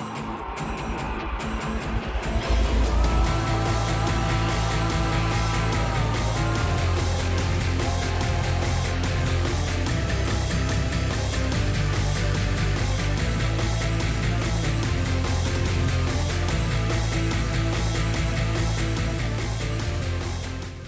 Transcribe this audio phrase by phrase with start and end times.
[0.00, 0.02] う
[2.96, 2.99] ん。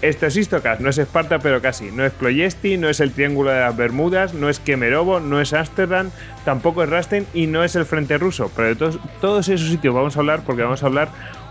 [0.03, 1.89] Esto es Istocast, no es Esparta, pero casi.
[1.89, 5.53] No es Ployesti, no es el Triángulo de las Bermudas, no es Kemerovo, no es
[5.53, 6.11] Ámsterdam,
[6.43, 8.51] tampoco es Rasten y no es el Frente Ruso.
[8.53, 11.07] Pero de todos, todos esos sitios vamos a hablar porque vamos a hablar,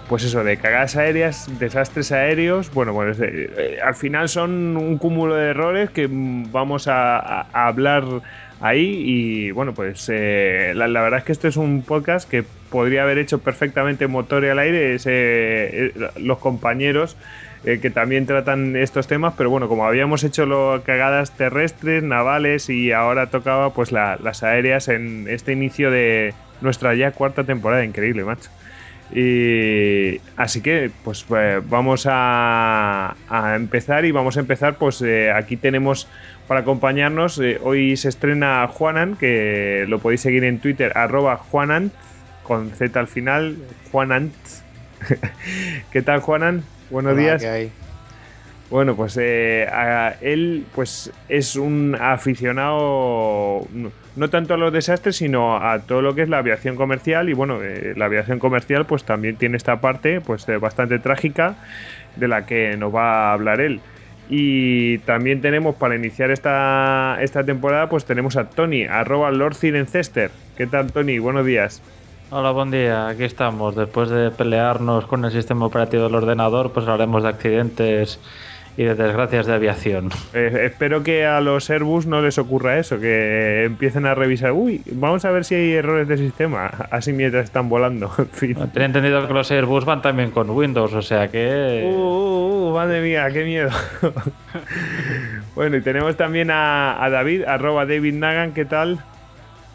[0.06, 2.70] pues eso, de cagadas aéreas, desastres aéreos.
[2.74, 8.04] Bueno, pues eh, al final son un cúmulo de errores que vamos a, hablar
[8.60, 13.04] ahí y bueno, pues eh, la, verdad es que este es un podcast que podría
[13.04, 14.98] haber hecho perfectamente motor y al aire.
[15.06, 17.16] Eh, los compañeros
[17.64, 22.68] eh, que también tratan estos temas, pero bueno, como habíamos hecho lo, cagadas terrestres, navales
[22.68, 28.24] y ahora tocaba pues las aéreas en este inicio de nuestra ya cuarta temporada, increíble,
[28.24, 28.50] macho.
[29.14, 33.14] Y así que pues eh, vamos a,
[33.54, 36.08] empezar y vamos a empezar pues eh, aquí tenemos
[36.48, 41.92] para acompañarnos hoy se estrena Juanan que lo podéis seguir en Twitter arroba Juanant
[42.42, 43.56] con Z al final
[43.90, 44.32] Juanant
[45.92, 46.64] ¿qué tal Juanan?
[46.92, 47.42] Buenos días.
[48.68, 49.66] Bueno, pues eh,
[50.20, 53.66] él pues es un aficionado
[54.16, 57.30] no, tanto a los desastres, sino a todo lo que es la aviación comercial.
[57.30, 61.54] Y bueno, eh, la aviación comercial pues también tiene esta parte pues eh, bastante trágica
[62.16, 63.80] de la que nos va a hablar él.
[64.28, 70.30] Y también tenemos para iniciar esta, esta temporada, pues tenemos a Tony, arroba Lord Cirencester.
[70.56, 71.18] ¿Qué tal, Tony?
[71.18, 71.82] Buenos días.
[72.34, 73.08] Hola, buen día.
[73.08, 73.76] Aquí estamos.
[73.76, 78.18] Después de pelearnos con el sistema operativo del ordenador, pues hablaremos de accidentes
[78.74, 80.08] y de desgracias de aviación.
[80.32, 84.52] Eh, espero que a los Airbus no les ocurra eso, que empiecen a revisar.
[84.52, 88.10] Uy, vamos a ver si hay errores de sistema, así mientras están volando.
[88.40, 91.82] En Tenía entendido que los Airbus van también con Windows, o sea que.
[91.84, 93.68] Uh, uh, uh madre mía, qué miedo.
[95.54, 99.00] bueno, y tenemos también a, a David, arroba David Nagan, ¿qué tal?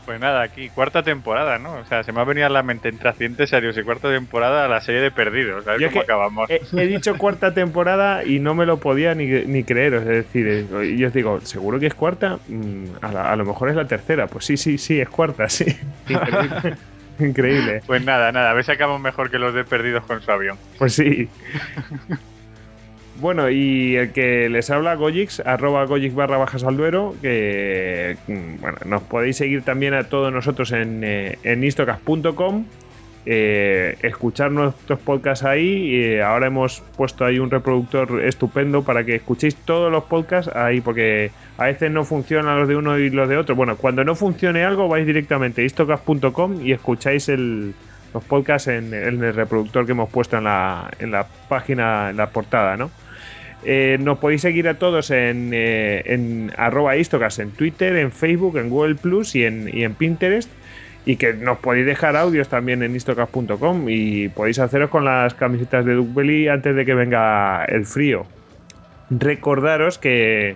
[0.07, 1.73] Pues nada, aquí cuarta temporada, ¿no?
[1.73, 4.65] O sea, se me ha venido a la mente entre accidentes serios y cuarta temporada
[4.69, 5.67] la serie de perdidos.
[5.67, 6.49] A ver cómo acabamos.
[6.49, 9.95] He, dicho cuarta temporada y no me lo podía ni, ni creer.
[9.95, 12.39] Es decir, yo os digo, ¿seguro que es cuarta?
[12.47, 14.27] Mm, a, lo mejor es la tercera.
[14.27, 15.65] Pues sí, sí, sí, es cuarta, sí.
[16.07, 16.77] Increíble.
[17.19, 17.81] Increíble.
[17.85, 20.57] Pues nada, nada, a ver si acabamos mejor que los de perdidos con su avión.
[20.77, 21.27] Pues sí.
[23.19, 28.61] Bueno, y el que les habla, Gojix, arroba Gojix barra bajas al duero, que mm,
[28.61, 31.63] bueno, nos podéis seguir también a todos nosotros en, eh, en
[33.29, 39.15] eh, escuchar nuestros podcasts ahí, y ahora hemos puesto ahí un reproductor estupendo para que
[39.15, 43.27] escuchéis todos los podcasts ahí, porque a veces no funcionan los de uno y los
[43.27, 43.55] de otro.
[43.55, 47.73] Bueno, cuando no funcione algo, vais directamente a istocas.com y escucháis el,
[48.13, 52.17] los podcasts en, en, el reproductor que hemos puesto en la, en la página, en
[52.17, 52.91] la portada, ¿no?
[53.69, 58.69] Eh, nos podéis seguir a todos en, eh, en arroba en Twitter, en Facebook, en
[58.69, 60.49] Google Plus y en, Pinterest.
[61.05, 65.83] Y que nos podéis dejar audios también en istocas.com y podéis haceros con las camisetas
[65.83, 68.25] de Duke Belly antes de que venga el frío.
[69.09, 70.55] Recordaros que,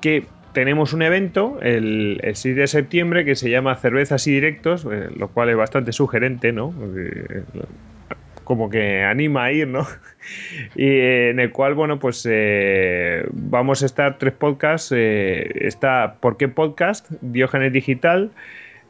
[0.00, 5.08] que tenemos un evento el, 6 de septiembre que se llama Cervezas y Directos, eh,
[5.14, 6.72] lo cual es bastante sugerente, ¿no?
[8.48, 9.86] Como que anima a ir, ¿no?
[10.74, 14.90] y eh, en el cual, bueno, pues eh, vamos a estar tres podcasts.
[14.96, 17.10] Eh, está ¿Por qué podcast?
[17.20, 18.30] Diógenes Digital,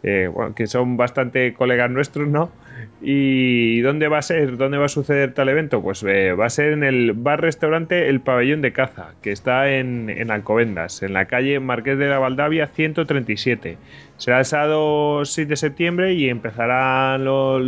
[0.05, 2.53] bueno, que son bastante colegas nuestros, ¿no?
[3.01, 4.57] ¿Y dónde va a ser?
[4.57, 5.81] ¿Dónde va a suceder tal evento?
[5.81, 10.31] Pues eh, va a ser en el bar-restaurante El Pabellón de Caza, que está en,
[10.31, 13.79] Alcobendas, en la calle Marqués de la Valdavia 137.
[14.17, 17.63] Será el sábado 6 de septiembre y empezarán los,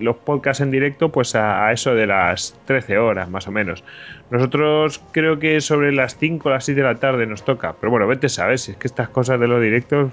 [0.00, 3.82] los podcasts en directo pues a, eso de las 13 horas más o menos.
[4.30, 7.90] Nosotros creo que sobre las 5 o las 6 de la tarde nos toca, pero
[7.90, 10.12] bueno, vete sabes, es que estas cosas de los directos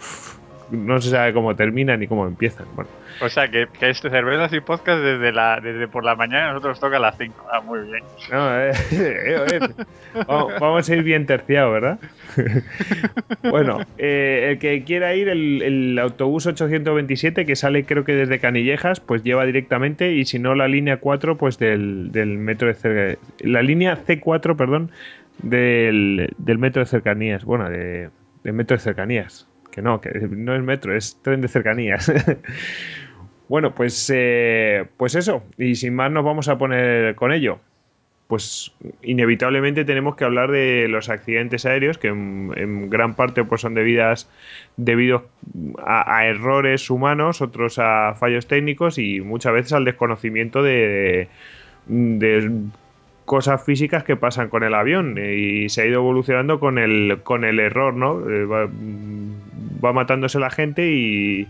[0.71, 2.65] no se sabe cómo terminan ni cómo empiezan.
[2.75, 2.89] Bueno.
[3.21, 6.97] O sea, que, este cervezas y podcast desde la desde por la mañana nosotros toca
[6.97, 7.47] a las 5.
[7.51, 8.03] Ah, muy bien.
[8.31, 10.25] Eh, eh, eh,
[10.59, 11.99] vamos, a ir bien terciados, ¿verdad?
[13.49, 19.23] bueno, el que quiera ir, el, autobús 827 que sale creo que desde Canillejas, pues
[19.23, 24.55] lleva directamente y si no la línea 4, pues del, metro de La línea C4,
[24.55, 24.91] perdón,
[25.41, 27.43] del, metro de cercanías.
[27.43, 28.09] Bueno, de,
[28.43, 29.47] del metro de cercanías
[29.77, 32.11] que no, que no es metro, es tren de cercanías.
[33.49, 37.59] bueno, pues, eh, pues eso, y sin más nos vamos a poner con ello.
[38.27, 38.73] pues
[39.03, 44.29] inevitablemente tenemos que hablar de los accidentes aéreos, que en, gran parte pues, son debidas,
[44.75, 45.23] debidos
[45.85, 51.29] a, errores humanos, otros a fallos técnicos y muchas veces al desconocimiento de,
[53.25, 57.45] cosas físicas que pasan con el avión y se ha ido evolucionando con el, con
[57.45, 58.29] el error, ¿no?
[58.29, 61.47] Eh, va matándose la gente y,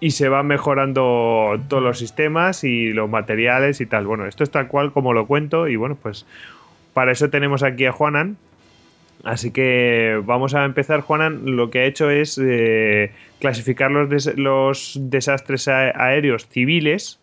[0.00, 4.06] y se van mejorando todos los sistemas y los materiales y tal.
[4.06, 6.26] Bueno, esto es tal cual como lo cuento y bueno, pues
[6.94, 8.36] para eso tenemos aquí a Juanan.
[9.22, 11.02] Así que vamos a empezar.
[11.02, 17.20] Juanan lo que ha hecho es eh, clasificar los, los desastres aéreos civiles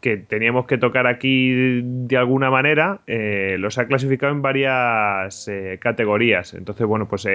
[0.00, 5.78] que teníamos que tocar aquí de alguna manera, eh, los ha clasificado en varias eh,
[5.80, 6.54] categorías.
[6.54, 7.26] Entonces, bueno, pues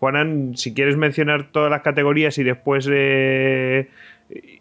[0.00, 3.90] Juanan, si quieres mencionar todas las categorías y después eh,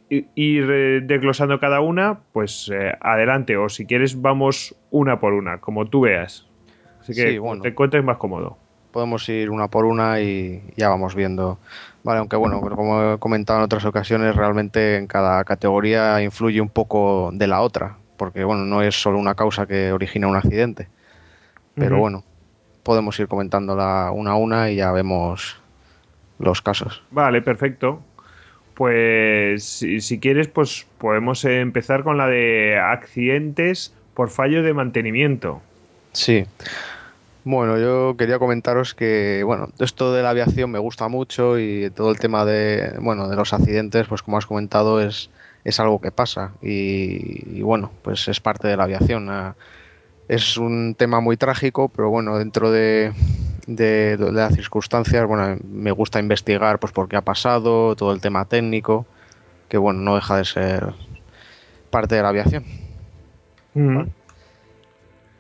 [0.10, 3.56] ir eh, desglosando cada una, pues eh, adelante.
[3.56, 6.46] O si quieres, vamos una por una, como tú veas.
[7.00, 8.58] Así que te encuentres más cómodo.
[8.92, 11.58] Podemos ir una por una y ya vamos viendo.
[12.04, 16.70] Vale, aunque bueno, como he comentado en otras ocasiones, realmente en cada categoría influye un
[16.70, 20.90] poco de la otra, porque bueno, no es solo una causa que origina un accidente.
[21.76, 22.26] Pero bueno,
[22.84, 25.58] podemos ir comentándola una a una y ya vemos
[26.40, 27.04] los casos.
[27.12, 28.02] Vale, perfecto.
[28.74, 35.62] Pues si, quieres, pues podemos empezar con la de accidentes por fallo de mantenimiento.
[36.14, 36.46] Sí.
[37.44, 42.12] Bueno, yo quería comentaros que, bueno, esto de la aviación me gusta mucho y todo
[42.12, 45.30] el tema de, bueno, de los accidentes, pues como has comentado, es,
[45.66, 49.30] es algo que pasa y, y bueno, pues es parte de la aviación.
[50.30, 53.14] Es un tema muy trágico, pero bueno, dentro de,
[53.68, 59.08] las circunstancias, bueno, me gusta investigar pues por qué ha pasado, todo el tema técnico,
[59.70, 60.94] que bueno, no deja de ser
[61.90, 62.64] parte de la aviación.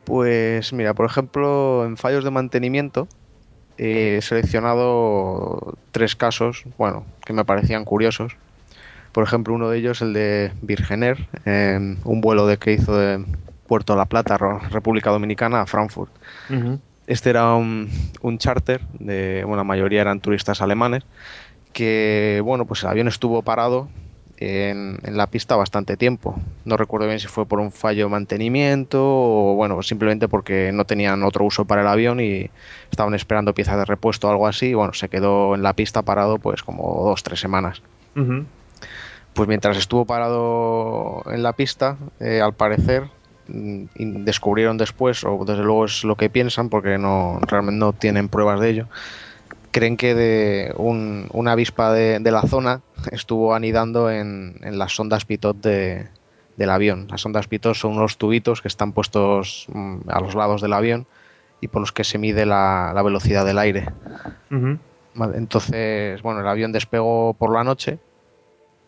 [0.05, 3.07] Pues mira, por ejemplo, en fallos de mantenimiento
[3.77, 8.35] he seleccionado tres casos, bueno, que me parecían curiosos.
[9.11, 13.23] Por ejemplo, uno de ellos, el de Virgener, en un vuelo de que hizo de
[13.69, 14.35] Puerto La Plata,
[14.71, 16.11] República Dominicana, a Frankfurt.
[17.05, 17.87] Este era un,
[18.39, 21.03] charter, de, bueno, la mayoría eran turistas alemanes,
[21.71, 23.87] que bueno, pues el avión estuvo parado
[24.37, 26.35] en, la pista bastante tiempo.
[26.65, 30.85] No recuerdo bien si fue por un fallo de mantenimiento o bueno, simplemente porque no
[30.85, 32.49] tenían otro uso para el avión y
[32.89, 34.69] estaban esperando piezas de repuesto o algo así.
[34.69, 37.83] Y bueno, se quedó en la pista parado pues como dos, tres semanas.
[39.33, 43.18] Pues mientras estuvo parado en la pista, eh, al parecer
[43.95, 48.59] descubrieron después, o desde luego es lo que piensan, porque no realmente no tienen pruebas
[48.59, 48.87] de ello,
[49.71, 52.81] creen que de una avispa de, la zona
[53.11, 57.07] estuvo anidando en, las sondas pitot del avión.
[57.09, 61.07] Las sondas pitot son unos tubitos que están puestos mm, a los lados del avión
[61.61, 63.87] y por los que se mide la, velocidad del aire.
[65.33, 67.99] entonces, bueno, el avión despegó por la noche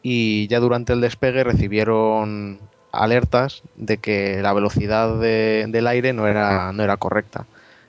[0.02, 2.60] y ya durante el despegue recibieron
[2.92, 7.46] alertas de que la velocidad del aire no era, no era correcta.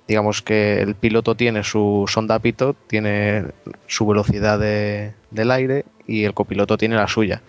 [0.08, 3.46] Digamos que el piloto tiene su sonda pitot, tiene
[3.86, 7.42] su velocidad del aire y el copiloto tiene la suya.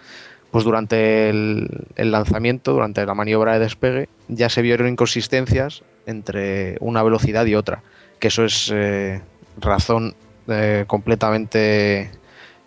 [0.51, 1.67] Pues durante el,
[1.97, 7.81] lanzamiento, durante la maniobra de despegue, ya se vieron inconsistencias entre una velocidad y otra,
[8.19, 9.21] que eso es eh,
[9.59, 10.13] razón
[10.47, 12.11] eh, completamente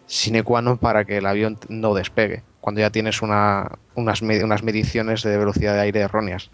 [0.07, 5.23] sine qua non para que el avión no despegue cuando ya tienes unas, unas mediciones
[5.23, 6.51] de velocidad de aire erróneas,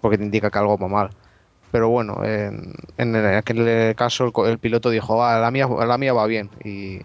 [0.00, 1.10] porque te indica que algo va mal.
[1.70, 6.48] Pero bueno, en, aquel caso el, piloto dijo, ah, la, mía, la mía va bien,
[6.64, 7.02] y,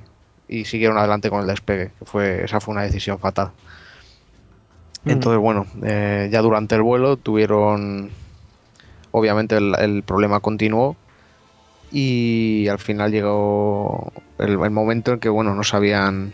[0.64, 1.92] siguieron adelante con el despegue.
[2.06, 3.52] Fue, esa fue una decisión fatal.
[5.04, 8.12] Entonces, bueno, eh, ya durante el vuelo tuvieron,
[9.12, 10.96] obviamente el, problema continuó
[11.92, 16.32] y al final llegó el, el, momento en que, bueno, no sabían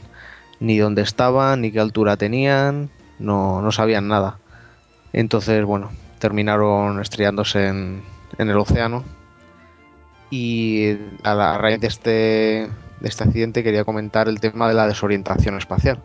[0.64, 2.90] ni dónde estaban, ni qué altura tenían,
[3.20, 4.38] no, no sabían nada.
[5.12, 8.02] Entonces, bueno, terminaron estrellándose en,
[8.38, 9.04] en el océano.
[10.30, 14.88] Y a, la, raíz de este, de este accidente quería comentar el tema de la
[14.88, 16.00] desorientación espacial,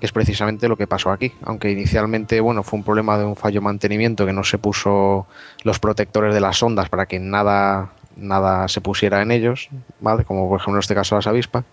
[0.00, 1.34] que es precisamente lo que pasó aquí.
[1.42, 5.26] Aunque inicialmente, bueno, fue un problema de un fallo de mantenimiento que no se puso
[5.62, 9.68] los protectores de las ondas para que nada, nada se pusiera en ellos,
[10.00, 10.24] ¿vale?
[10.24, 11.64] Como por ejemplo en este caso las avispas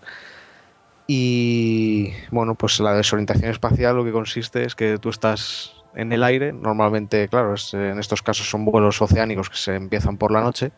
[1.10, 6.22] y bueno, pues la desorientación espacial lo que consiste es que tú estás en el
[6.22, 10.70] aire, normalmente, claro, en estos casos son vuelos oceánicos que se empiezan por la noche.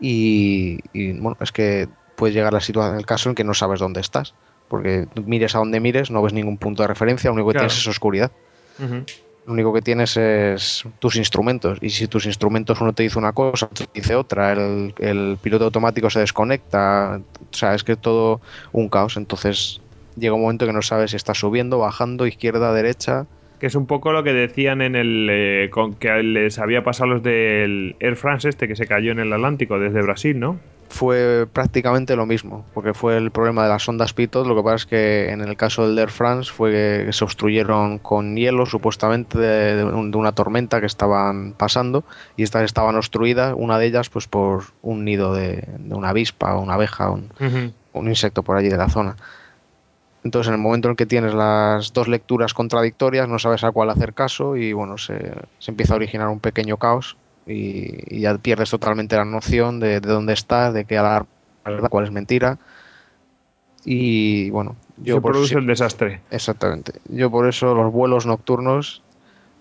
[0.00, 0.80] Y,
[1.20, 4.34] bueno, es que puede llegar la situación, el caso en que no sabes dónde estás,
[4.68, 7.76] porque mires a donde mires, no ves ningún punto de referencia, lo único que tienes
[7.76, 8.32] es oscuridad.
[9.46, 11.78] Lo único que tienes es tus instrumentos.
[11.80, 15.38] Y si tus instrumentos uno te dice una cosa, otro te dice otra, el, el
[15.40, 17.20] piloto automático se desconecta.
[17.52, 18.40] O sea, es que todo
[18.72, 19.16] un caos.
[19.16, 19.80] Entonces
[20.16, 23.26] llega un momento que no sabes si estás subiendo, bajando, izquierda, derecha.
[23.60, 25.28] Que es un poco lo que decían en el.
[25.30, 29.20] eh, con que les había pasado los del Air France este que se cayó en
[29.20, 30.58] el Atlántico desde Brasil, ¿no?
[30.88, 34.46] Fue prácticamente lo mismo, porque fue el problema de las ondas Pitot.
[34.46, 36.70] Lo que pasa es que en el caso del Air France fue
[37.06, 42.04] que se obstruyeron con hielo, supuestamente de, de un- de una tormenta que estaban pasando,
[42.36, 46.54] y estas estaban obstruidas, una de ellas, pues por un nido de, de una avispa
[46.54, 47.30] o una abeja, un,
[47.92, 49.16] un insecto por allí de la zona.
[50.24, 53.90] Entonces, en el momento en que tienes las dos lecturas contradictorias, no sabes a cuál
[53.90, 57.16] hacer caso y bueno, se, se empieza a originar un pequeño caos
[57.46, 61.26] y, y ya pierdes totalmente la noción de, de dónde estás, de qué verdad,
[61.90, 62.58] cuál es mentira.
[63.84, 66.20] Y bueno, yo se por produce el desastre.
[66.30, 66.92] Exactamente.
[67.08, 69.02] Yo por eso los vuelos nocturnos,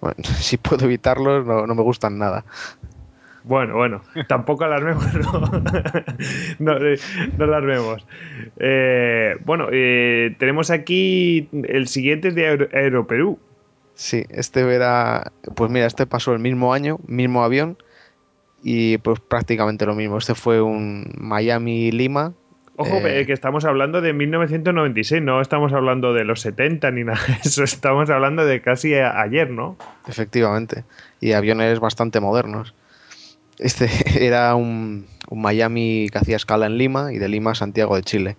[0.01, 2.44] bueno, si puedo evitarlos, no, no me gustan nada.
[3.44, 5.42] Bueno, bueno, tampoco alarmemos, ¿no?
[6.60, 6.98] no, eh,
[7.38, 8.06] no alarmemos.
[8.60, 13.38] Eh, bueno, eh, tenemos aquí el siguiente es de Aero- Aeroperú.
[13.95, 17.77] Sí, este era, pues mira, este pasó el mismo año, mismo avión
[18.61, 20.17] y pues prácticamente lo mismo.
[20.17, 22.33] Este fue un Miami-Lima.
[22.77, 27.05] Ojo, eh, eh, que estamos hablando de 1996, no estamos hablando de los 70 ni
[27.05, 29.77] nada de eso, estamos hablando de casi ayer, ¿no?
[30.07, 30.83] Efectivamente.
[31.21, 32.75] Y aviones bastante modernos.
[33.59, 33.89] Este
[34.25, 38.03] era un, un Miami que hacía escala en Lima y de Lima a Santiago de
[38.03, 38.35] Chile.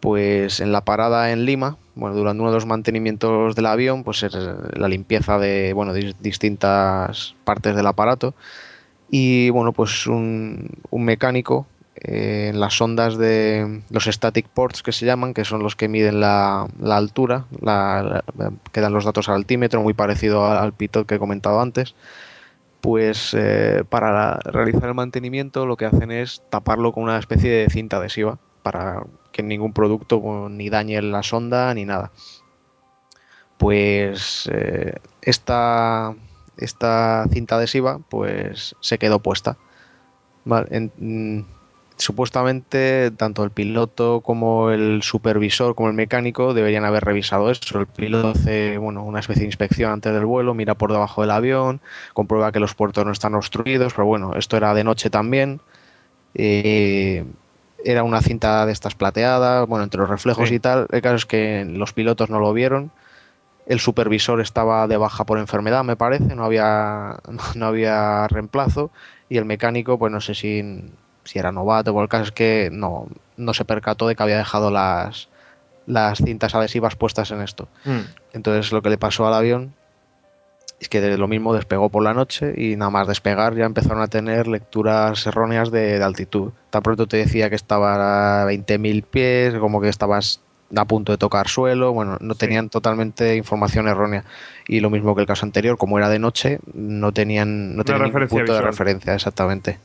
[0.00, 4.22] Pues en la parada en Lima, bueno, durante uno de los mantenimientos del avión, pues
[4.22, 8.34] es la limpieza de bueno, dis- distintas partes del aparato.
[9.10, 11.66] Y bueno, pues un, mecánico
[11.96, 15.88] eh, en las ondas de los static ports que se llaman, que son los que
[15.88, 17.46] miden la, altura,
[18.72, 21.94] que dan los datos al altímetro, muy parecido al, pitot que he comentado antes.
[22.80, 27.68] Pues eh, para realizar el mantenimiento lo que hacen es taparlo con una especie de
[27.68, 29.02] cinta adhesiva para
[29.32, 32.10] que ningún producto ni dañe la sonda ni nada.
[33.58, 36.14] Pues eh, esta,
[36.56, 39.56] esta cinta adhesiva pues se quedó puesta.
[40.44, 41.40] Mm,
[41.96, 47.78] supuestamente tanto el piloto como el supervisor como el mecánico deberían haber revisado eso.
[47.78, 51.30] El piloto hace bueno, una especie de inspección antes del vuelo, mira por debajo del
[51.30, 51.80] avión,
[52.14, 55.60] comprueba que los puertos no están obstruidos, pero bueno, esto era de noche también.
[56.34, 57.24] Eh,
[57.84, 60.56] era una cinta de estas plateadas, bueno, entre los reflejos Sí.
[60.56, 60.86] y tal.
[60.90, 62.90] El caso es que los pilotos no lo vieron.
[63.66, 67.18] El supervisor estaba de baja por enfermedad, me parece, no había,
[67.54, 68.90] no había reemplazo.
[69.28, 70.90] Y el mecánico, pues no sé si,
[71.24, 73.06] si era novato, por el caso es que no,
[73.36, 75.28] no se percató de que había dejado las,
[75.86, 77.68] las cintas adhesivas puestas en esto.
[77.84, 78.00] Mm.
[78.32, 79.74] Entonces lo que le pasó al avión
[80.80, 84.02] es que de lo mismo despegó por la noche y nada más despegar ya empezaron
[84.02, 86.52] a tener lecturas erróneas de, de altitud.
[86.70, 90.40] Tan pronto te decía que estaba a 20.000 pies, como que estabas
[90.74, 92.40] a punto de tocar suelo, bueno, no Sí.
[92.40, 94.24] tenían totalmente información errónea.
[94.68, 98.04] Y lo mismo que el caso anterior, como era de noche, no tenían, no tenían
[98.04, 99.78] ningún punto de referencia, exactamente.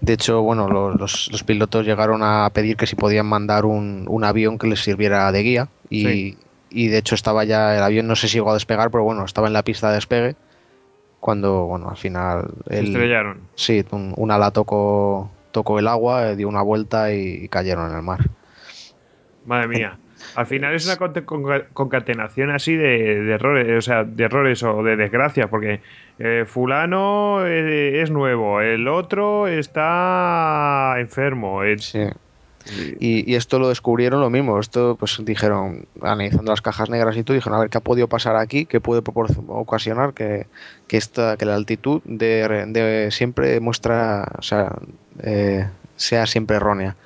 [0.00, 4.04] De hecho, bueno, lo- los, los pilotos llegaron a pedir que si podían mandar un,
[4.08, 6.36] un avión que les sirviera de guía y, Sí.
[6.72, 9.24] Y de hecho estaba ya el avión, no sé si llegó a despegar, pero bueno,
[9.24, 10.36] estaba en la pista de despegue
[11.20, 13.42] cuando, bueno, al final estrellaron.
[13.54, 17.96] sí, un, un ala tocó, tocó el agua, eh, dio una vuelta y, cayeron en
[17.96, 18.20] el mar.
[19.46, 19.98] Madre mía.
[20.34, 20.96] Al final es una
[21.72, 25.80] concatenación así de, de errores, o sea, de errores o de desgracias, porque
[26.18, 31.60] eh, fulano eh, es nuevo, el otro está enfermo.
[31.78, 32.06] Sí.
[33.00, 34.58] Y, y esto lo descubrieron lo mismo.
[34.58, 38.08] Esto, pues dijeron, analizando las cajas negras y todo, dijeron, a ver qué ha podido
[38.08, 39.02] pasar aquí, qué puede
[39.48, 40.46] ocasionar que,
[40.86, 44.76] que, esta, que la altitud de, de siempre muestra, o sea,
[45.22, 46.96] eh, sea siempre errónea.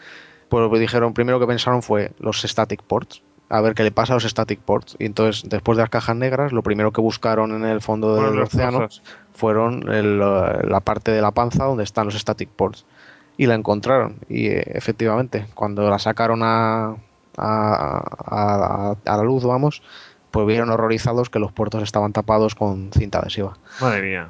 [0.48, 3.22] Pues lo que dijeron, primero que pensaron fue los static ports.
[3.48, 4.96] A ver qué le pasa a los static ports.
[4.98, 8.34] Y entonces, después de las cajas negras, lo primero que buscaron en el fondo del
[8.34, 8.88] los océano
[9.32, 12.84] fueron el, la parte de la panza donde están los static ports.
[13.36, 14.16] Y la encontraron.
[14.28, 16.96] Y eh, efectivamente, cuando la sacaron a,
[17.36, 19.82] a, a- a la luz, vamos,
[20.30, 23.56] pues vieron horrorizados que los puertos estaban tapados con cinta adhesiva.
[23.80, 24.28] Madre mía.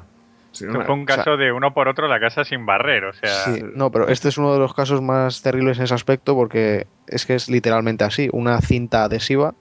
[0.51, 3.13] Sí, una- fue un sea- caso de uno por otro la casa sin barrer, o
[3.13, 6.33] sea, Sí, no, pero este es uno de los casos más terribles en ese aspecto
[6.35, 9.53] porque es que es literalmente así, una cinta adhesiva,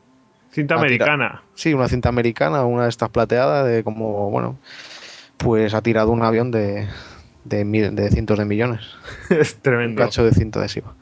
[0.50, 1.43] cinta tira- americana.
[1.55, 4.57] sí, una cinta americana, una de estas plateadas de como, bueno,
[5.37, 6.88] pues ha tirado un avión de,
[7.49, 8.83] de, mil- de cientos de millones,
[9.31, 10.00] es un tremendo.
[10.03, 10.95] cacho de cinta adhesiva.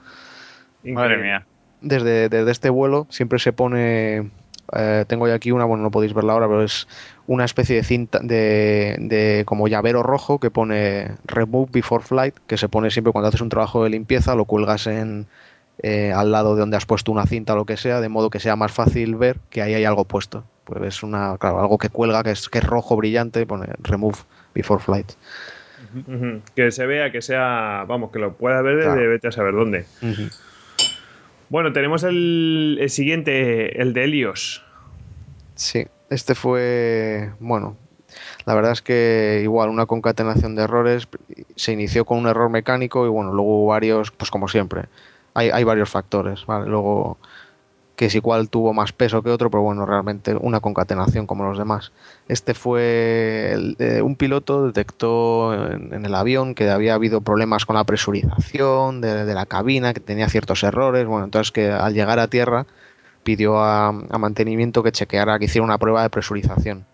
[0.83, 1.47] madre mía.
[1.81, 4.31] desde, desde este vuelo siempre se pone
[4.73, 6.89] eh, tengo ya aquí una, bueno, no podéis verla ahora, pero es
[7.27, 12.57] una especie de cinta de, de como llavero rojo que pone Remove Before Flight, que
[12.57, 15.27] se pone siempre cuando haces un trabajo de limpieza, lo cuelgas en,
[15.83, 18.31] eh, al lado de donde has puesto una cinta o lo que sea, de modo
[18.31, 20.45] que sea más fácil ver que ahí hay algo puesto.
[20.65, 24.17] Pues es una, claro, algo que cuelga, que es, que es rojo brillante, pone Remove
[24.55, 25.13] Before Flight.
[26.55, 29.11] Que se vea, que sea, vamos, que lo pueda ver desde Claro.
[29.11, 29.87] vete a saber dónde.
[31.49, 34.65] Bueno, tenemos el, el siguiente, el de Helios.
[35.55, 37.77] Sí, este fue, bueno,
[38.45, 41.09] la verdad es que igual una concatenación de errores,
[41.57, 44.83] se inició con un error mecánico y bueno, luego varios, pues como siempre,
[45.35, 46.69] hay, hay varios factores, ¿vale?
[46.69, 47.19] Luego
[47.97, 51.59] que si cuál tuvo más peso que otro, pero bueno, realmente una concatenación como los
[51.59, 51.93] demás.
[52.29, 57.85] Este fue eh, un piloto detectó en, el avión que había habido problemas con la
[57.85, 62.67] presurización de, la cabina, que tenía ciertos errores, bueno, entonces que al llegar a tierra
[63.23, 66.85] pidió a, a mantenimiento que chequeara, que hiciera una prueba de presurización.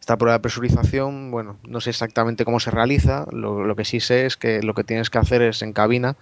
[0.00, 4.00] Esta prueba de presurización, bueno, no sé exactamente cómo se realiza, lo, lo que sí
[4.00, 6.16] sé es que lo que tienes que hacer es en cabina,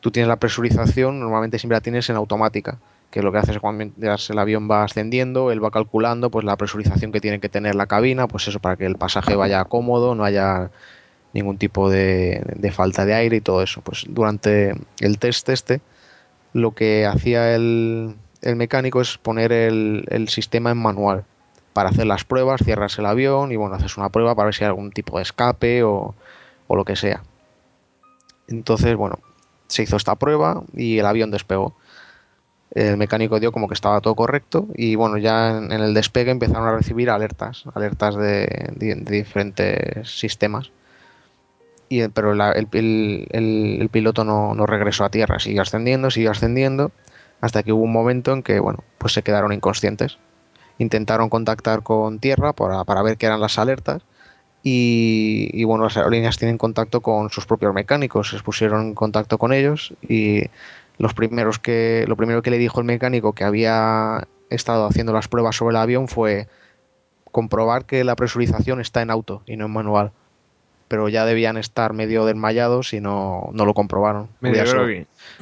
[0.00, 2.78] tú tienes la presurización, normalmente siempre la tienes en automática,
[3.14, 6.56] que lo que haces es cuando el avión va ascendiendo, él va calculando pues la
[6.56, 10.16] presurización que tiene que tener la cabina, pues eso, para que el pasaje vaya cómodo,
[10.16, 10.72] no haya
[11.32, 13.82] ningún tipo de, de falta de aire y todo eso.
[13.82, 15.80] Pues durante el test este,
[16.54, 21.24] lo que hacía el, el mecánico es poner el, el sistema en manual
[21.72, 24.64] para hacer las pruebas, cierras el avión y bueno, haces una prueba para ver si
[24.64, 26.16] hay algún tipo de escape o,
[26.66, 27.22] o lo que sea.
[28.48, 29.20] Entonces, bueno,
[29.68, 31.76] se hizo esta prueba y el avión despegó.
[32.74, 36.30] El mecánico dio como que estaba todo correcto y bueno, ya en, en el despegue
[36.32, 40.72] empezaron a recibir alertas, alertas de, de- de diferentes sistemas.
[41.88, 45.62] Y, el- pero la- el, el- el- el piloto no, no regresó a tierra, siguió
[45.62, 46.90] ascendiendo, siguió ascendiendo,
[47.40, 50.18] hasta que hubo un momento en que, bueno, pues se quedaron inconscientes.
[50.78, 54.02] Intentaron contactar con tierra para, para ver qué eran las alertas
[54.62, 59.38] y, y, bueno, las aerolíneas tienen contacto con sus propios mecánicos, se pusieron en contacto
[59.38, 60.44] con ellos y
[60.98, 65.28] los primeros que, lo primero que le dijo el mecánico que había estado haciendo las
[65.28, 66.46] pruebas sobre el avión fue
[67.32, 70.12] comprobar que la presurización está en auto y no en manual.
[70.86, 74.28] Pero ya debían estar medio desmayados y no, no lo comprobaron.
[74.40, 74.84] Medio Hubiera sido-.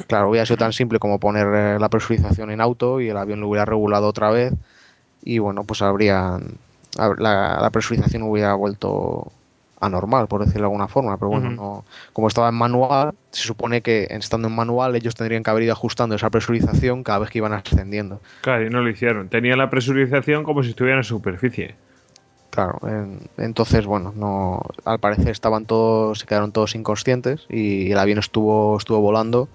[0.07, 3.41] Claro, hubiera sido tan simple como poner eh, la presurización en auto y el avión
[3.41, 4.55] lo hubiera regulado otra vez
[5.23, 6.57] y bueno, pues habrían
[6.97, 9.31] hab- la, la presurización hubiera vuelto
[9.83, 13.43] a normal, por decirlo de alguna forma, pero bueno, no, como estaba en manual, se
[13.43, 17.31] supone que estando en manual ellos tendrían que haber ido ajustando esa presurización cada vez
[17.31, 18.21] que iban ascendiendo.
[18.43, 19.29] Claro, y no lo hicieron.
[19.29, 21.75] Tenía la presurización como si estuviera en superficie.
[22.51, 27.99] Claro, en- entonces bueno, no, al parecer estaban todos, se quedaron todos inconscientes y el
[27.99, 29.49] avión estuvo, estuvo volando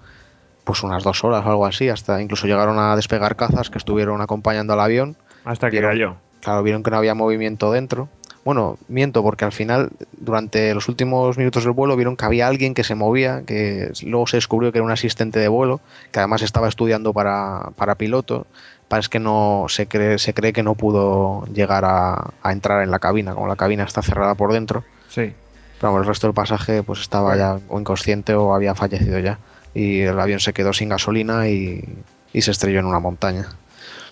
[0.64, 4.20] pues unas dos horas o algo así, hasta incluso llegaron a despegar cazas que estuvieron
[4.20, 6.16] acompañando al avión Hasta que Vieron- cayó.
[6.42, 8.08] Claro, vieron que no había movimiento dentro.
[8.44, 12.72] Bueno, miento, porque al final, durante los últimos minutos del vuelo, vieron que había alguien
[12.72, 15.80] que se movía, que luego se descubrió que era un asistente de vuelo,
[16.12, 18.46] que además estaba estudiando para, para piloto.
[18.88, 22.90] Parece que no se cree, se cree que no pudo llegar a, a entrar en
[22.90, 24.82] la cabina, como la cabina está cerrada por dentro.
[25.08, 25.34] Sí.
[25.80, 27.58] Pero vamos, el resto del pasaje pues estaba Bueno.
[27.58, 29.38] ya o inconsciente o había fallecido ya.
[29.74, 31.84] Y el avión se quedó sin gasolina y,
[32.32, 33.46] y se estrelló en una montaña.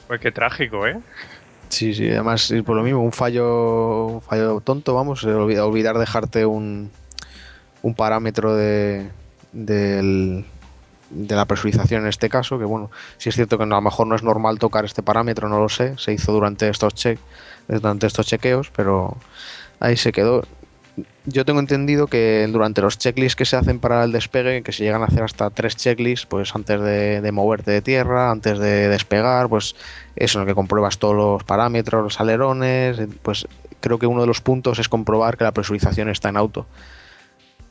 [0.08, 0.98] Pues qué trágico, ¿eh?
[1.68, 5.98] Sí, sí, además y por lo mismo, un fallo, un fallo tonto, vamos, olvi- olvidar
[5.98, 6.90] dejarte un,
[7.82, 9.12] un parámetro de,
[11.10, 14.06] de la presurización en este caso, que bueno, sí es cierto que a lo mejor
[14.06, 17.18] no es normal tocar este parámetro, no lo sé, se hizo durante estos, che-
[17.68, 19.16] durante estos chequeos, pero
[19.80, 20.42] ahí se quedó.
[21.28, 24.84] Yo tengo entendido que durante los checklists que se hacen para el despegue, que se
[24.84, 29.48] llegan a hacer hasta tres checklists, pues antes de, moverte de tierra, antes de despegar,
[29.48, 29.74] pues
[30.14, 33.48] eso en el que compruebas todos los parámetros, los alerones, eh, pues
[33.80, 36.66] creo que uno de los puntos es comprobar que la presurización está en auto.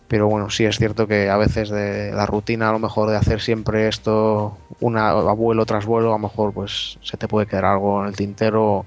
[0.09, 3.15] Pero bueno, sí es cierto que a veces de la rutina, a lo mejor de
[3.15, 7.47] hacer siempre esto, una a vuelo tras vuelo, a lo mejor pues se te puede
[7.47, 8.85] quedar algo en el tintero.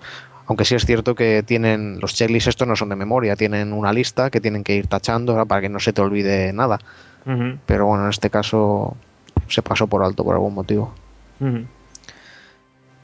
[0.48, 3.92] Aunque sí es cierto que tienen los checklists estos no son de memoria, tienen una
[3.92, 6.78] lista que tienen que ir tachando para que no se te olvide nada.
[7.66, 8.96] Pero bueno, en este caso
[9.48, 10.94] se pasó por alto por algún motivo.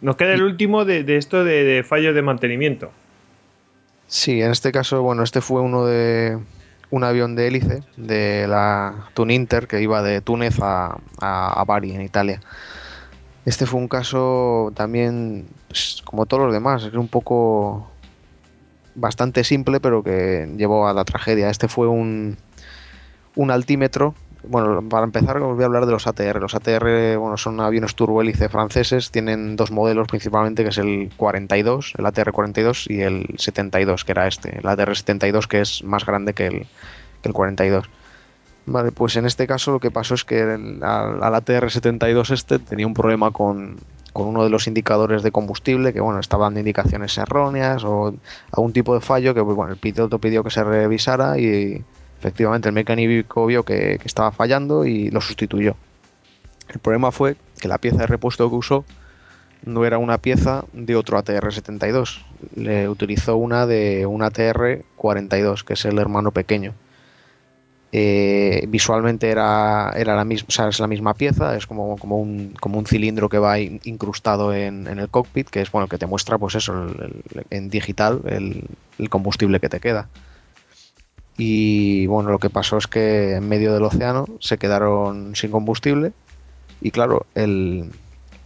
[0.01, 2.91] Nos queda el último de, de esto de, de fallos de mantenimiento.
[4.07, 6.39] Sí, en este caso, bueno, este fue uno de
[6.89, 11.93] un avión de hélice de la Tuninter que iba de Túnez a, a, a Bari,
[11.93, 12.41] en Italia.
[13.45, 17.91] Este fue un caso también, pues, como todos los demás, es un poco
[18.95, 21.51] bastante simple, pero que llevó a la tragedia.
[21.51, 22.37] Este fue un,
[23.35, 24.15] un altímetro
[24.47, 26.41] bueno, para empezar os voy a hablar de los ATR.
[26.41, 31.95] Los ATR, bueno, son aviones turbohélice franceses, tienen dos modelos principalmente, que es el 42,
[31.99, 36.05] el ATR 42 y el 72, que era este, el ATR 72 que es más
[36.05, 36.67] grande que el,
[37.23, 37.89] que el 42.
[38.67, 42.59] Vale, pues en este caso lo que pasó es que al, al ATR 72 este
[42.59, 43.77] tenía un problema con,
[44.15, 48.15] con uno de los indicadores de combustible, que bueno, estaba dando indicaciones erróneas o
[48.53, 51.85] algún tipo de fallo que el piloto pidió que se revisara y
[52.21, 55.77] efectivamente el mecánico vio que, que estaba fallando y lo sustituyó.
[56.69, 58.85] El problema fue que la pieza de repuesto que usó
[59.65, 62.23] no era una pieza de otro ATR-72,
[62.55, 66.75] le utilizó una de un ATR-42, que es el hermano pequeño.
[67.97, 72.19] Eh, visualmente era, era la, misma, o sea, es la misma pieza, es como, como,
[72.19, 75.87] un, como un cilindro que va in- incrustado en, en el cockpit, que es bueno,
[75.87, 78.65] que te muestra pues eso, el- el- en digital el,
[78.99, 80.09] el combustible que te queda.
[81.37, 86.13] Y bueno, lo que pasó es que en medio del océano se quedaron sin combustible
[86.81, 87.93] y claro, el,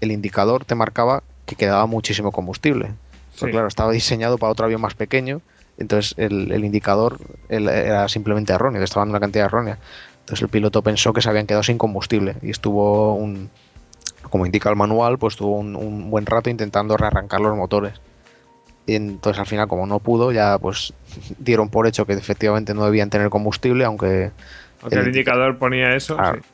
[0.02, 2.92] el indicador te marcaba que quedaba muchísimo combustible.
[3.34, 3.50] Pero Sí.
[3.52, 5.40] claro, estaba diseñado para otro avión más pequeño,
[5.78, 9.78] entonces el, el indicador el- era simplemente erróneo, estaba dando una cantidad errónea.
[10.20, 13.48] Entonces el piloto pensó que se habían quedado sin combustible y estuvo un,
[14.30, 17.94] como indica el manual, pues estuvo un, un buen rato intentando rearrancar los motores.
[18.86, 20.92] Y entonces al final, como no pudo, ya pues
[21.38, 24.30] dieron por hecho que efectivamente no debían tener combustible, aunque
[24.82, 26.16] Aunque el, el indica- indicador ponía eso.
[26.16, 26.40] Claro.
[26.42, 26.48] sí.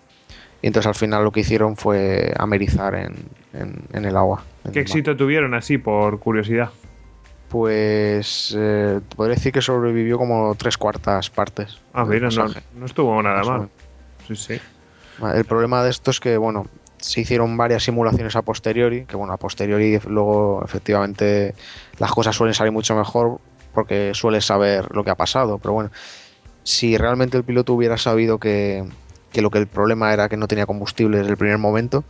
[0.63, 3.15] y entonces al final lo que hicieron fue amerizar en,
[3.55, 4.45] en- en el agua.
[4.65, 6.71] en ¿Qué el éxito tuvieron así, por curiosidad?
[7.55, 11.79] Pues eh, podría decir que sobrevivió como tres cuartas partes.
[11.93, 13.69] Ah, mira, no, no estuvo nada mal.
[14.27, 14.61] Sí, sí.
[15.23, 19.35] El problema de esto es que, bueno, se hicieron varias simulaciones a posteriori, que bueno,
[19.35, 21.55] a posteriori luego efectivamente
[22.01, 23.39] las cosas suelen salir mucho mejor
[23.73, 25.91] porque sueles saber lo que ha pasado, pero bueno,
[26.65, 28.85] si realmente el piloto hubiera sabido que,
[29.35, 32.05] que lo que el problema era que no tenía combustible desde el primer momento,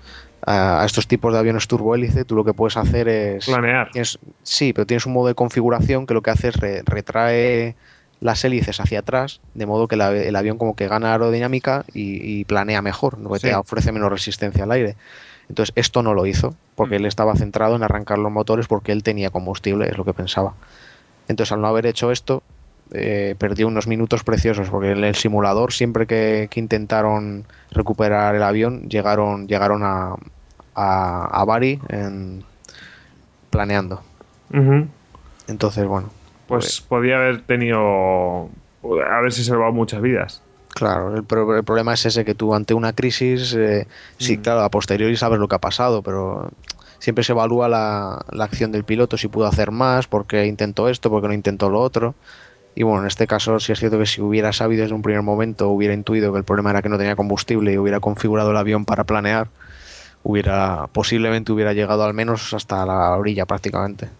[0.47, 3.47] a, a estos tipos de aviones turbohélice tú lo que puedes hacer es...
[3.47, 3.91] Planear.
[3.91, 7.75] Tienes- sí, pero tienes un modo de configuración que lo que hace es re- retrae
[8.21, 12.41] las hélices hacia atrás, de modo que la- el avión como que gana aerodinámica y,
[12.41, 13.33] y planea mejor, ¿no?
[13.33, 13.49] que Sí.
[13.49, 14.97] te ofrece menos resistencia al aire.
[15.49, 19.03] Entonces esto no lo hizo, porque él estaba centrado en arrancar los motores porque él
[19.03, 20.55] tenía combustible, es lo que pensaba.
[21.29, 22.43] Entonces al no haber hecho esto,
[22.92, 28.42] eh, perdió unos minutos preciosos, porque en el simulador siempre que, que intentaron recuperar el
[28.42, 30.14] avión, llegaron, llegaron a,
[30.75, 32.44] a, a Bari en-
[33.51, 34.03] planeando.
[35.49, 36.11] Entonces, bueno,
[36.47, 38.49] Pues podía haber tenido.
[39.11, 40.42] haberse salvado muchas vidas.
[40.75, 43.87] Claro, el, pro- el problema es ese, que tú ante una crisis, eh,
[44.18, 44.42] sí, Mm.
[44.42, 46.51] claro, a posteriori sabes lo que ha pasado, pero
[46.99, 50.88] siempre se evalúa la, la acción del piloto, si pudo hacer más, por qué intentó
[50.88, 52.16] esto, por qué no intentó lo otro.
[52.75, 55.23] Y bueno, en este caso sí es cierto que si hubiera sabido desde un primer
[55.23, 58.57] momento, hubiera intuido que el problema era que no tenía combustible y hubiera configurado el
[58.57, 59.53] avión para planear,
[60.23, 64.11] hubiera posiblemente hubiera llegado al menos hasta la orilla prácticamente.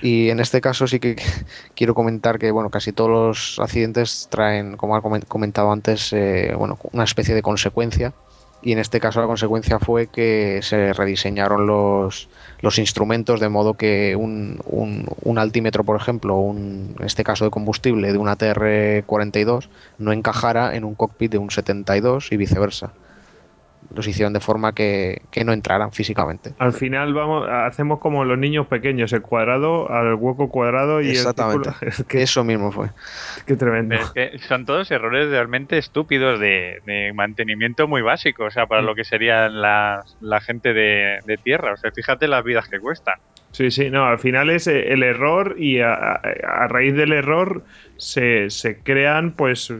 [0.00, 1.16] Y en este caso sí que
[1.74, 6.54] quiero comentar que bueno, casi todos los accidentes traen, como ha comen- comentado antes, eh,
[6.56, 8.14] bueno, una especie de consecuencia.
[8.62, 12.28] Y en este caso la consecuencia fue que se rediseñaron los,
[12.60, 17.50] los instrumentos de modo que un, un, altímetro, por ejemplo, un, en este caso de
[17.50, 22.92] combustible de un ATR-42, no encajara en un cockpit de un 72 y viceversa.
[23.94, 26.54] Los hicieron de forma que, que no entraran físicamente.
[26.58, 31.68] Al final vamos, hacemos como los niños pequeños, el cuadrado al hueco cuadrado y Exactamente.
[31.68, 32.06] el círculo.
[32.08, 32.88] Que, Eso mismo fue.
[33.46, 33.96] qué tremendo.
[33.96, 38.66] Pero es que son todos errores realmente estúpidos de, de mantenimiento muy básico, o sea,
[38.66, 38.86] para Mm.
[38.86, 41.74] lo que sería la, la gente de, de tierra.
[41.74, 43.16] O sea, fíjate las vidas que cuestan.
[43.50, 46.20] Sí, sí, no, al final es eh, el error y a, a-
[46.64, 47.64] a raíz del error
[47.98, 49.70] se, se crean pues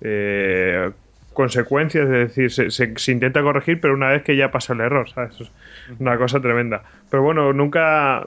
[0.00, 0.90] eh,
[1.38, 4.80] consecuencias, es decir, se, se- se intenta corregir, pero una vez que ya pasa el
[4.80, 5.40] error, ¿sabes?
[5.40, 5.52] Es
[6.00, 6.82] una cosa tremenda.
[7.10, 8.26] Pero bueno, nunca,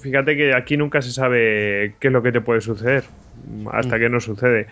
[0.00, 3.02] fíjate que aquí nunca se sabe qué es lo que te puede suceder,
[3.72, 4.68] hasta que no sucede.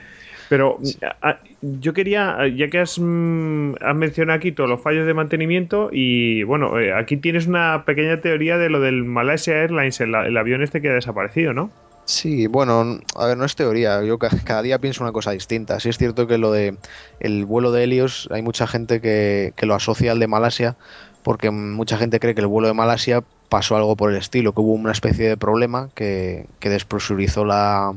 [0.49, 0.79] Pero
[1.21, 5.91] a- yo quería, ya que has, mm, has mencionado aquí todos los fallos de mantenimiento
[5.93, 10.37] y bueno, eh, aquí tienes una pequeña teoría de lo del Malaysia Airlines, el, el
[10.37, 11.71] avión este que ha desaparecido, ¿no?
[12.05, 14.03] Sí, bueno, a ver, no es teoría.
[14.03, 15.79] Yo ca- cada día pienso una cosa distinta.
[15.79, 16.77] Sí es cierto que lo de
[17.21, 20.77] el vuelo de Helios, hay mucha gente que, que lo asocia al de Malasia,
[21.23, 24.61] porque mucha gente cree que el vuelo de Malasia pasó algo por el estilo, que
[24.61, 27.95] hubo una especie de problema que, que despresurizó la,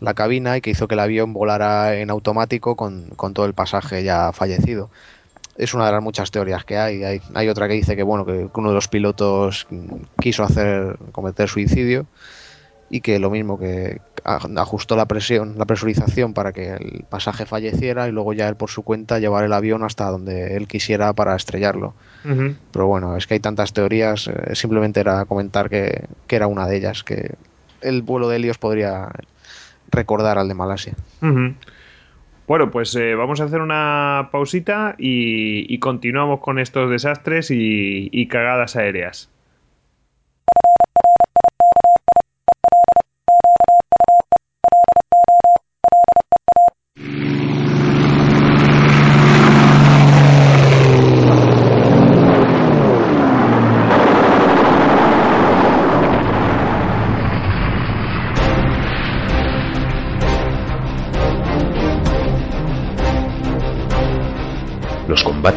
[0.00, 3.54] la cabina y que hizo que el avión volara en automático con, con todo el
[3.54, 4.90] pasaje ya fallecido.
[5.56, 7.02] Es una de las muchas teorías que hay.
[7.04, 9.66] Hay, hay otra que dice que bueno, que uno de los pilotos
[10.20, 12.06] quiso hacer cometer suicidio
[12.88, 18.08] y que lo mismo que ajustó la presión, la presurización para que el pasaje falleciera
[18.08, 21.36] y luego ya él por su cuenta llevar el avión hasta donde él quisiera para
[21.36, 21.94] estrellarlo.
[22.72, 26.76] Pero bueno, es que hay tantas teorías, eh, simplemente era comentar que, era una de
[26.76, 27.36] ellas, que
[27.80, 29.10] el vuelo de Helios podría
[29.92, 30.94] recordar al de Malasia.
[32.48, 38.74] Bueno, pues eh, vamos a hacer una pausita y, continuamos con estos desastres y cagadas
[38.74, 39.30] aéreas.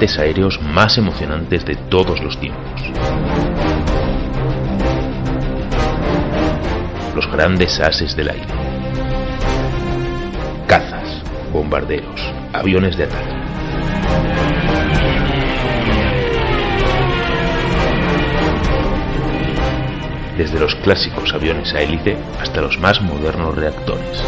[0.07, 2.81] Aéreos más emocionantes de todos los tiempos.
[7.13, 8.47] Los grandes ases del aire.
[10.67, 12.21] Cazas, bombarderos,
[12.53, 13.35] aviones de ataque.
[20.37, 24.23] Desde los clásicos aviones a hélice hasta los más modernos reactores.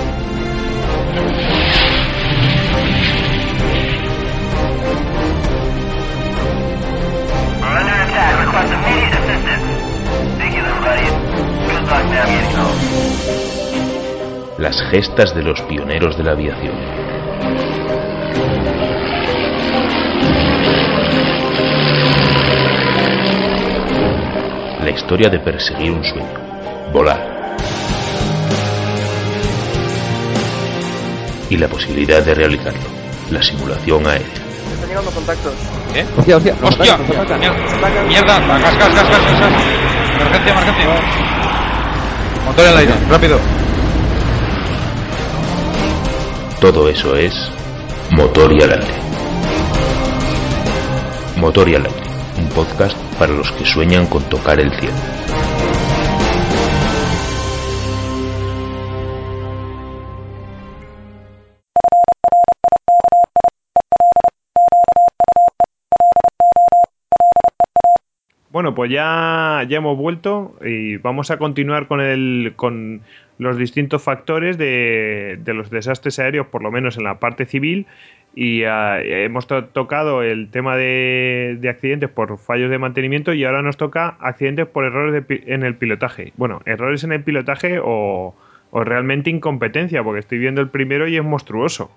[14.57, 16.75] Las gestas de los pioneros de la aviación.
[24.83, 27.57] La historia de perseguir un sueño, volar.
[31.49, 32.89] Y la posibilidad de realizarlo,
[33.29, 34.41] la simulación aérea
[34.91, 35.53] llegando contactos.
[35.93, 36.05] ¿Eh?
[36.17, 36.55] Hostia, hostia.
[36.61, 36.97] ¡Hostia!
[36.97, 37.37] Mierda,
[38.07, 38.39] mierda.
[38.39, 39.51] Gas, gas, gas, gas, gas.
[40.15, 40.87] Emergencia, emergencia.
[42.45, 43.39] Motor en el aire, rápido.
[46.59, 47.33] Todo eso es
[48.11, 48.93] Motor y al aire.
[51.37, 52.03] Motor y al aire,
[52.37, 55.20] un podcast para los que sueñan con tocar el cielo.
[68.61, 73.01] Bueno, pues ya, ya hemos vuelto y vamos a continuar con, el, con
[73.39, 77.87] los distintos factores de, los desastres aéreos, por lo menos en la parte civil.
[78.35, 83.77] Y ah, hemos tocado el tema de, accidentes por fallos de mantenimiento y ahora nos
[83.77, 86.31] toca accidentes por errores en el pilotaje.
[86.37, 88.35] Bueno, errores en el pilotaje o,
[88.71, 91.89] realmente incompetencia, porque estoy viendo el primero y es monstruoso.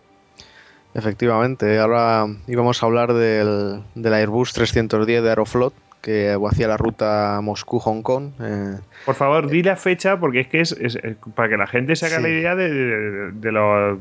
[0.95, 5.75] Efectivamente, ahora íbamos a hablar del, del Airbus 310 de Aeroflot,
[6.05, 8.33] que hacía la ruta Moscú-Hong Kong.
[8.39, 8.79] Eh.
[9.07, 10.99] Por favor, di la fecha porque es que es,
[11.35, 13.99] para que la gente se haga la idea de, lo...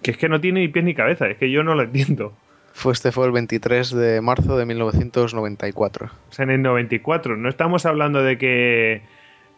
[0.00, 2.32] que es que no tiene ni pies ni cabeza, es que yo no lo entiendo.
[2.72, 6.06] Fue este fue el 23 de marzo de 1994.
[6.06, 7.36] O sea, en el 94.
[7.36, 9.02] No estamos hablando de que...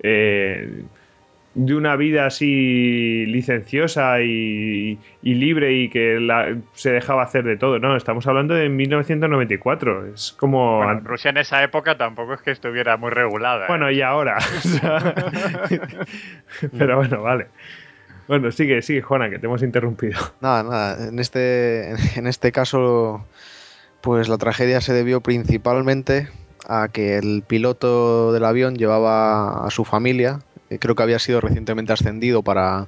[0.02, 0.82] Eh,
[1.54, 6.18] de una vida así licenciosa y, libre y que
[6.74, 7.78] se dejaba hacer de todo.
[7.78, 10.06] No, estamos hablando de 1994.
[10.14, 10.82] Es como.
[11.00, 13.66] Rusia en esa época tampoco es que estuviera muy regulada.
[13.68, 13.94] Bueno, ¿eh?
[13.94, 14.38] y ahora.
[16.78, 17.48] Pero bueno, vale.
[18.28, 20.18] Bueno, sigue, sigue, Juana, que te hemos interrumpido.
[20.40, 21.08] Nada, nada.
[21.08, 23.26] En este, en este caso,
[24.00, 26.28] pues la tragedia se debió principalmente
[26.66, 30.38] a que el piloto del avión llevaba a su familia
[30.80, 32.86] creo que había sido recientemente ascendido para,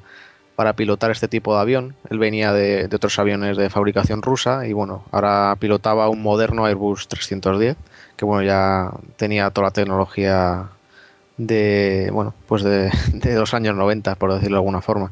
[0.76, 1.96] pilotar este tipo de avión.
[2.10, 7.08] Él venía de, otros aviones de fabricación rusa y bueno, ahora pilotaba un moderno Airbus
[7.08, 7.76] 310
[8.16, 10.68] que bueno, ya tenía toda la tecnología
[11.36, 12.92] de bueno pues de,
[13.34, 15.10] los años 90 por decirlo de alguna forma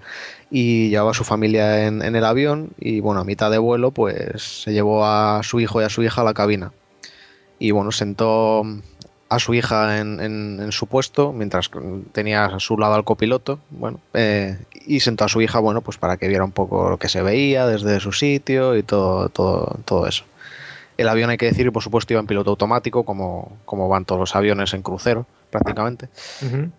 [0.50, 3.90] y llevaba a su familia en, en, el avión y bueno a mitad de vuelo
[3.90, 6.72] pues se llevó a su hijo y a su hija a la cabina
[7.58, 8.64] y bueno sentó
[9.32, 11.70] a su hija en, su puesto, mientras
[12.12, 15.96] tenía a su lado al copiloto, bueno, eh, y sentó a su hija, bueno, pues
[15.96, 19.78] para que viera un poco lo que se veía desde su sitio y todo, todo,
[19.86, 20.24] todo eso.
[20.98, 24.20] El avión, hay que decir, por supuesto, iba en piloto automático, como, como van todos
[24.20, 26.10] los aviones en crucero, prácticamente.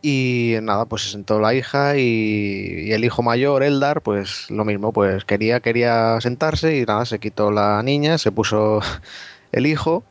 [0.03, 4.63] Y nada, pues se sentó la hija y, y, el hijo mayor, Eldar, pues lo
[4.63, 8.79] mismo, pues quería, quería sentarse y nada, se quitó la niña, se puso
[9.51, 10.03] el hijo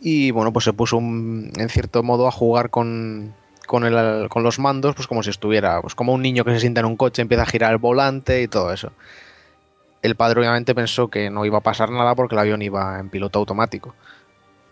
[0.00, 3.34] y bueno, pues se puso en cierto modo a jugar con,
[3.66, 6.60] con, el, con, los mandos, pues como si estuviera, pues como un niño que se
[6.60, 8.92] sienta en un coche, empieza a girar el volante y todo eso.
[10.02, 13.10] El padre obviamente pensó que no iba a pasar nada porque el avión iba en
[13.10, 13.94] piloto automático.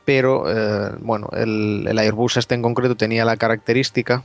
[0.06, 4.24] Pero eh, bueno, el, Airbus este en concreto tenía la característica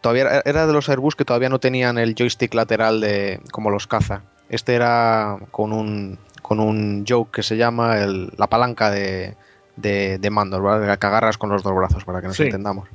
[0.00, 3.86] todavía era de los Airbus que todavía no tenían el joystick lateral de como los
[3.86, 4.22] caza.
[4.48, 9.36] Este era con un con un joke que se llama el- la palanca de,
[9.76, 10.86] de, de mando, ¿vale?
[10.86, 12.44] La que agarras con los dos brazos para que nos Sí.
[12.44, 12.88] entendamos.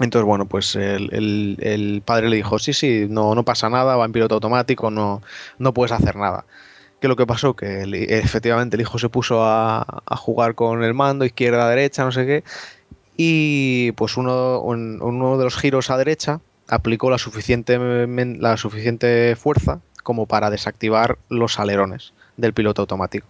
[0.00, 3.96] Entonces, bueno, pues el, el- el padre le dijo, sí, sí, no, no pasa nada,
[3.96, 5.22] va en piloto automático, no,
[5.58, 6.44] no puedes hacer nada.
[7.00, 7.54] ¿Qué es lo que pasó?
[7.54, 12.04] Que el- efectivamente el hijo se puso a, a jugar con el mando, izquierda, derecha,
[12.04, 12.44] no sé qué,
[13.16, 19.34] y pues uno, un- uno de los giros a derecha aplicó la suficiente, la suficiente
[19.36, 23.26] fuerza como para desactivar los alerones del piloto automático.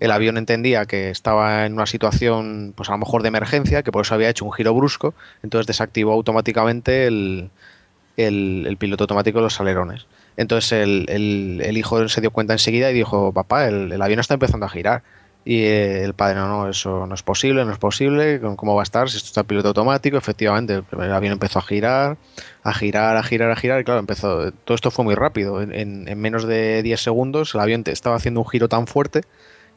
[0.00, 3.92] El avión entendía que estaba en una situación, pues a lo mejor de emergencia, que
[3.92, 9.44] por eso había hecho un giro brusco, entonces desactivó automáticamente el, el- piloto automático de
[9.44, 10.06] los alerones.
[10.36, 14.66] Entonces el, el- hijo se dio cuenta enseguida y dijo, papá, el, avión está empezando
[14.66, 15.02] a girar.
[15.42, 18.82] Y eh, el padre, no, no, eso no es posible, no es posible, ¿cómo va
[18.82, 20.18] a estar si esto está piloto automático?
[20.18, 22.18] Efectivamente, el, avión empezó a girar,
[22.62, 25.62] a girar, a girar, a girar, y claro, empezó, todo esto fue muy rápido.
[25.62, 29.22] En, en- en menos de 10 segundos el avión estaba haciendo un giro tan fuerte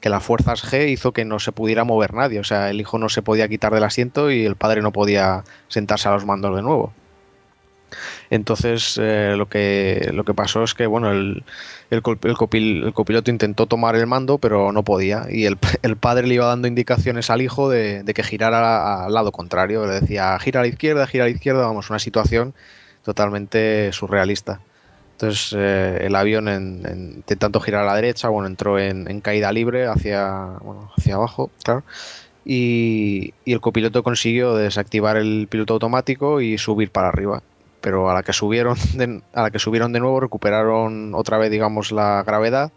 [0.03, 2.41] que las fuerzas G hizo que no se pudiera mover nadie.
[2.41, 5.45] O sea, el hijo no se podía quitar del asiento y el padre no podía
[5.69, 6.93] sentarse a los mandos de nuevo.
[8.29, 11.45] Entonces, eh, lo, que, lo que pasó es que, bueno, el,
[12.01, 15.25] copiloto intentó tomar el mando, pero no podía.
[15.29, 19.13] Y el, el padre le iba dando indicaciones al hijo de, de que girara al
[19.13, 19.87] lado contrario.
[19.87, 21.65] Le decía, gira a la izquierda, gira a la izquierda.
[21.65, 22.53] Vamos, una situación
[23.05, 24.59] totalmente surrealista.
[25.13, 29.51] Entonces, eh, el avión, en, en- intentando girar a la derecha, bueno, entró en, caída
[29.51, 30.57] libre hacia,
[30.97, 31.83] hacia abajo, claro.
[32.45, 37.41] Y, y el copiloto consiguió desactivar el piloto automático y subir para arriba.
[37.81, 41.51] Pero a la que subieron de, a la que subieron de nuevo recuperaron otra vez
[41.51, 42.71] digamos la gravedad.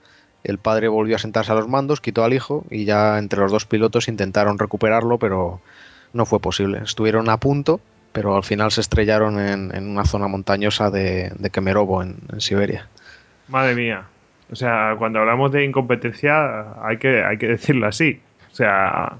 [0.44, 3.50] El padre volvió a sentarse a los mandos quitó al hijo y ya entre los
[3.50, 5.60] dos pilotos intentaron recuperarlo pero
[6.12, 6.80] no fue posible.
[6.84, 7.80] Estuvieron a punto
[8.16, 12.88] pero al final se estrellaron en, en una zona montañosa de, de Kemerovo en, Siberia
[13.48, 14.04] Madre mía.
[14.50, 18.18] O sea, cuando hablamos de incompetencia hay que, hay que decirlo así.
[18.50, 19.18] O sea,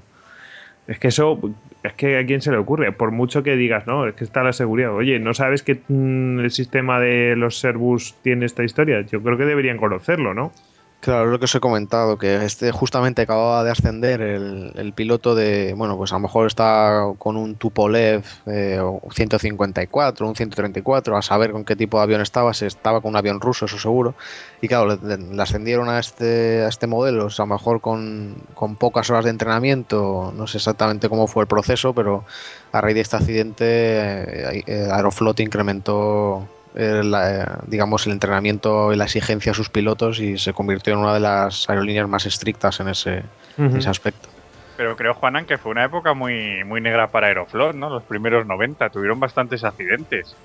[0.87, 1.39] es que eso,
[1.83, 4.41] es que a quién se le ocurre, por mucho que digas, no, es que está
[4.41, 4.91] la seguridad.
[4.91, 9.01] Oye, ¿no sabes que mm, el sistema de los Airbus tiene esta historia?
[9.01, 10.51] Yo creo que deberían conocerlo, ¿no?
[10.99, 15.35] Claro, es lo que os he comentado, que este justamente acababa de ascender el, piloto
[15.35, 21.15] de, bueno, pues a lo mejor está con un Tupolev eh, o 154, un 134,
[21.15, 23.77] a saber con qué tipo de avión estaba, si estaba con un avión ruso, eso
[23.77, 24.15] seguro.
[24.59, 27.79] Y claro, le, le ascendieron a este, a este modelo, o sea, a lo mejor
[27.79, 32.25] con, con pocas horas de entrenamiento, no sé exactamente cómo fue el proceso, pero
[32.71, 36.47] a raíz de este accidente eh, eh, Aeroflot incrementó
[36.79, 40.99] eh, la, digamos el entrenamiento y la exigencia a sus pilotos y se convirtió en
[40.99, 43.23] una de las aerolíneas más estrictas en ese,
[43.57, 44.29] en ese aspecto.
[44.77, 47.89] Pero creo, Juanan, que fue una época muy, muy negra para Aeroflot, ¿no?
[47.89, 50.35] Los primeros 90 tuvieron bastantes accidentes.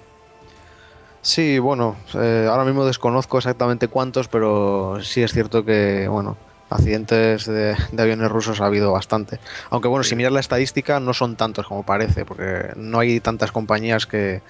[1.20, 6.38] Sí, bueno, eh, ahora mismo desconozco exactamente cuántos, pero sí es cierto que, bueno,
[6.70, 9.38] accidentes de, de aviones rusos ha habido bastante.
[9.68, 13.52] Aunque bueno, si miras la estadística no son tantos como parece, porque no hay tantas
[13.52, 14.40] compañías que,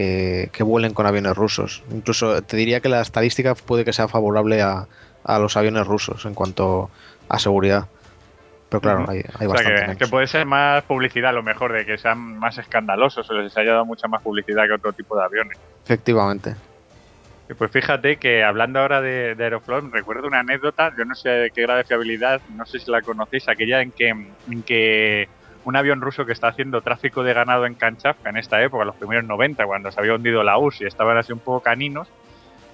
[0.00, 1.82] que, que vuelen con aviones rusos.
[1.90, 4.86] Incluso te diría que la estadística puede que sea favorable a,
[5.24, 6.90] a los aviones rusos en cuanto
[7.28, 7.86] a seguridad.
[8.70, 9.96] Pero claro, hay, hay O sea, bastante que, menos.
[9.98, 13.56] que puede ser más publicidad, a lo mejor, de que sean más escandalosos o les
[13.58, 15.58] haya dado mucha más publicidad que otro tipo de aviones.
[15.84, 16.54] Efectivamente.
[17.50, 21.28] Y Pues fíjate que hablando ahora de, de Aeroflot, recuerdo una anécdota, yo no sé
[21.28, 25.28] de qué grado de fiabilidad, no sé si la conocéis, aquella en que, en que
[25.70, 28.96] un avión ruso que está haciendo tráfico de ganado en Kamchatka en esta época, los
[28.96, 32.08] primeros 90, cuando se había hundido la URSS y estaban así un poco caninos,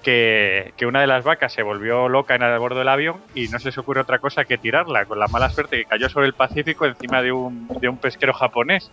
[0.03, 3.59] que, una de las vacas se volvió loca en el bordo del avión y no
[3.59, 6.33] se les ocurre otra cosa que tirarla, con la mala suerte que cayó sobre el
[6.33, 7.67] Pacífico encima de un,
[8.01, 8.91] pesquero japonés.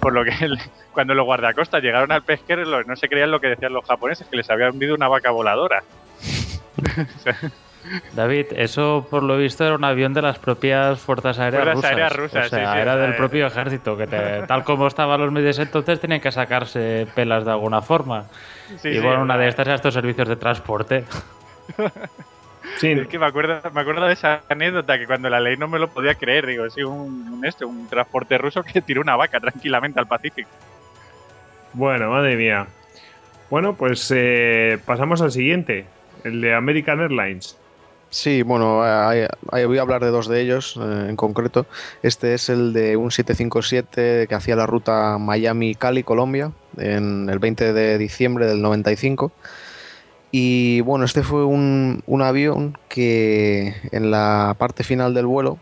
[0.00, 0.32] Por lo que
[0.92, 4.36] cuando los guardacostas llegaron al pesquero, no se creían lo que decían los japoneses, que
[4.36, 5.82] les había hundido una vaca voladora.
[8.14, 11.90] David, eso por lo visto era un avión de las propias fuerzas aéreas Fuerzas rusas.
[11.90, 13.16] aéreas rusas, o sea, sí, sí, era del eh.
[13.16, 17.50] propio ejército, que te- tal como estaban los medios entonces tenían que sacarse pelas de
[17.52, 18.26] alguna forma.
[18.78, 21.04] Sí, y sí, bueno, una de estas era estos servicios de transporte.
[22.78, 25.66] Sí, Es que me acuerdo, me acuerdo de esa anécdota que cuando la ley no
[25.68, 26.46] me lo podía creer.
[26.46, 30.50] Digo, sí, un, un este, un transporte ruso que tiró una vaca tranquilamente al Pacífico.
[31.72, 32.66] Bueno, madre mía.
[33.48, 35.86] Bueno, pues eh, pasamos al siguiente,
[36.24, 37.56] el de American Airlines.
[38.12, 39.28] Sí, bueno, hay-
[39.66, 41.66] voy a hablar de dos de ellos eh, en concreto.
[42.02, 47.72] Este es el de un 757 que hacía la ruta Miami-Cali, Colombia, en el 20
[47.72, 49.32] de diciembre del 95.
[50.32, 55.58] Y bueno, este fue un, un avión que en la parte final del vuelo,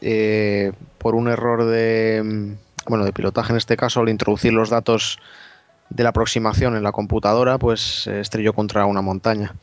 [0.00, 4.70] eh, por un error de, mm, bueno, de pilotaje en este caso, al introducir los
[4.70, 5.18] datos
[5.90, 9.54] de la aproximación en la computadora, pues estrelló contra una montaña.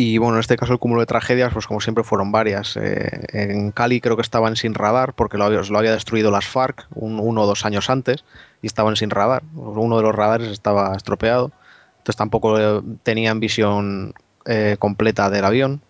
[0.00, 2.76] Y bueno, en este caso el cúmulo de tragedias, pues como siempre fueron varias.
[2.76, 6.46] Eh, en Cali creo que estaban sin radar porque lo había, lo había destruido las
[6.46, 8.24] FARC uno o dos años antes
[8.62, 9.42] y estaban sin radar.
[9.56, 11.50] Uno de los radares estaba estropeado,
[11.96, 15.82] entonces tampoco eh, tenían visión eh, completa del avión.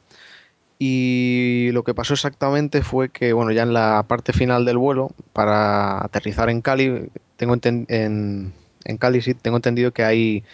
[0.78, 5.10] Y lo que pasó exactamente fue que, bueno, ya en la parte final del vuelo,
[5.34, 8.54] para aterrizar en Cali, tengo en,
[8.98, 10.44] Cali sí, tengo entendido que hay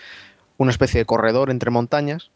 [0.57, 2.33] una especie de corredor entre montañas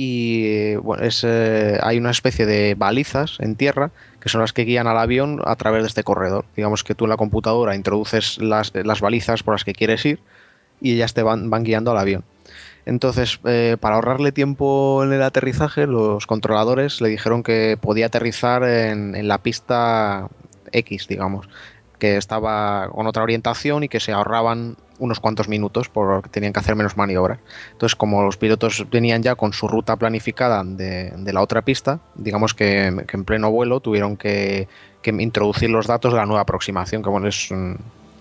[0.00, 3.90] y bueno, es, eh, hay una especie de balizas en tierra
[4.20, 6.44] que son las que guían al avión a través de este corredor.
[6.54, 10.20] Digamos que tú en la computadora introduces las, las balizas por las que quieres ir
[10.80, 12.22] y ellas te van, van guiando al avión.
[12.86, 18.62] Entonces, eh, para ahorrarle tiempo en el aterrizaje, los controladores le dijeron que podía aterrizar
[18.62, 20.28] en, en la pista
[20.70, 21.48] X, digamos,
[21.98, 26.60] que estaba con otra orientación y que se ahorraban unos cuantos minutos porque tenían que
[26.60, 27.38] hacer menos maniobras.
[27.72, 32.00] Entonces, como los pilotos venían ya con su ruta planificada de, de la otra pista,
[32.14, 34.68] digamos que, que, en pleno vuelo tuvieron que,
[35.02, 37.78] que, introducir los datos de la nueva aproximación, que bueno, es un,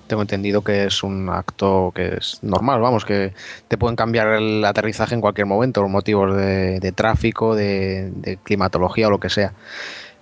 [0.08, 3.34] tengo entendido que es un acto que es normal, vamos, que
[3.68, 9.12] te pueden cambiar el aterrizaje en cualquier momento por motivos de, tráfico, de climatología o
[9.12, 9.54] lo que sea.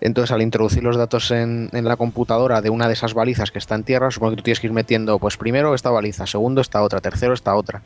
[0.02, 3.76] Entonces, al introducir los datos en, la computadora de una de esas balizas que está
[3.76, 6.82] en tierra, supongo que tú tienes que ir metiendo, pues primero esta baliza, segundo esta
[6.82, 7.82] otra, tercero esta otra.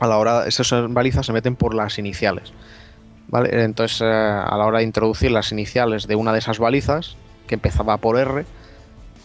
[0.00, 2.52] A la hora, esas balizas se meten por las iniciales.
[3.28, 3.64] ¿vale?
[3.64, 7.16] Entonces, eh, a la hora de introducir las iniciales de una de esas balizas,
[7.46, 8.44] que empezaba por R,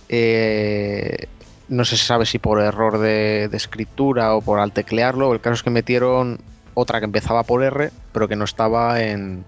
[0.10, 1.28] eh,
[1.68, 5.64] no se sabe si por error de, escritura o por al teclearlo, el caso es
[5.64, 6.40] que metieron
[6.76, 9.44] otra que empezaba por R, pero que no estaba en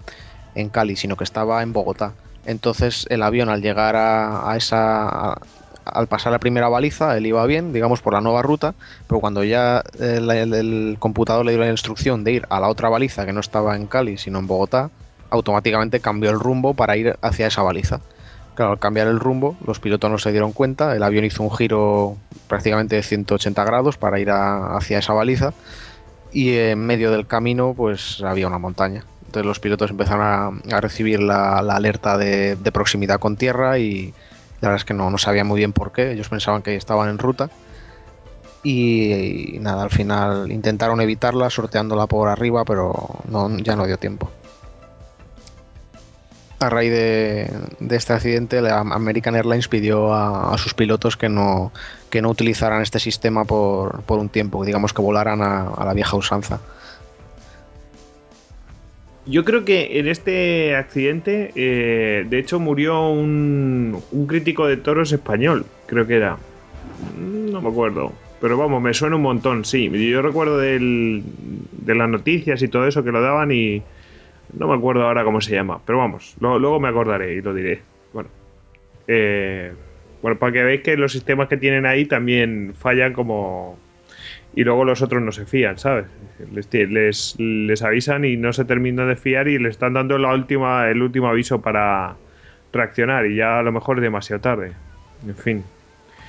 [0.72, 2.14] Cali, sino que estaba en Bogotá.
[2.48, 5.38] Entonces el avión al llegar a, esa...
[5.84, 8.74] Al pasar la primera baliza, él iba bien, digamos, por la nueva ruta,
[9.06, 12.68] pero cuando ya el, el, el, computador le dio la instrucción de ir a la
[12.68, 14.90] otra baliza que no estaba en Cali, sino en Bogotá,
[15.30, 18.00] automáticamente cambió el rumbo para ir hacia esa baliza.
[18.54, 21.54] Claro, al cambiar el rumbo, los pilotos no se dieron cuenta, el avión hizo un
[21.54, 22.16] giro
[22.48, 25.52] prácticamente de 180 grados para ir a, hacia esa baliza
[26.32, 29.04] y en medio del camino pues había una montaña.
[29.28, 34.14] Entonces los pilotos empezaron a, recibir la, alerta de, proximidad con tierra y
[34.62, 36.12] la verdad es que no, no sabían muy bien por qué.
[36.12, 37.50] Ellos pensaban que estaban en ruta.
[38.62, 43.20] Y, nada, al final intentaron evitarla sorteándola por arriba, pero
[43.58, 44.30] ya no dio tiempo.
[46.60, 47.50] A raíz de,
[47.90, 51.70] este accidente, la American Airlines pidió a, sus pilotos que no,
[52.24, 56.60] utilizaran este sistema por, un tiempo, digamos que volaran a la vieja usanza.
[59.28, 65.12] Yo creo que en este accidente, eh, de hecho, murió un, un, crítico de toros
[65.12, 66.38] español, creo que era.
[67.18, 68.12] No me acuerdo.
[68.40, 69.90] Pero vamos, me suena un montón, sí.
[69.90, 71.22] Yo recuerdo de
[71.86, 73.82] las noticias y todo eso que lo daban y
[74.56, 75.80] no me acuerdo ahora cómo se llama.
[75.84, 77.82] Pero vamos, luego me acordaré y lo diré.
[78.12, 78.30] Bueno,
[79.08, 79.72] eh,
[80.22, 83.78] bueno, para que veáis que los sistemas que tienen ahí también fallan como,
[84.54, 86.06] y luego los otros no se fían, ¿sabes?
[86.52, 90.32] Les, les, les, avisan y no se terminan de fiar y le están dando la
[90.32, 92.16] última, el último aviso para
[92.72, 94.72] reaccionar y ya a lo mejor es demasiado tarde.
[95.26, 95.64] En fin.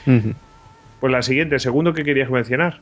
[0.06, 0.36] Uh -huh.
[1.00, 2.82] Pues la siguiente, el segundo que querías mencionar.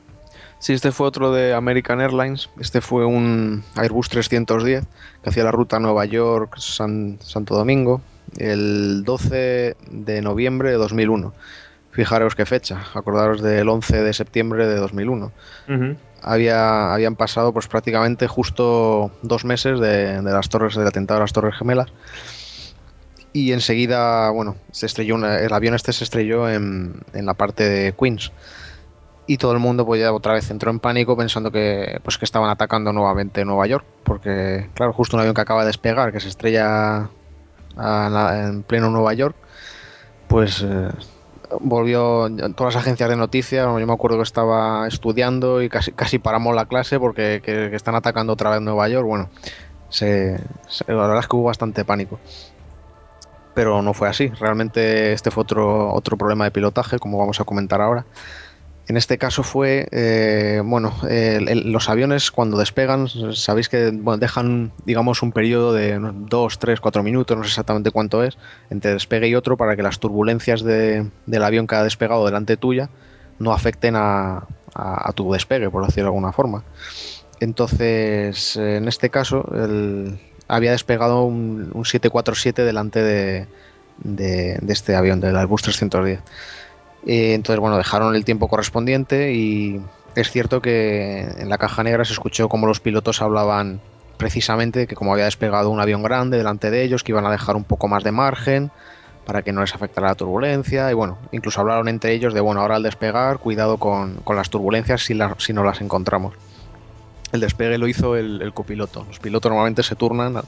[0.59, 2.49] Sí, este fue otro de American Airlines.
[2.59, 4.85] Este fue un Airbus 310
[5.23, 8.01] que hacía la ruta Nueva York-Santo San, Domingo
[8.37, 11.33] el 12 de noviembre de 2001
[11.97, 15.25] fijaros qué fecha, acordaros del 11 de septiembre de 2001.
[15.25, 15.97] Uh -huh.
[16.21, 21.23] Había, habían pasado pues prácticamente justo dos meses de, de, las torres del atentado de
[21.23, 21.91] las Torres Gemelas
[23.33, 27.67] y enseguida, bueno, se estrelló una, el avión este se estrelló en, en, la parte
[27.67, 28.31] de Queens
[29.25, 32.25] y todo el mundo pues ya otra vez entró en pánico pensando que pues que
[32.25, 36.19] estaban atacando nuevamente Nueva York porque claro justo un avión que acaba de despegar que
[36.19, 37.09] se estrella
[37.75, 39.35] a, en pleno Nueva York
[40.27, 40.89] pues eh,
[41.59, 43.65] volvió todas las agencias de noticias.
[43.65, 47.75] Yo me acuerdo que estaba estudiando y casi, casi paramos la clase porque que, que
[47.75, 49.07] están atacando otra vez Nueva York.
[49.07, 49.29] Bueno,
[49.89, 52.19] se, se, la verdad es que hubo bastante pánico.
[53.53, 54.27] Pero no fue así.
[54.27, 58.05] Realmente este fue otro, otro problema de pilotaje, como vamos a comentar ahora.
[58.87, 65.21] En este caso fue, eh, bueno, los aviones cuando despegan, sabéis que bueno, dejan, digamos,
[65.21, 68.37] un periodo de 2, 3, 4 minutos, no sé exactamente cuánto es,
[68.69, 72.55] entre despegue y otro para que las turbulencias de, del avión que ha despegado delante
[72.55, 72.89] tuya
[73.39, 76.63] no afecten a, a, a, tu despegue, por decirlo de alguna forma.
[77.41, 80.17] Entonces, en este caso, el,
[80.47, 83.47] había despegado un, un 747 delante de,
[84.03, 86.21] de, de este avión, del Airbus 310.
[87.05, 89.79] Eh, entonces, bueno, dejaron el tiempo correspondiente y,
[90.15, 93.79] es cierto que en la caja negra se escuchó como los pilotos hablaban
[94.17, 97.55] precisamente que como había despegado un avión grande delante de ellos, que iban a dejar
[97.55, 98.71] un poco más de margen
[99.27, 100.89] para que no les afectara la turbulencia.
[100.89, 104.49] Y bueno, incluso hablaron entre ellos de, bueno, ahora al despegar, cuidado con, con las
[104.49, 106.33] turbulencias si, la- si no las encontramos.
[107.31, 109.03] El despegue lo hizo el, el copiloto.
[109.05, 110.41] Los pilotos normalmente se turnan.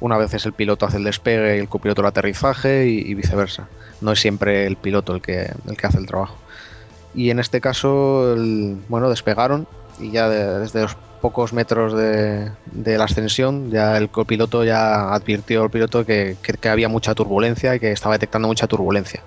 [0.00, 3.14] Una vez es el piloto hace el despegue y el copiloto el aterrizaje y, y
[3.14, 3.68] viceversa.
[4.00, 6.38] No es siempre el piloto el que, el que hace el trabajo.
[7.14, 9.66] Y en este caso, el- bueno, despegaron
[9.98, 15.14] y ya de- desde los pocos metros de, de la ascensión, ya el copiloto ya
[15.14, 19.22] advirtió al piloto que, que- que había mucha turbulencia y que estaba detectando mucha turbulencia.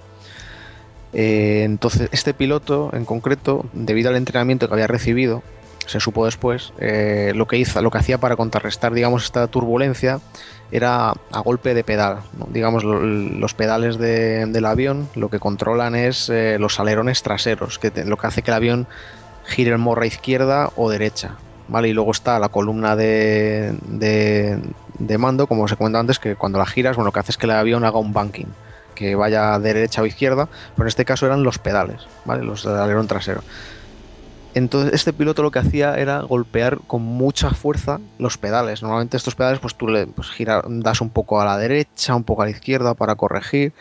[1.13, 5.43] Eh, entonces, este piloto en concreto, debido al entrenamiento que había recibido,
[5.87, 10.19] se supo después, eh, lo que hizo, lo que hacía para contrarrestar, digamos, esta turbulencia
[10.71, 12.23] era a golpe de pedal.
[12.49, 17.79] Digamos, lo- los pedales de- del avión lo que controlan es eh, los alerones traseros,
[17.79, 18.87] que lo que hace que el avión
[19.43, 21.37] gire en morra izquierda o derecha.
[21.69, 21.89] ¿Vale?
[21.89, 23.77] Y luego está la columna de,
[25.17, 27.37] mando, como os he comentado antes, que cuando la giras, bueno, lo que hace es
[27.37, 28.55] que el avión haga un banking,
[28.93, 32.43] que vaya de derecha o izquierda, pero en este caso eran los pedales, ¿vale?
[32.43, 33.43] Los del alerón trasero.
[34.57, 38.81] Entonces este piloto lo que hacía era golpear con mucha fuerza los pedales.
[38.81, 40.29] Normalmente estos pedales pues tú le pues,
[40.67, 43.73] das un poco a la derecha, un poco a la izquierda para corregir.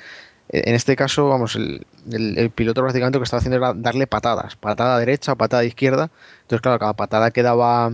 [0.51, 4.57] Eh, En este caso, vamos, el, piloto prácticamente lo que estaba haciendo era darle patadas,
[4.57, 6.11] patada derecha, patada izquierda.
[6.43, 7.93] Entonces, claro, cada patada que daba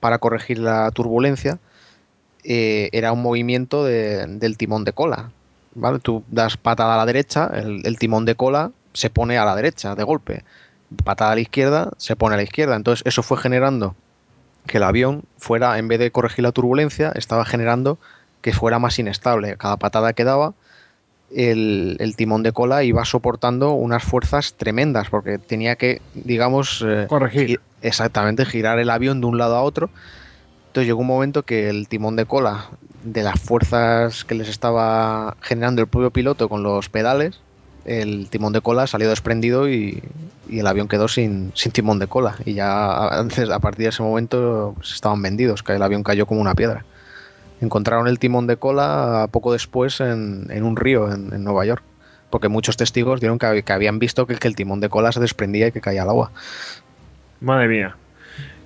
[0.00, 1.58] para corregir la turbulencia
[2.44, 5.30] eh, era un movimiento de- del timón de cola.
[5.74, 5.98] ¿vale?
[5.98, 9.94] Tú das patada a la derecha, el timón de cola se pone a la derecha
[9.94, 10.44] de golpe.
[11.04, 12.76] Patada a la izquierda, se pone a la izquierda.
[12.76, 13.94] Entonces, eso fue generando
[14.66, 17.98] que el avión fuera, en vez de corregir la turbulencia, estaba generando
[18.40, 19.56] que fuera más inestable.
[19.56, 20.52] Cada patada que daba,
[21.34, 27.06] el, el timón de cola iba soportando unas fuerzas tremendas, porque tenía que, digamos, eh,
[27.08, 27.46] Corregir.
[27.48, 29.90] gi- exactamente, girar el avión de un lado a otro.
[30.68, 32.66] Entonces llegó un momento que el timón de cola,
[33.02, 37.40] de las fuerzas que les estaba generando el propio piloto con los pedales,
[37.86, 40.02] el timón de cola salió desprendido y,
[40.48, 42.36] y el avión quedó sin, sin timón de cola.
[42.44, 46.26] Y ya antes, a partir de ese momento pues, estaban vendidos, que el avión cayó
[46.26, 46.84] como una piedra.
[47.60, 51.82] Encontraron el timón de cola poco después en, en un río en, en Nueva York,
[52.28, 55.10] porque muchos testigos dieron que, hab- que habían visto que, que el timón de cola
[55.12, 56.32] se desprendía y que caía al agua.
[57.40, 57.96] Madre mía.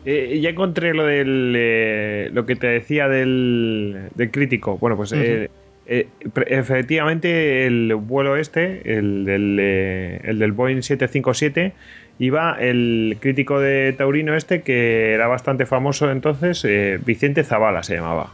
[0.04, 1.54] Eh, ya encontré lo del.
[1.56, 4.78] eh, lo que te decía del, del crítico.
[4.78, 5.12] Bueno, pues.
[5.12, 5.50] Eh,
[5.92, 6.06] eh,
[6.46, 11.72] efectivamente, el vuelo este, el del, eh, el del Boeing 757,
[12.20, 17.96] iba el crítico de Taurino este, que era bastante famoso entonces, eh, Vicente Zavala se
[17.96, 18.30] llamaba.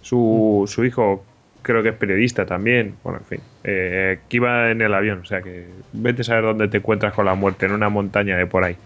[0.00, 1.22] Su, su hijo
[1.60, 2.94] creo que es periodista también.
[3.04, 3.40] Bueno, en fin.
[3.62, 5.20] que iba en el avión.
[5.20, 8.38] O sea que vete a saber dónde te encuentras con la muerte, en una montaña
[8.38, 8.76] de por ahí.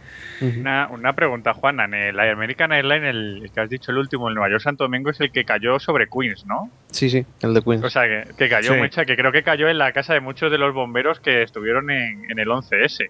[0.40, 1.84] Una, una pregunta, Juana.
[1.84, 4.84] En el American Airlines, el, el que has dicho el último, el Nueva York Santo
[4.84, 6.70] Domingo, es el que cayó sobre Queens, ¿no?
[6.90, 7.84] Sí, sí, el de Queens.
[7.84, 8.78] O sea, que, que cayó Sí.
[8.78, 11.90] mucha, que creo que cayó en la casa de muchos de los bomberos que estuvieron
[11.90, 13.08] en, en el 11S.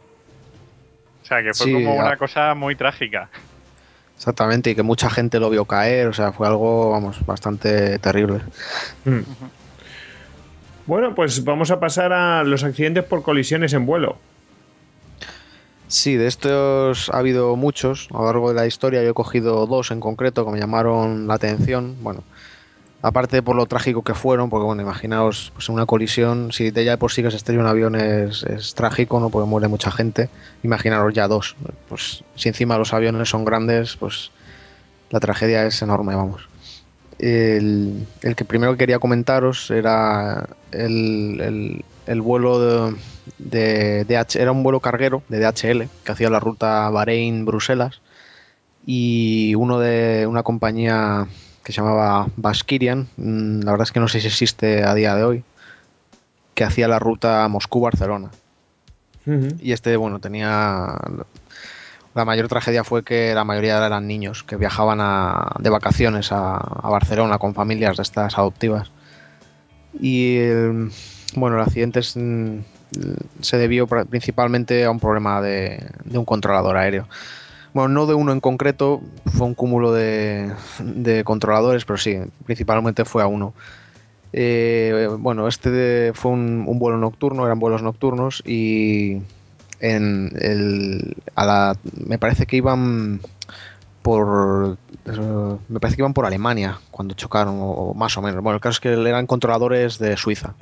[1.22, 2.16] O sea, que fue Sí, como una ah.
[2.16, 3.28] cosa muy trágica.
[4.16, 8.40] Exactamente, y que mucha gente lo vio caer, o sea, fue algo, vamos, bastante terrible.
[9.04, 9.20] Mm.
[10.86, 14.18] Bueno, pues vamos a pasar a los accidentes por colisiones en vuelo.
[15.90, 19.02] Sí, de estos ha habido muchos a lo largo de la historia.
[19.02, 21.96] Yo he cogido dos en concreto que me llamaron la atención.
[22.02, 22.26] Bueno,
[23.02, 26.98] aparte por lo trágico que fueron, porque bueno, imaginaos, pues una colisión, si de ya
[26.98, 29.30] por sí que se estrella un avión es, es trágico, ¿no?
[29.30, 30.30] Porque muere mucha gente.
[30.62, 31.56] Imaginaros ya dos.
[31.88, 34.32] Pues si encima los aviones son grandes, pues
[35.10, 36.50] la tragedia es enorme, vamos.
[37.18, 42.90] El, el que primero quería comentaros era el, el- el vuelo
[43.38, 48.00] de, de era un vuelo carguero de DHL que hacía la ruta Bahrein-Bruselas
[48.86, 51.26] y uno de una compañía
[51.62, 55.14] que se llamaba Baskirian, mm, la verdad es que no sé si existe a día
[55.14, 55.44] de hoy,
[56.54, 58.30] que hacía la ruta Moscú-Barcelona.
[59.60, 60.96] Y este, bueno, tenía.
[62.14, 66.56] La mayor tragedia fue que la mayoría eran niños que viajaban a- de vacaciones a,
[66.56, 68.90] a Barcelona con familias de estas adoptivas.
[70.00, 70.90] Y el-
[71.34, 72.58] bueno, el accidente es, mm,
[73.40, 77.06] se debió principalmente a un problema de, un controlador aéreo.
[77.74, 83.04] Bueno, no de uno en concreto, fue un cúmulo de, de controladores, pero sí, principalmente
[83.04, 83.54] fue a uno.
[84.32, 89.18] Eh, bueno, este de- fue un, vuelo nocturno, eran vuelos nocturnos y
[89.80, 91.76] en el, a la,
[92.06, 93.20] me parece que iban
[94.02, 94.76] por
[95.06, 98.42] eh, me parece que iban por Alemania cuando chocaron o más o menos.
[98.42, 100.54] Bueno, el caso es que eran controladores de Suiza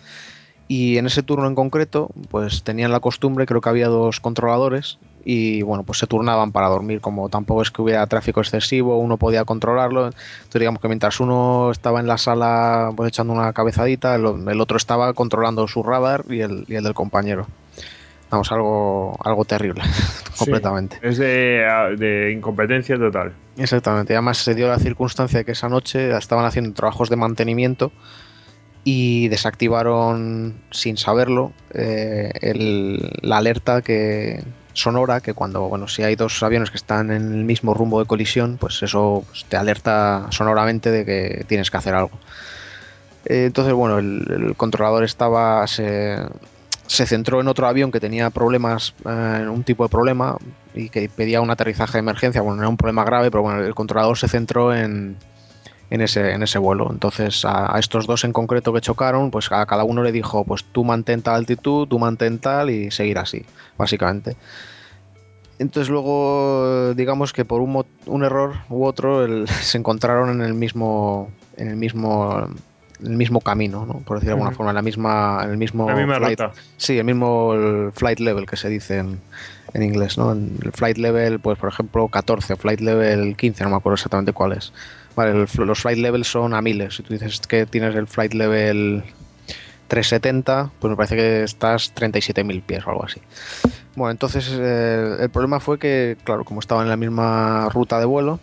[0.68, 4.98] Y en ese turno en concreto, pues tenían la costumbre, creo que había dos controladores
[5.24, 9.16] y bueno, pues se turnaban para dormir, como tampoco es que hubiera tráfico excesivo, uno
[9.16, 10.06] podía controlarlo.
[10.06, 14.60] Entonces digamos que mientras uno estaba en la sala pues echando una cabezadita, el, el
[14.60, 17.46] otro estaba controlando su radar y el, y el del compañero.
[18.30, 19.82] Vamos, algo, algo terrible,
[20.38, 20.98] completamente.
[21.00, 21.64] Es de,
[21.96, 23.32] de incompetencia total.
[23.56, 24.12] Exactamente.
[24.12, 27.92] Y además se dio la circunstancia de que esa noche estaban haciendo trabajos de mantenimiento
[28.88, 36.14] y desactivaron sin saberlo eh, el- la alerta que sonora que cuando bueno si hay
[36.14, 40.28] dos aviones que están en el mismo rumbo de colisión pues eso pues, te alerta
[40.30, 42.16] sonoramente de que tienes que hacer algo.
[43.24, 46.18] Eh, entonces bueno el, controlador estaba se,
[46.86, 50.36] se centró en otro avión que tenía problemas eh, un tipo de problema
[50.74, 52.40] y que pedía un aterrizaje de emergencia.
[52.40, 55.16] Bueno no era un problema grave pero bueno el controlador se centró en
[55.90, 56.88] en ese, en ese vuelo.
[56.90, 60.44] Entonces a, a estos dos en concreto que chocaron, pues a cada uno le dijo,
[60.44, 63.44] pues tú mantén tal altitud, tú mantén tal y seguir así,
[63.78, 64.36] básicamente.
[65.58, 70.54] Entonces luego, digamos que por un, un error u otro, el- se encontraron en el
[70.54, 72.46] mismo, en el mismo,
[73.00, 73.94] en el mismo camino, ¿no?
[74.00, 76.52] por decir de alguna forma, en la misma, en el mismo La misma flight, ruta.
[76.76, 79.18] Sí, el mismo el flight level que se dice en,
[79.72, 80.32] en inglés, ¿no?
[80.32, 84.32] En El flight level, pues por ejemplo, 14, flight level 15, no me acuerdo exactamente
[84.34, 84.72] cuál es.
[85.16, 86.96] Vale, los flight levels son a miles.
[86.96, 89.02] Si tú dices que tienes el flight level
[89.88, 93.20] 370, pues me parece que estás 37.000 pies o algo así.
[93.94, 98.04] Bueno, entonces eh, el problema fue que, claro, como estaban en la misma ruta de
[98.04, 98.38] vuelo,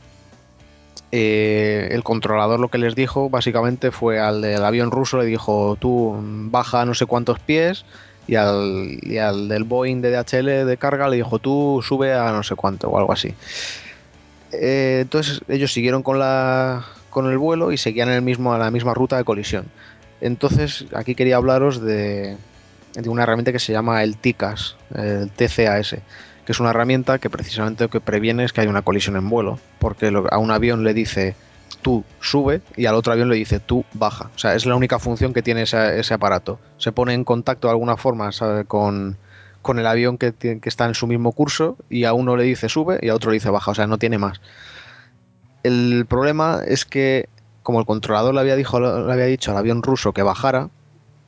[1.11, 5.78] eh, el controlador lo que les dijo básicamente fue al del avión ruso, le dijo,
[5.80, 6.17] tú
[6.49, 7.86] baja no sé cuántos pies,
[8.26, 12.32] y al, y al del Boeing de DHL de carga le dijo, tú sube a
[12.32, 13.36] no sé cuánto o algo así.
[14.54, 18.72] Eh, entonces ellos siguieron con, la, con el vuelo y seguían en el mismo, la
[18.72, 19.66] misma ruta de colisión.
[20.22, 22.38] Entonces aquí quería hablaros de,
[22.93, 25.97] de una herramienta que se llama el TICAS, el TCAS,
[26.45, 29.30] que es una herramienta que precisamente lo que previene es que haya una colisión en
[29.30, 31.36] vuelo, porque a un avión le dice
[31.82, 34.30] tú sube y al otro avión le dice tú baja.
[34.36, 36.60] O sea, es la única función que tiene ese, aparato.
[36.78, 38.30] Se pone en contacto de alguna forma
[38.68, 39.18] con,
[39.64, 42.70] con el avión que, que está en su mismo curso y a uno le dice
[42.70, 43.72] sube y a otro le dice baja.
[43.72, 44.39] O sea, no tiene más.
[45.64, 47.30] El problema es que
[47.64, 50.70] como el controlador le había, dijo, le había dicho al avión ruso que bajara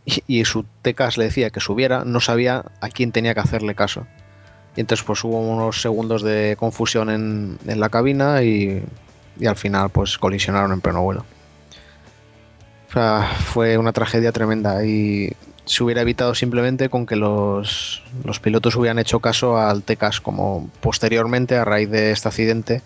[0.06, 4.06] y, su TCAS le decía que subiera, no sabía a quién tenía que hacerle caso.
[4.76, 8.84] Y entonces pues hubo unos segundos de confusión en, en la cabina y,
[9.40, 11.26] y al final pues colisionaron en pleno vuelo.
[12.90, 15.32] O sea, fue una tragedia tremenda y
[15.66, 20.70] se hubiera evitado simplemente con que los, los pilotos hubieran hecho caso al TCAS como
[20.82, 22.82] posteriormente a raíz de este accidente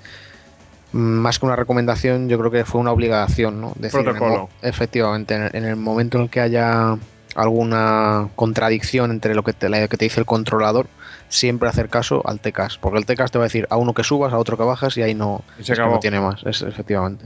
[0.92, 3.74] más que una recomendación, yo creo que fue una obligación, ¿no?
[3.76, 4.50] Decir, en el Protocolo.
[4.62, 6.98] efectivamente, en el, en el momento en el que haya
[7.36, 10.88] alguna contradicción entre lo que te, lo que te dice el controlador,
[11.28, 14.04] siempre hacer caso al TCAS, porque el TCAS te va a decir a uno que
[14.04, 15.96] subas, a otro que bajas y ahí no, Y se es que acabó.
[15.96, 17.26] no tiene más, es, efectivamente.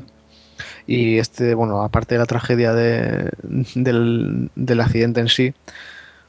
[0.88, 3.30] Y este, bueno, aparte de la tragedia de-
[3.76, 5.53] del, del accidente en sí,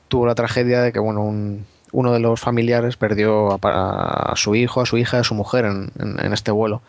[0.08, 4.54] tuvo la tragedia de que, bueno, un- uno de los familiares perdió a, a su
[4.54, 6.82] hijo, a su hija, a su mujer en- en- en este vuelo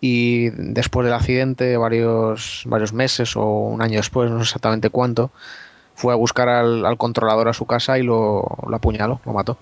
[0.00, 5.30] y después del accidente, varios, varios meses o un año después, no sé exactamente cuánto,
[5.94, 9.56] fue a buscar al, al controlador a su casa y lo, lo apuñaló, lo mató.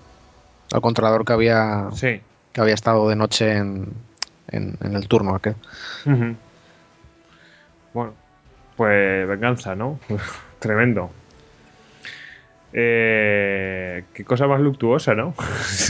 [0.73, 2.21] Al controlador que había, Sí.
[2.53, 3.93] que había estado de noche en,
[4.47, 5.53] en- en el turno aquel.
[7.93, 8.13] Bueno,
[8.77, 9.99] pues venganza, ¿no?
[10.59, 11.11] Tremendo.
[12.73, 15.33] Eh, qué cosa más luctuosa, ¿no?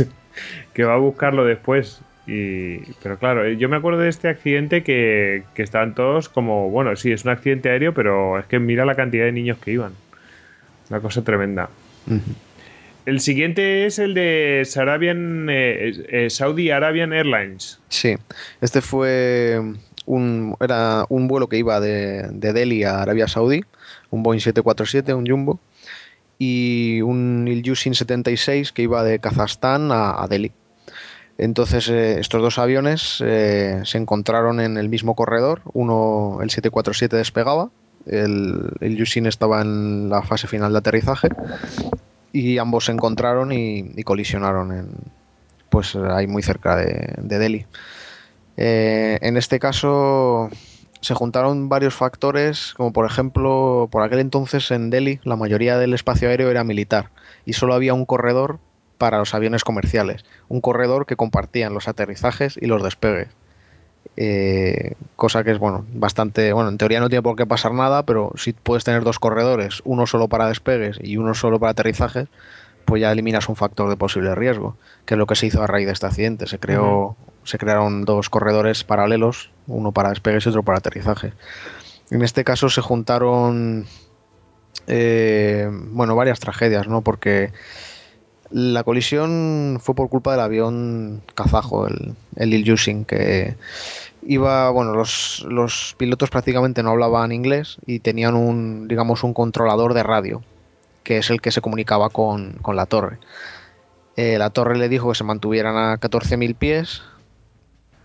[0.74, 2.02] que va a buscarlo después.
[2.28, 6.70] Y, pero claro, eh, yo me acuerdo de este accidente que, que estaban todos como,
[6.70, 9.72] bueno, sí, es un accidente aéreo, pero es que mira la cantidad de niños que
[9.72, 9.94] iban.
[10.90, 11.70] Una cosa tremenda.
[13.06, 17.80] El siguiente es el de Sarabian, eh, eh, Saudi Arabian Airlines.
[17.90, 18.16] Sí,
[18.62, 19.60] este fue
[20.12, 23.64] un, era un vuelo que iba de, de Delhi a Arabia Saudí,
[24.10, 25.60] un Boeing 747, un Jumbo,
[26.38, 30.52] y un Ilyushin 76 que iba de Kazajstán a, a Delhi.
[31.38, 37.16] Entonces eh, estos dos aviones eh, se encontraron en el mismo corredor, uno, el 747
[37.16, 37.70] despegaba,
[38.06, 41.30] el, el Yushin estaba en la fase final de aterrizaje
[42.34, 44.90] y ambos se encontraron y, y colisionaron en,
[45.70, 47.66] pues ahí muy cerca de, de Delhi.
[48.64, 50.52] Eh, en este caso
[51.02, 55.96] se juntaron varios factores, como por ejemplo, por aquel entonces en Delhi la mayoría del
[55.96, 57.10] espacio aéreo era militar
[57.44, 58.60] y solo había un corredor
[59.00, 63.30] para los aviones comerciales, un corredor que compartían los aterrizajes y los despegues.
[64.16, 68.04] Eh, cosa que es bueno bastante bueno en teoría no tiene por qué pasar nada
[68.04, 72.28] pero si puedes tener dos corredores uno solo para despegues y uno solo para aterrizajes
[72.86, 75.68] pues ya eliminas un factor de posible riesgo que es lo que se hizo a
[75.68, 80.50] raíz de este accidente se creó se crearon dos corredores paralelos uno para despegues y
[80.50, 81.34] otro para aterrizaje
[82.10, 83.86] en este caso se juntaron
[84.88, 87.52] eh, bueno varias tragedias no porque
[88.52, 93.56] la colisión fue por culpa del avión kazajo, el, el Ilyushin, que
[94.24, 99.94] iba, bueno, los, los pilotos prácticamente no hablaban inglés y tenían un, digamos, un controlador
[99.94, 100.44] de radio,
[101.04, 103.20] que es el que se comunicaba con, con la torre.
[104.18, 107.02] Eh, la torre le dijo que se mantuvieran a 14.000 pies,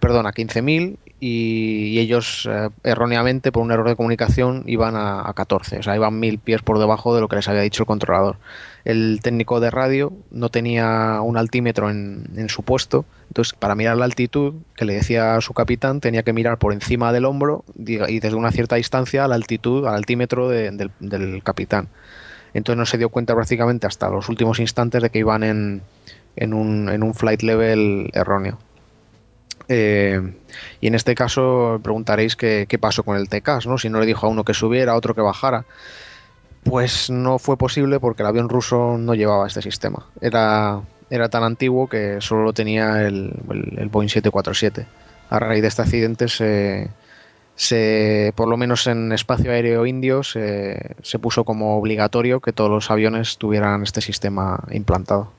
[0.06, 5.28] perdón, a 15.000 y, y ellos eh, erróneamente por un error de comunicación iban a,
[5.28, 7.82] a 14, o sea, iban 1.000 pies por debajo de lo que les había dicho
[7.82, 8.36] el controlador.
[8.84, 14.04] El técnico de radio no tenía un altímetro en, su puesto, entonces para mirar la
[14.04, 18.20] altitud que le decía a su capitán tenía que mirar por encima del hombro y
[18.20, 21.88] desde una cierta distancia a la altitud, al altímetro de- del, capitán.
[22.54, 27.14] Entonces no se dio cuenta prácticamente hasta los últimos instantes de que iban en un
[27.14, 28.60] flight level erróneo.
[29.68, 30.20] Eh,
[30.80, 33.78] y en este caso preguntaréis qué, pasó con el TCAS, ¿no?
[33.78, 35.64] Si no le dijo a uno que subiera, a otro que bajara.
[36.64, 40.06] Pues no fue posible porque el avión ruso no llevaba este sistema.
[40.20, 43.32] Era, era tan antiguo que solo lo tenía el,
[43.90, 44.86] Boeing 747.
[45.30, 46.26] A raíz de este accidente
[47.56, 52.90] se, por lo menos en espacio aéreo indio se puso como obligatorio que todos los
[52.90, 55.32] aviones tuvieran este sistema implantado.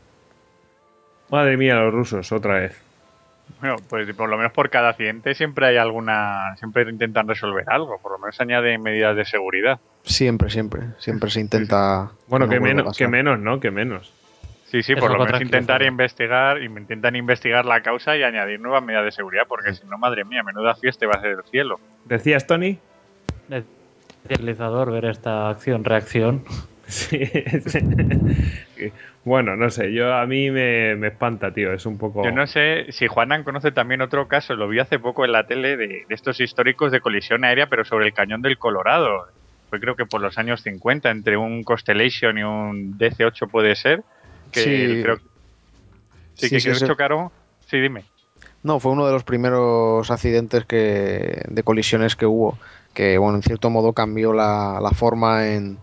[1.29, 2.86] Madre mía, los rusos, otra vez.
[3.59, 7.99] Bueno, pues por lo menos por cada accidente siempre hay alguna, siempre intentan resolver algo,
[7.99, 9.79] por lo menos añaden medidas de seguridad.
[10.03, 12.11] Siempre, siempre, siempre se intenta.
[12.27, 13.59] Bueno, no que, menos, que menos, ¿no?
[13.59, 14.13] Que menos.
[14.65, 18.59] Sí, sí, Es por lo menos intentar investigar, y intentan investigar la causa y añadir
[18.59, 21.43] nuevas medidas de seguridad, porque si no, madre mía, menuda fiesta va a ser el
[21.49, 21.79] cielo.
[22.05, 22.77] ¿Decías, Tony?
[24.25, 26.43] Realizador ver esta acción-reacción.
[26.89, 27.19] Sí.
[27.65, 28.91] sí.
[29.25, 31.73] bueno, no sé, yo a mí me, me espanta, tío.
[31.73, 32.23] Es un poco.
[32.23, 35.47] Yo no sé si Juanan conoce también otro caso, lo vi hace poco en la
[35.47, 39.27] tele, de, de estos históricos de colisión aérea, pero sobre el cañón del Colorado.
[39.69, 44.03] Fue creo que por los años 50, entre un Constellation y un DC-8 puede ser,
[44.53, 45.01] que Sí.
[45.03, 45.23] creo sí,
[46.35, 46.87] Sí, que sí, creo que sí.
[46.87, 47.29] chocaron.
[47.65, 48.05] Sí, dime.
[48.63, 52.57] No, fue uno de los primeros accidentes que, de colisiones que hubo,
[52.93, 55.77] que bueno, en cierto modo cambió la, la forma en,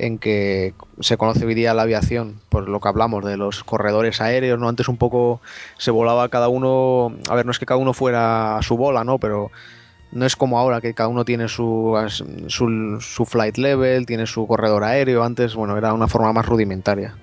[0.00, 4.20] en que se conoce hoy día la aviación, por lo que hablamos de los corredores
[4.20, 4.68] aéreos, ¿no?
[4.68, 5.40] Antes un poco
[5.78, 9.04] se volaba cada uno, a ver, no es que cada uno fuera a su bola,
[9.04, 9.18] ¿no?
[9.18, 9.50] Pero
[10.12, 11.96] no es como ahora que cada uno tiene su,
[12.48, 17.14] su flight level, tiene su corredor aéreo, antes, bueno, era una forma más rudimentaria.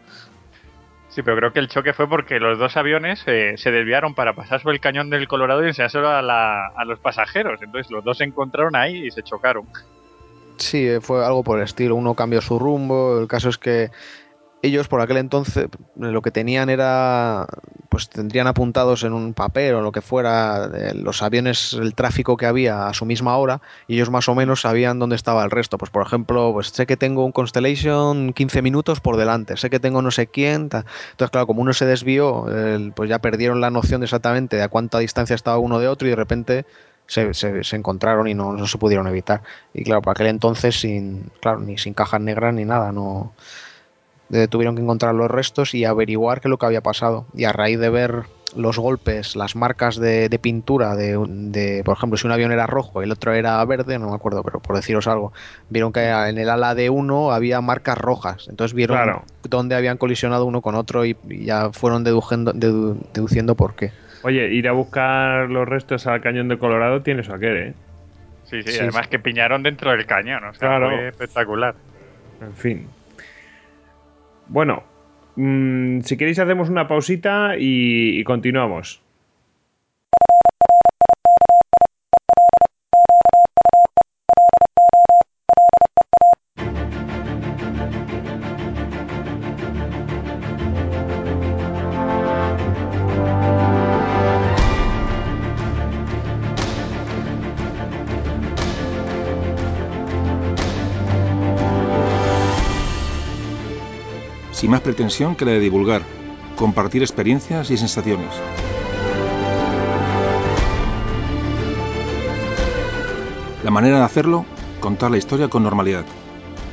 [1.10, 4.34] Sí, pero creo que el choque fue porque los dos aviones eh, se desviaron para
[4.34, 7.60] pasar sobre el cañón del Colorado y enseñárselo a, la- a los pasajeros.
[7.64, 9.66] Entonces los dos se encontraron ahí y se chocaron.
[10.58, 11.96] Sí, eh, fue algo por el estilo.
[11.96, 13.20] Uno cambió su rumbo.
[13.20, 13.92] El caso es que
[14.64, 17.46] ellos por aquel entonces eh, lo que tenían era,
[17.90, 22.38] pues tendrían apuntados en un papel o lo que fuera eh, los aviones, el tráfico
[22.38, 25.52] que había a su misma hora y ellos más o menos sabían dónde estaba el
[25.52, 25.78] resto.
[25.78, 29.80] Pues por ejemplo, pues sé que tengo un Constellation 15 minutos por delante, sé que
[29.80, 30.64] tengo no sé quién.
[30.64, 32.46] Entonces claro, como uno se desvió,
[32.96, 36.08] pues ya perdieron la noción de exactamente de a cuánta distancia estaba uno de otro
[36.08, 36.66] y de repente
[37.08, 39.42] se, se- se encontraron y no, no se pudieron evitar.
[39.74, 43.34] Y claro, por aquel entonces, sin, claro, ni sin cajas negras ni nada, no
[44.32, 47.26] eh, tuvieron que encontrar los restos y averiguar qué es lo que había pasado.
[47.34, 48.24] Y a raíz de ver
[48.56, 52.66] los golpes, las marcas de, de pintura, de, de, por ejemplo, si un avión era
[52.66, 55.32] rojo y el otro era verde, no me acuerdo, pero por deciros algo,
[55.70, 58.48] vieron que en el ala de uno había marcas rojas.
[58.50, 59.24] Entonces vieron Claro.
[59.44, 63.92] dónde habían colisionado uno con otro y, y ya fueron deduciendo, dedu- deduciendo por qué.
[64.24, 67.74] Oye, ir a buscar los restos al cañón de Colorado tiene su aquel, ¿eh?
[68.46, 69.10] Sí, sí, Sí, además sí.
[69.12, 70.44] que piñaron dentro del cañón.
[70.46, 70.90] O sea, Claro.
[70.90, 71.76] fue espectacular.
[72.42, 72.88] En fin.
[74.48, 74.84] Bueno,
[75.36, 79.02] mm, si queréis hacemos una pausita y, y continuamos.
[104.68, 106.02] Más pretensión que la de divulgar,
[106.56, 108.30] compartir experiencias y sensaciones.
[113.64, 114.46] La manera de hacerlo,
[114.80, 116.06] contar la historia con normalidad,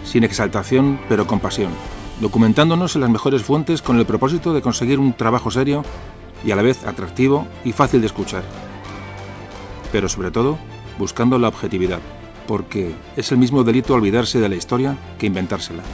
[0.04, 1.72] sin exaltación pero con pasión,
[2.20, 5.82] documentándonos en las mejores fuentes con el propósito de conseguir un trabajo serio
[6.44, 8.44] y a la vez atractivo y fácil de escuchar.
[9.92, 10.58] pero sobre todo
[10.98, 12.00] buscando la objetividad,
[12.48, 15.84] porque es el mismo delito olvidarse de la historia que inventársela.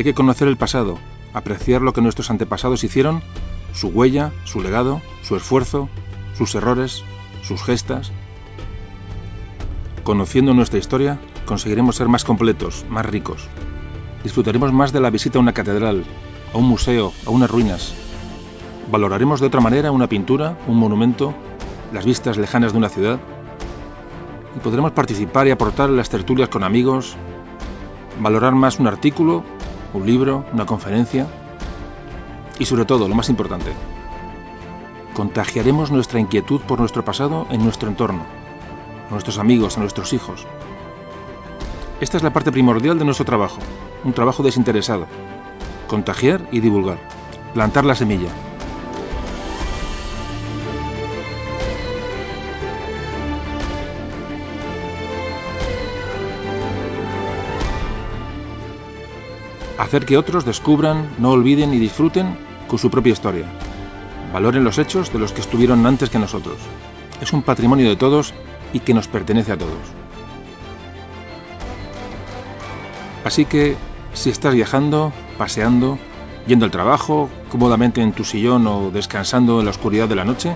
[0.00, 0.96] Hay que conocer el pasado,
[1.34, 3.22] apreciar lo que nuestros antepasados hicieron,
[3.74, 5.90] su huella, su legado, su esfuerzo,
[6.32, 7.04] sus errores,
[7.42, 8.10] sus gestas.
[10.02, 13.46] Conociendo nuestra historia, conseguiremos ser más completos, más ricos.
[14.24, 16.02] Disfrutaremos más de la visita a una catedral,
[16.54, 17.92] a un museo, a unas ruinas.
[18.90, 21.34] Valoraremos de otra manera una pintura, un monumento,
[21.92, 23.20] las vistas lejanas de una ciudad.
[24.56, 27.16] Y podremos participar y aportar en las tertulias con amigos,
[28.18, 29.44] valorar más un artículo
[29.92, 31.26] un libro, una conferencia
[32.58, 33.72] y sobre todo, lo más importante,
[35.14, 38.24] contagiaremos nuestra inquietud por nuestro pasado en nuestro entorno,
[39.08, 40.46] a nuestros amigos, a nuestros hijos.
[42.00, 43.58] Esta es la parte primordial de nuestro trabajo,
[44.04, 45.06] un trabajo desinteresado.
[45.86, 46.98] Contagiar y divulgar,
[47.52, 48.30] plantar la semilla,
[59.90, 62.36] hacer que otros descubran, no olviden y disfruten
[62.68, 63.46] con su propia historia.
[64.32, 66.58] Valoren los hechos de los que estuvieron antes que nosotros.
[67.20, 68.32] Es un patrimonio de todos
[68.72, 69.80] y que nos pertenece a todos.
[73.24, 73.76] Así que,
[74.12, 75.98] si estás viajando, paseando,
[76.46, 80.54] yendo al trabajo, cómodamente en tu sillón o descansando en la oscuridad de la noche,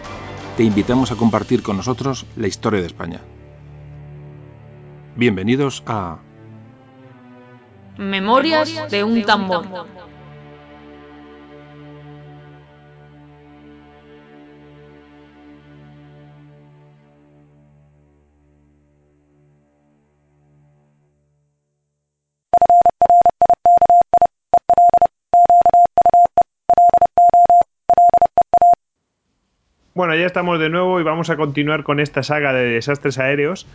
[0.56, 3.20] te invitamos a compartir con nosotros la historia de España.
[5.16, 6.18] Bienvenidos a
[7.96, 9.66] Memorias de un tambor.
[29.94, 33.68] Bueno, ya estamos de nuevo y vamos a continuar con esta saga de desastres aéreos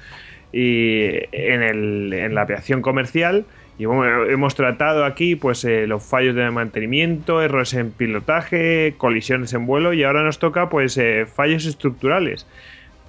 [0.51, 3.45] y en, el, en la aviación comercial
[3.79, 9.53] y bueno, hemos tratado aquí pues eh, los fallos de mantenimiento, errores en pilotaje, colisiones
[9.53, 12.45] en vuelo y ahora nos toca pues eh, fallos estructurales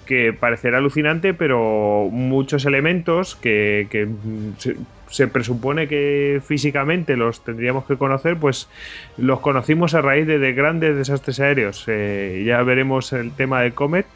[0.06, 4.08] que parecerá alucinante, pero muchos elementos que, que
[5.08, 8.68] se, presupone que físicamente los tendríamos que conocer, pues
[9.16, 11.84] los conocimos a raíz de, de grandes desastres aéreos.
[11.86, 14.06] Eh, ya veremos el tema de Comet,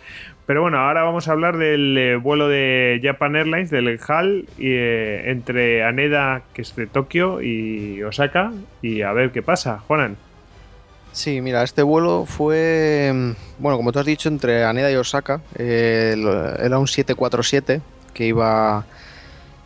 [0.46, 5.22] pero bueno, ahora vamos a hablar del eh, vuelo de Japan Airlines, del HAL, eh,
[5.26, 10.16] entre Haneda, que es de Tokio, y Osaka, y a ver qué pasa, Juanan.
[11.12, 15.40] Sí, mira, este vuelo fue, bueno, como tú has dicho, entre Haneda y Osaka.
[15.56, 17.80] Era un 747
[18.12, 18.84] que iba,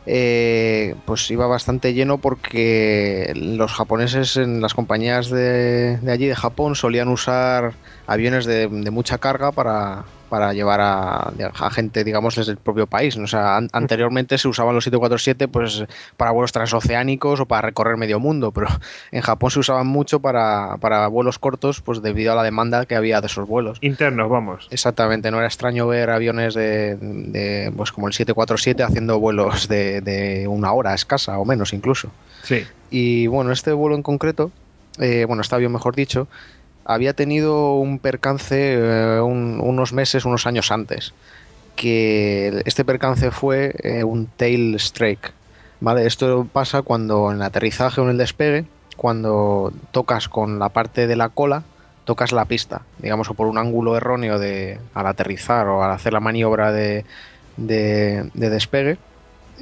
[0.07, 6.37] eh, pues iba bastante lleno porque los japoneses en las compañías de, de allí, de
[6.37, 7.73] Japón, solían usar
[8.07, 13.17] aviones de mucha carga para, para llevar a, a, gente, digamos, desde el propio país.
[13.17, 15.85] O sea, an anteriormente se usaban los 747 pues,
[16.17, 18.69] para vuelos transoceánicos o para recorrer medio mundo, pero
[19.13, 22.95] en Japón se usaban mucho para, para, vuelos cortos pues debido a la demanda que
[22.95, 23.79] había de esos vuelos.
[23.81, 24.69] Internos, vamos.
[24.71, 30.01] Exactamente, no era extraño ver aviones de, de pues como el 747 haciendo vuelos de,
[30.01, 32.11] de, una hora escasa o menos incluso.
[32.43, 32.65] Sí.
[32.91, 34.51] Y bueno, este vuelo en concreto,
[34.99, 36.29] eh, bueno, este avión mejor dicho,
[36.89, 41.13] había tenido un percance eh, un, unos meses, unos años antes.
[41.77, 45.33] Que este percance fue eh, un tail strike.
[45.81, 46.07] ¿vale?
[46.07, 48.65] Esto pasa cuando en el aterrizaje o en el despegue,
[48.97, 51.63] cuando tocas con la parte de la cola,
[52.05, 56.15] tocas la pista, digamos, o por un ángulo erróneo de, al aterrizar o al hacer
[56.15, 57.05] la maniobra de,
[57.59, 58.97] de, de despegue,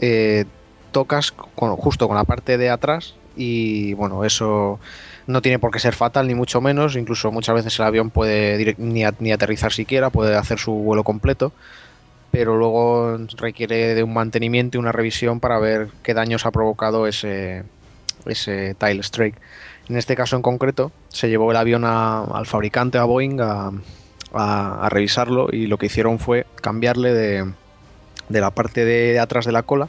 [0.00, 0.44] eh,
[0.92, 4.78] tocas justo con la parte de atrás y bueno, eso
[5.26, 6.96] no tiene por qué ser fatal, ni mucho menos.
[6.96, 11.52] Incluso muchas veces el avión puede ni, ni aterrizar siquiera, puede hacer su vuelo completo.
[12.30, 17.06] Pero luego requiere de un mantenimiento y una revisión para ver qué daños ha provocado
[17.06, 17.64] ese,
[18.26, 19.40] ese tile strike.
[19.88, 23.70] En este caso en concreto, se llevó el avión a, al fabricante, a Boeing, a,
[24.34, 27.52] a, revisarlo y lo que hicieron fue cambiarle de,
[28.28, 29.88] de la parte de atrás de la cola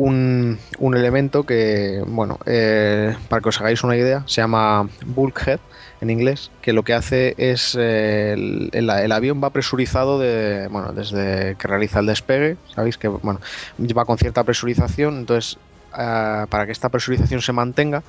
[0.00, 5.60] un, elemento que, bueno, eh, para que os hagáis una idea, se llama bulkhead
[6.00, 8.32] en inglés, que lo que hace es eh,
[8.72, 13.40] el, avión va presurizado de, bueno, desde que realiza el despegue, sabéis que bueno,
[13.96, 15.58] va con cierta presurización, entonces
[15.92, 18.02] uh, para que esta presurización se mantenga,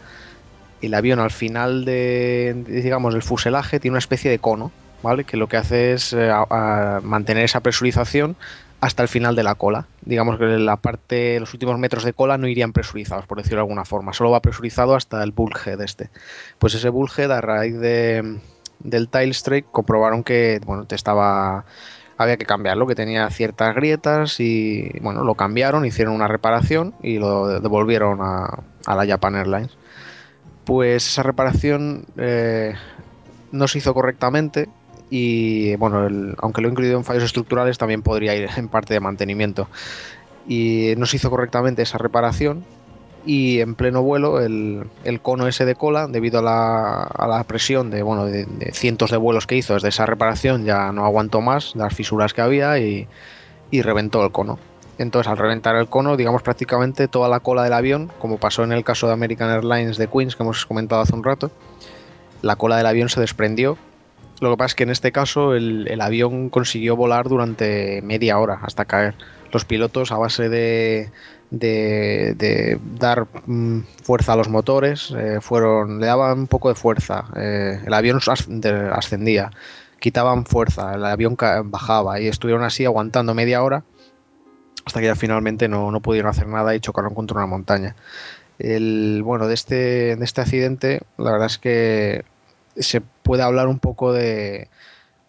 [0.81, 4.71] el avión al final de, digamos, del fuselaje tiene una especie de cono,
[5.03, 5.25] ¿vale?
[5.25, 8.37] Que lo que hace es uh, mantener esa presurización
[8.81, 9.85] hasta el final de la cola.
[10.01, 13.61] Digamos que la parte, los últimos metros de cola no irían presurizados, por decirlo de
[13.61, 14.11] alguna forma.
[14.11, 16.09] Solo va presurizado hasta el bulkhead este.
[16.57, 18.39] Pues ese bulkhead, a raíz de,
[18.79, 21.63] del Strike comprobaron que bueno, te estaba
[22.17, 27.17] había que cambiarlo, que tenía ciertas grietas y bueno, lo cambiaron, hicieron una reparación y
[27.17, 29.71] lo devolvieron a, la Japan Airlines.
[30.65, 32.75] Pues esa reparación eh,
[33.51, 34.69] no se hizo correctamente
[35.11, 39.01] y bueno, aunque lo he incluido en fallos estructurales también podría ir en parte de
[39.01, 39.67] mantenimiento.
[40.47, 42.63] Y no se hizo correctamente esa reparación
[43.25, 44.89] y en pleno vuelo el,
[45.21, 49.57] cono ese de cola, debido a la, presión de, bueno, de, cientos de vuelos que
[49.57, 53.07] hizo desde esa reparación, ya no aguantó más las fisuras que había y,
[53.71, 54.59] reventó el cono.
[54.97, 58.71] Entonces, al reventar el cono, digamos prácticamente toda la cola del avión, como pasó en
[58.71, 61.51] el caso de American Airlines de Queens, que hemos comentado hace un rato,
[62.41, 63.77] la cola del avión se desprendió.
[64.41, 68.39] Lo que pasa es que en este caso el, el avión consiguió volar durante media
[68.39, 69.15] hora hasta caer.
[69.53, 71.11] Los pilotos, a base de,
[71.51, 77.25] de, dar mm, fuerza a los motores, eh, fueron, le daban un poco de fuerza,
[77.35, 78.19] eh, el avión
[78.91, 79.51] ascendía,
[79.99, 83.83] quitaban fuerza, el avión bajaba y estuvieron así aguantando media hora
[84.85, 87.95] hasta que ya finalmente no, pudieron hacer nada y chocaron contra una montaña.
[88.57, 92.23] El, bueno, de este, de este accidente, la verdad es que
[92.75, 94.67] se puede hablar un poco de...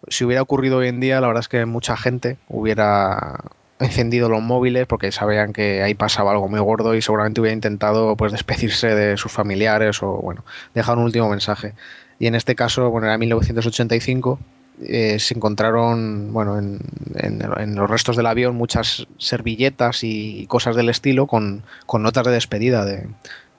[0.09, 3.39] Si hubiera ocurrido hoy en día, la verdad es que mucha gente hubiera,
[3.79, 8.17] encendido los móviles porque sabían que ahí pasaba algo muy gordo y seguramente hubiera intentado
[8.17, 10.43] pues despedirse de sus familiares o bueno,
[10.73, 11.75] dejar un último mensaje.
[12.19, 14.37] Y en este caso, bueno, era 1985,
[14.81, 16.81] eh, se encontraron, bueno, en,
[17.15, 22.33] en, los restos del avión muchas servilletas y cosas del estilo con, con notas de
[22.33, 23.07] despedida de,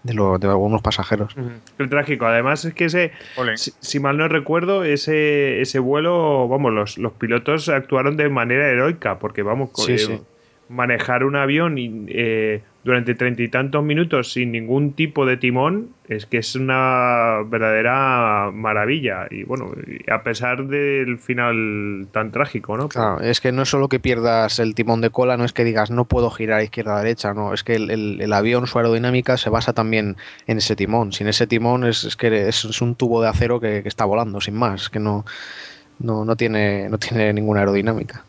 [0.05, 1.35] de, lo, de, algunos pasajeros.
[1.77, 2.27] Qué trágico.
[2.27, 3.13] Además, es que ese,
[3.57, 9.19] si, mal no recuerdo, ese, ese vuelo, vamos, los, los pilotos actuaron de manera heroica,
[9.19, 10.21] porque vamos, eh,
[10.69, 16.27] manejar un avión eh, durante treinta y tantos minutos sin ningún tipo de timón es
[16.27, 19.27] que es una verdadera maravilla.
[19.31, 19.73] Y bueno,
[20.11, 22.89] a pesar del final tan trágico, ¿no?
[23.23, 25.91] Es que no es solo que pierdas el timón de cola, no es que digas
[25.91, 29.73] no puedo girar izquierda a derecha, no, es que el, avión, su aerodinámica se basa
[29.73, 31.13] también en ese timón.
[31.13, 34.91] Sin ese timón es, que es, un tubo de acero que, está volando, sin más,
[34.91, 35.25] que no,
[36.01, 38.25] no, no, tiene, no tiene ninguna aerodinámica.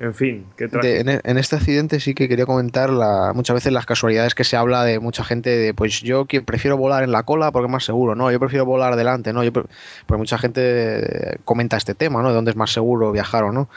[0.00, 3.84] En fin, ¿qué e, en, este accidente sí que quería comentar la, muchas veces las
[3.84, 7.52] casualidades que se habla de mucha gente de, pues yo prefiero volar en la cola
[7.52, 9.66] porque es más seguro, no, yo prefiero volar delante, no, yo pues
[10.08, 12.30] mucha gente comenta este tema, ¿no?
[12.30, 13.68] De dónde es más seguro viajar o no.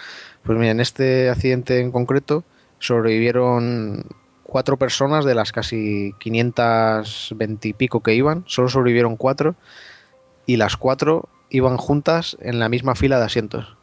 [0.43, 2.45] Pues mira, en este accidente en concreto
[2.79, 4.05] sobrevivieron
[4.43, 9.55] cuatro personas de las casi 520 y pico que iban, solo sobrevivieron cuatro
[10.45, 13.75] y las cuatro iban juntas en la misma fila de asientos.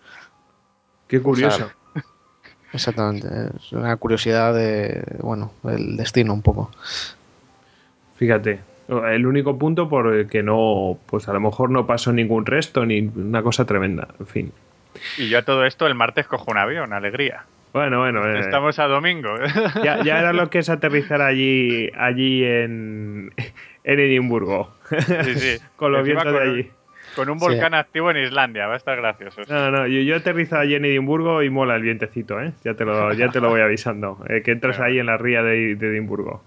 [1.07, 1.71] Qué curioso.
[2.73, 6.71] Exactamente, es una curiosidad de, bueno, el destino un poco.
[8.17, 12.47] Fíjate, el único punto por el que no, pues a lo mejor no pasó ningún
[12.47, 14.53] resto ni una cosa tremenda, en fin.
[15.19, 17.45] Y yo a todo esto el martes cojo un avión, alegría.
[17.73, 18.27] Bueno, bueno.
[18.27, 19.31] Eh, Estamos a domingo.
[19.85, 23.33] Ya, era lo que es aterrizar allí, allí en,
[23.85, 24.75] en Edimburgo.
[25.25, 25.59] Sí, sí.
[25.77, 26.71] Con los vientos de allí.
[27.17, 29.43] Con un volcán activo en Islandia, va a estar gracioso.
[29.49, 32.53] No, no, yo, yo aterrizo allí en Edimburgo y mola el vientecito, ¿eh?
[32.65, 34.19] Ya te lo, ya te lo voy avisando.
[34.29, 36.43] Eh, que entras ahí en la ría de, Edimburgo.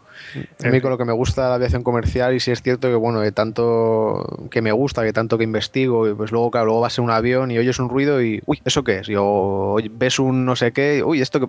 [0.64, 2.96] A mí con lo que me gusta la aviación comercial y si es cierto que
[2.96, 6.82] bueno, de tanto que me gusta, que tanto que investigo, y pues luego claro, luego
[6.82, 9.10] vas en un avión y oyes un ruido y uy, ¿eso qué es?
[9.10, 11.48] Y o ves un no sé qué, uy, esto que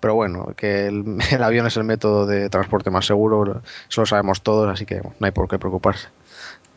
[0.00, 4.06] pero bueno, que el, el avión es el método de transporte más seguro, eso lo
[4.06, 6.08] sabemos todos, así que no hay por qué preocuparse.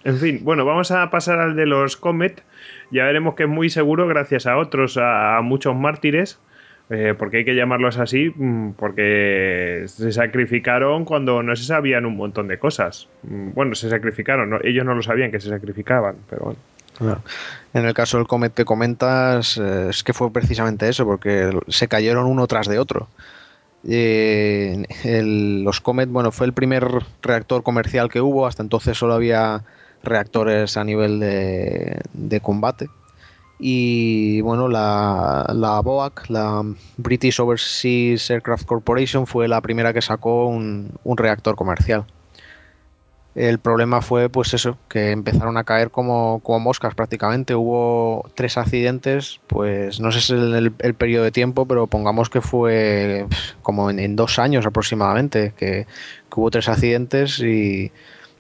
[0.04, 2.42] En fin, bueno, vamos a pasar al de los Comet.
[2.92, 6.40] Ya veremos que es muy seguro gracias a otros, a, muchos mártires.
[6.92, 12.18] Eh, porque hay que llamarlos así, mm, porque se sacrificaron cuando no se sabían un
[12.18, 13.08] montón de cosas.
[13.22, 16.60] Mm, bueno, se sacrificaron, ellos no lo sabían que se sacrificaban, pero bueno.
[17.74, 21.88] En el caso del Comet que comentas, eh, es que fue precisamente eso, porque se
[21.88, 23.08] cayeron uno tras de otro.
[23.88, 24.84] Eh,
[25.64, 26.88] los Comet, bueno, fue el primer
[27.22, 29.64] reactor comercial que hubo, hasta entonces solo había
[30.04, 32.90] reactores a nivel de, combate.
[33.60, 36.64] Y bueno, la, la, BOAC, la
[36.98, 42.06] British Overseas Aircraft Corporation, fue la primera que sacó un, reactor comercial.
[43.36, 47.54] El problema fue pues eso, que empezaron a caer como, como moscas prácticamente.
[47.54, 52.42] Hubo tres accidentes, pues no sé si el, el, periodo de tiempo, pero pongamos que
[52.42, 53.28] fue
[53.62, 55.86] como en, dos años aproximadamente, que
[56.36, 57.92] hubo tres accidentes y,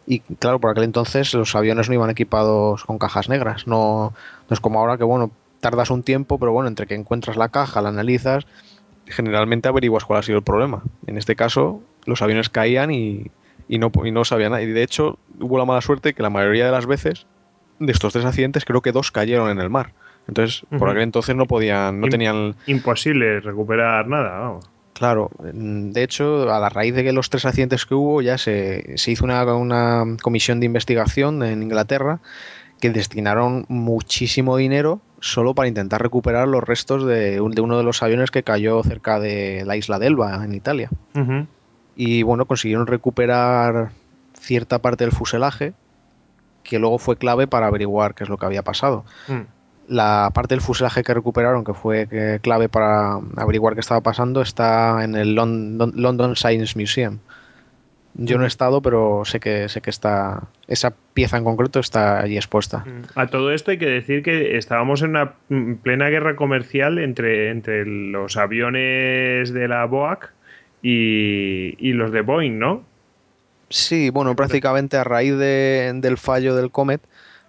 [0.09, 3.67] y claro, por aquel entonces los aviones no iban equipados con cajas negras.
[3.67, 4.11] No,
[4.49, 5.31] no es como ahora que, bueno,
[5.61, 8.47] tardas un tiempo, pero bueno, entre que encuentras la caja, la analizas,
[9.05, 10.83] generalmente averiguas cuál ha sido el problema.
[11.07, 13.27] En este caso, los aviones caían y,
[13.67, 14.61] y no, y no sabía nada.
[14.61, 17.25] Y de hecho, hubo la mala suerte que la mayoría de las veces
[17.79, 19.93] de estos tres accidentes, creo que dos cayeron en el mar.
[20.27, 24.69] Entonces, por aquel entonces no podían, no Im- tenían Imposible recuperar nada, vamos.
[24.99, 28.37] Claro, mm, de hecho, a la raíz de que los tres accidentes que hubo, ya
[28.37, 32.19] se, se hizo una, una comisión de investigación en Inglaterra
[32.81, 37.83] que destinaron muchísimo dinero solo para intentar recuperar los restos de, un- de uno de
[37.83, 40.89] los aviones que cayó cerca de la isla de Elba, en Italia.
[41.95, 43.91] Y bueno, consiguieron recuperar
[44.37, 45.73] cierta parte del fuselaje
[46.63, 49.41] que luego fue clave para averiguar qué es lo que había pasado Mm.
[49.89, 54.41] La parte del fuselaje que recuperaron, que fue eh, clave para averiguar qué estaba pasando,
[54.41, 57.17] está en el London, London Science Museum.
[58.15, 62.19] Yo no he estado, pero sé que sé que está esa pieza en concreto está
[62.19, 62.83] allí expuesta.
[63.15, 67.49] A todo esto hay que decir que estábamos en una mm, plena guerra comercial entre,
[67.49, 70.31] entre los aviones de la BOAC
[70.81, 72.83] y, y los de Boeing, ¿no?
[73.69, 77.01] Sí, bueno, prácticamente a raíz de- del fallo del Comet,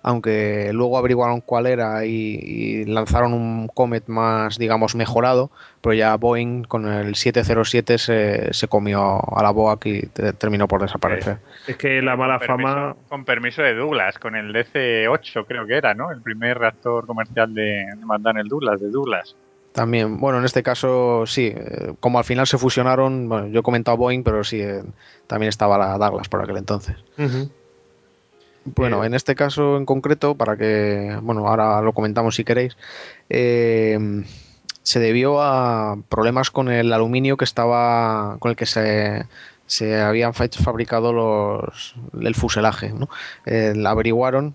[0.03, 6.17] aunque luego averiguaron cuál era y, y lanzaron un Comet más, digamos, mejorado, pero ya
[6.17, 11.39] Boeing con el 707 se, se comió a la BOAC y te- terminó por desaparecer.
[11.67, 12.97] Es que la mala con permiso, fama.
[13.09, 16.11] Con permiso de Douglas, con el DC-8 creo que era, ¿no?
[16.11, 19.37] El primer reactor comercial de, de McDonnell Douglas, de Douglas.
[19.73, 23.63] También, bueno, en este caso sí, eh, como al final se fusionaron, bueno, yo he
[23.63, 24.83] comentado Boeing, pero sí, eh,
[25.29, 26.97] también estaba la Douglas por aquel entonces.
[27.17, 27.49] Ujú.
[28.65, 29.07] Bueno, Eh.
[29.07, 32.77] en este caso en concreto, para que, bueno, ahora lo comentamos si queréis,
[33.29, 33.99] eh,
[34.83, 39.25] se debió a problemas con el aluminio que estaba, con el que se,
[39.67, 42.91] se habían fa- fabricado los, el fuselaje.
[42.93, 43.09] ¿no?
[43.47, 44.55] Eh, averiguaron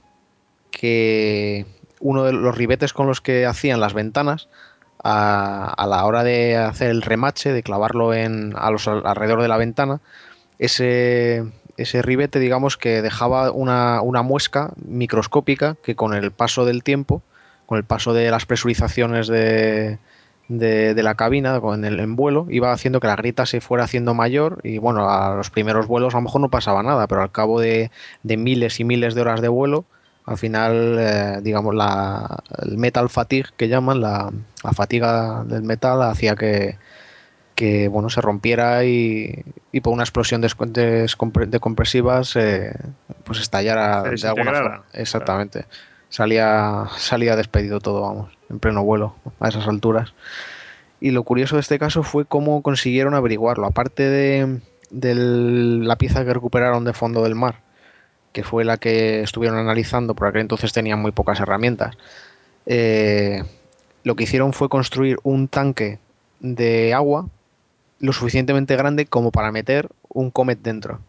[0.72, 1.66] que
[2.00, 4.50] uno de los ribetes con los que hacían las ventanas,
[5.04, 9.48] a, a la hora de hacer el remache, de clavarlo en, a los alrededor de
[9.48, 10.00] la ventana,
[10.58, 11.44] ese,
[11.78, 17.22] ese ribete, digamos, que dejaba una, una muesca microscópica que con el paso del tiempo,
[17.66, 19.98] con el paso de las presurizaciones de,
[20.48, 24.14] de, la cabina con el en vuelo, iba haciendo que la grieta se fuera haciendo
[24.14, 27.32] mayor y bueno, a los primeros vuelos a lo mejor no pasaba nada, pero al
[27.32, 27.92] cabo de,
[28.24, 29.86] de miles y miles de horas de vuelo,
[30.26, 34.32] al final, eh, digamos, la, el metal fatigue que llaman, la,
[34.64, 36.78] la fatiga del metal hacía que,
[37.56, 41.08] que bueno, se rompiera y, y por una explosión de,
[41.48, 42.74] de compresivas eh,
[43.24, 44.84] pues estallara Se de alguna forma.
[44.94, 45.66] Exactamente.
[46.10, 50.14] Salía, salía despedido todo, vamos, en pleno vuelo, a esas alturas.
[51.00, 53.66] Y lo curioso de este caso fue cómo consiguieron averiguarlo.
[53.66, 54.60] Aparte de,
[54.92, 57.62] de la pieza que recuperaron de fondo del mar,
[58.32, 61.98] que fue la que estuvieron analizando, por aquel entonces tenían muy pocas herramientas,
[62.66, 63.44] eh,
[64.04, 66.00] lo que hicieron fue construir un tanque
[66.40, 67.28] de agua
[68.00, 71.00] lo suficientemente grande como para meter un comet dentro.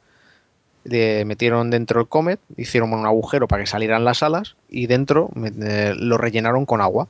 [0.84, 5.30] Le metieron dentro el comet, hicieron un agujero para que salieran las alas y dentro
[5.62, 7.08] eh, lo rellenaron con agua.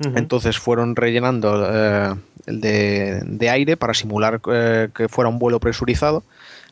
[0.00, 2.14] Entonces fueron rellenando eh,
[2.46, 6.24] de, de, aire para simular eh, que fuera un vuelo presurizado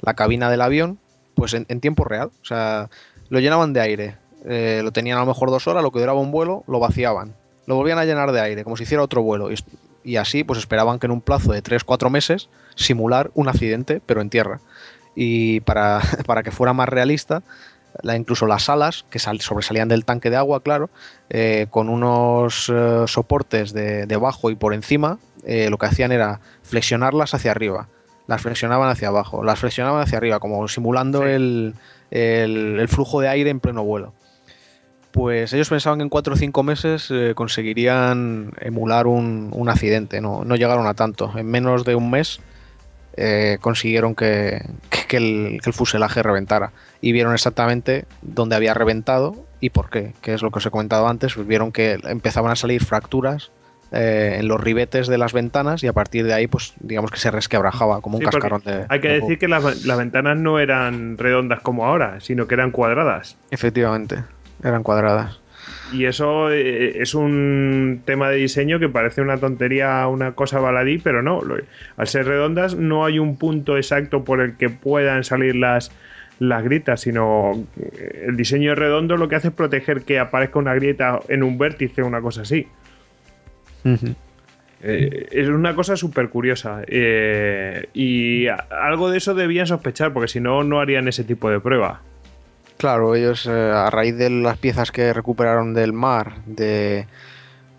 [0.02, 0.98] la cabina del avión,
[1.34, 2.30] pues en, en tiempo real.
[2.42, 2.90] O sea,
[3.30, 4.16] lo llenaban de aire.
[4.44, 7.34] Eh, lo tenían a lo mejor dos horas, lo que duraba un vuelo, lo vaciaban.
[7.66, 9.50] Lo volvían a llenar de aire, como si hiciera otro vuelo.
[9.50, 9.56] Y,
[10.04, 14.20] y así, pues esperaban que en un plazo de 3-4 meses simular un accidente, pero
[14.20, 14.60] en tierra.
[15.14, 17.42] Y para, para que fuera más realista,
[18.00, 20.90] la, incluso las alas, que sal, sobresalían del tanque de agua, claro,
[21.28, 26.40] eh, con unos eh, soportes de, debajo y por encima, eh, lo que hacían era
[26.62, 27.88] flexionarlas hacia arriba.
[28.28, 31.30] Las flexionaban hacia abajo, las flexionaban hacia arriba, como simulando sí.
[31.30, 31.74] el,
[32.10, 34.14] el, el, flujo de aire en pleno vuelo.
[35.12, 40.22] Pues ellos pensaban que en 4 o 5 meses eh, conseguirían emular un, un accidente,
[40.22, 41.30] no, no, llegaron a tanto.
[41.36, 42.40] En menos de un mes
[43.18, 48.72] eh, consiguieron que, que, que, el, que, el, fuselaje reventara y vieron exactamente dónde había
[48.72, 52.00] reventado y por qué, que es lo que os he comentado antes, pues vieron que
[52.04, 53.50] empezaban a salir fracturas
[53.92, 57.18] eh, en los ribetes de las ventanas y a partir de ahí pues digamos que
[57.18, 58.86] se resquebrajaba como un cascarón de...
[58.88, 62.54] Hay que de decir que las, las ventanas no eran redondas como ahora, sino que
[62.54, 63.36] eran cuadradas.
[63.50, 64.24] Efectivamente,
[64.62, 65.40] eran cuadradas.
[65.92, 70.98] Y eso eh, es un tema de diseño que parece una tontería, una cosa baladí,
[70.98, 71.40] pero no.
[71.96, 75.92] Al ser redondas no hay un punto exacto por el que puedan salir las,
[76.38, 80.74] las grietas, sino eh, el diseño redondo lo que hace es proteger que aparezca una
[80.74, 82.66] grieta en un vértice o una cosa así.
[83.84, 84.14] Uh -huh.
[84.84, 86.82] Eh, es una cosa súper curiosa.
[86.86, 91.60] Eh, y algo de eso debían sospechar, porque si no, no harían ese tipo de
[91.60, 92.02] prueba.
[92.82, 97.06] Claro, ellos eh, a raíz de las piezas que recuperaron del mar, de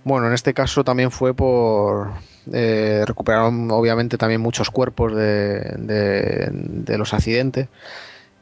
[0.04, 2.14] bueno, en este caso también fue por
[2.54, 7.70] Eh, recuperaron obviamente también muchos cuerpos de, de- de los accidentes.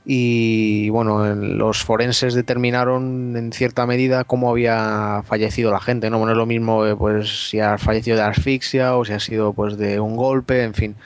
[0.05, 6.17] Y bueno, en- los forenses determinaron en cierta medida cómo había fallecido la gente, ¿no?
[6.19, 9.53] Bueno, es lo mismo eh, pues si ha fallecido de asfixia o si ha sido
[9.53, 10.97] pues de un golpe, en fin.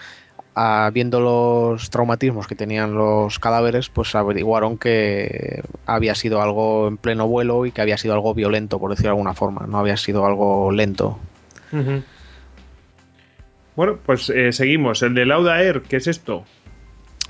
[0.93, 7.27] Viendo los traumatismos que tenían los cadáveres, pues averiguaron que había sido algo en pleno
[7.27, 10.25] vuelo y que había sido algo violento, por decirlo de alguna forma, no había sido
[10.25, 11.19] algo lento.
[13.75, 15.01] Bueno, pues eh, seguimos.
[15.03, 16.45] El de Lauda Air, ¿qué es esto?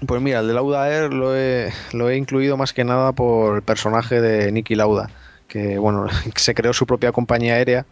[0.06, 3.56] Pues mira, el de Lauda Air lo he, lo he incluido más que nada por
[3.56, 5.10] el personaje de Nicky Lauda,
[5.48, 7.86] que bueno, se creó su propia compañía aérea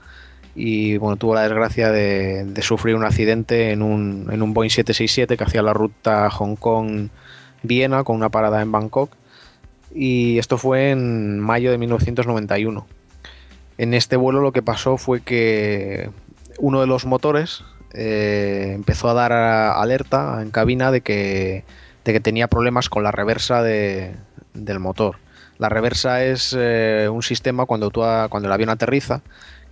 [0.56, 5.38] y bueno, tuvo la desgracia de, sufrir un accidente en un, en un Boeing 767
[5.38, 9.12] que hacía la ruta Hong Kong-Viena con una parada en Bangkok.
[9.96, 12.86] Y esto fue en mayo de 1991.
[13.78, 16.10] En este vuelo lo que pasó fue que
[16.60, 17.64] uno de los motores
[17.94, 21.64] eh, empezó a dar alerta en cabina de que,
[22.06, 24.16] de que tenía problemas con la reversa de-
[24.54, 25.18] del motor.
[25.60, 29.22] La reversa es eh, un sistema cuando, tú cuando el avión aterriza,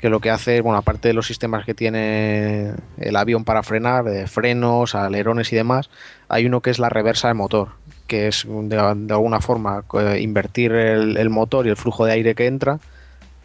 [0.02, 4.04] que lo que hace, bueno, aparte de los sistemas que tiene el avión para frenar,
[4.04, 5.92] de frenos, alerones y demás,
[6.28, 7.70] hay uno que es la reversa de motor,
[8.08, 9.86] que es de, de alguna forma
[10.20, 12.80] invertir el, motor y el flujo de aire que entra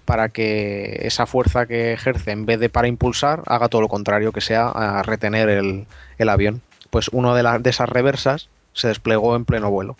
[0.06, 4.32] para que esa fuerza que ejerce en vez de para impulsar haga todo lo contrario,
[4.32, 6.62] que sea a retener el, el avión.
[6.88, 9.96] Pues una de, de esas reversas se desplegó en pleno vuelo.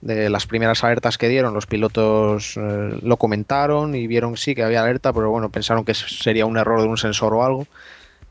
[0.00, 4.62] De las primeras alertas que dieron, los pilotos eh, lo comentaron y vieron sí que
[4.62, 7.66] había alerta, pero bueno, pensaron que sería un error de un sensor o algo.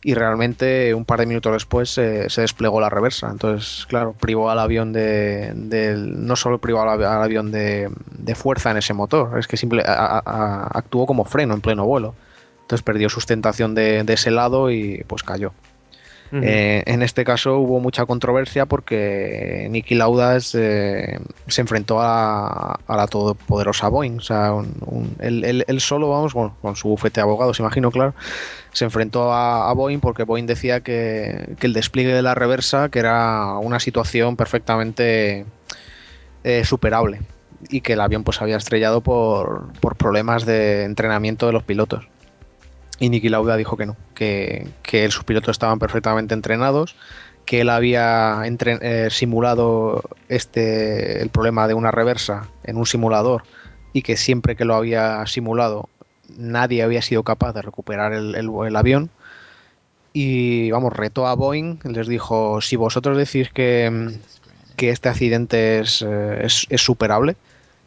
[0.01, 3.29] Y realmente un par de minutos después eh, se desplegó la reversa.
[3.29, 7.91] Entonces, claro, privó al avión de, no solo privó al, avi- al avión de,
[8.33, 12.15] fuerza en ese motor, es que simple, actuó como freno en pleno vuelo.
[12.61, 15.51] Entonces perdió sustentación de, de ese lado y pues cayó.
[16.31, 23.07] Eh, en este caso hubo mucha controversia porque Nicky Laudas eh, se enfrentó a, la
[23.07, 24.19] todopoderosa Boeing.
[24.19, 28.13] O él, solo, vamos, bueno, con su bufete de abogados, imagino, claro,
[28.71, 33.57] se enfrentó a, Boeing porque Boeing decía que, el despliegue de la reversa que era
[33.57, 35.45] una situación perfectamente
[36.43, 37.21] eh, superable
[37.69, 42.07] y que el avión pues había estrellado por problemas de entrenamiento de los pilotos.
[42.99, 44.67] Y Niki Lauda dijo que no, que,
[45.09, 46.95] sus pilotos estaban perfectamente entrenados,
[47.45, 53.43] que él había eh, simulado este el problema de una reversa en un simulador
[53.93, 55.89] y que siempre que lo había simulado
[56.37, 59.09] nadie había sido capaz de recuperar el, avión.
[60.13, 64.11] Y vamos, retó a Boeing, les dijo, si vosotros decís que,
[64.75, 67.35] que este accidente es, eh, es, es superable,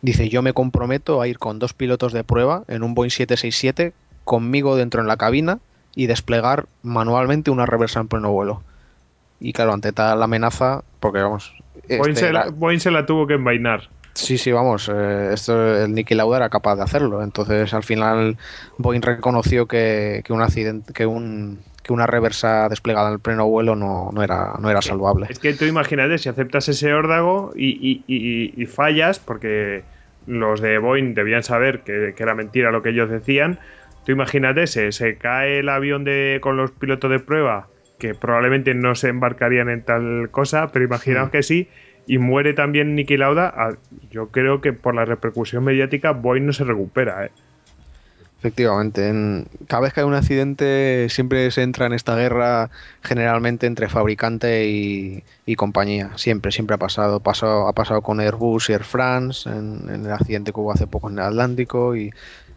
[0.03, 3.93] dice, yo me comprometo a ir con dos pilotos de prueba en un Boeing 767
[4.25, 5.59] conmigo dentro en la cabina
[5.95, 8.63] y desplegar manualmente una reversa en pleno vuelo.
[9.41, 11.53] Y claro, ante tal amenaza, porque vamos...
[11.89, 13.89] Boeing, este se la, era- Boeing se la tuvo que envainar.
[14.15, 17.23] Sí, sí, vamos, eh, esto el Nicky Lauda era capaz de hacerlo.
[17.23, 18.37] Entonces, al final,
[18.77, 23.49] Boeing reconoció que, que un accidente, que un que una reversa desplegada en el pleno
[23.49, 25.27] vuelo no, no era, no era salvable.
[25.31, 29.83] Es que tú imagínate, si aceptas ese órdago y, y- y- y fallas, porque
[30.27, 33.59] los de Boeing debían saber que, que era mentira lo que ellos decían,
[34.05, 37.69] tú imagínate, se, se cae el avión de, con los pilotos de prueba,
[37.99, 41.33] que probablemente no se embarcarían en tal cosa, pero imaginaos Mm.
[41.33, 41.69] que sí,
[42.07, 43.75] y muere también Niki Lauda, ah,
[44.11, 47.27] yo creo que por la repercusión mediática Boeing no se recupera.
[47.27, 47.31] ¿eh?
[48.41, 52.71] Efectivamente, en- cada vez que hay un accidente siempre se entra en esta guerra
[53.01, 56.11] generalmente entre fabricante y, y compañía.
[56.17, 57.21] Siempre, siempre ha pasado.
[57.21, 60.89] Pasó- ha pasado con Airbus y Air France en, en el accidente que hubo hace
[60.89, 62.11] poco en el Atlántico y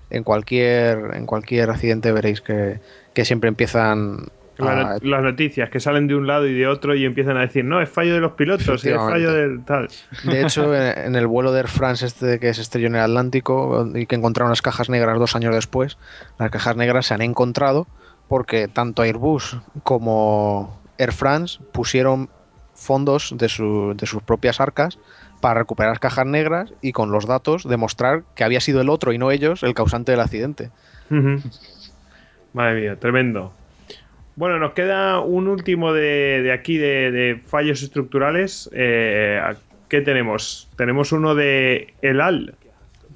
[0.10, 2.80] en cualquier, en cualquier accidente veréis que,
[3.14, 4.28] que siempre empiezan
[4.58, 7.66] La las noticias que salen de un lado y de otro y empiezan a decir,
[7.66, 9.90] no, es fallo de los pilotos, es fallo del tal.
[10.24, 13.02] De hecho, en, en el vuelo de Air France este que se estrelló en el
[13.02, 15.98] Atlántico y que encontraron las cajas negras dos años después,
[16.40, 17.88] las cajas negras se han encontrado
[18.30, 22.30] porque tanto Airbus como Air France pusieron
[22.74, 24.98] fondos de, su- de sus propias arcas
[25.46, 29.20] para recuperar cajas negras y con los datos demostrar que había sido el otro y
[29.20, 30.72] no ellos el causante del accidente.
[32.54, 33.54] Madre mía, tremendo.
[34.38, 38.72] Bueno, nos queda un último de, de aquí de, de fallos estructurales.
[38.74, 39.40] Eh,
[39.88, 40.68] ¿Qué tenemos?
[40.78, 42.56] Tenemos uno de El Al.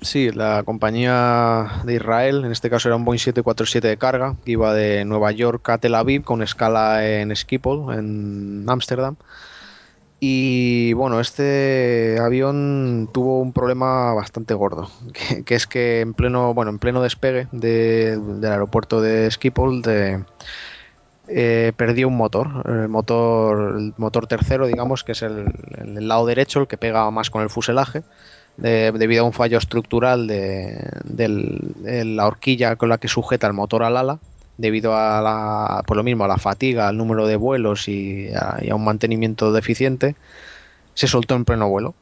[0.02, 4.52] Sí, la compañía de Israel, en este caso era un Boeing 747 de carga, que
[4.52, 9.16] iba de Nueva York a Tel Aviv con escala en Schiphol, en Ámsterdam.
[10.22, 14.90] Y bueno, este avión tuvo un problema bastante gordo,
[15.46, 19.82] que, es que en pleno, bueno, en pleno despegue de- del aeropuerto de Schiphol
[21.32, 25.46] eh, perdió un motor, el motor, el motor tercero, digamos, que es el,
[25.78, 28.02] el lado derecho, el que pega más con el fuselaje,
[28.58, 33.84] de- debido a un fallo estructural de la horquilla con la que sujeta el motor
[33.84, 34.20] al ala,
[34.60, 38.58] debido a la, por lo mismo, a la fatiga, al número de vuelos y a,
[38.62, 40.16] y a un mantenimiento deficiente,
[40.94, 41.96] se soltó en pleno vuelo.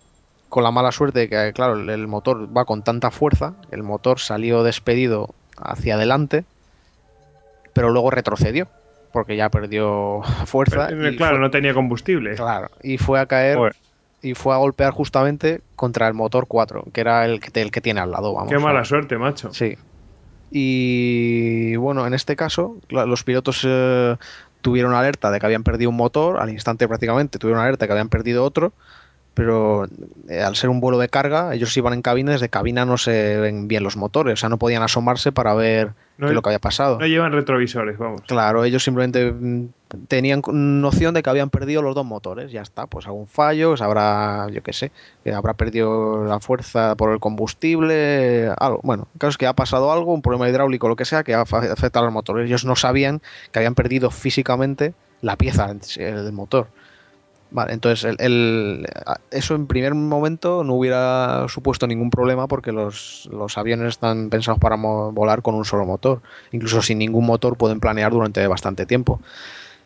[0.50, 4.20] Con la mala suerte de que, claro, el- motor va con tanta fuerza, el motor
[4.20, 5.30] salió despedido
[5.62, 6.46] hacia adelante,
[7.74, 8.68] pero luego retrocedió,
[9.12, 10.88] porque ya perdió fuerza.
[10.88, 12.36] Pero, y claro, fue- no tenía combustible.
[12.36, 13.76] Claro, y fue a caer Joder.
[14.24, 17.82] y fue a golpear justamente contra el motor 4, que era el que, el que
[17.82, 18.50] tiene al lado, vamos.
[18.50, 19.54] Qué mala suerte, macho.
[19.54, 19.76] Sí.
[20.50, 24.16] Y bueno, en este caso, los pilotos eh,
[24.62, 27.94] tuvieron alerta de que habían perdido un motor, al instante prácticamente tuvieron alerta de que
[27.94, 28.74] habían perdido otro,
[29.38, 29.86] pero
[30.30, 33.38] eh, al ser un vuelo de carga, ellos iban en cabina, desde cabina no se
[33.38, 36.42] ven bien los motores, o sea, no podían asomarse para ver No qué es lo
[36.42, 36.98] que había pasado.
[36.98, 38.22] No llevan retrovisores, vamos.
[38.26, 39.68] Claro, ellos simplemente mm,
[40.08, 43.84] tenían noción de que habían perdido los dos motores, ya está, pues algún fallo, se
[43.84, 44.92] habrá, yo qué sé,
[45.24, 48.80] que habrá perdido la fuerza por el combustible, algo.
[48.82, 51.36] Bueno, el caso es que ha pasado algo, un problema hidráulico, lo que sea, que
[51.36, 52.48] ha afectado a los motores.
[52.48, 56.70] Ellos no sabían que habían perdido físicamente la pieza del motor.
[57.50, 58.86] Vale, entonces el,
[59.32, 64.60] eso en primer momento no hubiera supuesto ningún problema porque los, los aviones están pensados
[64.60, 66.22] para volar con un solo motor.
[66.52, 69.22] Incluso sin ningún motor pueden planear durante bastante tiempo.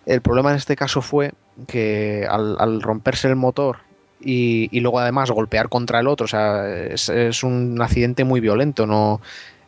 [0.06, 1.34] El problema en este caso fue
[1.68, 3.78] que al, al romperse el motor
[4.20, 8.40] y, y luego además golpear contra el otro, o sea, es, es un accidente muy
[8.40, 9.22] violento, no,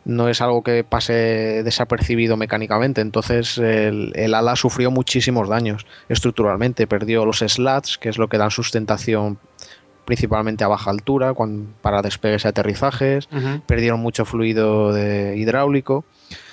[0.04, 3.00] no es algo que pase desapercibido mecánicamente.
[3.00, 8.38] Entonces el, el ala sufrió muchísimos daños estructuralmente, perdió los slats, que es lo que
[8.38, 9.38] dan sustentación
[10.04, 11.32] principalmente a baja altura
[11.80, 13.26] para despegues y aterrizajes,
[13.66, 16.04] perdieron mucho fluido de- hidráulico.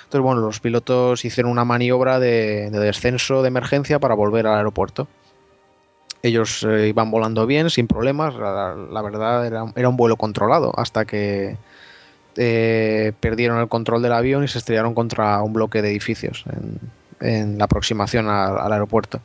[0.04, 4.56] Entonces, bueno, los pilotos hicieron una maniobra de, de descenso de emergencia para volver al
[4.56, 5.06] aeropuerto.
[6.22, 8.34] Ellos eh, iban volando bien, sin problemas.
[8.36, 11.56] La, la verdad, era, era un vuelo controlado hasta que
[12.36, 16.78] eh, perdieron el control del avión y se estrellaron contra un bloque de edificios en,
[17.28, 19.20] en la aproximación al- al aeropuerto.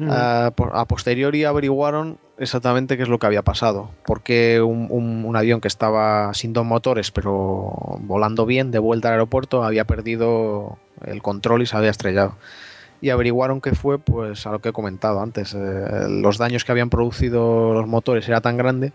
[0.00, 3.90] Ah, por- a posteriori averiguaron exactamente qué es lo que había pasado.
[4.06, 9.08] Porque un, un- un avión que estaba sin dos motores, pero volando bien de vuelta
[9.08, 12.36] al aeropuerto, había perdido el control y se había estrellado.
[13.00, 15.52] Y averiguaron que fue, pues, a lo que he comentado antes.
[15.54, 18.92] eh, los daños que habían producido los motores era tan grande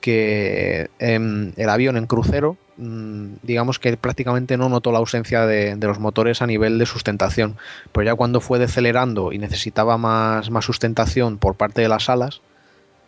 [0.00, 5.76] que em, el avión en crucero, mm, digamos que prácticamente no notó la ausencia de,
[5.76, 7.56] los motores a nivel de sustentación.
[7.92, 12.42] Pero ya cuando fue decelerando y necesitaba más, más sustentación por parte de las alas,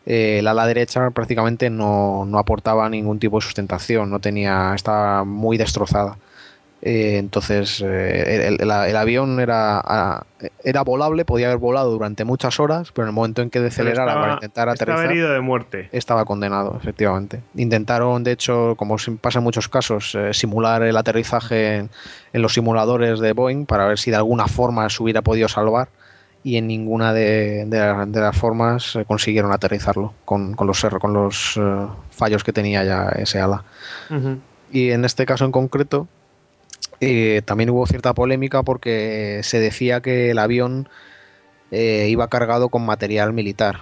[0.07, 5.25] eh, el ala derecha prácticamente no, no aportaba ningún tipo de sustentación, no tenía, estaba
[5.25, 6.19] muy destrozada.
[6.89, 10.23] Eh, entonces eh, el, el- el avión era,
[10.63, 14.05] era volable, podía haber volado durante muchas horas, pero en el momento en que decelerara
[14.13, 15.89] estaba- para intentar Estaba aterrizar, herido de muerte.
[15.91, 17.41] estaba condenado, efectivamente.
[17.57, 21.91] Intentaron, de hecho, como pasa en muchos casos, eh, simular el aterrizaje en,
[22.33, 25.89] en los simuladores de Boeing para ver si de alguna forma se hubiera podido salvar
[26.45, 31.13] y en ninguna de, de la- de las formas consiguieron aterrizarlo con, con los, con
[31.13, 31.59] los
[32.13, 33.65] fallos que tenía ya ese ala.
[34.71, 36.07] Y en este caso en concreto
[37.01, 40.89] eh, también hubo cierta polémica porque se decía que el avión
[41.71, 43.81] eh, iba cargado con material militar.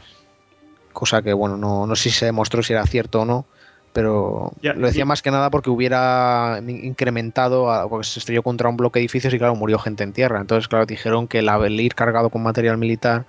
[0.93, 3.47] Cosa que, bueno, no, no sé si se demostró si era cierto o no,
[3.93, 8.69] pero lo decía más que nada porque hubiera in- incrementado, a- porque se estrelló contra
[8.69, 10.41] un bloque de edificios y claro, murió gente en tierra.
[10.41, 13.27] Entonces, claro, dijeron que el, el ir cargado con material militar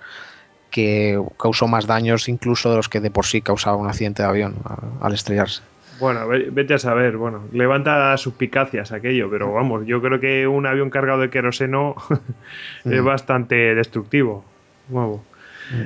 [0.70, 4.28] que causó más daños incluso de los que de por sí causaba un accidente de
[4.28, 4.56] avión
[5.00, 5.62] al estrellarse.
[5.98, 7.16] Bueno, ve- vete a saber.
[7.16, 11.94] Bueno, levanta suspicacias aquello, pero vamos, yo creo que un avión cargado de queroseno
[12.84, 14.44] es bastante destructivo.
[14.88, 15.20] Vamos.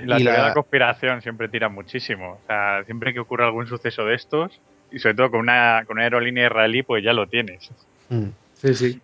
[0.04, 2.32] La Y teoría la- de la conspiración siempre tira muchísimo.
[2.42, 4.60] O sea, siempre que ocurre algún suceso de estos,
[4.90, 7.70] y sobre todo con una, con una aerolínea israelí, pues ya lo tienes.
[8.08, 8.26] Mm.
[8.54, 9.00] Sí, sí.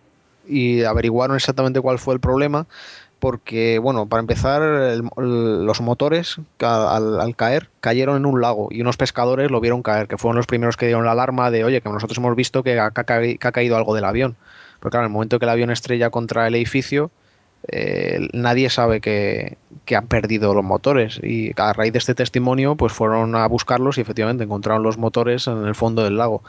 [0.47, 2.67] y averiguaron exactamente cuál fue el problema
[3.19, 4.61] porque, bueno, para empezar,
[5.15, 10.17] los motores al, caer cayeron en un lago y unos pescadores lo vieron caer, que
[10.17, 12.91] fueron los primeros que dieron la alarma de, oye, que nosotros hemos visto que ha,
[12.91, 14.35] ca- que ha caído algo del avión.
[14.79, 17.09] Porque claro, en el momento que el avión estrella contra el edificio,
[17.69, 22.75] eh, nadie sabe que, que han perdido los motores y a raíz de este testimonio
[22.75, 26.43] pues fueron a buscarlos y efectivamente encontraron los motores en el fondo del lago.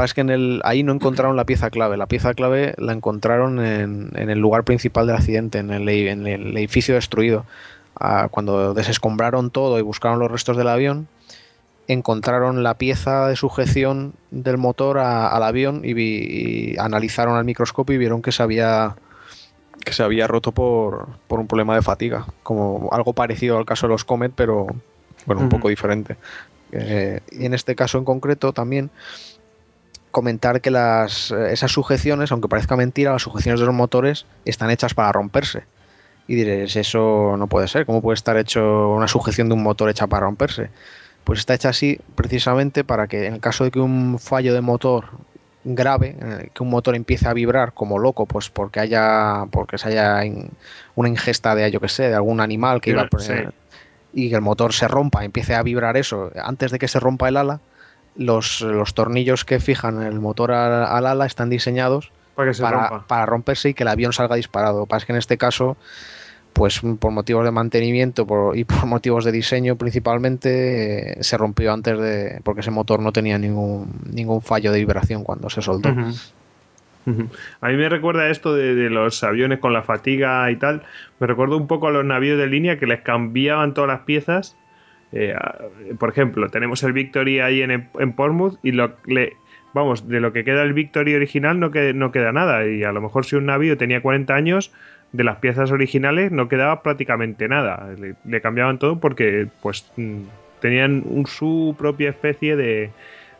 [0.00, 1.98] Pasa que en el, ahí no encontraron la pieza clave.
[1.98, 6.26] La pieza clave la encontraron en, en el lugar principal del accidente, en el, en
[6.26, 7.44] el edificio destruido.
[7.96, 11.06] Ah, cuando desescombraron todo y buscaron los restos del avión,
[11.86, 16.24] encontraron la pieza de sujeción del motor a- al avión y, vi-
[16.74, 18.96] y analizaron al microscopio y vieron que se había
[19.84, 23.86] que se había roto por, por un problema de fatiga, como algo parecido al caso
[23.86, 24.66] de los Comet, pero
[25.26, 26.16] bueno, un poco diferente.
[26.72, 28.90] Eh, y en este caso en concreto también
[30.10, 34.70] comentar que las, eh, esas sujeciones, aunque parezca mentira, las sujeciones de los motores están
[34.70, 35.64] hechas para romperse.
[36.26, 39.90] Y diréis, eso no puede ser, ¿cómo puede estar hecho una sujeción de un motor
[39.90, 40.70] hecha para romperse?
[41.24, 44.60] Pues está hecha así precisamente para que en el caso de que un fallo de
[44.60, 45.06] motor
[45.64, 46.16] grave,
[46.54, 50.50] que un motor empiece a vibrar como loco, pues porque haya, porque se haya in-
[50.94, 53.10] una ingesta de, yo que sé, de algún animal que Sí, iba a sí.
[53.10, 53.52] poner-
[54.12, 57.28] y que el motor se rompa, empiece a vibrar eso, antes de que se rompa
[57.28, 57.60] el ala,
[58.14, 62.12] los, los tornillos que fijan el motor al, al ala están diseñados
[62.60, 64.86] Para para, romperse y que el avión salga disparado.
[64.86, 65.76] Pasa es que en este caso,
[66.52, 71.72] pues por motivos de mantenimiento por- y por motivos de diseño principalmente, eh, se rompió
[71.72, 72.40] antes de.
[72.44, 75.60] porque ese motor no tenía ningún, ningún fallo de vibración cuando se.
[77.06, 77.30] Ujú.
[77.60, 80.84] A mí me recuerda esto de, de los aviones con la fatiga y tal.
[81.18, 84.60] Me recuerda un poco a los navíos de línea que les cambiaban todas las piezas.
[85.12, 85.34] Eh,
[85.98, 88.72] por ejemplo, tenemos el Victory ahí en, en Portsmouth y
[89.72, 92.66] vamos, de lo que queda el Victory original no, que, no queda nada.
[92.66, 94.72] Y a lo mejor si un navío tenía 40 años,
[95.12, 97.88] de las piezas originales no quedaba prácticamente nada.
[98.24, 100.22] Le, cambiaban todo porque pues mm,
[100.60, 102.90] tenían su propia especie de,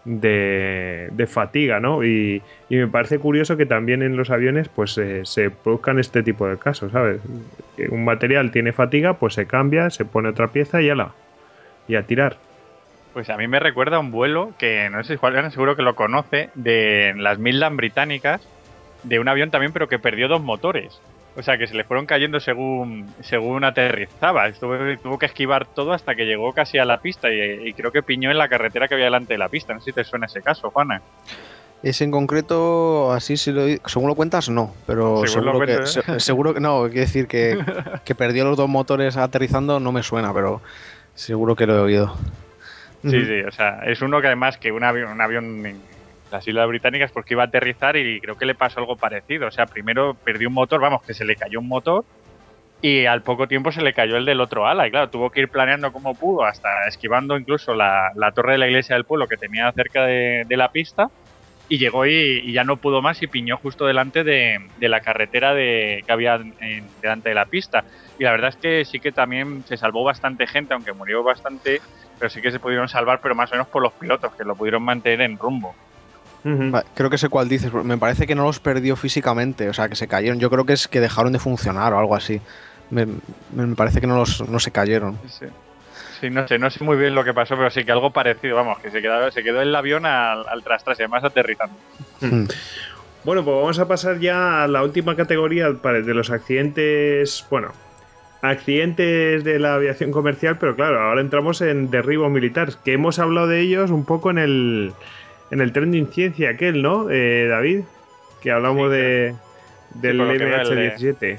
[0.04, 2.04] de, fatiga, ¿no?
[2.04, 6.46] Y, me parece curioso que también en los aviones pues eh, se produzcan este tipo
[6.48, 7.20] de casos, ¿sabes?
[7.90, 11.12] Un material tiene fatiga, pues se cambia, se pone otra pieza y ala.
[11.90, 12.36] Y a tirar.
[13.12, 15.96] Pues a mí me recuerda un vuelo que no sé si Juan seguro que lo
[15.96, 18.40] conoce, de las Midland británicas,
[19.02, 21.00] de un avión también, pero que perdió dos motores.
[21.36, 24.46] O sea, que se le fueron cayendo según, según aterrizaba.
[24.46, 27.90] Estuvo- tuvo que esquivar todo hasta que llegó casi a la pista y, y creo
[27.90, 29.74] que piñó en la carretera que había delante de la pista.
[29.74, 31.02] No sé si te suena ese caso, Juana.
[31.82, 35.72] Ese en concreto, así si lo, según lo cuentas, no, pero Según lo seguro que,
[35.74, 35.86] ¿eh?
[35.86, 37.58] se- seguro que no, quiero decir que,
[38.04, 40.60] que perdió los dos motores aterrizando no me suena, pero
[41.20, 42.14] seguro que lo he oído.
[43.02, 45.80] Sí, sí, o sea, es uno que además que un avión, un avión en
[46.30, 49.48] las Islas Británicas porque iba a aterrizar y creo que le pasó algo parecido.
[49.48, 52.04] O sea, primero perdió un motor, vamos, que se le cayó un motor
[52.82, 54.86] y al poco tiempo se le cayó el del otro ala.
[54.86, 58.58] Y claro, tuvo que ir planeando como pudo, hasta esquivando incluso la, la torre de
[58.58, 61.10] la iglesia del pueblo que tenía cerca de, de la pista.
[61.70, 65.00] Y llegó y, y ya no pudo más y piñó justo delante de, de la
[65.00, 67.84] carretera de, que había en- delante de la pista.
[68.18, 71.80] Y la verdad es que sí que también se salvó bastante gente, aunque murió bastante,
[72.18, 74.56] pero sí que se pudieron salvar, pero más o menos por los pilotos, que lo
[74.56, 75.76] pudieron mantener en rumbo.
[76.94, 79.88] Creo que sé cuál dices, pero me parece que no los perdió físicamente, o sea,
[79.88, 80.40] que se cayeron.
[80.40, 82.42] Yo creo que es que dejaron de funcionar o algo así.
[82.88, 83.06] Me
[83.76, 85.20] parece que no, los, no se cayeron.
[85.28, 85.46] Sí.
[86.20, 88.56] Sí, no sé, no sé muy bien lo que pasó, pero sí que algo parecido,
[88.56, 91.76] vamos, que se quedó, se quedó el avión al, al tras tras y además aterrizando.
[92.20, 92.44] Mm.
[93.22, 97.46] Bueno, pues vamos a pasar ya a la última categoría de los accidentes.
[97.50, 97.70] Bueno,
[98.40, 103.46] accidentes de la aviación comercial, pero claro, ahora entramos en derribos militares, que hemos hablado
[103.46, 104.92] de ellos un poco en el,
[105.50, 107.80] en el trending ciencia aquel, ¿no, eh, David?
[108.40, 109.34] Que hablamos Sí, de,
[109.96, 111.38] del por lo que veo, el de- MH17.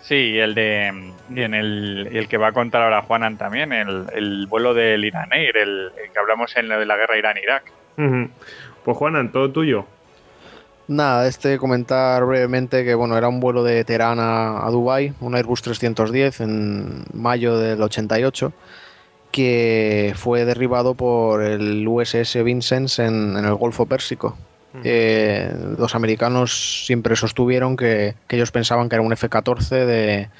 [0.00, 3.36] Sí, y el de y en el, y el que va a contar ahora Juanan
[3.36, 6.96] también, el, el vuelo del Iran Air, el, el que hablamos en lo de la
[6.96, 7.70] guerra Irán-Irak.
[8.84, 9.84] Pues Juanan, todo tuyo.
[10.88, 15.36] Nada, este comentar brevemente que bueno, era un vuelo de Teherán a, a Dubái, un
[15.36, 18.52] Airbus 310 en mayo del 88,
[19.30, 24.36] que fue derribado por el USS Vincennes en, en el Golfo Pérsico.
[24.84, 30.30] Eh, los americanos siempre sostuvieron que, ellos pensaban que era un F-14 de,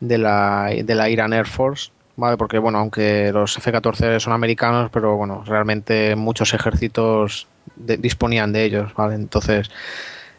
[0.00, 2.36] de, la, de la Iran Air Force, ¿vale?
[2.36, 8.64] Porque, bueno, aunque los F-14 son americanos, pero bueno, realmente muchos ejércitos de- disponían de
[8.64, 9.14] ellos, ¿vale?
[9.16, 9.70] Entonces,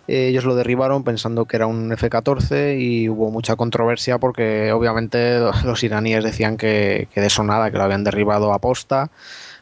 [0.07, 5.39] eh, ellos lo derribaron pensando que era un F-14 y hubo mucha controversia porque obviamente
[5.65, 9.11] los iraníes decían que, que de eso nada, que lo habían derribado a posta.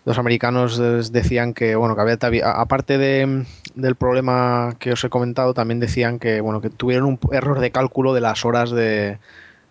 [0.04, 0.80] Los americanos
[1.12, 3.46] decían que, bueno, que había, aparte de,
[3.76, 7.70] del problema que os he comentado, también decían que, bueno, que tuvieron un error de
[7.70, 9.20] cálculo de las horas de,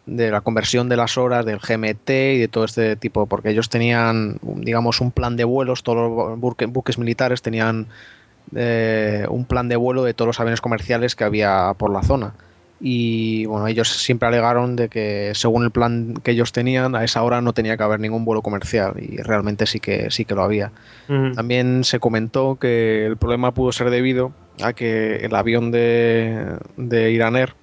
[0.06, 3.68] de la conversión de las horas del GMT y de todo este tipo, porque ellos
[3.70, 7.86] tenían, digamos, un plan de vuelos, todos los buque- buques militares tenían
[8.54, 12.34] eh, un plan de vuelo de todos los aviones comerciales que había por la zona.
[12.80, 17.22] Y bueno, ellos siempre alegaron de que según el plan que ellos tenían, a esa
[17.22, 20.42] hora no tenía que haber ningún vuelo comercial y realmente sí que sí que lo
[20.42, 20.72] había.
[21.08, 21.32] Ujú.
[21.34, 24.32] También se comentó que el problema pudo ser debido
[24.62, 27.54] a que el avión de, de Iran Air,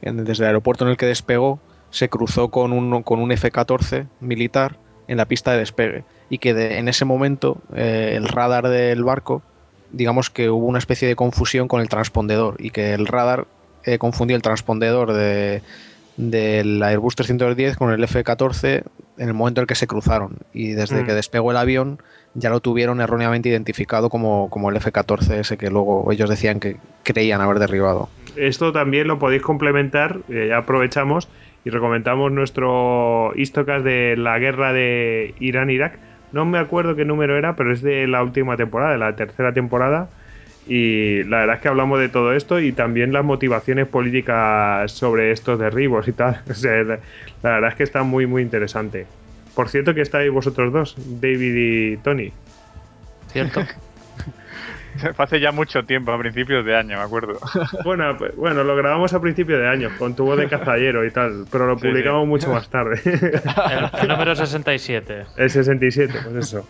[0.00, 4.06] en- desde el aeropuerto en el que despegó, se cruzó con un, con un F-14
[4.20, 8.68] militar en la pista de despegue y que de- en ese momento eh, el radar
[8.68, 9.42] del barco,
[9.90, 13.46] digamos que hubo una especie de confusión con el transpondedor y que el radar
[13.84, 15.62] eh, confundió el transpondedor de,
[16.16, 18.82] del Airbus 310 con el F-14
[19.18, 20.38] en el momento en el que se cruzaron.
[20.52, 21.06] Y desde Mm.
[21.06, 21.98] que despegó el avión
[22.34, 26.76] ya lo tuvieron erróneamente identificado como, como el F-14, ese que luego ellos decían que
[27.02, 28.08] creían haber derribado.
[28.36, 31.28] Esto también lo podéis complementar, eh, ya aprovechamos
[31.64, 35.98] y recomendamos nuestro Istocas de la guerra de Irán-Irak.
[36.32, 39.52] No me acuerdo qué número era, pero es de la última temporada, de la tercera
[39.52, 40.08] temporada.
[40.66, 45.32] Y la verdad es que hablamos de todo esto y también las motivaciones políticas sobre
[45.32, 46.40] estos derribos y tal.
[46.50, 46.98] O sea, la,
[47.42, 49.06] verdad es que está muy, muy interesante.
[49.54, 52.32] Por cierto, que estáis vosotros dos, David y Tony.
[53.28, 53.62] ¿Cierto?
[54.98, 57.38] Fue hace ya mucho tiempo, a principios de año, me acuerdo.
[57.84, 61.10] Bueno, pues- bueno, lo grabamos a principio de año, con tu voz de cazallero y
[61.10, 62.28] tal, pero lo Sí, publicamos sí.
[62.28, 63.00] mucho más tarde.
[63.04, 65.24] El, el número 67.
[65.36, 66.66] El 67, pues eso.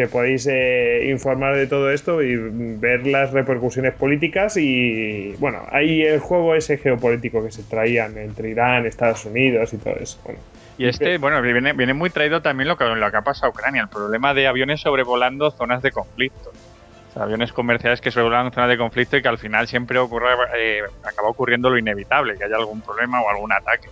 [0.00, 6.00] Que podéis eh, informar de todo esto y ver las repercusiones políticas y, bueno, hay
[6.00, 10.18] el juego ese geopolítico que se traían entre Irán, Estados Unidos y todo eso.
[10.24, 10.40] Bueno,
[10.78, 13.50] Y este, bueno, viene, viene muy traído también lo que, lo que ha pasado a
[13.50, 16.50] Ucrania, el problema de aviones sobrevolando zonas de conflicto.
[17.10, 20.28] O sea, aviones comerciales que sobrevolan zonas de conflicto y que al final siempre ocurre,
[20.56, 23.90] eh, acaba ocurriendo lo inevitable, que haya algún problema o algún ataque.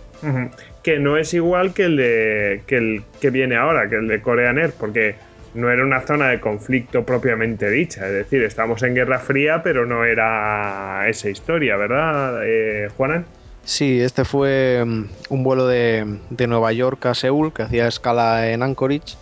[0.81, 4.23] Que no es igual que el de que el que viene ahora, que el de
[4.23, 5.28] Korean Air, porque
[5.59, 8.07] no era una zona de conflicto propiamente dicha.
[8.07, 13.25] Es decir, estamos en Guerra Fría, pero no era esa historia, ¿verdad, eh, Juanan?
[13.63, 18.63] Sí, este fue mm, un vuelo de, Nueva York a Seúl que hacía escala en
[18.63, 19.15] Anchorage,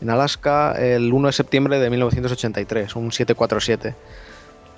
[0.00, 3.94] en Alaska, el 1 de septiembre de 1983, un 747.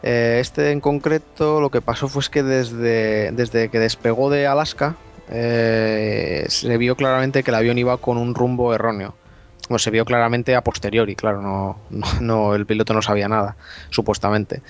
[0.02, 4.97] Eh, este en concreto lo que pasó fue que desde, desde que despegó de Alaska
[5.31, 9.14] eh, se vio claramente que el avión iba con un rumbo erróneo.
[9.69, 13.57] Bueno, se vio claramente a posteriori, claro, no, no, no, el piloto no sabía nada,
[13.91, 14.63] supuestamente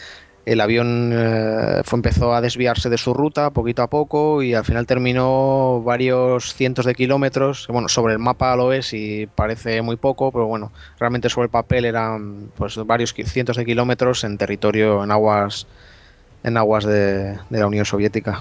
[0.46, 4.64] el avión eh, fue, empezó a desviarse de su ruta poquito a poco y al
[4.64, 7.66] final terminó varios cientos de kilómetros.
[7.68, 10.70] Bueno, sobre el mapa lo ves y parece muy poco, pero bueno,
[11.00, 15.66] realmente sobre el papel eran pues varios cientos de kilómetros en territorio, en aguas,
[16.44, 18.40] en aguas de la Unión Soviética.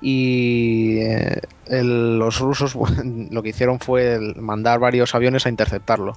[0.00, 2.76] Y eh, el- los rusos
[3.30, 6.14] lo que hicieron fue mandar varios aviones a interceptarlo.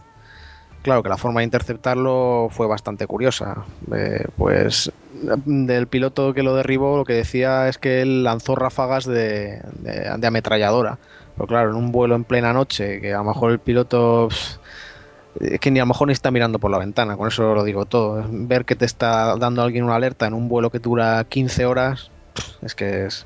[0.81, 3.65] Claro que la forma de interceptarlo fue bastante curiosa.
[3.95, 4.91] Eh, pues
[5.45, 10.27] del piloto que lo derribó lo que decía es que él lanzó ráfagas de, de-
[10.27, 10.97] ametralladora.
[11.35, 14.29] Pero claro, en un vuelo en plena noche, que a lo mejor el piloto...
[15.39, 17.63] es que ni a lo mejor ni está mirando por la ventana, con eso lo
[17.63, 18.25] digo todo.
[18.29, 22.11] Ver que te está dando alguien una alerta en un vuelo que dura 15 horas,
[22.61, 23.25] es que es-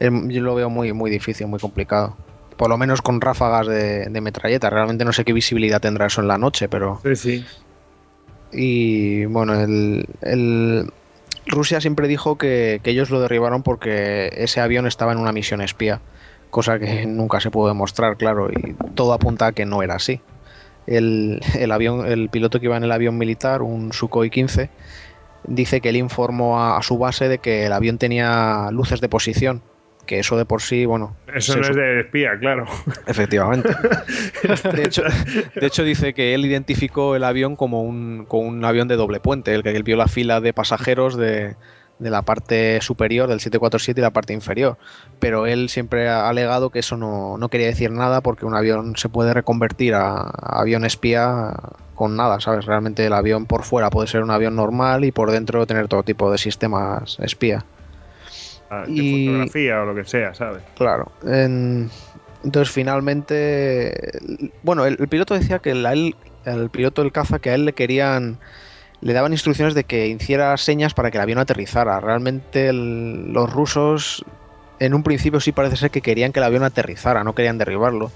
[0.00, 2.16] yo lo veo muy, muy difícil, muy complicado.
[2.56, 4.68] Por lo menos con ráfagas de, de metralleta.
[4.70, 7.00] Realmente no sé qué visibilidad tendrá eso en la noche, pero...
[7.04, 7.44] Sí, sí.
[8.52, 10.90] Y bueno, el, el-
[11.46, 15.60] Rusia siempre dijo que, que ellos lo derribaron porque ese avión estaba en una misión
[15.60, 16.00] espía,
[16.50, 20.20] cosa que nunca se pudo demostrar, claro, y todo apunta a que no era así.
[20.86, 24.68] El, el avión, el piloto que iba en el avión militar, un Sukhoi 15,
[25.46, 29.08] dice que él informó a, a su base de que el avión tenía luces de
[29.08, 29.62] posición,
[30.08, 32.64] que eso de por sí, bueno, Eso no es de espía, claro.
[33.06, 33.68] Efectivamente.
[34.74, 35.02] De hecho,
[35.54, 39.20] de hecho, dice que él identificó el avión como un, como un avión de doble
[39.20, 41.56] puente, el que él vio la fila de pasajeros de,
[41.98, 44.78] de la parte superior del 747 y la parte inferior.
[45.18, 48.96] Pero él siempre ha alegado que eso no, no quería decir nada porque un avión
[48.96, 51.52] se puede reconvertir a, a avión espía
[51.94, 52.64] con nada, ¿sabes?
[52.64, 56.02] Realmente el avión por fuera puede ser un avión normal y por dentro tener todo
[56.02, 57.64] tipo de sistemas espía.
[58.70, 60.62] Ah, De Y- fotografía o lo que sea, ¿sabes?
[60.76, 61.10] Claro.
[61.24, 61.90] en-
[62.44, 63.92] entonces, finalmente.
[64.62, 66.14] Bueno, el, el piloto decía que a él-
[66.44, 68.38] el piloto del caza que a él le querían.
[69.00, 71.98] Le daban instrucciones de que hiciera señas para que el avión aterrizara.
[72.00, 74.24] Realmente el- los rusos,
[74.80, 78.10] en un principio sí parece ser que querían que el avión aterrizara, no querían derribarlo.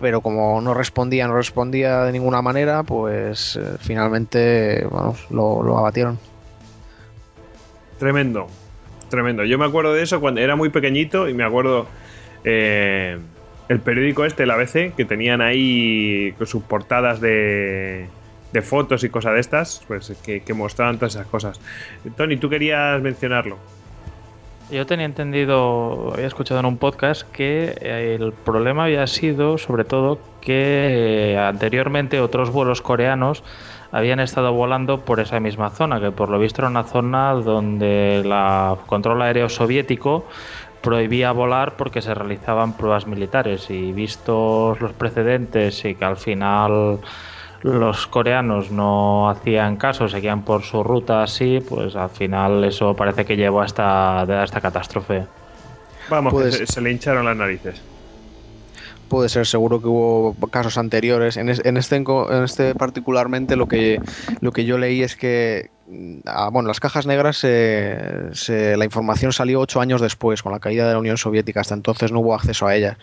[0.00, 4.86] Pero como no respondía, no respondía de ninguna manera, pues eh, finalmente,
[5.30, 6.18] lo, lo abatieron.
[7.98, 8.46] Tremendo,
[9.08, 9.44] tremendo.
[9.44, 11.86] Yo me acuerdo de eso cuando era muy pequeñito y me acuerdo
[12.44, 13.18] eh,
[13.68, 18.06] el periódico este, el ABC, que tenían ahí sus portadas de,
[18.52, 21.60] de fotos y cosas de estas, pues que, que mostraban todas esas cosas.
[22.16, 23.58] Tony, tú querías mencionarlo.
[24.70, 29.84] Yo tenía entendido, había escuchado en un podcast que eh, el problema había sido, sobre
[29.84, 33.44] todo, que eh, anteriormente otros vuelos coreanos
[33.96, 38.16] habían estado volando por esa misma zona, que por lo visto era una zona donde
[38.20, 38.30] el
[38.86, 40.26] control aéreo soviético
[40.82, 47.00] prohibía volar porque se realizaban pruebas militares y vistos los precedentes y que al final
[47.62, 53.24] los coreanos no hacían caso, seguían por su ruta así, pues al final eso parece
[53.24, 55.24] que llevó a esta, a esta catástrofe.
[56.10, 57.82] Vamos, que Pues- se, se le hincharon las narices.
[59.08, 61.36] Puede ser, seguro que hubo casos anteriores.
[61.36, 64.02] En, es- en este, en este particularmente lo que,
[64.40, 65.70] lo que yo leí es que
[66.26, 70.86] ah, bueno, las cajas negras, se- la información salió ocho años después, con la caída
[70.88, 71.60] de la Unión Soviética.
[71.60, 72.96] Hasta entonces no hubo acceso a ellas.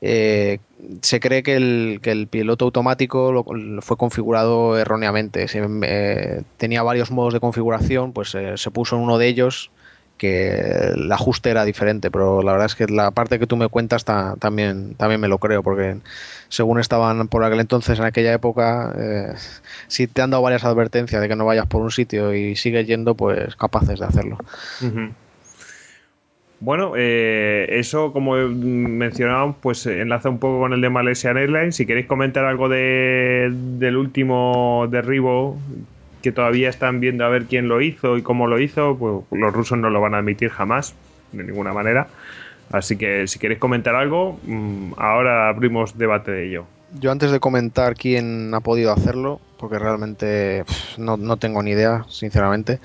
[0.00, 0.60] Eh,
[1.02, 5.46] se cree que el, piloto automático lo- lo fue configurado erróneamente.
[5.54, 9.72] Eh, tenía varios modos de configuración, pues eh, se puso en uno de ellos
[10.18, 10.50] que
[10.94, 14.04] el ajuste era diferente, pero la verdad es que la parte que tú me cuentas
[14.04, 15.96] ta- también, me lo creo, porque
[16.48, 19.32] según estaban por aquel entonces, en aquella época, eh,
[19.86, 22.86] si te han dado varias advertencias de que no vayas por un sitio y sigues
[22.86, 24.36] yendo, pues capaces de hacerlo.
[26.60, 31.76] Bueno, eh, eso como mencionábamos, pues eh, enlaza un poco con el de Malaysian Airlines.
[31.76, 35.56] Si queréis comentar algo de, del último derribo
[36.22, 39.52] que todavía están viendo a ver quién lo hizo y cómo lo hizo, pues los
[39.52, 40.94] rusos no lo van a admitir jamás,
[41.32, 42.08] de ninguna manera.
[42.70, 46.64] Así que si queréis comentar algo, mm, ahora abrimos debate de ello.
[47.00, 50.64] Yo antes de comentar quién ha podido hacerlo, porque realmente
[50.96, 52.80] no, no tengo ni idea, sinceramente,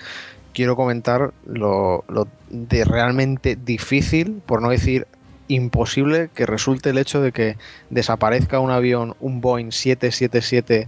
[0.54, 2.04] quiero comentar lo
[2.50, 5.08] de realmente difícil, por no decir
[5.48, 7.58] imposible, que resulte el hecho de que
[7.90, 10.88] desaparezca un avión, un Boeing 777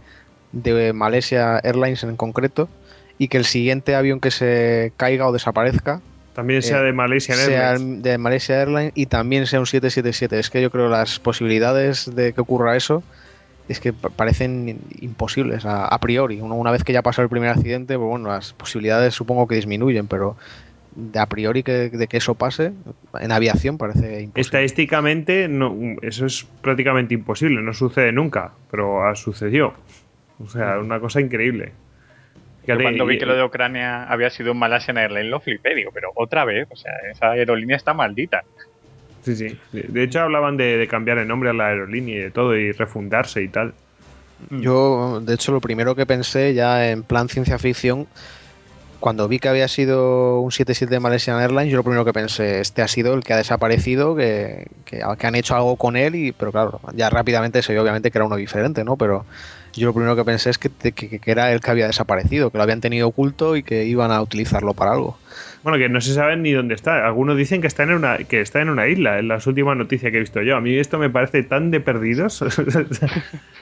[0.55, 2.67] de Malaysia Airlines en concreto,
[3.19, 6.01] y que el siguiente avión que se caiga o desaparezca
[6.33, 8.03] También sea Eh, de Malaysian sea Airlines.
[8.03, 10.37] de Malaysia Airlines y también sea un 777.
[10.39, 13.03] Es que yo creo las posibilidades de que ocurra eso
[13.69, 16.41] es que pa- parecen imposibles a, a priori.
[16.41, 19.55] Una, una vez que ya pasó el primer accidente, pues bueno, las posibilidades supongo que
[19.55, 20.35] disminuyen, pero
[20.95, 22.71] de a priori que, de que eso pase
[23.19, 24.41] en aviación parece imposible.
[24.41, 29.73] Estadísticamente, no, eso es prácticamente imposible, no sucede nunca, pero ha sucedido.
[30.39, 31.71] O sea, una cosa increíble.
[32.67, 35.91] Yo cuando vi que lo de Ucrania había sido un Malaysian Airlines lo flipé, digo,
[35.93, 38.43] pero otra vez, o sea, esa aerolínea está maldita.
[39.23, 39.55] Sí, sí.
[39.71, 42.55] De, de hecho, hablaban de, de cambiar el nombre a la aerolínea y de todo
[42.55, 43.73] y refundarse y tal.
[44.49, 48.07] Yo, de hecho, lo primero que pensé ya en plan ciencia ficción,
[48.99, 52.59] cuando vi que había sido un 77 de Malaysian Airlines, yo lo primero que pensé,
[52.59, 56.15] este ha sido el que ha desaparecido, que, que- que han hecho algo con él,
[56.15, 58.97] y pero claro, ya rápidamente se vio obviamente que era uno diferente, ¿no?
[58.97, 59.25] Pero
[59.75, 62.57] yo lo primero que pensé es que, que- que- era el que había desaparecido, que
[62.57, 65.17] lo habían tenido oculto y que iban a utilizarlo para algo.
[65.63, 67.05] Bueno, que no se sabe ni dónde está.
[67.05, 70.11] Algunos dicen que está en una, que está en una isla, en las últimas noticias
[70.11, 70.55] que he visto yo.
[70.57, 72.43] A mí esto me parece tan de perdidos.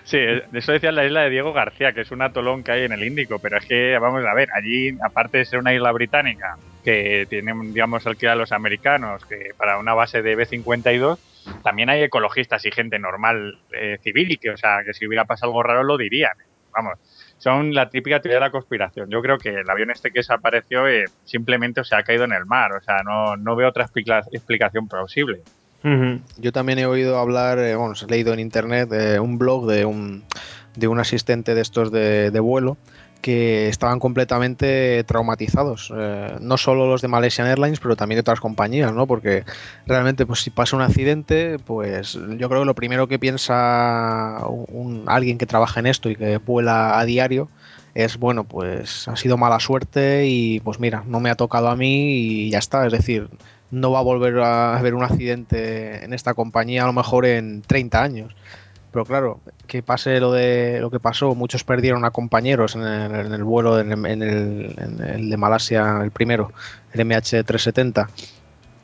[0.05, 2.83] Sí, de eso decía la isla de Diego García, que es un atolón que hay
[2.83, 5.93] en el Índico, pero es que, vamos a ver, allí, aparte de ser una isla
[5.93, 11.17] británica, que tienen, digamos, alquilada a los americanos, que para una base de B-52,
[11.63, 15.25] también hay ecologistas y gente normal, eh, civil, y que, o sea, que si hubiera
[15.25, 16.33] pasado algo raro lo dirían.
[16.71, 16.93] Vamos,
[17.37, 19.09] son la típica teoría de la conspiración.
[19.09, 22.45] Yo creo que el avión este que desapareció eh, simplemente se ha caído en el
[22.45, 25.41] mar, o sea, no, no veo otra explica- explicación plausible.
[26.37, 29.85] Yo también he oído hablar, eh, bueno, he leído en internet eh, un blog de
[29.85, 30.23] un,
[30.75, 32.77] de un asistente de estos de vuelo
[33.23, 35.91] que estaban completamente traumatizados.
[35.95, 39.07] Eh, no solo los de Malaysian Airlines, pero también de otras compañías, ¿no?
[39.07, 39.45] Porque
[39.87, 45.05] realmente, pues si pasa un accidente, pues yo creo que lo primero que piensa un,
[45.07, 47.49] alguien que trabaja en esto y que vuela a diario
[47.95, 51.77] es, bueno, pues ha sido mala suerte y pues mira, no me ha tocado a
[51.77, 52.85] mí y ya está.
[52.85, 53.29] Es decir,
[53.71, 57.61] no va a volver a haber un accidente en esta compañía a lo mejor en
[57.61, 58.35] 30 años.
[58.93, 63.43] Pero claro, que pase lo de lo que pasó, muchos perdieron a compañeros en el,
[63.43, 66.51] vuelo, en el, de Malasia, el primero,
[66.91, 68.07] el MH370,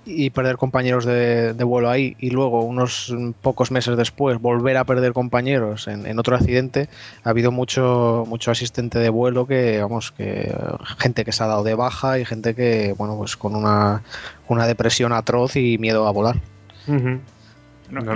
[0.06, 5.14] y perder compañeros de, vuelo ahí, y luego unos pocos meses después volver a perder
[5.14, 6.90] compañeros en, otro accidente,
[7.24, 10.52] ha habido mucho, mucho asistente de vuelo que, vamos, que
[10.98, 14.02] gente que se ha dado de baja y gente que, bueno, pues con una,
[14.48, 16.38] una depresión atroz y miedo a volar.
[16.88, 17.20] Ujú.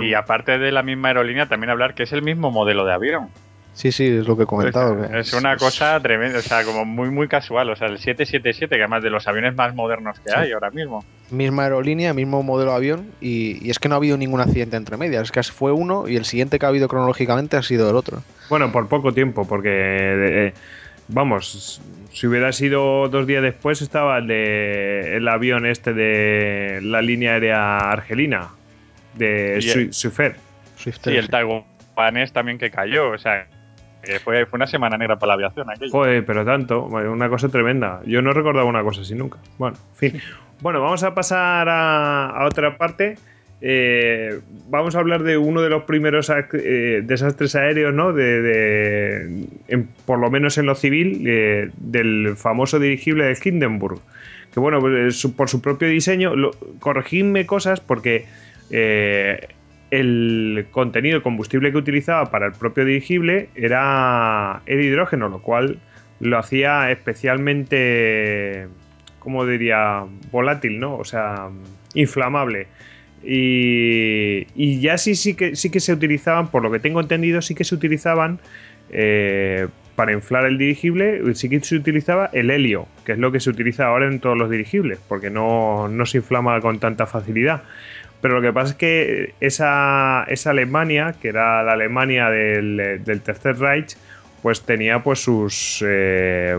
[0.00, 3.28] Y aparte de la misma aerolínea, también hablar que es el mismo modelo de avión.
[3.74, 5.04] Sí, sí, es lo que he comentado.
[5.04, 7.70] Es, una cosa tremenda, o sea, como muy, muy casual.
[7.70, 10.36] O sea, el 777, que además de los aviones más modernos que Sí.
[10.36, 11.04] hay ahora mismo.
[11.30, 14.76] misma aerolínea, mismo modelo de avión y, y es que no ha habido ningún accidente
[14.76, 17.90] entre medias, es que fue uno y el siguiente que ha habido cronológicamente ha sido
[17.90, 18.22] el otro.
[18.48, 20.54] Bueno, por poco tiempo, porque eh,
[21.08, 21.80] vamos,
[22.12, 27.32] si hubiera sido dos días después estaba el de el avión este de la línea
[27.32, 28.50] aérea argelina
[29.16, 30.36] de Y Sui- el- Suifer.
[30.76, 33.46] Swifter, Sí, el taiwanés también que cayó, o sea,
[34.02, 35.90] que fue, fue una semana negra para la aviación aquello.
[35.92, 38.00] Joder, pero tanto, una cosa tremenda.
[38.06, 39.38] Yo no recordaba una cosa así nunca.
[39.58, 40.20] Bueno, en fin.
[40.60, 43.16] Bueno, vamos a pasar a, a otra parte.
[43.66, 48.12] eh, vamos a hablar de uno de los primeros eh, desastres aéreos, ¿no?
[48.12, 54.00] De, de- en- por lo menos en lo civil, eh, del famoso dirigible de Hindenburg.
[54.52, 56.50] Que bueno, pues, su- por su propio diseño, lo-
[56.80, 58.26] corregidme cosas porque
[58.70, 59.48] eh,
[59.90, 65.78] el contenido, el combustible que utilizaba para el propio dirigible era, era hidrógeno, lo cual
[66.20, 68.66] lo hacía especialmente,
[69.18, 70.04] ¿cómo diría?
[70.30, 70.96] Volátil, ¿no?
[70.96, 71.48] O sea,
[71.94, 72.66] inflamable.
[73.22, 77.40] Y, y ya sí, sí, que, sí que se utilizaban, por lo que tengo entendido,
[77.40, 78.38] sí que se utilizaban
[78.90, 83.40] eh, para inflar el dirigible, sí que se utilizaba el helio, que es lo que
[83.40, 87.62] se utiliza ahora en todos los dirigibles, porque no, no se inflama con tanta facilidad.
[88.24, 93.58] Pero lo que pasa es que esa, esa Alemania, que era la Alemania del, Tercer
[93.58, 93.98] Reich,
[94.40, 96.58] pues tenía pues sus eh,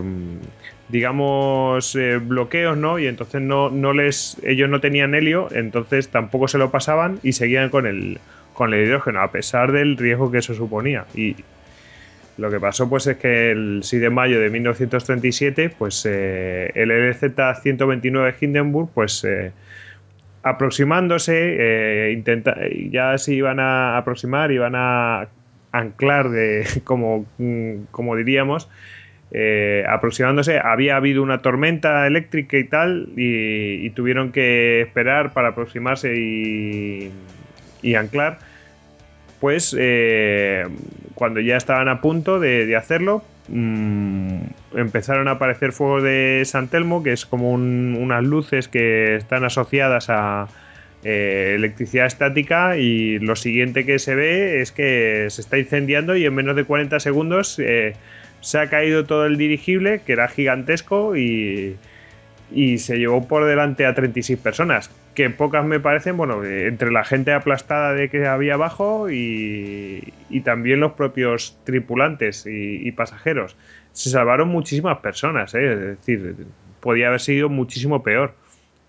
[0.89, 2.99] digamos eh, bloqueos, ¿no?
[2.99, 4.37] Y entonces no, no les.
[4.43, 8.19] ellos no tenían helio, entonces tampoco se lo pasaban y seguían con el
[8.53, 11.07] con el hidrógeno, a pesar del riesgo que eso suponía.
[11.15, 11.35] Y
[12.37, 16.89] lo que pasó pues es que el 6 de mayo de 1937, pues eh, el
[16.89, 17.23] LZ
[17.63, 19.25] 129 Hindenburg, pues
[20.45, 22.55] aproximándose, eh, intenta,
[22.91, 25.27] ya se iban a aproximar, iban a
[25.71, 28.69] anclar de como, mm, como diríamos,
[29.31, 35.49] eh, aproximándose, había habido una tormenta eléctrica y tal, y, y tuvieron que esperar para
[35.49, 37.11] aproximarse y,
[37.81, 38.37] y anclar.
[39.45, 40.65] Pues eh,
[41.13, 44.37] cuando ya estaban a punto de, hacerlo, mm,
[44.75, 49.43] empezaron a aparecer fuegos de San Telmo, que es como un- unas luces que están
[49.43, 50.47] asociadas a
[51.03, 56.25] eh, electricidad estática y lo siguiente que se ve es que se está incendiando y
[56.25, 57.93] en menos de 40 segundos eh,
[58.41, 61.75] se ha caído todo el dirigible, que era gigantesco y,
[62.51, 66.91] y se llevó por delante a 36 personas, que pocas me parecen, bueno, eh, entre
[66.91, 72.91] la gente aplastada de que había abajo y, y también los propios tripulantes y, y
[72.91, 73.55] pasajeros.
[73.93, 75.73] Se salvaron muchísimas personas, ¿eh?
[75.73, 76.35] es decir,
[76.81, 78.33] podía haber sido muchísimo peor.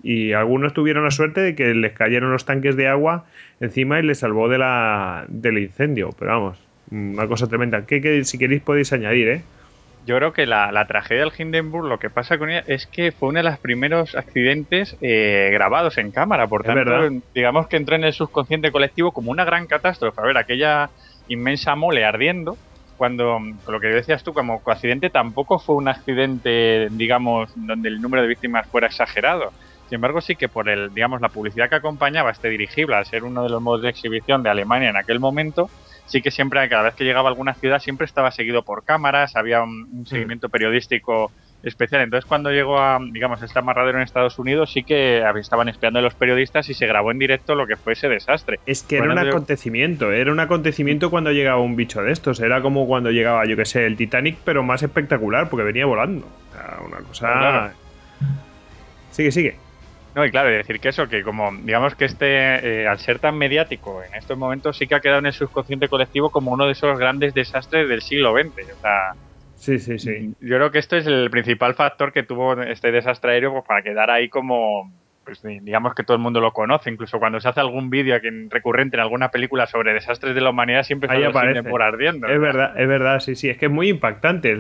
[0.03, 3.25] Y algunos tuvieron la suerte de que les cayeron los tanques de agua
[3.61, 6.11] encima y les salvó de la, del incendio.
[6.19, 6.59] Pero vamos,
[6.91, 7.87] una cosa tremenda.
[7.87, 9.43] Que, que si queréis podéis añadir, ¿eh?
[10.07, 13.11] Yo creo que la, la tragedia del Hindenburg, lo que pasa con ella es que
[13.11, 16.47] fue uno de los primeros accidentes eh, grabados en cámara.
[16.47, 16.93] Por tanto,
[17.35, 20.21] digamos que entró en el subconsciente colectivo como una gran catástrofe.
[20.21, 20.91] A ver, aquella
[21.27, 22.57] inmensa mole ardiendo,
[22.97, 28.23] cuando, lo que decías tú, como accidente, tampoco fue un accidente, digamos, donde el número
[28.23, 29.53] de víctimas fuera exagerado.
[29.89, 33.25] Sin embargo, sí que por el, digamos, la publicidad que acompañaba este dirigible, al ser
[33.25, 35.69] uno de los modos de exhibición de Alemania en aquel momento,
[36.07, 39.37] sí que siempre, cada vez que llegaba a alguna ciudad, siempre estaba seguido por cámaras,
[39.37, 42.03] había un, un seguimiento periodístico especial.
[42.03, 46.03] Entonces, cuando llegó a, digamos, este amarradero en Estados Unidos, sí que estaban espiando a
[46.03, 48.61] los periodistas y se grabó en directo lo que fue ese desastre.
[48.67, 52.39] Es que era un yo- acontecimiento, era un acontecimiento cuando llegaba un bicho de estos.
[52.41, 56.27] Era como cuando llegaba, yo que sé, el Titanic, pero más espectacular, porque venía volando.
[56.27, 57.33] O sea, una cosa.
[57.33, 57.73] Claro.
[59.11, 59.57] Sigue, sigue.
[60.17, 63.37] No, y claro, decir que eso, que como digamos que este, eh, al ser tan
[63.37, 66.73] mediático en estos momentos, sí que ha quedado en el subconsciente colectivo como uno de
[66.73, 68.49] esos grandes desastres del siglo XX.
[68.49, 69.13] O sea,
[69.57, 70.35] Sí, sí, sí.
[70.41, 73.83] yo creo que esto es el principal factor que tuvo este desastre aéreo pues, para
[73.83, 74.91] quedar ahí como,
[75.27, 76.89] pues, digamos que todo el mundo lo conoce.
[76.89, 78.17] Incluso cuando se hace algún vídeo
[78.49, 81.59] recurrente en alguna película sobre desastres de la humanidad, siempre Ahí aparece.
[81.59, 82.29] Hindenburg ardiendo.
[82.29, 83.51] Es verdad, es verdad, sí, sí.
[83.51, 84.57] Es que es muy impactante.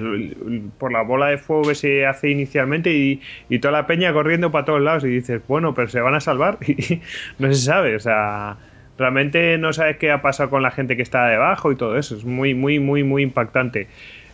[0.76, 4.50] Por la bola de fuego que se hace inicialmente y, y toda la peña corriendo
[4.50, 5.04] para todos lados.
[5.04, 6.58] Y dices, bueno, pero se van a salvar.
[6.66, 7.00] Y
[7.38, 8.56] no se sabe, o sea.
[8.98, 12.16] Realmente no sabes qué ha pasado con la gente que está debajo y todo eso.
[12.16, 13.88] Es muy, muy, muy, muy impactante.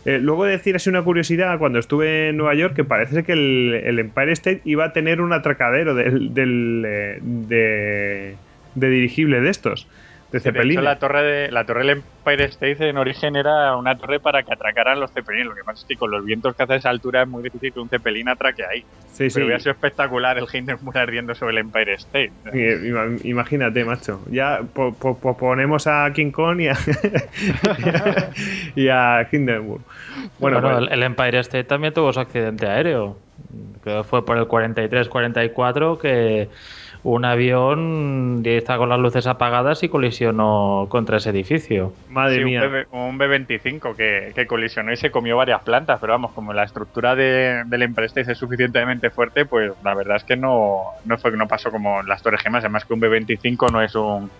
[0.05, 3.99] Eh, luego decir así una curiosidad, cuando estuve en Nueva York, que parece que el,
[3.99, 8.35] Empire State iba a tener un atracadero del, eh, de,
[8.75, 9.87] de dirigible de estos,
[10.33, 10.83] de Sí, Zeppelin.
[10.83, 14.51] la torre, de, la torre del Empire State en origen era una torre para que
[14.51, 15.47] atracaran los Zeppelin.
[15.47, 17.43] Lo que pasa es que con los vientos que hace a esa altura es muy
[17.43, 18.83] difícil que un Zeppelin atraque ahí.
[19.11, 19.35] Sí, sí.
[19.35, 22.31] Pero hubiera sido espectacular el Hindenburg ardiendo sobre el Empire State.
[22.51, 24.21] Ima- Imagínate, macho.
[24.31, 26.75] Ya po- po- po- ponemos a King Kong y a,
[28.75, 29.81] y a Hindenburg.
[30.39, 33.17] Bueno, Bueno, pues, el, el Empire State también tuvo su accidente aéreo.
[33.83, 36.49] Que fue por el 43-44 que
[37.03, 41.97] un avión ya estaba con las luces apagadas y colisionó contra ese edificio.
[42.05, 42.71] madre Sí, un, mía.
[42.71, 46.63] B, un B-25 que, que colisionó y se comió varias plantas, pero vamos, como la
[46.63, 51.17] estructura de, del Empire State es suficientemente fuerte, pues la verdad es que no, no
[51.17, 53.93] fue que no pasó como en las Torres Gemas, además que un B-25 no es
[53.95, 54.31] un,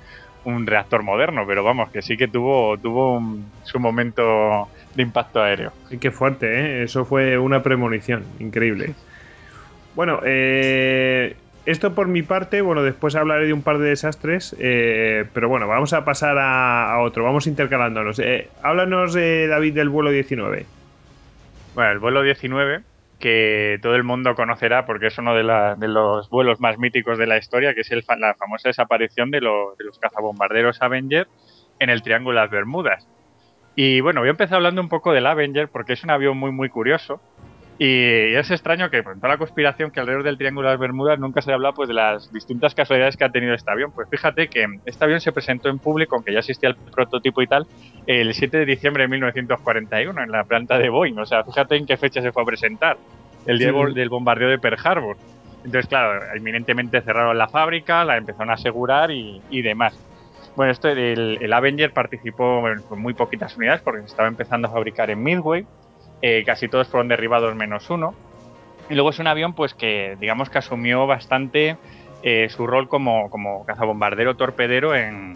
[0.43, 5.41] un reactor moderno, pero vamos, que sí que tuvo, tuvo un- su momento de impacto
[5.41, 5.75] aéreo.
[5.83, 6.83] Sí, qué fuerte, ¿eh?
[6.83, 8.35] Eso fue una premonición.
[8.39, 8.97] Increíble.
[9.91, 15.25] Bueno, eh, esto por mi parte, bueno, después hablaré de un par de desastres, eh,
[15.33, 18.19] pero bueno, vamos a pasar a, otro, vamos intercalándonos.
[18.19, 20.65] Eh, háblanos, David, del vuelo 19.
[21.75, 22.81] Bueno, el vuelo 19,
[23.19, 25.43] que todo el mundo conocerá porque es uno de,
[25.87, 29.99] los vuelos más míticos de la historia, que es la famosa desaparición de, de los
[29.99, 31.27] cazabombarderos Avenger
[31.79, 33.07] en el Triángulo de las Bermudas.
[33.75, 36.51] Y bueno, voy a empezar hablando un poco del Avenger porque es un avión muy,
[36.51, 37.21] muy curioso.
[37.85, 41.19] Y es extraño que con toda la conspiración que alrededor del Triángulo de las Bermudas
[41.19, 43.91] nunca se habla pues, de las distintas casualidades que ha tenido este avión.
[43.91, 47.47] Pues fíjate que este avión se presentó en público, aunque ya existía el prototipo y
[47.47, 47.67] tal,
[48.07, 51.17] el 7 de diciembre de 1941 en la planta de Boeing.
[51.19, 52.95] O sea, fíjate en qué fecha se fue a presentar,
[53.45, 53.75] el día Sí.
[53.77, 55.17] del- del bombardeo de Pearl Harbor.
[55.65, 59.93] Entonces, claro, inminentemente cerraron la fábrica, la empezaron a asegurar y, y demás.
[60.55, 64.69] Bueno, esto, el, el Avenger participó bueno, con muy poquitas unidades porque se estaba empezando
[64.69, 65.65] a fabricar en Midway.
[66.25, 68.15] Eh, casi todos fueron derribados menos uno.
[68.89, 71.75] Y luego es un avión pues que digamos que asumió bastante
[72.23, 75.35] eh, su rol como, como cazabombardero torpedero en,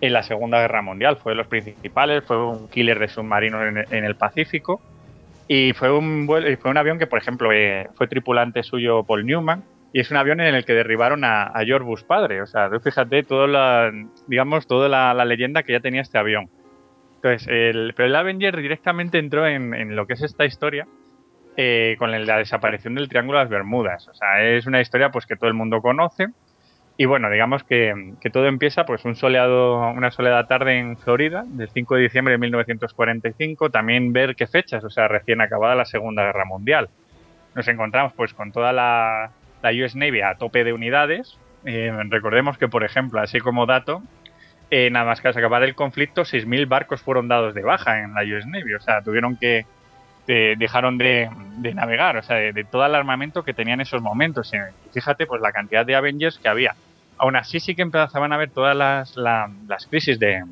[0.00, 1.16] en la Segunda Guerra Mundial.
[1.16, 4.80] Fue de los principales, fue un killer de submarinos en, en el Pacífico.
[5.48, 6.28] Y fue un,
[6.60, 9.64] fue un avión que, por ejemplo, eh, fue tripulante suyo Paul Newman.
[9.92, 12.42] Y es un avión en el que derribaron a, a George Bush padre.
[12.42, 13.90] O sea, tú fíjate toda la,
[14.28, 16.48] digamos, toda la, la leyenda que ya tenía este avión.
[17.44, 20.86] Pero el Avenger directamente entró en, lo que es esta historia
[21.56, 24.08] eh, con la desaparición del Triángulo de las Bermudas.
[24.08, 26.28] O sea, es una historia pues que todo el mundo conoce.
[26.98, 31.44] Y bueno, digamos que, que todo empieza pues un soleado, una soleada tarde en Florida,
[31.46, 33.70] del 5 de diciembre de 1945.
[33.70, 36.88] También ver qué fechas, o sea, recién acabada la Segunda Guerra Mundial.
[37.54, 39.30] Nos encontramos pues con toda la,
[39.62, 41.38] la US Navy a tope de unidades.
[41.64, 44.02] Eh, recordemos que, por ejemplo, así como dato,
[44.70, 48.14] eh, nada más que al acabar el conflicto, 6.000 barcos fueron dados de baja en
[48.14, 48.74] la US Navy.
[48.74, 49.64] O sea, tuvieron que.
[50.26, 51.30] de- dejaron de,
[51.74, 54.50] navegar, o sea, de, todo el armamento que tenían en esos momentos.
[54.92, 56.76] Fíjate, pues la cantidad de Avengers que había.
[57.18, 60.42] Aún así, sí que empezaban a ver todas las, la- las crisis de,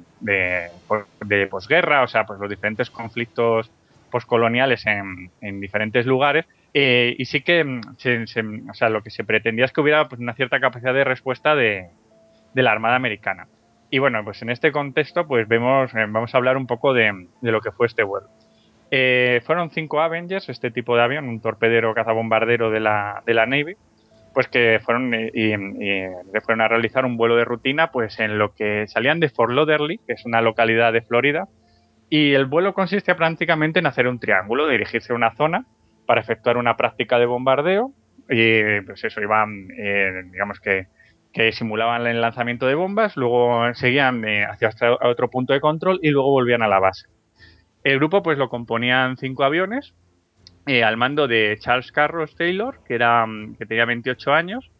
[1.50, 3.70] posguerra, o sea, pues los diferentes conflictos
[4.10, 6.46] poscoloniales en, en diferentes lugares.
[6.72, 10.34] eh, y sí que, mm, se- lo que se pretendía es que hubiera pues, una
[10.34, 11.90] cierta capacidad de respuesta de
[12.54, 13.48] la Armada Americana.
[13.90, 17.28] Y bueno, pues en este contexto, pues vemos, eh, vamos a hablar un poco de,
[17.40, 18.26] de lo que fue este vuelo.
[18.90, 23.46] Eh, fueron cinco Avengers, este tipo de avión, un torpedero cazabombardero de la, de la
[23.46, 23.76] Navy,
[24.32, 26.08] pues que fueron, eh, y, y
[26.44, 30.00] fueron a realizar un vuelo de rutina, pues en lo que salían de Fort Lauderdale,
[30.06, 31.46] que es una localidad de Florida,
[32.10, 35.66] y el vuelo consiste prácticamente en hacer un triángulo, dirigirse a una zona
[36.06, 37.92] para efectuar una práctica de bombardeo,
[38.28, 39.68] y pues eso, iban,
[40.30, 40.86] digamos que
[41.34, 44.70] que simulaban el lanzamiento de bombas, luego seguían eh, hacia
[45.02, 47.08] otro punto de control y luego volvían a la base.
[47.82, 49.94] El grupo pues lo componían cinco aviones
[50.66, 54.70] eh, al mando de Charles Carros Taylor, que, era, mm, que tenía 28 años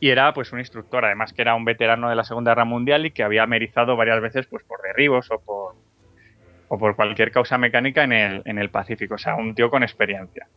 [0.00, 3.04] y era pues un instructor, además que era un veterano de la Segunda Guerra Mundial
[3.04, 5.74] y que había amerizado varias veces pues por derribos o por,
[6.68, 9.82] o por cualquier causa mecánica en el, en el Pacífico, o sea, un tío con
[9.82, 10.48] experiencia.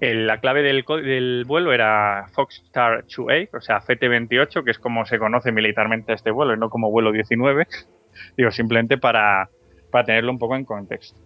[0.00, 5.06] El- la clave del, del vuelo era Foxstar 28, o sea, FT28, que es como
[5.06, 7.66] se conoce militarmente este vuelo y no como vuelo 19.
[8.36, 9.48] Digo, simplemente para,
[9.90, 11.18] para tenerlo un poco en contexto.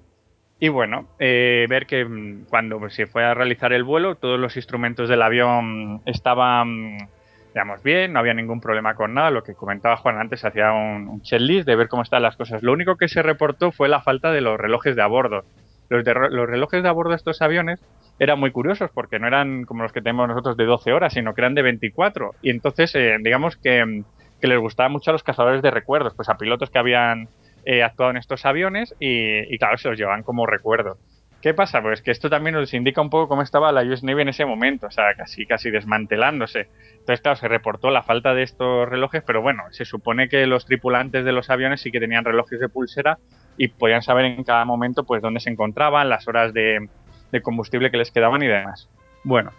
[0.62, 4.56] Y bueno, eh, ver que mm, cuando se fue a realizar el vuelo, todos los
[4.56, 7.08] instrumentos del avión estaban,
[7.54, 9.30] digamos, bien, no había ningún problema con nada.
[9.30, 12.62] Lo que comentaba Juan antes, hacía un, un checklist de ver cómo están las cosas.
[12.62, 15.44] Lo único que se reportó fue la falta de los relojes de a bordo.
[15.88, 17.80] Los, de- los relojes de a bordo de estos aviones
[18.20, 21.34] eran muy curiosos porque no eran como los que tenemos nosotros de 12 horas, sino
[21.34, 22.34] que eran de 24.
[22.42, 24.04] Y entonces, eh, digamos que,
[24.42, 27.28] les gustaba mucho a los cazadores de recuerdos, pues a pilotos que habían
[27.64, 30.98] eh, actuado en estos aviones y, claro, se los llevaban como recuerdo.
[31.40, 31.80] ¿Qué pasa?
[31.80, 34.44] Pues que esto también nos indica un poco cómo estaba la US Navy en ese
[34.44, 36.68] momento, o sea, casi, casi desmantelándose.
[36.92, 40.66] Entonces, claro, se reportó la falta de estos relojes, pero bueno, se supone que los
[40.66, 43.18] tripulantes de los aviones sí que tenían relojes de pulsera
[43.56, 46.88] y podían saber en cada momento pues dónde se encontraban, las horas de,
[47.30, 48.88] de combustible que les quedaban y demás.
[49.24, 49.52] Bueno,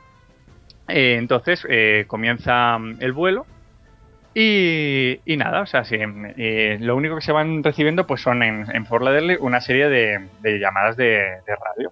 [0.87, 3.45] eh, entonces eh, comienza mm, el vuelo
[4.33, 8.65] y, nada, o sea, sí, eh, lo único que se van recibiendo pues son en,
[8.73, 11.91] en Fort Lauderdale una serie de, llamadas de, radio.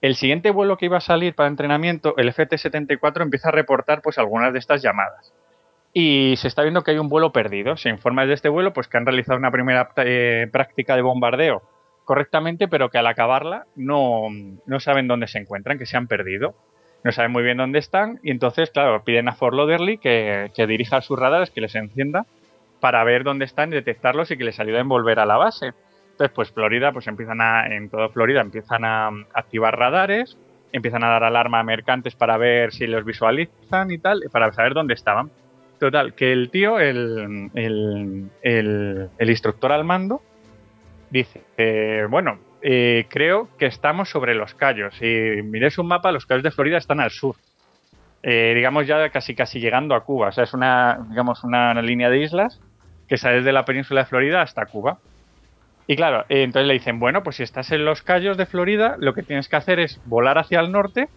[0.00, 4.18] El siguiente vuelo que iba a salir para entrenamiento, el FT-74, empieza a reportar pues
[4.18, 5.32] algunas de estas llamadas.
[5.92, 7.76] Y se está viendo que hay un vuelo perdido.
[7.76, 9.90] Se informa de este vuelo pues que han realizado una primera
[10.52, 11.62] práctica de bombardeo
[12.06, 14.28] correctamente, pero que al acabarla no,
[14.64, 16.54] no saben dónde se encuentran, que se han perdido
[17.06, 20.66] no saben muy bien dónde están y entonces, claro, piden a Fort Lauderdale que, que
[20.66, 22.26] dirija sus radares, que les encienda
[22.80, 25.72] para ver dónde están detectarlos y que les ayuden a volver a la base.
[26.10, 30.36] Entonces, pues Florida, pues empiezan a, en toda Florida empiezan a activar radares,
[30.72, 34.74] empiezan a dar alarma a mercantes para ver si los visualizan y tal, para saber
[34.74, 35.30] dónde estaban.
[35.78, 40.22] Total, que el tío, el, el, el instructor al mando,
[41.10, 44.94] dice, eh, bueno, eh, creo que estamos sobre los Cayos.
[44.96, 47.36] Si miréis un mapa, los Cayos de Florida están al sur.
[48.22, 50.28] Eh, digamos ya casi casi llegando a Cuba.
[50.28, 52.60] O sea, es una, digamos, una, línea de islas
[53.08, 54.98] que sale desde la península de Florida hasta Cuba.
[55.86, 58.96] Y claro, eh, entonces le dicen, bueno, pues si estás en los Cayos de Florida,
[58.98, 61.08] lo que tienes que hacer es volar hacia el norte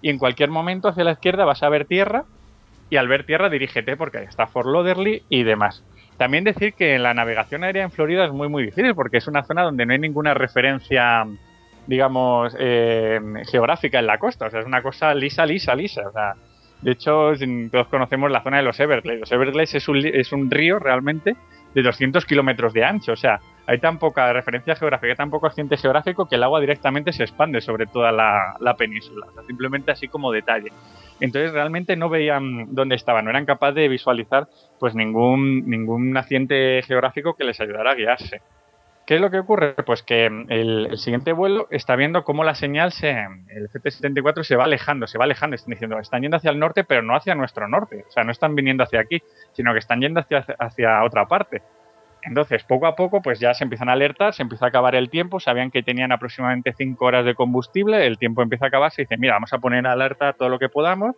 [0.00, 2.24] y en cualquier momento hacia la izquierda vas a ver tierra
[2.88, 5.84] y al ver tierra dirígete porque ahí está Fort Lauderdale y demás.
[6.16, 9.42] También decir que la navegación aérea en Florida es muy muy difícil porque es una
[9.42, 11.26] zona donde no hay ninguna referencia,
[11.86, 13.20] digamos, eh,
[13.50, 14.46] geográfica en la costa.
[14.46, 16.08] O sea, es una cosa lisa, lisa, lisa.
[16.08, 16.34] O sea,
[16.80, 17.32] de hecho,
[17.70, 19.20] todos conocemos la zona de los Everglades.
[19.20, 21.36] Los Everglades es un, es un río realmente
[21.74, 23.12] de 200 kilómetros de ancho.
[23.12, 26.60] O sea, hay tan poca referencia geográfica, hay tan poco accidente geográfico que el agua
[26.60, 29.26] directamente se expande sobre toda la, la península.
[29.46, 30.70] Simplemente así como detalle.
[31.20, 34.48] Entonces realmente no veían dónde estaban, no eran capaces de visualizar
[34.78, 38.40] pues ningún, ningún accidente geográfico que les ayudara a guiarse.
[39.06, 39.74] ¿Qué es lo que ocurre?
[39.86, 44.56] Pues que el, el siguiente vuelo está viendo cómo la señal, se, el GT-74 se
[44.56, 47.36] va alejando, se va alejando, están diciendo, están yendo hacia el norte, pero no hacia
[47.36, 49.22] nuestro norte, o sea, no están viniendo hacia aquí,
[49.52, 51.62] sino que están yendo hacia, hacia otra parte.
[52.26, 55.10] Entonces, poco a poco, pues ya se empiezan a alertar, se empieza a acabar el
[55.10, 59.04] tiempo, sabían que tenían aproximadamente 5 horas de combustible, el tiempo empieza a acabarse y
[59.04, 61.14] dicen, mira, vamos a poner alerta todo lo que podamos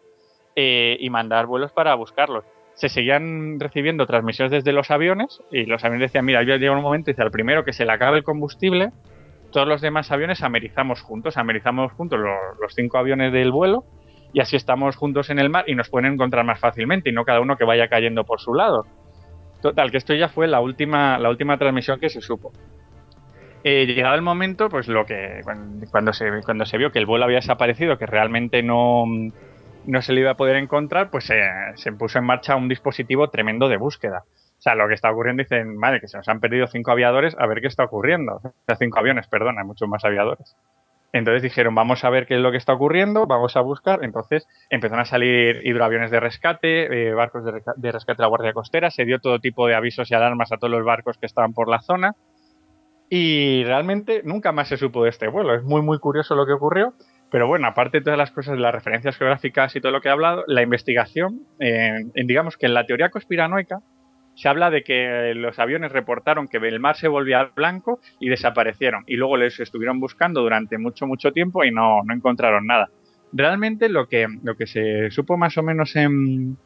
[0.54, 2.44] eh, y mandar vuelos para buscarlos.
[2.74, 6.82] Se seguían recibiendo transmisiones desde los aviones y los aviones decían, mira, ya llega un
[6.82, 8.90] momento, dice, al primero que se le acabe el combustible,
[9.50, 13.84] todos los demás aviones amerizamos juntos, amerizamos juntos los, los cinco aviones del vuelo
[14.34, 17.24] y así estamos juntos en el mar y nos pueden encontrar más fácilmente y no
[17.24, 18.84] cada uno que vaya cayendo por su lado.
[19.60, 22.52] Total, que esto ya fue la última, la última transmisión que se supo.
[23.64, 25.40] Eh, llegado el momento, pues lo que
[25.90, 29.04] cuando, se, cuando se vio que el vuelo había desaparecido, que realmente no,
[29.84, 31.40] no se le iba a poder encontrar, pues se,
[31.74, 34.24] se puso en marcha un dispositivo tremendo de búsqueda.
[34.58, 37.36] O sea, lo que está ocurriendo, dicen, madre, que se nos han perdido cinco aviadores,
[37.38, 38.36] a ver qué está ocurriendo.
[38.36, 40.56] O sea, cinco aviones, perdón, hay muchos más aviadores.
[41.12, 44.00] Entonces dijeron, vamos a ver qué es lo que está ocurriendo, vamos a buscar.
[44.02, 48.90] Entonces empezaron a salir hidroaviones de rescate, eh, barcos de, rescate de la Guardia Costera,
[48.90, 51.68] se dio todo tipo de avisos y alarmas a todos los barcos que estaban por
[51.68, 52.14] la zona.
[53.10, 55.54] Y realmente nunca más se supo de este vuelo.
[55.54, 56.92] Es muy, muy curioso lo que ocurrió.
[57.30, 60.08] Pero bueno, aparte de todas las cosas de las referencias geográficas y todo lo que
[60.08, 63.80] he hablado, la investigación, eh, digamos que en la teoría conspiranoica,
[64.38, 69.02] se habla de que los aviones reportaron que el mar se volvía blanco y desaparecieron.
[69.08, 72.88] Y luego les estuvieron buscando durante mucho, mucho tiempo y no, no encontraron nada.
[73.32, 76.56] Realmente lo que, lo que se supo más o menos en,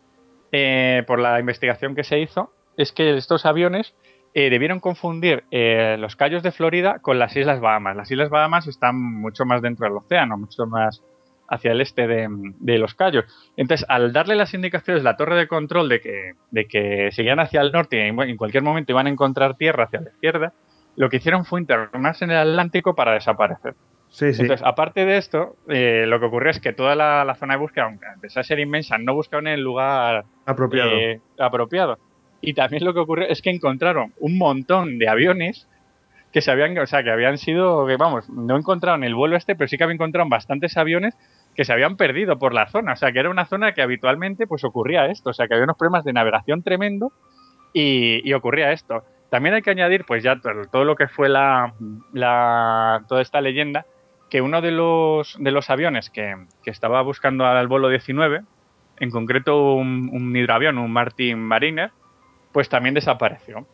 [0.53, 3.94] eh, por la investigación que se hizo es que estos aviones
[4.35, 7.97] eh, debieron confundir eh, los Cayos de Florida con las Islas Bahamas.
[7.97, 11.03] Las Islas Bahamas están mucho más dentro del océano, mucho más
[11.48, 13.24] hacia el este de, de los Cayos.
[13.56, 17.60] Entonces, al darle las indicaciones la torre de control de que, de que seguían hacia
[17.60, 20.52] el norte y en, cualquier momento iban a encontrar tierra hacia la izquierda,
[20.97, 23.74] lo que hicieron fue internarse en el Atlántico para desaparecer.
[24.09, 24.43] Sí, sí.
[24.43, 27.60] Entonces, aparte de esto, eh, lo que ocurrió es que toda la, la zona de
[27.60, 30.90] búsqueda, aunque a pesar de ser inmensa, no buscaban en el lugar Apropiado.
[30.90, 31.98] eh, apropiado.
[32.43, 35.69] Y también lo que ocurrió es que encontraron un montón de aviones
[36.33, 39.55] que se habían, o sea, que habían sido, que vamos, no encontraron el vuelo este,
[39.55, 41.15] pero sí que habían encontrado bastantes aviones
[41.55, 42.95] que se habían perdido por la zona.
[42.95, 45.31] O sea, que era una zona que habitualmente pues ocurría esto.
[45.31, 47.13] O sea, que había unos problemas de navegación tremendo
[47.75, 49.05] y, ocurría esto.
[49.31, 51.75] También hay que añadir, pues ya todo, todo lo que fue la,
[52.13, 53.87] la, toda esta leyenda,
[54.31, 58.43] que uno de los, de los aviones que, que estaba buscando al vuelo 19,
[59.01, 61.93] en concreto un, un hidroavión, un Martin Mariner,
[62.53, 63.67] pues también desapareció.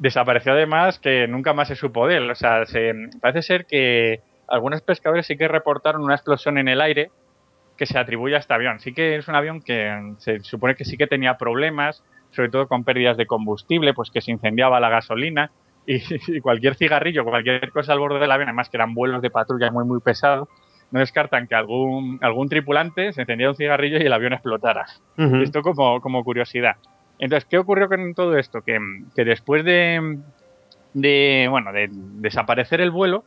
[0.00, 2.30] Desapareció además que nunca más se supo de él.
[2.30, 6.80] O sea, se, parece ser que algunos pescadores sí que reportaron una explosión en el
[6.80, 7.10] aire
[7.76, 8.80] que se atribuye a este avión.
[8.80, 12.66] Sí que es un avión que se supone que sí que tenía problemas, sobre todo
[12.66, 15.50] con pérdidas de combustible, pues que se incendiaba la gasolina
[15.86, 15.96] y,
[16.34, 19.70] y cualquier cigarrillo, cualquier cosa al borde del avión, además que eran vuelos de patrulla
[19.70, 20.48] muy muy pesados,
[20.90, 24.86] no descartan que algún, algún tripulante se encendiera un cigarrillo y el avión explotara.
[25.16, 25.36] Ujú.
[25.36, 26.76] Esto como, como curiosidad.
[27.20, 28.62] Entonces, ¿qué ocurrió con todo esto?
[28.62, 28.78] Que,
[29.14, 30.18] después de,
[30.94, 33.24] de, bueno, de desaparecer el vuelo,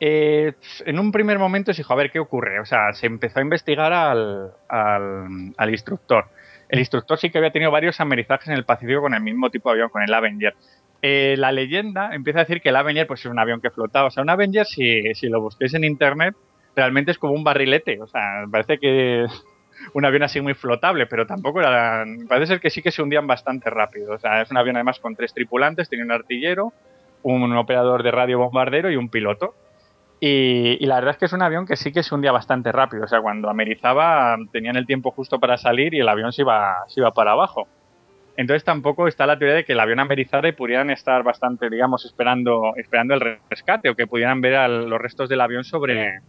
[0.00, 0.52] eh,
[0.86, 2.60] en un primer momento se dijo, a ver, ¿qué ocurre?
[2.60, 6.26] O sea, se empezó a investigar al, al, al instructor.
[6.68, 9.68] El instructor sí que había tenido varios amerizajes en el Pacífico con el mismo tipo
[9.68, 10.54] de avión, con el Avenger.
[11.02, 14.08] Eh, la leyenda empieza a decir que el Avenger pues, es un avión que flotaba.
[14.08, 16.36] O sea, un Avenger, si, si lo busquéis en internet,
[16.76, 18.00] realmente es como un barrilete.
[18.00, 19.26] O sea, parece que
[19.94, 22.04] un avión así muy flotable, pero tampoco era.
[22.28, 24.14] Parece ser que sí que se hundían bastante rápido.
[24.14, 26.72] O sea, es un avión además con tres tripulantes, tenía un artillero,
[27.22, 29.54] un operador de radio bombardero y un piloto.
[30.20, 33.04] Y, la verdad es que es un avión que sí que se hundía bastante rápido.
[33.04, 36.76] O sea, cuando amerizaba tenían el tiempo justo para salir y el avión se iba,
[36.88, 37.68] se iba para abajo.
[38.36, 42.04] Entonces tampoco está la teoría de que el avión amerizara y pudieran estar bastante, digamos,
[42.04, 46.20] esperando, esperando el rescate o que pudieran ver los restos del avión sobre,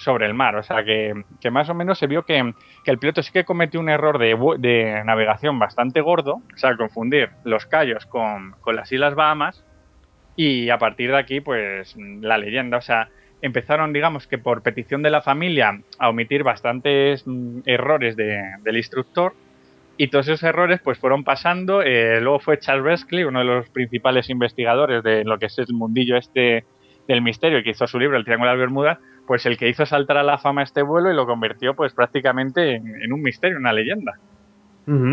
[0.00, 0.56] sobre el mar.
[0.56, 1.14] O sea, que,
[1.50, 2.52] más o menos se vio que,
[2.84, 7.66] el piloto sí que cometió un error de, navegación bastante gordo, o sea, confundir los
[7.66, 9.64] Cayos con, las Islas Bahamas
[10.36, 13.08] y a partir de aquí, pues la leyenda, o sea,
[13.42, 19.34] empezaron, digamos que por petición de la familia, a omitir bastantes mm, errores del instructor
[19.98, 21.82] y todos esos errores pues fueron pasando.
[21.82, 25.74] Eh, luego fue Charles Wesley, uno de los principales investigadores de lo que es el
[25.74, 26.64] mundillo este
[27.06, 28.98] del misterio, que hizo su libro El Triángulo de las Bermudas,
[29.30, 32.74] pues el que hizo saltar a la fama este vuelo y lo convirtió pues prácticamente
[32.74, 34.18] en, un misterio, una leyenda.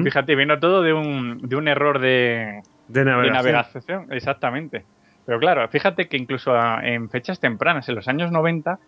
[0.04, 4.08] Fíjate, vino todo de un, de un error de, de navegación.
[4.10, 4.86] Exactamente.
[5.24, 8.80] Pero claro, fíjate que incluso en fechas tempranas, en los años 90,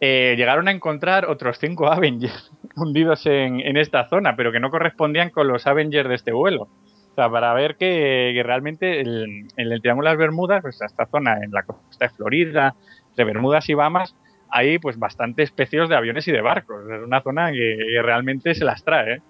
[0.00, 5.28] eh, llegaron a encontrar otros cinco Avengers hundidos en, esta zona, pero que no correspondían
[5.28, 6.62] con los Avengers de este vuelo.
[6.62, 11.44] O sea, para ver que, realmente en el, Triángulo de las Bermudas, pues esta zona
[11.44, 12.74] en la costa de Florida,
[13.18, 14.14] de Bermudas y Bahamas,
[14.50, 16.84] hay pues bastante especies de aviones y de barcos.
[16.90, 19.20] Es una zona que, realmente se las trae.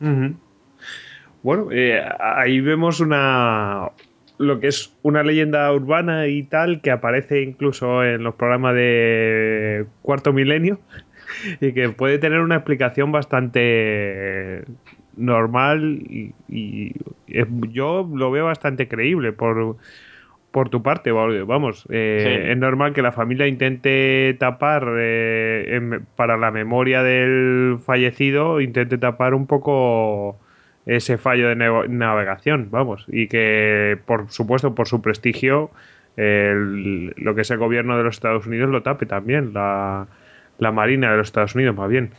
[0.00, 0.32] ¿eh?
[1.42, 3.90] Bueno, eh, ahí vemos una,
[4.38, 9.86] lo que es una leyenda urbana y tal, que aparece incluso en los programas de
[10.02, 10.80] Cuarto Milenio
[11.60, 14.64] y que puede tener una explicación bastante
[15.16, 16.94] normal y,
[17.70, 19.76] yo lo veo bastante creíble por,
[20.52, 26.50] por tu parte, vamos, eh, es normal que la familia intente tapar eh, para la
[26.50, 30.38] memoria del fallecido, intente tapar un poco
[30.84, 35.70] ese fallo de navegación, vamos, y que por supuesto por su prestigio
[36.16, 40.06] lo que es el gobierno de los Estados Unidos lo tape también, la,
[40.58, 42.10] Marina de los Estados Unidos más bien.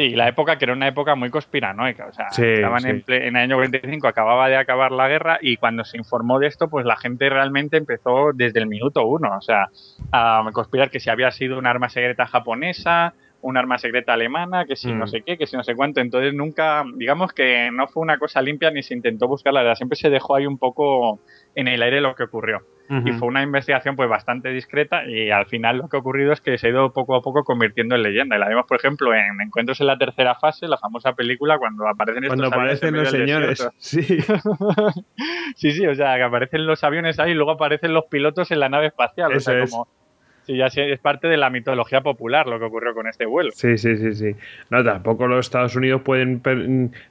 [0.00, 3.56] Sí, la época que era una época muy conspiranoica, o sea, estaban En, el año
[3.56, 7.28] 45, acababa de acabar la guerra y cuando se informó de esto, pues la gente
[7.28, 9.68] realmente empezó desde el minuto uno, o sea,
[10.10, 14.76] a conspirar que si había sido un arma secreta japonesa, un arma secreta alemana, que
[14.76, 15.08] si no mm.
[15.08, 16.00] sé qué, que si no sé cuánto.
[16.00, 19.76] Entonces nunca, digamos que no fue una cosa limpia ni se intentó buscar la verdad.
[19.76, 21.20] Siempre se dejó ahí un poco
[21.54, 22.60] en el aire lo que ocurrió.
[23.04, 26.40] Y fue una investigación pues bastante discreta y al final lo que ha ocurrido es
[26.40, 28.34] que se ha ido poco a poco convirtiendo en leyenda.
[28.34, 31.86] Y la vemos, por ejemplo, en Encuentros en la tercera fase, la famosa película, cuando
[31.86, 33.68] aparecen estos Cuando aparecen los señores.
[33.78, 34.02] Sí.
[35.54, 38.58] sí, sí, o sea, que aparecen los aviones ahí y luego aparecen los pilotos en
[38.58, 39.36] la nave espacial.
[39.36, 39.86] o sea, como
[40.50, 43.52] Sí, ya es parte de la mitología popular lo que ocurrió con este vuelo.
[43.54, 44.34] Sí, sí, sí, sí.
[44.68, 46.42] No, tampoco los Estados Unidos pueden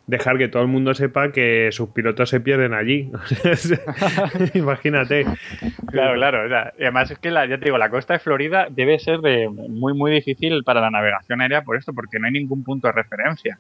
[0.08, 3.10] dejar que todo el mundo sepa que sus pilotos se pierden allí.
[4.56, 5.26] Imagínate.
[5.90, 6.72] Claro, claro.
[6.78, 9.48] y además es que la, ya te digo, la costa de Florida debe ser de
[9.48, 12.94] muy, muy difícil para la navegación aérea por esto, porque no hay ningún punto de
[12.94, 13.58] referencia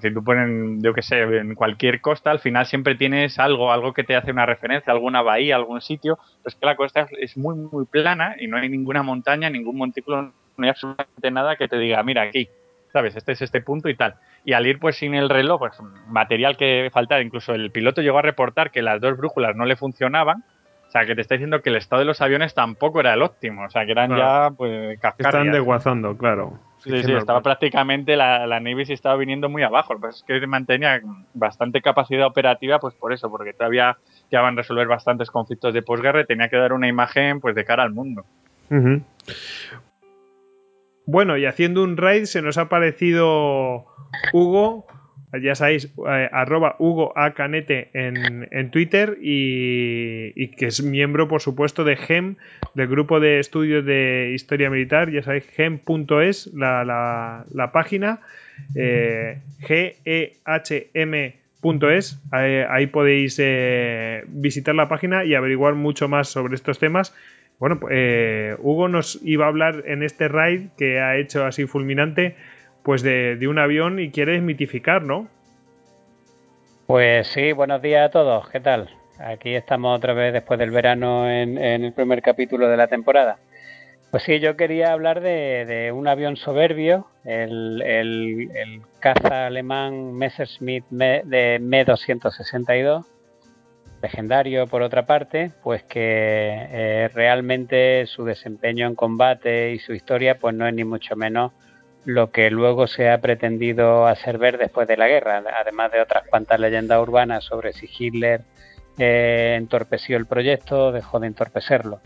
[0.00, 3.92] si tú pones, yo qué sé, en cualquier costa, al final siempre tienes algo, algo
[3.92, 7.36] que te hace una referencia, alguna bahía, algún sitio, pero es que la costa es
[7.36, 10.22] muy, muy plana y no hay ninguna montaña, ningún montículo,
[10.56, 12.48] no hay absolutamente nada que te diga, mira, aquí,
[12.92, 13.16] ¿sabes?
[13.16, 14.14] Este es este punto y tal.
[14.44, 18.18] Y al ir pues sin el reloj, pues material que faltaba, incluso el piloto llegó
[18.18, 20.44] a reportar que las dos brújulas no le funcionaban,
[20.86, 23.22] o sea, que te está diciendo que el estado de los aviones tampoco era el
[23.22, 25.34] óptimo, o sea, que eran ya, pues, cascadas.
[25.34, 26.60] Están desguazando, claro.
[26.86, 30.00] Sí, sí, estaba prácticamente la, la Navy se estaba viniendo muy abajo.
[30.00, 31.00] Que es que mantenía
[31.34, 33.98] bastante capacidad operativa, pues por eso, porque todavía
[34.30, 37.56] ya van a resolver bastantes conflictos de posguerra y tenía que dar una imagen pues
[37.56, 38.24] de cara al mundo.
[41.06, 43.86] Bueno, y haciendo un raid se nos ha parecido
[44.32, 44.86] Hugo
[45.32, 47.32] ya sabéis, eh, arroba Hugo A.
[47.34, 52.36] Canete en, Twitter y, que es miembro, por supuesto, de GEM,
[52.74, 55.10] del grupo de estudios de historia militar.
[55.10, 58.20] Ya sabéis, gem.es, la, la, página,
[58.74, 60.02] eh, G-E-H-M.es.
[62.30, 67.14] Ahí, podéis eh, visitar la página y averiguar mucho más sobre estos temas.
[67.58, 67.80] Bueno,
[68.58, 72.36] Hugo nos iba a hablar en este raid que ha hecho así fulminante
[72.86, 75.26] pues de, un avión y quieres mitificar, ¿no?
[76.86, 78.88] Pues sí, buenos días a todos, ¿qué tal?
[79.18, 83.38] Aquí estamos otra vez después del verano en, el primer capítulo de la temporada.
[84.12, 93.04] Pues sí, yo quería hablar de, un avión soberbio, el, caza alemán Messerschmitt de Me-262,
[94.00, 100.38] legendario por otra parte, pues que eh, realmente su desempeño en combate y su historia
[100.38, 101.50] pues no es ni mucho menos
[102.06, 106.22] lo que luego se ha pretendido hacer ver después de la guerra, además de otras
[106.28, 108.42] cuantas leyendas urbanas sobre si Hitler
[108.96, 112.00] eh, entorpeció el proyecto dejó de entorpecerlo.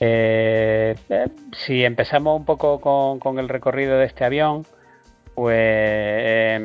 [0.00, 4.66] Eh, eh, si empezamos un poco con, el recorrido de este avión,
[5.36, 6.60] pues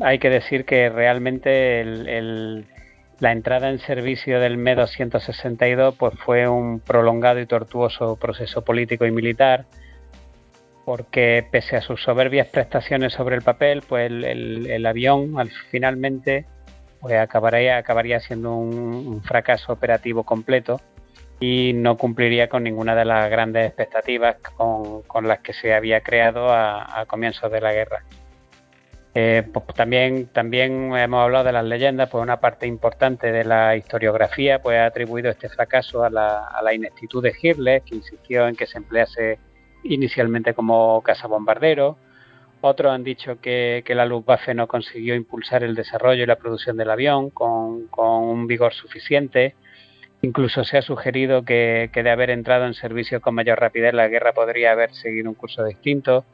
[0.00, 1.82] hay que decir que realmente
[3.18, 9.10] la entrada en servicio del ME-262 pues fue un prolongado y tortuoso proceso político y
[9.10, 9.64] militar,
[10.86, 16.46] porque pese a sus soberbias prestaciones sobre el papel, pues el, avión al, finalmente
[17.00, 20.80] pues acabaría, acabaría siendo un fracaso operativo completo
[21.40, 26.50] y no cumpliría con ninguna de las grandes expectativas con, las que se había creado
[26.50, 28.04] a, comienzos de la guerra.
[29.14, 33.74] Eh, pues también, también hemos hablado de las leyendas, pues una parte importante de la
[33.74, 38.66] historiografía pues, ha atribuido este fracaso a la, ineptitud de Hitler, que insistió en que
[38.66, 39.38] se emplease
[39.82, 41.96] inicialmente como cazabombardero.
[42.60, 46.76] Otros han dicho que, que, la Luftwaffe no consiguió impulsar el desarrollo y la producción
[46.76, 49.54] del avión con, con un vigor suficiente
[50.22, 54.32] Incluso se ha sugerido que, de haber entrado en servicio con mayor rapidez la guerra
[54.32, 56.24] podría haber seguido un curso distinto.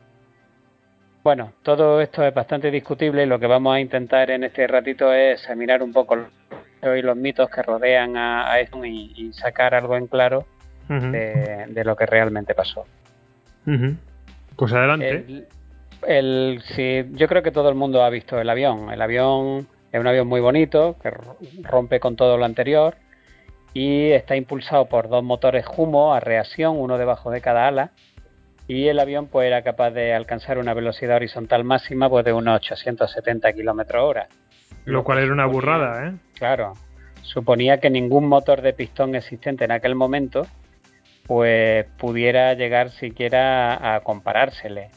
[1.23, 5.12] Bueno, todo esto es bastante discutible y lo que vamos a intentar en este ratito
[5.12, 6.16] es examinar un poco
[6.81, 10.47] los mitos que rodean a, esto y, sacar algo en claro
[10.89, 12.86] de, lo que realmente pasó.
[14.56, 15.47] Pues adelante.
[16.06, 16.62] El,
[17.12, 18.90] yo creo que todo el mundo ha visto el avión.
[18.90, 21.10] El avión es un avión muy bonito que
[21.62, 22.97] rompe con todo lo anterior
[23.74, 27.93] y está impulsado por dos motores Humo a reacción, uno debajo de cada ala,
[28.68, 32.56] y el avión pues era capaz de alcanzar una velocidad horizontal máxima pues, de unos
[32.56, 34.28] 870 km hora.
[34.84, 36.12] Lo cual era una burrada, ¿eh?
[36.34, 36.74] Claro.
[37.22, 40.47] Suponía que ningún motor de pistón existente en aquel momento
[41.26, 44.90] pues pudiera llegar siquiera a comparársele.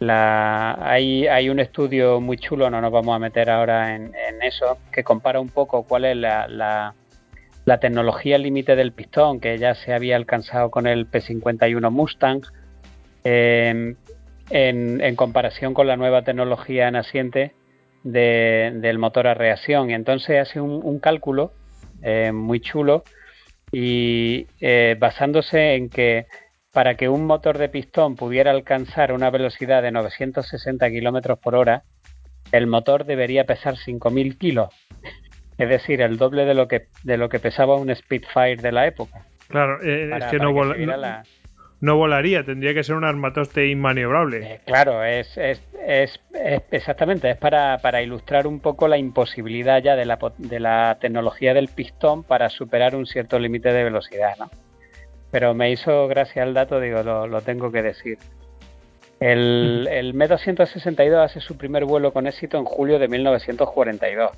[0.00, 4.12] Hay, hay, un estudio muy chulo, no nos vamos a meter ahora en,
[4.42, 6.94] eso, que compara un poco cuál es la
[7.64, 12.42] la tecnología límite del pistón que ya se había alcanzado con el P51 Mustang
[13.24, 13.96] em,
[14.50, 17.54] en, comparación con la nueva tecnología naciente
[18.02, 19.90] del motor a reacción.
[19.90, 21.52] Y entonces hace un, cálculo
[22.02, 23.04] eh, muy chulo
[23.74, 26.26] y eh, basándose en que
[26.72, 31.84] para que un motor de pistón pudiera alcanzar una velocidad de 960 km por hora,
[32.52, 34.68] el motor debería pesar 5.000 kilos
[35.58, 38.86] es decir, el doble de lo que, de lo que pesaba un Spitfire de la
[38.86, 39.26] época.
[39.48, 41.22] Claro, eh, es que, no, no,
[41.92, 44.54] volaría, tendría que ser un armatoste inmaniobrable.
[44.54, 46.20] Eh, claro, es, es, es,
[46.70, 51.54] exactamente, es para, para, ilustrar un poco la imposibilidad ya de la, de la tecnología
[51.54, 54.50] del pistón para superar un cierto límite de velocidad, ¿no?
[55.30, 58.18] Pero me hizo gracia el dato, digo, lo, lo tengo que decir.
[59.20, 64.30] El, el M262 hace su primer vuelo con éxito en julio de 1942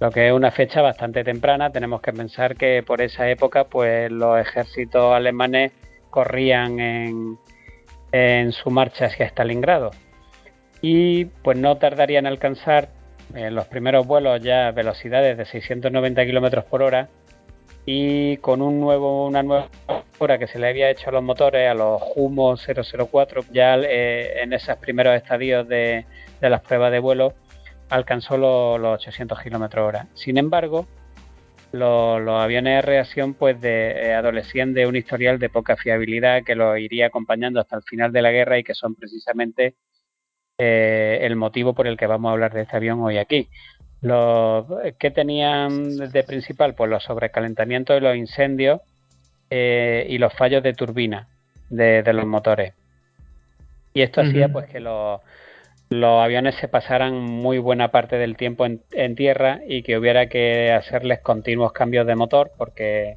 [0.00, 1.70] lo que es una fecha bastante temprana.
[1.70, 5.72] Tenemos que pensar que por esa época, pues los ejércitos alemanes
[6.10, 6.78] corrían
[8.12, 9.92] en, su marcha hacia Stalingrado
[10.82, 12.88] y pues no tardarían en alcanzar
[13.34, 17.08] en los primeros vuelos ya velocidades de 690 kilómetros por hora
[17.86, 19.68] y con un nuevo, una nueva
[20.18, 24.42] hora que se le había hecho a los motores, a los Humo 004, ya eh,
[24.42, 26.04] en esos primeros estadios de,
[26.40, 27.34] las pruebas de vuelo,
[27.88, 30.06] alcanzó los, 800 km hora.
[30.14, 30.86] Sin embargo,
[31.72, 36.54] los, aviones de reacción pues de, eh, adolecían de un historial de poca fiabilidad que
[36.54, 39.74] los iría acompañando hasta el final de la guerra y que son precisamente
[40.58, 43.48] eh, el motivo por el que vamos a hablar de este avión hoy aquí.
[44.02, 44.66] Los,
[44.98, 46.74] ¿Qué tenían de principal?
[46.74, 48.80] Pues los sobrecalentamientos y los incendios
[49.50, 51.28] eh, y los fallos de turbina
[51.68, 52.74] de, los motores.
[53.92, 55.20] Y esto hacía pues que los,
[55.90, 60.70] los aviones se pasaran muy buena parte del tiempo en, tierra y que hubiera que
[60.72, 63.16] hacerles continuos cambios de motor porque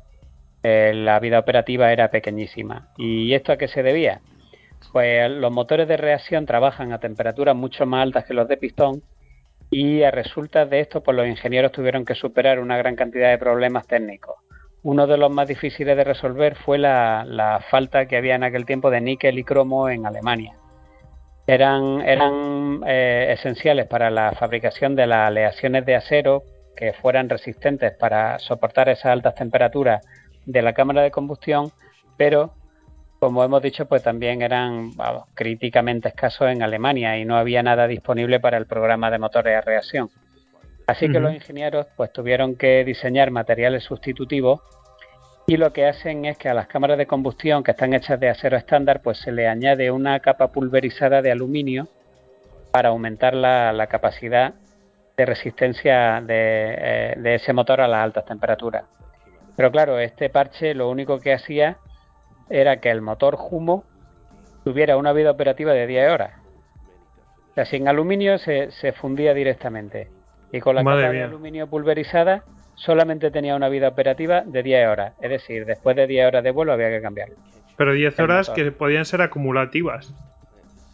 [0.64, 2.90] eh, la vida operativa era pequeñísima.
[2.98, 4.22] ¿Y esto a qué se debía?
[4.92, 9.04] Pues los motores de reacción trabajan a temperaturas mucho más altas que los de pistón
[9.70, 13.38] y a resultas de esto pues los ingenieros tuvieron que superar una gran cantidad de
[13.38, 14.38] problemas técnicos.
[14.82, 18.66] Uno de los más difíciles de resolver fue la, la falta que había en aquel
[18.66, 20.58] tiempo de níquel y cromo en Alemania
[21.48, 26.44] eran, eran eh, esenciales para la fabricación de las aleaciones de acero
[26.76, 30.06] que fueran resistentes para soportar esas altas temperaturas
[30.46, 31.72] de la cámara de combustión,
[32.18, 32.54] pero
[33.20, 34.92] como hemos dicho, pues también eran
[35.34, 39.62] críticamente escasos en Alemania y no había nada disponible para el programa de motores a
[39.62, 40.10] reacción.
[40.88, 44.60] Así que los ingenieros pues tuvieron que diseñar materiales sustitutivos
[45.46, 48.30] y lo que hacen es que a las cámaras de combustión que están hechas de
[48.30, 51.88] acero estándar pues se le añade una capa pulverizada de aluminio
[52.72, 54.54] para aumentar la, capacidad
[55.18, 58.86] de resistencia eh, de, ese motor a las altas temperaturas.
[59.56, 61.78] Pero claro, este parche lo único que hacía
[62.50, 63.84] era que el motor Humo
[64.64, 66.32] tuviera una vida operativa de 10 horas.
[67.52, 70.10] O sea, sin aluminio se, se fundía directamente.
[70.52, 72.44] Y con la Madre capa de aluminio pulverizada
[72.84, 75.14] solamente tenía una vida operativa de 10 horas.
[75.22, 77.36] Es decir, después de 10 horas de vuelo había que cambiarlo.
[77.78, 80.14] Pero 10 El horas que podían ser acumulativas.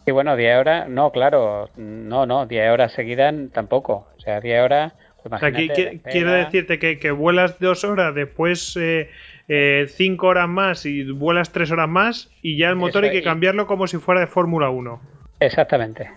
[0.06, 4.06] Y bueno, 10 horas, no, claro, no, no, 10 horas seguidas tampoco.
[4.16, 4.92] O sea, 10 horas,
[5.22, 9.10] pues O sea, quiero decirte que, que vuelas dos horas, después eh,
[9.48, 13.18] eh, cinco horas más y vuelas tres horas más y ya el motor Eso hay
[13.18, 15.00] que cambiarlo como si fuera de Fórmula 1.
[15.40, 16.10] Exactamente.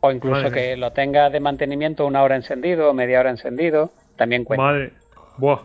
[0.00, 3.92] O incluso Madre que lo tenga de mantenimiento una hora encendido o media hora encendido,
[4.16, 4.62] también cuenta.
[4.64, 4.92] Madre.
[5.38, 5.60] Buah.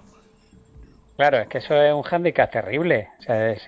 [1.17, 3.07] Claro, es que eso es un hándicap terrible.
[3.19, 3.67] O sea, es-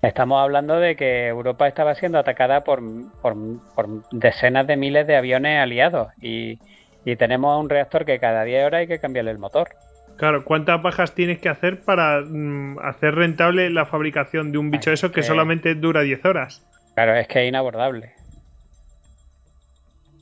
[0.00, 2.80] estamos hablando de que Europa estaba siendo atacada por,
[3.20, 3.34] por,
[3.74, 6.58] por decenas de miles de aviones aliados y,
[7.04, 9.70] y tenemos un reactor que cada 10 horas hay que cambiarle el motor.
[10.16, 14.90] Claro, ¿cuántas bajas tienes que hacer para mm, hacer rentable la fabricación de un bicho
[14.90, 16.62] Ay, eso que que- solamente dura 10 horas?
[16.94, 18.12] Claro, es que es inabordable.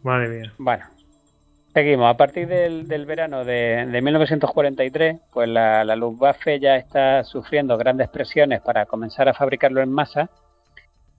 [0.02, 0.52] Madre mía.
[0.59, 0.84] Bueno,
[1.72, 2.09] seguimos.
[2.09, 8.09] A partir del, verano de, de 1943, pues la, la Luftwaffe ya está sufriendo grandes
[8.09, 10.30] presiones para comenzar a fabricarlo en masa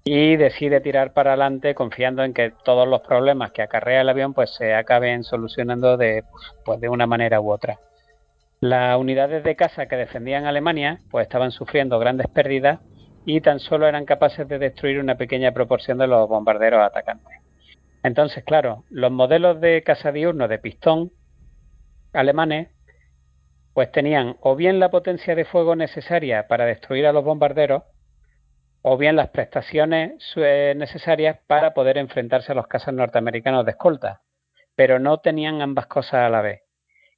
[0.04, 4.34] y decide tirar para adelante confiando en que todos los problemas que acarrea el avión
[4.34, 6.24] pues se acaben solucionando de,
[6.66, 7.80] pues, de una manera u otra.
[8.62, 12.80] Las unidades de caza que defendían Alemania pues estaban sufriendo grandes pérdidas
[13.26, 17.41] y tan solo eran capaces de destruir una pequeña proporción de los bombarderos atacantes.
[18.04, 21.12] Entonces, claro, los modelos de caza diurno de pistón
[22.14, 22.70] alemanes
[23.74, 27.84] pues tenían o bien la potencia de fuego necesaria para destruir a los bombarderos
[28.82, 34.22] o bien las prestaciones eh, necesarias para poder enfrentarse a los cazas norteamericanos de escolta,
[34.76, 36.62] pero no tenían ambas cosas a la vez.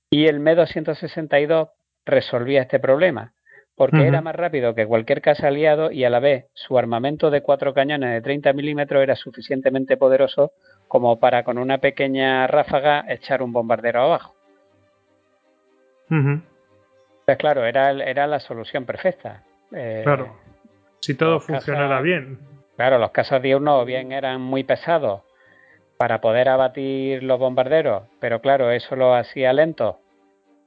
[0.10, 1.72] Y el Me-262
[2.06, 3.34] resolvía este problema,
[3.76, 7.42] porque era más rápido que cualquier caza aliado y a la vez su armamento de
[7.42, 10.52] cuatro cañones de 30 milímetros era suficientemente poderoso
[10.94, 14.36] como para con una pequeña ráfaga echar un bombardero abajo.
[17.26, 19.42] Pues claro, era, era la solución perfecta.
[19.72, 20.38] Eh, Claro.
[21.00, 22.38] Si todo funcionara bien.
[22.76, 25.24] Claro, los cazas diurnos o bien eran muy pesados
[25.98, 29.98] para poder abatir los bombarderos, pero claro, eso lo hacía lento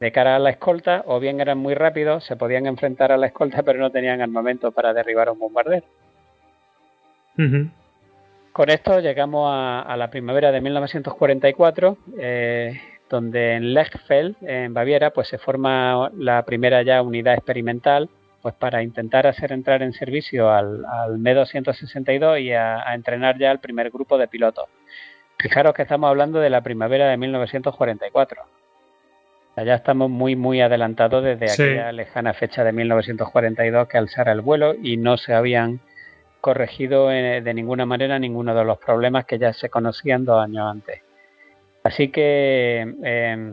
[0.01, 3.29] de cara a la escolta, o bien eran muy rápidos, se podían enfrentar a la
[3.29, 5.87] escolta, pero no tenían armamento para derribar a un bombardero.
[7.39, 7.71] Ujú.
[8.57, 12.81] Con esto llegamos a, a la primavera de 1944, eh,
[13.11, 18.09] donde en Lechfeld, en Baviera, pues se forma la primera ya unidad experimental,
[18.41, 23.51] pues para intentar hacer entrar en servicio al, al Me-262 y a, a entrenar ya
[23.51, 24.65] el primer grupo de pilotos.
[25.39, 28.43] Fijaros que estamos hablando de la primavera de 1944.
[28.43, 31.63] O sea, ya estamos muy, muy adelantados desde Sí.
[31.63, 35.81] aquella lejana fecha de 1942 que alzara el vuelo y no se habían
[36.47, 40.65] corregido eh, de ninguna manera ninguno de los problemas que ya se conocían dos años
[40.71, 41.03] antes.
[41.83, 43.53] Así que, eh,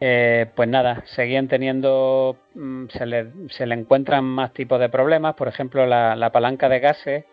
[0.00, 5.34] eh, pues nada, seguían teniendo, mm, se le, se le encuentran más tipos de problemas,
[5.34, 7.24] por ejemplo, la, la palanca de gases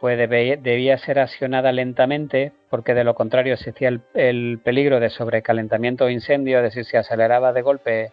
[0.00, 6.06] pues debía ser accionada lentamente porque de lo contrario existía el, el peligro de sobrecalentamiento
[6.06, 8.10] o incendio, es decir, si aceleraba de golpe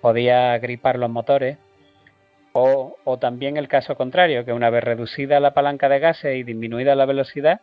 [0.00, 1.58] podía gripar los motores.
[2.54, 6.42] O, o también el caso contrario, que una vez reducida la palanca de gases y
[6.42, 7.60] disminuida la velocidad,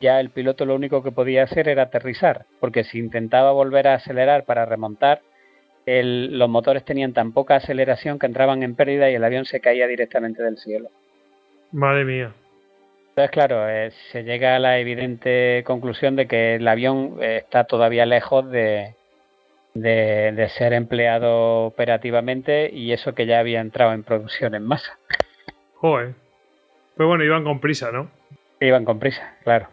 [0.00, 3.94] ya el piloto lo único que podía hacer era aterrizar, porque si intentaba volver a
[3.94, 5.20] acelerar para remontar,
[5.86, 9.60] el- los motores tenían tan poca aceleración que entraban en pérdida y el avión se
[9.60, 10.90] caía directamente del cielo.
[11.70, 12.32] Madre mía.
[13.10, 17.64] Entonces, claro, eh, se llega a la evidente conclusión de que el avión eh, está
[17.64, 18.94] todavía lejos de,
[19.80, 24.98] de, de ser empleado operativamente y eso que ya había entrado en producción en masa.
[25.74, 26.14] Joder.
[26.96, 28.10] Pues bueno, iban con prisa, ¿no?
[28.60, 29.68] Iban con prisa, claro.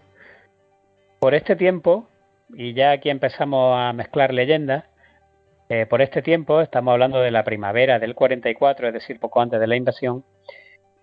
[1.20, 2.10] Por este tiempo,
[2.54, 4.84] y ya aquí empezamos a mezclar leyendas,
[5.70, 9.60] eh, por este tiempo, estamos hablando de la primavera del 44, es decir, poco antes
[9.60, 10.26] de la invasión,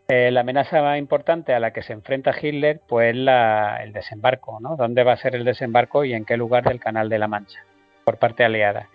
[0.08, 4.58] eh, la amenaza más importante a la que se enfrenta Hitler, pues la, el desembarco,
[4.60, 4.76] ¿no?
[4.76, 7.64] ¿Dónde va a ser el desembarco y en qué lugar del Canal de la Mancha
[8.04, 8.88] por parte aliada?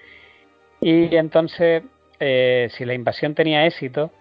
[0.81, 1.83] Y entonces,
[2.19, 4.11] eh, si la invasión tenía éxito,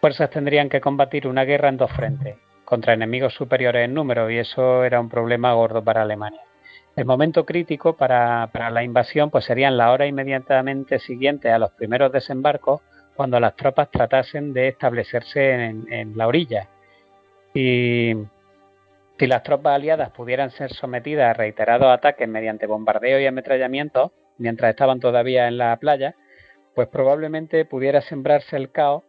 [0.00, 4.38] fuerzas tendrían que combatir una guerra en dos frentes, contra enemigos superiores en número, y
[4.38, 6.42] eso era un problema gordo para Alemania.
[6.94, 11.70] El momento crítico para, para la invasión pues serían las horas inmediatamente siguientes a los
[11.72, 12.80] primeros desembarcos,
[13.14, 16.68] cuando las tropas tratasen de establecerse en, en la orilla.
[17.54, 18.14] Y
[19.18, 24.70] si las tropas aliadas pudieran ser sometidas a reiterados ataques mediante bombardeo y ametrallamientos, mientras
[24.70, 26.14] estaban todavía en la playa,
[26.74, 29.02] pues probablemente pudiera sembrarse el caos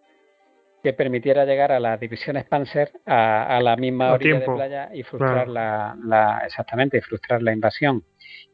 [0.81, 4.51] que permitiera llegar a las divisiones Panzer a, a la misma A orilla tiempo.
[4.53, 5.51] de playa y frustrar Claro.
[5.53, 8.03] la, la- exactamente y frustrar la invasión.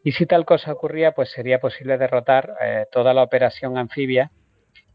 [0.03, 4.31] Y si tal cosa ocurría, pues sería posible derrotar eh, toda la operación anfibia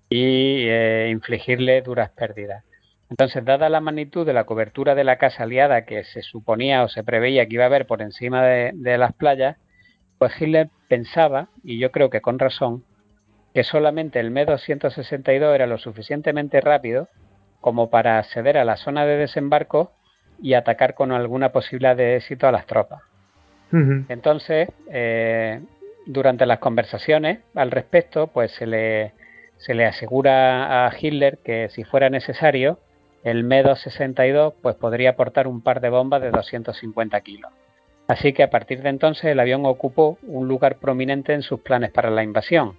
[0.08, 2.64] y eh, infligirle duras pérdidas.
[3.10, 6.88] Entonces, dada la magnitud de la cobertura de la casa aliada que se suponía o
[6.88, 9.56] se preveía que iba a haber por encima de, de las playas,
[10.18, 12.84] pues Hitler pensaba, y yo creo que con razón,
[13.52, 17.08] que solamente el Me-262 era lo suficientemente rápido
[17.60, 19.92] como para acceder a la zona de desembarco
[20.40, 23.02] y atacar con alguna posibilidad de éxito a las tropas.
[24.08, 25.60] Entonces, eh,
[26.04, 29.12] durante las conversaciones al respecto, pues se le,
[29.58, 32.78] se le asegura a Hitler que si fuera necesario,
[33.24, 37.50] el Me-262 pues podría aportar un par de bombas de 250 kilos.
[38.08, 41.90] Así que a partir de entonces el avión ocupó un lugar prominente en sus planes
[41.90, 42.76] para la invasión.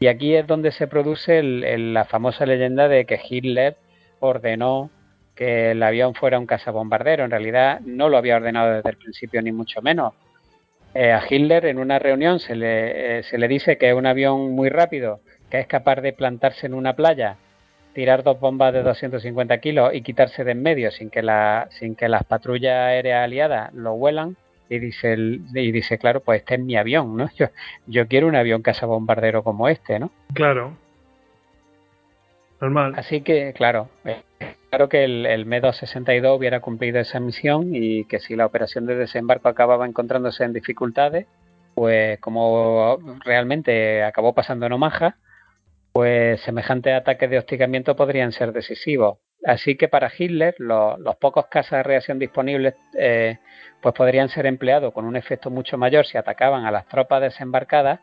[0.00, 3.76] Y aquí es donde se produce la famosa leyenda de que Hitler
[4.18, 4.90] ordenó
[5.34, 7.24] que el avión fuera un cazabombardero.
[7.24, 10.14] En realidad no lo había ordenado desde el principio, ni mucho menos.
[10.92, 14.06] Eh, a Hitler en una reunión se le, eh, se le dice que es un
[14.06, 17.36] avión muy rápido, que es capaz de plantarse en una playa,
[17.94, 21.96] tirar dos bombas de 250 kilos y quitarse de en medio sin que, la, sin
[21.96, 24.36] que las patrullas aéreas aliadas lo huelan.
[24.68, 27.28] Y dice, el- y dice, claro, pues este es mi avión, ¿no?
[27.36, 27.46] Yo,
[27.86, 30.10] yo quiero un avión cazabombardero como este, ¿no?
[30.32, 30.76] Claro.
[32.60, 32.92] Normal.
[32.96, 34.22] Así que, claro, eh,
[34.68, 38.96] claro que el, el Me-262 hubiera cumplido esa misión y que si la operación de
[38.96, 41.26] desembarco acababa encontrándose en dificultades,
[41.74, 45.16] pues como realmente acabó pasando en Omaha,
[45.92, 49.18] pues semejantes ataques de hostigamiento podrían ser decisivos.
[49.44, 53.38] Así que para Hitler lo- los pocos casas de reacción disponibles eh,
[53.80, 58.00] pues podrían ser empleados con un efecto mucho mayor si atacaban a las tropas desembarcadas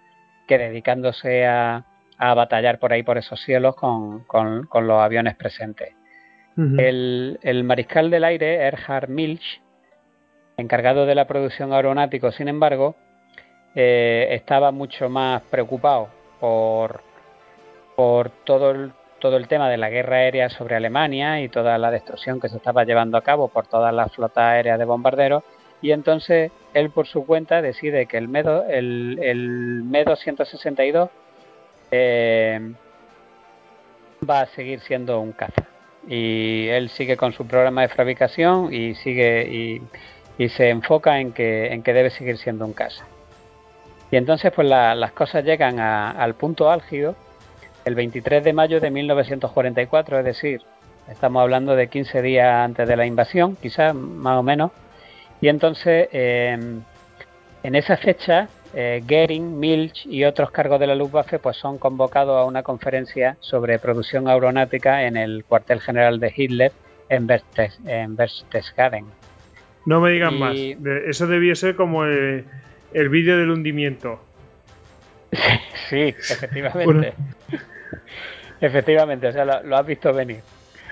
[0.47, 1.85] que dedicándose a,
[2.17, 5.93] a batallar por ahí por esos cielos con, con- con los aviones presentes.
[6.79, 9.61] El, el mariscal del aire, Erhard Milch,
[10.57, 12.95] encargado de la producción aeronáutica, sin embargo,
[13.75, 16.09] eh, estaba mucho más preocupado
[16.39, 17.01] por,
[17.97, 21.89] por todo, el, todo el tema de la guerra aérea sobre Alemania y toda la
[21.89, 25.43] destrucción que se estaba llevando a cabo por toda la flota aérea de bombarderos.
[25.81, 31.09] Y entonces él por su cuenta decide que el MEDO, el, el Me-262
[31.89, 32.71] eh,
[34.29, 35.63] va a seguir siendo un caza.
[36.07, 39.81] Y él sigue con su programa de fabricación y sigue y,
[40.37, 43.05] y se enfoca en que, en que debe seguir siendo un caza.
[44.11, 47.15] Y entonces pues la- las cosas llegan a- al punto álgido
[47.87, 50.61] el 23 de mayo de 1944, es decir,
[51.09, 54.71] estamos hablando de 15 días antes de la invasión, quizás más o menos.
[55.39, 56.57] Y entonces eh,
[57.63, 62.37] en esa fecha eh, Goering, Milch y otros cargos de la Luftwaffe pues son convocados
[62.37, 66.71] a una conferencia sobre producción aeronáutica en el cuartel general de Hitler
[67.07, 69.05] en, Berchtes- en Berchtesgaden.
[69.85, 70.55] No me digan Y- más.
[71.07, 72.43] Eso debía ser como el,
[72.93, 74.19] el vídeo del hundimiento.
[75.89, 77.13] Sí, efectivamente.
[78.61, 80.41] Efectivamente, o sea, lo, lo has visto venir.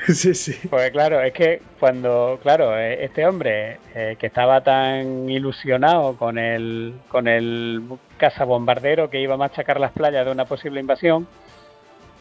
[0.14, 0.56] sí, sí.
[0.70, 6.38] Porque claro, es que cuando, claro, eh, este hombre eh, que estaba tan ilusionado con
[6.38, 7.82] el, con el
[8.18, 11.28] cazabombardero que iba a machacar las playas de una posible invasión,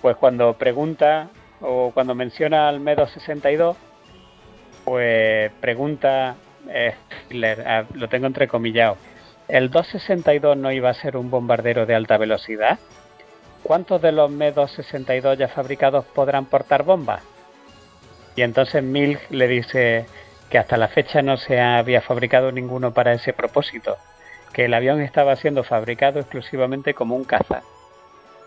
[0.01, 1.28] pues cuando pregunta
[1.60, 3.76] o cuando menciona al Me-262,
[4.84, 6.36] pues pregunta,
[6.68, 6.94] eh,
[7.30, 8.96] lo tengo entrecomillado,
[9.48, 12.78] ¿el 262 no iba a ser un bombardero de alta velocidad?
[13.65, 17.23] ¿Cuántos de los Me-262 ya fabricados podrán portar bombas?
[18.36, 20.05] Y entonces Milk le dice
[20.51, 23.97] que hasta la fecha no se había fabricado ninguno para ese propósito,
[24.53, 27.62] que el avión estaba siendo fabricado exclusivamente como un caza.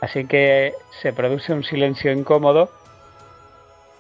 [0.02, 2.70] Así que se produce un silencio incómodo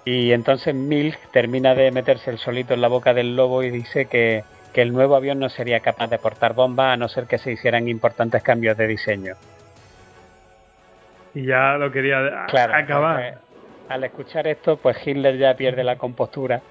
[0.05, 4.05] y entonces Milk termina de meterse el solito en la boca del lobo y dice
[4.05, 4.43] que,
[4.75, 7.87] el nuevo avión no sería capaz de portar bombas a no ser que se hicieran
[7.87, 9.33] importantes cambios de diseño.
[11.37, 13.41] Y ya lo quería Claro, acabar.
[13.89, 16.61] al escuchar esto, pues Hitler ya pierde la compostura,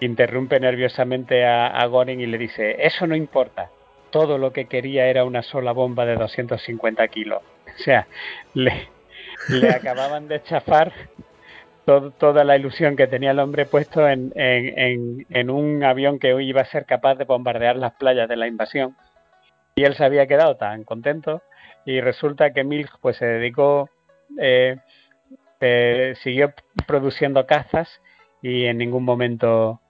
[0.00, 3.70] interrumpe nerviosamente a, a Göring y le dice, eso no importa,
[4.10, 7.42] todo lo que quería era una sola bomba de 250 kilos.
[7.76, 8.06] O sea,
[8.54, 8.88] le,
[9.48, 10.92] le acababan de chafar
[11.84, 16.18] todo- toda la ilusión que tenía el hombre puesto en, en- en- en un avión
[16.18, 18.96] que iba a ser capaz de bombardear las playas de la invasión.
[19.74, 21.42] Y él se había quedado tan contento
[21.86, 23.88] y resulta que Milch pues se dedicó,
[24.38, 24.76] eh,
[25.60, 26.52] eh, siguió
[26.86, 27.88] produciendo cazas
[28.42, 29.80] y en ningún momento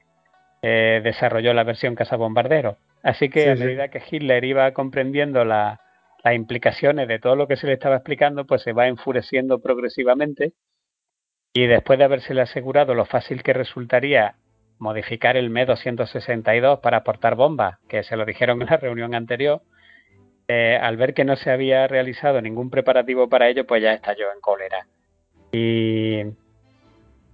[0.62, 2.78] eh, desarrolló la versión cazabombardero.
[3.02, 3.60] Así que Sí, a sí.
[3.64, 5.80] medida que Hitler iba comprendiendo la-
[6.24, 10.52] las implicaciones de todo lo que se le estaba explicando, pues se va enfureciendo progresivamente
[11.54, 14.34] Y después de habérsele asegurado lo fácil que resultaría
[14.78, 19.62] modificar el ME-262 para aportar bombas, que se lo dijeron en la reunión anterior,
[20.48, 24.32] eh, al ver que no se había realizado ningún preparativo para ello, pues ya estalló
[24.32, 24.86] en cólera.
[25.50, 26.22] Y,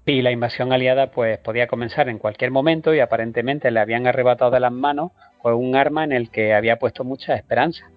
[0.07, 4.51] y la invasión aliada pues podía comenzar en cualquier momento y aparentemente le habían arrebatado
[4.51, 5.13] de las manos
[5.43, 7.91] pues, un arma en el que había puesto mucha esperanza.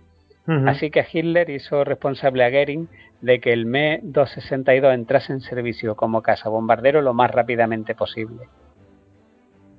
[0.68, 2.88] Así que Hitler hizo responsable a Goering
[3.22, 8.48] de que el Me-262 entrase en servicio como cazabombardero lo más rápidamente posible.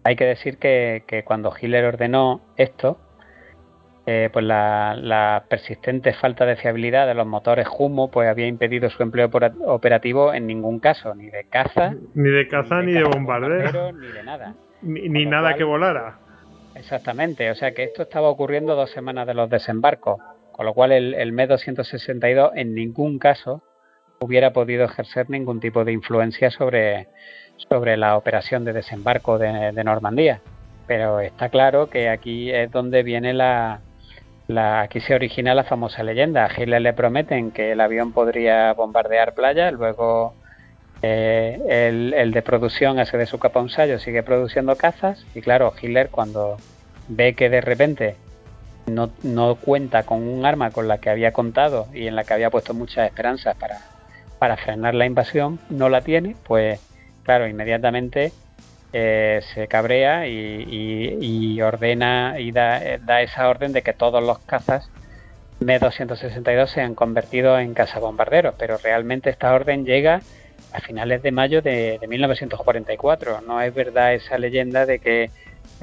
[0.02, 2.98] Hay que decir que, que cuando Hitler ordenó esto,
[4.08, 9.02] eh, pues la, persistente falta de fiabilidad de los motores Humo pues había impedido su
[9.02, 9.28] empleo
[9.66, 14.22] operativo en ningún caso, ni de caza, ni de caza, ni de, bombardero, ni de
[14.22, 14.54] nada.
[14.82, 16.18] Ni, nada que volara.
[16.76, 20.20] Exactamente, o sea que esto estaba ocurriendo dos semanas de los desembarcos,
[20.52, 23.64] con lo cual el, el ME-262 en ningún caso
[24.20, 27.08] hubiera podido ejercer ningún tipo de influencia sobre,
[27.56, 30.42] sobre la operación de desembarco de Normandía.
[30.86, 33.80] Pero está claro que aquí es donde viene la,
[34.54, 36.44] aquí se origina la famosa leyenda.
[36.44, 40.34] A Hitler le prometen que el avión podría bombardear playa, luego
[41.02, 46.08] eh, el, de producción hace de su capa un sigue produciendo cazas y claro, Hitler
[46.10, 46.56] cuando
[47.08, 48.16] ve que de repente
[48.86, 52.34] no, no, cuenta con un arma con la que había contado y en la que
[52.34, 53.80] había puesto muchas esperanzas para,
[54.38, 56.80] para frenar la invasión, no la tiene, pues
[57.24, 58.32] claro, inmediatamente
[58.98, 62.80] eh, se cabrea y, ordena y da,
[63.20, 64.88] esa orden de que todos los cazas
[65.60, 70.22] M262 se han convertido en cazabombarderos, pero realmente esta orden llega
[70.72, 73.42] a finales de mayo de, 1944.
[73.42, 75.30] No es verdad esa leyenda de que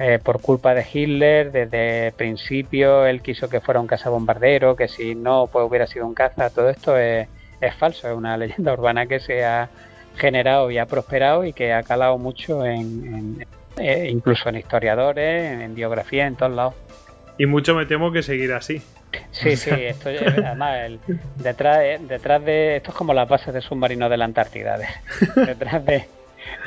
[0.00, 5.14] eh, por culpa de Hitler, desde principio él quiso que fuera un cazabombardero, que si
[5.14, 6.50] no, pues hubiera sido un caza.
[6.50, 7.28] Todo esto es,
[7.60, 9.68] es falso, es una leyenda urbana que se ha
[10.16, 13.46] generado y ha prosperado y que ha calado mucho en,
[13.76, 16.74] eh, incluso en historiadores, en, biografía, en todos lados.
[17.38, 18.80] Y mucho me temo que seguirá así.
[19.30, 20.92] Sí, sí, esto además
[21.36, 24.78] detrás, detrás de esto es como las bases de submarinos de la Antártida.
[25.36, 26.06] detrás de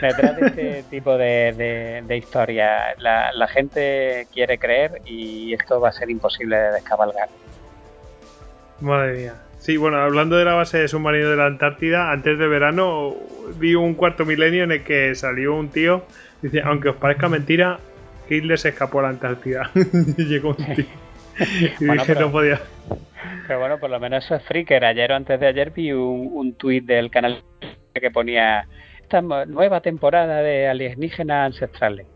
[0.02, 5.90] detrás de este tipo de, de, historia la, la, gente quiere creer y esto va
[5.90, 7.30] a ser imposible de descabalgar.
[8.80, 9.47] Madre mía.
[9.60, 13.16] Sí, bueno, hablando de la base de submarino de la Antártida, antes de verano
[13.60, 16.06] vi un cuarto milenio en el que salió un tío,
[16.42, 17.80] dice, aunque os parezca mentira,
[18.30, 19.72] Hitler se escapó a la Antártida.
[20.18, 20.86] y llegó un tío.
[21.40, 22.60] Y dije, pero, no podía.
[23.46, 24.84] Pero bueno, por lo menos eso es freaker.
[24.84, 27.44] Ayer o antes de ayer vi un, un tuit del canal
[27.94, 28.68] que ponía
[29.04, 32.08] esta nueva temporada de alienígenas ancestrales.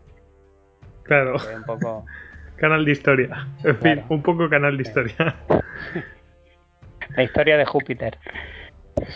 [1.04, 1.36] Claro.
[1.54, 2.04] Un poco...
[2.56, 3.46] Canal de historia.
[3.64, 5.34] En fin, un poco canal de historia.
[7.16, 8.18] La historia de Júpiter.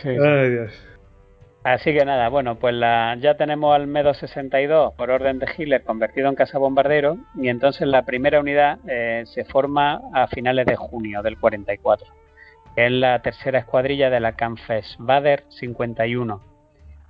[0.04, 0.86] Ay, Dios.
[1.66, 5.82] Así que nada, bueno, pues la, ya tenemos al MEDO 62 por orden de Hitler
[5.82, 10.76] convertido en casa bombardero y entonces la primera unidad eh, se forma a finales de
[10.76, 12.06] junio del 44,
[12.76, 16.40] que es la tercera escuadrilla de la Kampfesbader 51.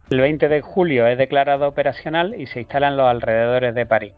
[0.09, 4.15] El 20 de julio es declarado operacional y se instala en los alrededores de París.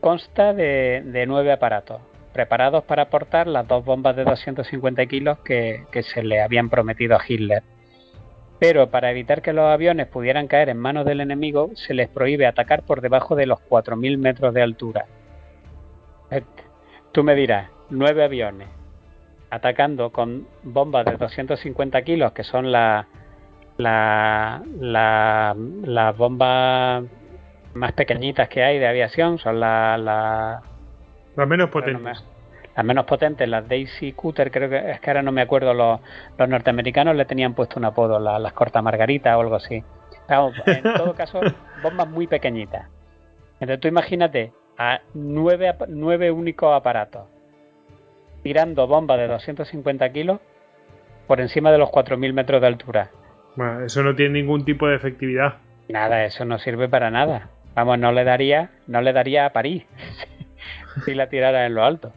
[0.00, 2.00] Consta de nueve aparatos,
[2.34, 7.22] preparados para aportar las dos bombas de 250 kilos que, se le habían prometido a
[7.26, 7.62] Hitler.
[8.58, 12.46] Pero para evitar que los aviones pudieran caer en manos del enemigo, se les prohíbe
[12.46, 15.06] atacar por debajo de los 4.000 metros de altura.
[16.30, 16.42] Eh,
[17.12, 18.68] tú me dirás, nueve aviones
[19.50, 23.06] atacando con bombas de 250 kilos, que son las
[23.76, 27.04] la, la, bombas
[27.74, 30.60] más pequeñitas que hay de aviación, son las
[31.36, 32.24] las menos potentes.
[32.76, 36.00] las menos potentes, las Daisy Cutter, creo que es que ahora no me acuerdo, los,
[36.38, 39.82] los norteamericanos le tenían puesto un apodo, las corta margarita o algo así.
[40.66, 41.40] en todo caso,
[41.82, 42.88] bombas muy pequeñitas.
[43.60, 47.28] Entonces tú imagínate a nueve, nueve únicos aparatos
[48.44, 50.38] tirando bombas de 250 kilos
[51.26, 53.10] por encima de los 4.000 metros de altura.
[53.56, 55.54] Bueno, eso no tiene ningún tipo de efectividad.
[55.88, 57.48] Nada, eso no sirve para nada.
[57.74, 59.84] Vamos, no le daría, no le daría a París.
[61.04, 62.12] si la tirara en lo alto.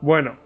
[0.00, 0.36] Bueno.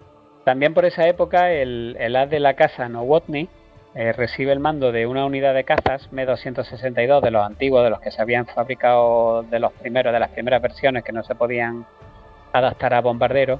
[0.43, 3.47] También por esa época el, el as de la casa Nowotny
[3.93, 7.99] eh, recibe el mando de una unidad de cazas M262 de los antiguos, de los
[7.99, 11.85] que se habían fabricado de los primeros, de las primeras versiones que no se podían
[12.53, 13.59] adaptar a bombardero,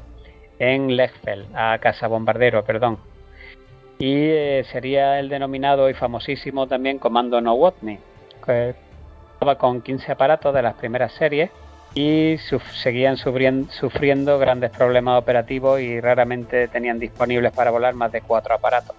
[0.58, 2.98] en Lechfeld, a casa bombardero, perdón.
[4.00, 8.00] Y eh, sería el denominado y famosísimo también Comando Nowotny,
[8.46, 8.76] que
[9.34, 11.52] estaba con 15 aparatos de las primeras series
[11.94, 12.38] y
[12.82, 18.96] seguían sufriendo, grandes problemas operativos y raramente tenían disponibles para volar más de cuatro aparatos.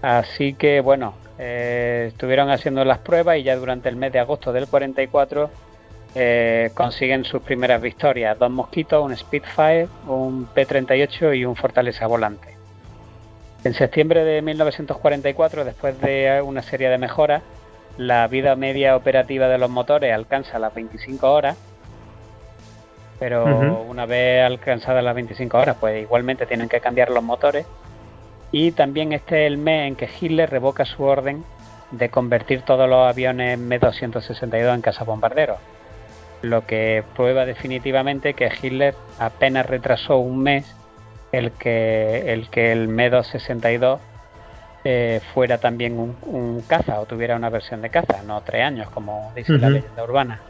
[0.00, 4.52] Así que bueno, eh, estuvieron haciendo las pruebas y ya durante el mes de agosto
[4.52, 5.50] del 44
[6.14, 8.38] eh, consiguen sus primeras victorias.
[8.38, 12.54] Dos mosquitos, un Spitfire, un P-38 y un Fortaleza Volante.
[13.64, 17.42] En septiembre de 1944, después de una serie de mejoras,
[17.96, 21.56] la vida media operativa de los motores alcanza las 25 horas,
[23.24, 27.64] pero una vez alcanzadas las 25 horas, pues igualmente tienen que cambiar los motores.
[28.52, 31.42] Y también este es el mes en que Hitler revoca su orden
[31.90, 35.56] de convertir todos los aviones M262 en cazabombarderos,
[36.42, 40.76] lo que prueba definitivamente que Hitler apenas retrasó un mes
[41.32, 44.00] el que el, que el M262
[44.84, 49.32] eh, fuera también un, caza o tuviera una versión de caza, no tres años, como
[49.34, 50.42] dice la leyenda urbana.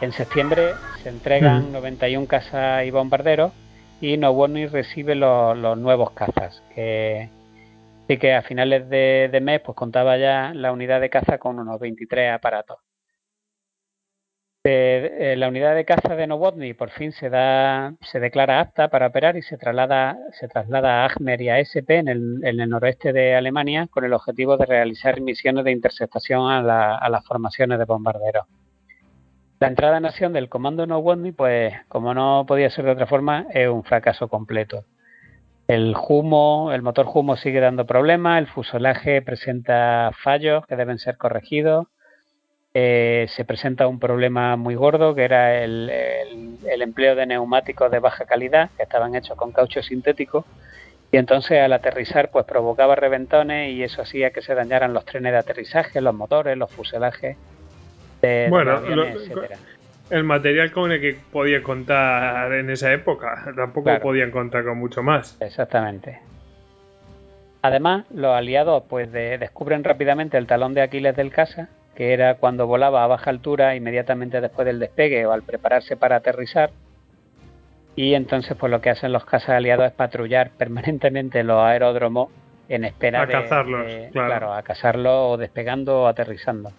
[0.00, 0.72] En septiembre
[1.02, 3.52] se entregan 91 cazas y bombarderos
[4.00, 7.28] y Nowotny recibe los, nuevos cazas, que
[8.08, 11.58] sí que a finales de, de mes pues contaba ya la unidad de caza con
[11.58, 12.78] unos 23 aparatos.
[14.62, 19.06] Eh, la unidad de caza de Novotny por fin se da, se declara apta para
[19.06, 23.34] operar y se traslada, se traslada a Ajmer y a SP en el, noroeste de
[23.34, 28.44] Alemania con el objetivo de realizar misiones de interceptación a, las formaciones de bombarderos.
[29.60, 33.46] La entrada en acción del comando Novotny, pues como no podía ser de otra forma,
[33.52, 34.84] es un fracaso completo.
[35.68, 41.16] El humo, el motor humo sigue dando problemas, el fuselaje presenta fallos que deben ser
[41.16, 41.86] corregidos
[42.72, 45.90] eh, se presenta un problema muy gordo que era el,
[46.62, 50.44] empleo de neumáticos de baja calidad que estaban hechos con caucho sintético
[51.10, 55.32] y entonces al aterrizar pues provocaba reventones y eso hacía que se dañaran los trenes
[55.32, 57.36] de aterrizaje, los motores, los fuselajes
[58.20, 58.80] de, bueno,
[60.10, 65.02] el material con el que podía contar en esa época, tampoco podían contar con mucho
[65.02, 65.36] más.
[65.40, 66.18] Exactamente.
[67.62, 71.68] Además, los aliados pues descubren rápidamente el talón de Aquiles del caza
[72.00, 76.16] que era cuando volaba a baja altura inmediatamente después del despegue o al prepararse para
[76.16, 76.70] aterrizar.
[77.94, 82.30] Y entonces pues lo que hacen los cazas aliados es patrullar permanentemente los aeródromos
[82.70, 84.54] en espera a de, cazarlos, claro.
[84.54, 86.72] a cazarlos o despegando o aterrizando.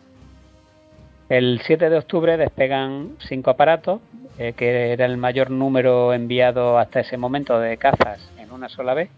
[1.31, 4.01] El 7 de octubre despegan cinco aparatos,
[4.37, 8.93] eh, que era el mayor número enviado hasta ese momento de cazas en una sola
[8.93, 9.09] vez.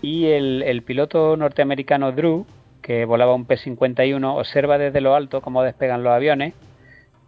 [0.00, 2.44] Y el, piloto norteamericano Drew
[2.82, 6.54] que volaba un P-51, observa desde lo alto cómo despegan los aviones,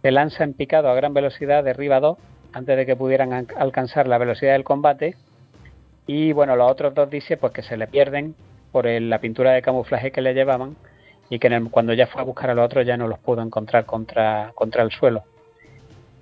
[0.01, 2.17] se lanza en picado a gran velocidad, derriba dos
[2.51, 5.15] antes de que pudieran alcanzar la velocidad del combate.
[6.05, 8.35] Y bueno, los otros dos dice pues que se le pierden
[8.73, 10.75] por la pintura de camuflaje que le llevaban
[11.29, 13.85] y que cuando ya fue a buscar a los otros ya no los pudo encontrar
[13.85, 15.23] contra, contra el suelo.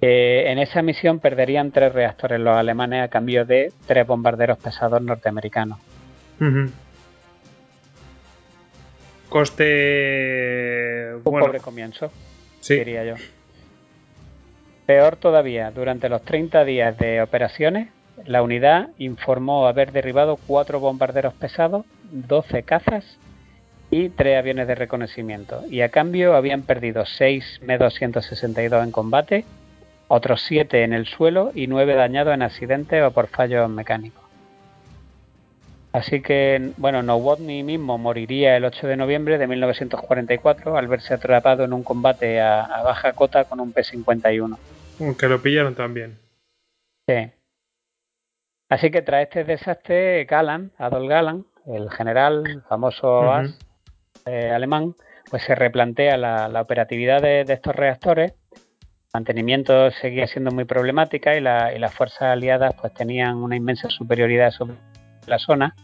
[0.01, 5.01] Eh, en esa misión perderían tres reactores los alemanes a cambio de tres bombarderos pesados
[5.01, 5.80] norteamericanos.
[9.30, 11.15] Coste.
[11.15, 12.11] Un pobre comienzo,
[12.67, 13.15] diría yo.
[14.85, 17.88] Peor todavía, durante los 30 días de operaciones,
[18.25, 23.17] la unidad informó haber derribado cuatro bombarderos pesados, 12 cazas
[23.93, 25.63] y tres aviones de reconocimiento.
[25.69, 29.45] Y a cambio habían perdido 6 M262 en combate,
[30.07, 34.23] otros 7 en el suelo y 9 dañados en accidentes o por fallos mecánicos.
[35.91, 41.63] Así que, bueno, Nowotny mismo moriría el 8 de noviembre de 1944 al verse atrapado
[41.63, 44.57] en un combate a, baja cota con un P-51.
[45.19, 46.17] Que lo pillaron también.
[47.07, 47.30] Sí.
[48.69, 53.22] Así que tras este desastre, Galan, Adolf Galan, el general famoso
[54.26, 54.95] eh, alemán,
[55.30, 58.34] pues se replantea la, operatividad de, estos reactores.
[59.14, 64.52] mantenimiento seguía siendo muy problemática y, y las fuerzas aliadas pues tenían una inmensa superioridad
[64.52, 64.76] sobre
[65.27, 65.76] la zona.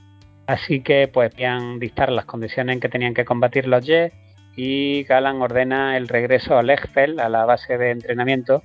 [0.48, 4.16] Así que pues podían dictar las condiciones en que tenían que combatir los jets
[4.56, 8.64] y Galan ordena el regreso a Lechfeld, a la base de entrenamiento,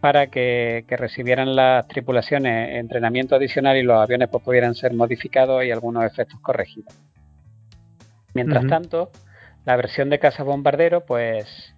[0.00, 5.70] para que, recibieran las tripulaciones entrenamiento adicional y los aviones pues, pudieran ser modificados y
[5.70, 6.94] algunos efectos corregidos.
[8.34, 9.10] Mientras tanto,
[9.64, 11.74] la versión de caza bombardero pues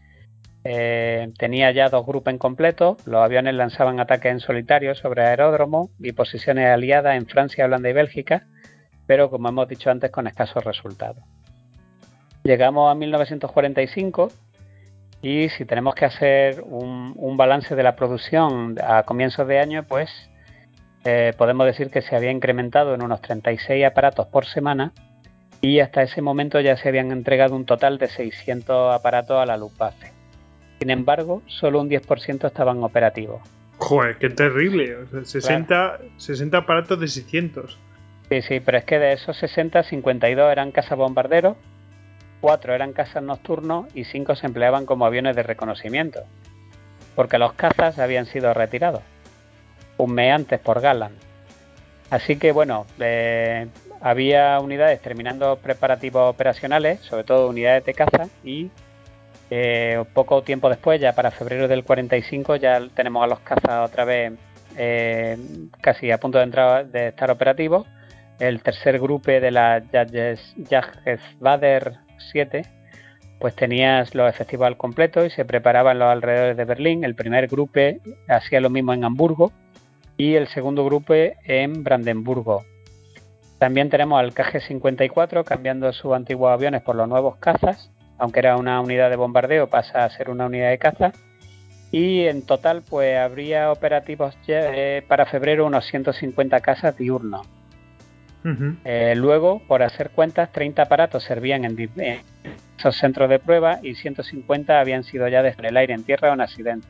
[0.65, 2.97] eh, tenía ya dos grupos en completo.
[3.07, 7.93] Los aviones lanzaban ataques en solitario sobre aeródromos y posiciones aliadas en Francia, Holanda y
[7.93, 8.47] Bélgica,
[9.07, 11.23] pero como hemos dicho antes, con escasos resultados.
[12.43, 14.29] Llegamos a 1945
[15.23, 20.11] y si tenemos que hacer un, balance de la producción a comienzos de año, pues
[21.05, 24.93] eh, podemos decir que se había incrementado en unos 36 aparatos por semana
[25.67, 29.57] y hasta ese momento ya se habían entregado un total de 600 aparatos a la
[29.57, 30.13] Luftwaffe.
[30.79, 33.41] Sin embargo, solo un 10% estaban operativos.
[33.79, 34.97] Joder, qué terrible.
[35.25, 37.79] 60, 60 aparatos de 600.
[38.29, 41.57] Sí, sí, pero es que de esos 60, 52 eran cazas bombarderos,
[42.43, 46.21] 4 eran cazas nocturnos y 5 se empleaban como aviones de reconocimiento,
[47.15, 49.03] porque los cazas habían sido retirados
[49.99, 51.13] un mes antes por Galan.
[52.11, 53.67] Así que bueno, eh,
[54.01, 58.71] había unidades terminando preparativos operacionales, sobre todo unidades de caza, y
[59.51, 64.05] eh, poco tiempo después, ya para febrero del 45, ya tenemos a los cazas otra
[64.05, 64.35] vez
[64.77, 65.39] eh,
[65.81, 67.87] casi a punto de entrar de estar operativos.
[68.39, 71.95] El tercer grupo de la Jagdgeschwader
[72.33, 72.77] 7
[73.39, 77.05] pues tenías los efectivos al completo y se preparaban los alrededores de Berlín.
[77.05, 77.81] El primer grupo
[78.29, 79.53] hacía lo mismo en Hamburgo
[80.17, 82.65] y el segundo grupo en Brandenburgo.
[83.59, 88.81] También tenemos al KG-54 cambiando sus antiguos aviones por los nuevos cazas, aunque era una
[88.81, 91.13] unidad de bombardeo pasa a ser una unidad de caza.
[91.91, 97.47] Y en total pues habría operativos eh, para febrero unos 150 cazas diurnos.
[98.85, 101.91] Eh, luego, por hacer cuentas, 30 aparatos servían en,
[102.79, 106.35] esos centros de prueba y 150 habían sido ya desde el aire en tierra o
[106.35, 106.87] en accidente.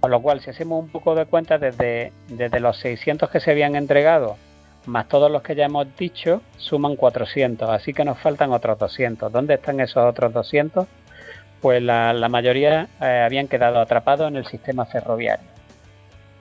[0.00, 3.52] Con lo cual, si hacemos un poco de cuenta, desde, desde los 600 que se
[3.52, 4.36] habían entregado,
[4.86, 7.68] más todos los que ya hemos dicho, suman 400.
[7.70, 9.30] Así que nos faltan otros 200.
[9.32, 10.86] ¿Dónde están esos otros 200?
[11.60, 15.46] Pues la, mayoría eh, habían quedado atrapados en el sistema ferroviario.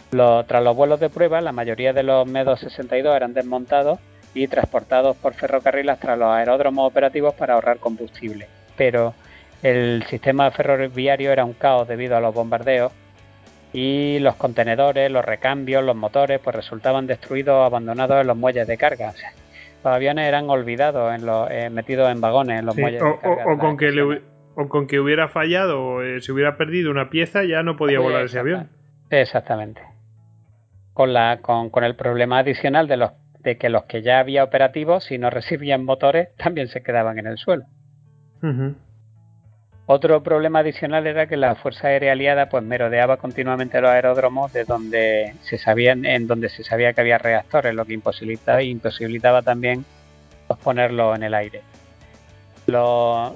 [0.09, 3.99] tras los vuelos de prueba, la mayoría de los MEDO-62 eran desmontados
[4.33, 8.47] y transportados por ferrocarril hasta los aeródromos operativos para ahorrar combustible.
[8.75, 9.13] Pero
[9.61, 12.91] el sistema ferroviario era un caos debido a los bombardeos
[13.73, 18.67] y los contenedores, los recambios, los motores, pues resultaban destruidos o abandonados en los muelles
[18.67, 19.13] de carga.
[19.83, 23.45] los aviones eran olvidados, en los, eh, metidos en vagones en los muelles de carga.
[23.53, 24.21] O, con que
[24.55, 27.99] o con que hubiera fallado o eh, se hubiera perdido una pieza, ya no podía
[27.99, 28.69] volar ese avión.
[29.09, 29.81] Exactamente.
[30.93, 34.43] Con, la, con, con el problema adicional de, los, de que los que ya había
[34.43, 37.65] operativos, si no recibían motores, también se quedaban en el suelo.
[39.93, 44.63] Otro problema adicional era que la Fuerza Aérea Aliada pues merodeaba continuamente los aeródromos de
[44.63, 49.83] donde se sabían, en donde se sabía que había reactores, lo que imposibilitaba, también
[50.63, 51.61] ponerlos en el aire.
[52.67, 53.33] Los,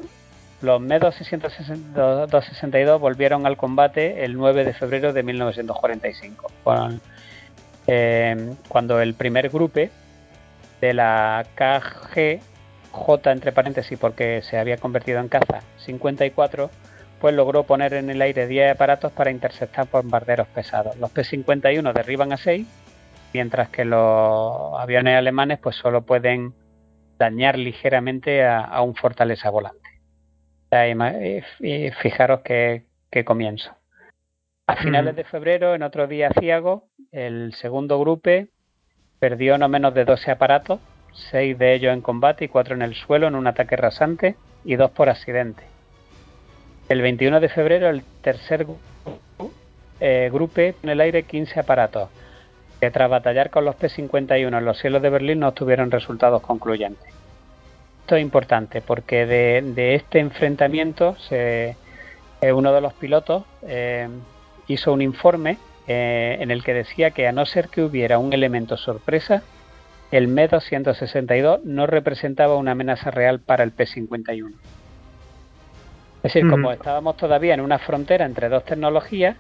[0.61, 6.51] los Me-262 volvieron al combate el 9 de febrero de 1945,
[7.87, 9.81] eh, cuando el primer grupo
[10.79, 12.39] de la KG
[12.95, 16.69] J entre paréntesis porque se había convertido en caza 54,
[17.19, 20.97] pues logró poner en el aire 10 aparatos para interceptar bombarderos pesados.
[20.97, 22.65] Los P-51 derriban a 6,
[23.33, 26.53] mientras que los aviones alemanes pues solo pueden
[27.19, 29.89] dañar ligeramente a, un fortaleza volante.
[31.59, 32.85] Y, fijaros qué,
[33.23, 33.71] comienzo.
[34.67, 38.31] A finales de febrero, en otro día ciago, el segundo grupo
[39.19, 40.79] perdió no menos de 12 aparatos
[41.15, 44.75] seis de ellos en combate y cuatro en el suelo en un ataque rasante y
[44.75, 45.63] dos por accidente.
[46.89, 48.67] El 21 de febrero el tercer
[49.99, 52.09] eh, grupo en el aire 15 aparatos,
[52.79, 57.13] que tras batallar con los P-51 en los cielos de Berlín no obtuvieron resultados concluyentes.
[58.01, 61.75] Esto es importante porque de, este enfrentamiento se,
[62.41, 64.07] eh, uno de los pilotos eh,
[64.67, 68.75] hizo un informe en el que decía que a no ser que hubiera un elemento
[68.75, 69.43] sorpresa,
[70.11, 74.53] el Me-262 no representaba una amenaza real para el P-51.
[76.23, 79.37] Es decir, como estábamos todavía en una frontera entre dos tecnologías,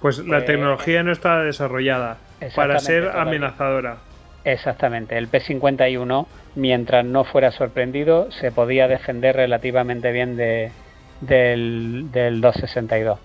[0.00, 2.18] pues la pues, tecnología no está desarrollada
[2.54, 3.98] para ser amenazadora.
[4.44, 10.70] Exactamente, el P-51, mientras no fuera sorprendido, se podía defender relativamente bien de,
[11.20, 13.18] del, del 262.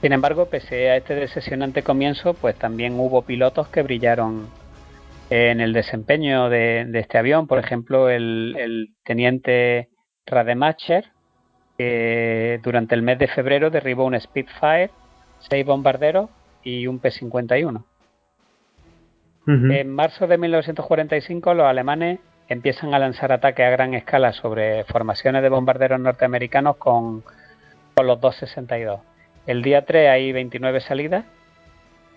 [0.00, 4.48] Sin embargo, pese a este decepcionante comienzo, pues también hubo pilotos que brillaron
[5.30, 7.46] en el desempeño de, este avión.
[7.46, 9.88] Por ejemplo, el, teniente
[10.26, 11.06] Rademacher,
[11.78, 14.90] que durante el mes de febrero derribó un Spitfire,
[15.38, 16.30] seis bombarderos
[16.62, 17.84] y un P-51.
[19.48, 22.18] En marzo de 1945 los alemanes
[22.48, 27.22] empiezan a lanzar ataques a gran escala sobre formaciones de bombarderos norteamericanos con,
[27.94, 29.15] con los 262.
[29.46, 31.24] El día 3 hay 29 salidas.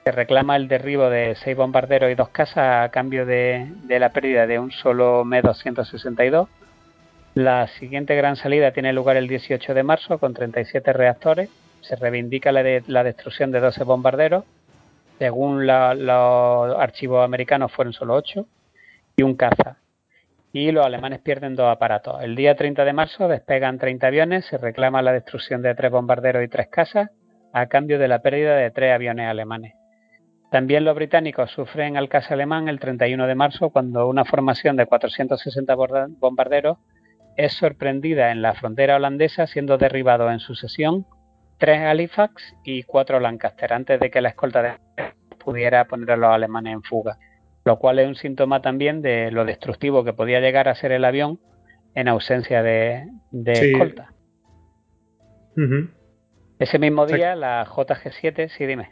[0.04, 4.48] Se reclama el derribo de 6 bombarderos y 2 casas a cambio de, la pérdida
[4.48, 6.48] de un solo Me-262.
[7.36, 11.50] La siguiente gran salida tiene lugar el 18 de marzo con 37 reactores.
[11.82, 14.46] Se reivindica la, la destrucción de 12 bombarderos.
[15.20, 18.46] Según los archivos americanos fueron solo 8
[19.18, 19.78] y un caza
[20.52, 22.22] y los alemanes pierden dos aparatos.
[22.24, 26.44] El día 30 de marzo despegan 30 aviones, se reclama la destrucción de tres bombarderos
[26.44, 27.10] y tres casas
[27.54, 29.74] a cambio de la pérdida de tres aviones alemanes.
[30.52, 34.88] También los británicos sufren al caso alemán el 31 de marzo cuando una formación de
[34.88, 35.76] 460
[36.20, 36.78] bombarderos
[37.38, 41.06] es sorprendida en la frontera holandesa siendo derribado en sucesión
[41.60, 44.74] tres Halifax y cuatro Lancaster antes de que la escolta de
[45.44, 47.18] pudiera poner a los alemanes en fuga,
[47.66, 51.06] lo cual es un síntoma también de lo destructivo que podía llegar a ser el
[51.06, 51.40] avión
[51.96, 53.08] en ausencia de,
[53.46, 54.14] escolta.
[56.60, 58.92] Ese mismo día, la JG7, sí, dime.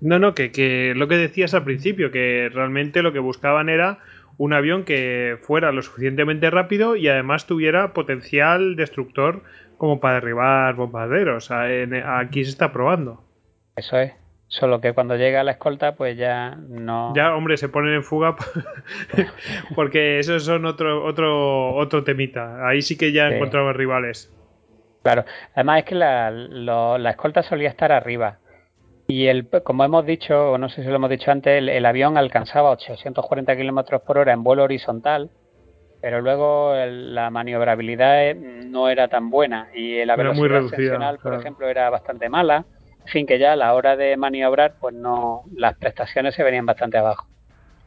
[0.00, 3.98] No, no, que, que lo que decías al principio, que realmente lo que buscaban era
[4.36, 9.42] un avión que fuera lo suficientemente rápido y además tuviera potencial destructor
[9.76, 11.50] como para derribar bombarderos.
[11.50, 13.24] Aquí se está probando.
[13.76, 14.12] Eso es.
[14.48, 17.12] Solo que cuando llega la escolta, pues ya no.
[17.16, 18.36] Ya, hombre, se ponen en fuga
[19.74, 22.66] porque esos son otro, otro, otro temita.
[22.66, 23.34] Ahí sí que ya sí.
[23.36, 24.32] encontramos rivales.
[25.02, 25.24] Claro.
[25.54, 28.38] Además es que la, la escolta solía estar arriba.
[29.06, 31.84] Y el, como hemos dicho, o no sé si lo hemos dicho antes, el, el
[31.84, 35.30] avión alcanzaba 840 kilómetros por hora en vuelo horizontal,
[36.00, 41.22] pero luego el, la maniobrabilidad eh, no era tan buena y la velocidad ascensional, por
[41.22, 41.40] claro.
[41.40, 42.64] ejemplo, era bastante mala.
[43.06, 46.98] Fin, que ya a la hora de maniobrar, pues no, las prestaciones se venían bastante
[46.98, 47.26] abajo.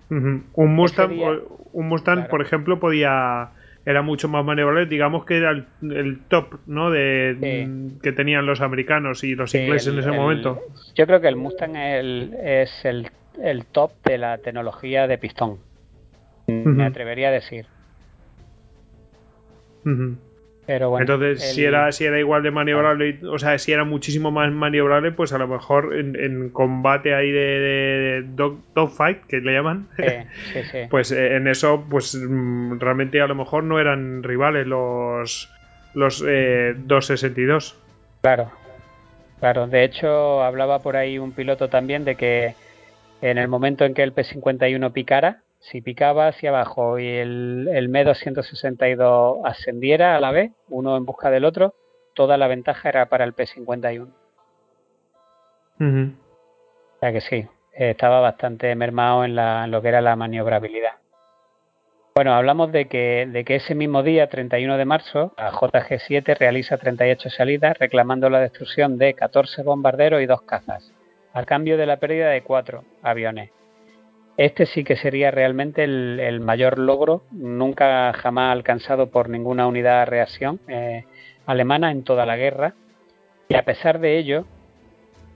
[0.09, 0.43] Uh -huh.
[0.53, 1.29] Un Mustang, día,
[1.73, 2.29] un Mustang claro.
[2.29, 3.49] por ejemplo, podía
[3.87, 6.91] era mucho más maniobrable, digamos que era el, el top ¿no?
[6.91, 7.99] de sí.
[8.03, 10.61] que tenían los americanos y los sí, ingleses el, en ese momento.
[10.93, 13.09] Yo creo que el Mustang el, es el,
[13.71, 15.51] top de la tecnología de pistón.
[16.47, 16.65] Uh -huh.
[16.65, 17.65] Me atrevería a decir.
[19.85, 20.17] Uh -huh.
[20.67, 21.55] Pero bueno, Entonces, el...
[21.55, 25.31] si, era, si era igual de maniobrable, o sea, si era muchísimo más maniobrable, pues
[25.31, 30.03] a lo mejor en, en combate ahí de, de, dog, dogfight, que le llaman, sí,
[30.51, 30.77] sí, sí.
[30.89, 35.49] pues eh, en eso, pues mm, realmente a lo mejor no eran rivales los,
[35.93, 37.79] los eh, 262.
[38.19, 38.51] Claro,
[39.39, 39.67] claro.
[39.67, 42.55] De hecho, hablaba por ahí un piloto también de que
[43.21, 47.89] en el momento en que el P-51 picara, si picaba hacia abajo y el, el
[47.89, 51.75] M262 ascendiera a la vez, uno en busca del otro,
[52.13, 54.07] toda la ventaja era para el P51.
[55.79, 56.13] Uh -huh.
[56.95, 60.93] O sea que sí, estaba bastante mermado en, la, en, lo que era la maniobrabilidad.
[62.15, 66.77] Bueno, hablamos de que, de que ese mismo día, 31 de marzo, la JG7 realiza
[66.77, 70.91] 38 salidas reclamando la destrucción de 14 bombarderos y dos cazas,
[71.33, 73.51] a cambio de la pérdida de cuatro aviones.
[74.37, 80.01] Este sí que sería realmente el, el, mayor logro, nunca jamás alcanzado por ninguna unidad
[80.01, 81.05] de reacción eh,
[81.47, 82.75] alemana en toda la guerra.
[83.49, 84.45] Y a pesar de ello,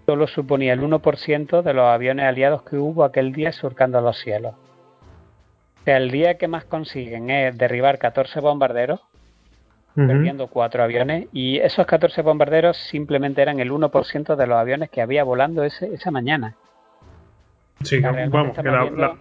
[0.05, 4.53] solo suponía el 1% de los aviones aliados que hubo aquel día surcando los cielos.
[4.53, 10.07] O sea, el día que más consiguen es derribar 14 bombarderos, uh -huh.
[10.07, 15.01] perdiendo cuatro aviones, y esos 14 bombarderos simplemente eran el 1% de los aviones que
[15.01, 16.55] había volando ese, esa mañana.
[17.83, 19.15] Sí, o sea, vamos, que la, la,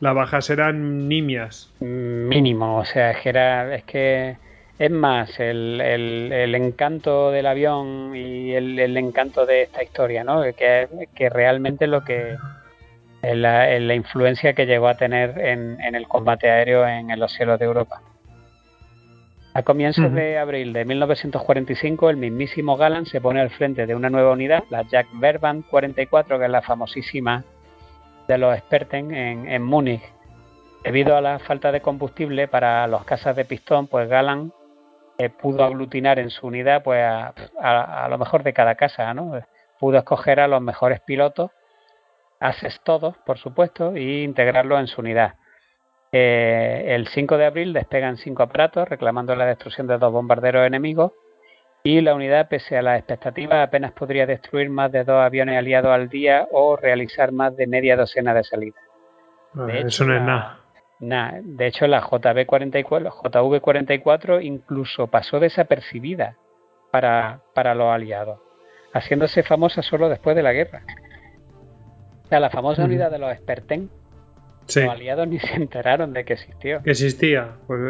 [0.00, 1.72] las bajas eran nimias.
[1.80, 4.36] Mínimo, o sea, es que era, es que
[4.78, 10.24] es más el, el, el encanto del avión y el, el, encanto de esta historia,
[10.24, 10.42] ¿no?
[10.42, 12.36] Que, que realmente lo que
[13.22, 17.32] la, la, influencia que llegó a tener en, en, el combate aéreo en, en, los
[17.32, 18.02] cielos de Europa.
[19.54, 20.14] A comienzos uh -huh.
[20.14, 24.64] de abril de 1945, el mismísimo Galland se pone al frente de una nueva unidad,
[24.68, 27.44] la Jack Verband 44, que es la famosísima
[28.28, 30.02] de los Sperten en, en Múnich.
[30.82, 34.52] Debido a la falta de combustible para los casas de pistón, pues Galán
[35.18, 37.32] eh, pudo aglutinar en su unidad pues a,
[38.04, 39.40] a, lo mejor de cada casa, ¿no?
[39.78, 41.50] Pudo escoger a los mejores pilotos,
[42.40, 45.34] haces todos, por supuesto, e integrarlos en su unidad.
[46.12, 51.12] Eh, el 5 de abril despegan cinco aparatos reclamando la destrucción de dos bombarderos enemigos
[51.86, 55.90] y la unidad, pese a las expectativas, apenas podría destruir más de dos aviones aliados
[55.90, 58.82] al día o realizar más de media docena de salidas.
[59.54, 60.60] Ah, de hecho, eso no es nada.
[61.00, 66.38] Nah, de hecho, la JB44, JV44 incluso pasó desapercibida
[66.90, 68.40] para, para los aliados,
[68.94, 70.84] haciéndose famosa solo después de la guerra.
[72.24, 72.86] O sea, la famosa mm.
[72.86, 73.90] unidad de los Sperten
[74.66, 74.80] Sí.
[74.80, 76.82] Los aliados ni se enteraron de que existió.
[76.82, 77.52] Que existía.
[77.66, 77.80] Pues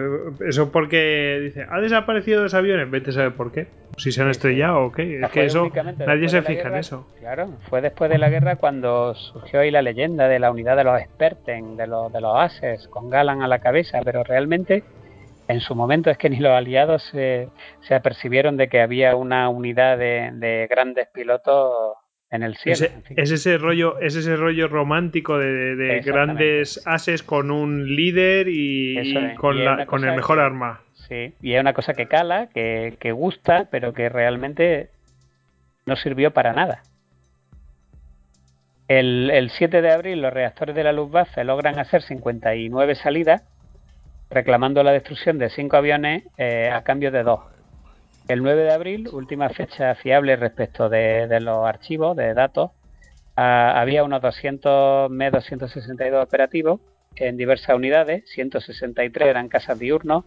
[0.48, 3.68] eso porque dice, ha desaparecido ese aviones, vete a saber por qué.
[3.96, 5.20] Si se han estrellado o qué.
[5.20, 7.06] Es que eso, nadie se fija guerra, en eso.
[7.20, 10.84] Claro, fue después de la guerra cuando surgió ahí la leyenda de la unidad de
[10.84, 14.82] los Sperten, de los, de los Ases, con Galan a la cabeza, pero realmente
[15.46, 17.48] en su momento es que ni los aliados se,
[17.82, 21.98] se apercibieron de que había una unidad de, de grandes pilotos
[22.34, 22.74] en el cielo.
[22.74, 23.18] Ese, en fin.
[23.18, 29.34] Es ese rollo, es ese rollo romántico de, de grandes ases con un líder y,
[29.36, 30.80] con, y la, con el mejor que, arma.
[31.08, 34.90] Sí, y es una cosa que cala, que, que gusta, pero que realmente
[35.86, 36.82] no sirvió para nada.
[38.88, 43.42] El, el 7 de abril los reactores de la Luftwaffe logran hacer 59 salidas,
[44.28, 47.40] reclamando la destrucción de cinco aviones eh, a cambio de dos.
[48.26, 52.70] El 9 de abril, última fecha fiable respecto de, los archivos de datos,
[53.36, 56.80] ah, había unos 200 M262 operativos
[57.16, 60.24] en diversas unidades, 163 eran casas diurnos,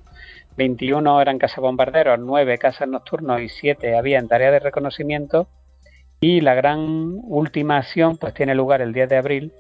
[0.58, 5.48] 21 eran casas bombarderos, 9 casas nocturnos y 7 había en tarea de reconocimiento.
[6.20, 9.54] Y la gran última acción pues tiene lugar el 10 de abril,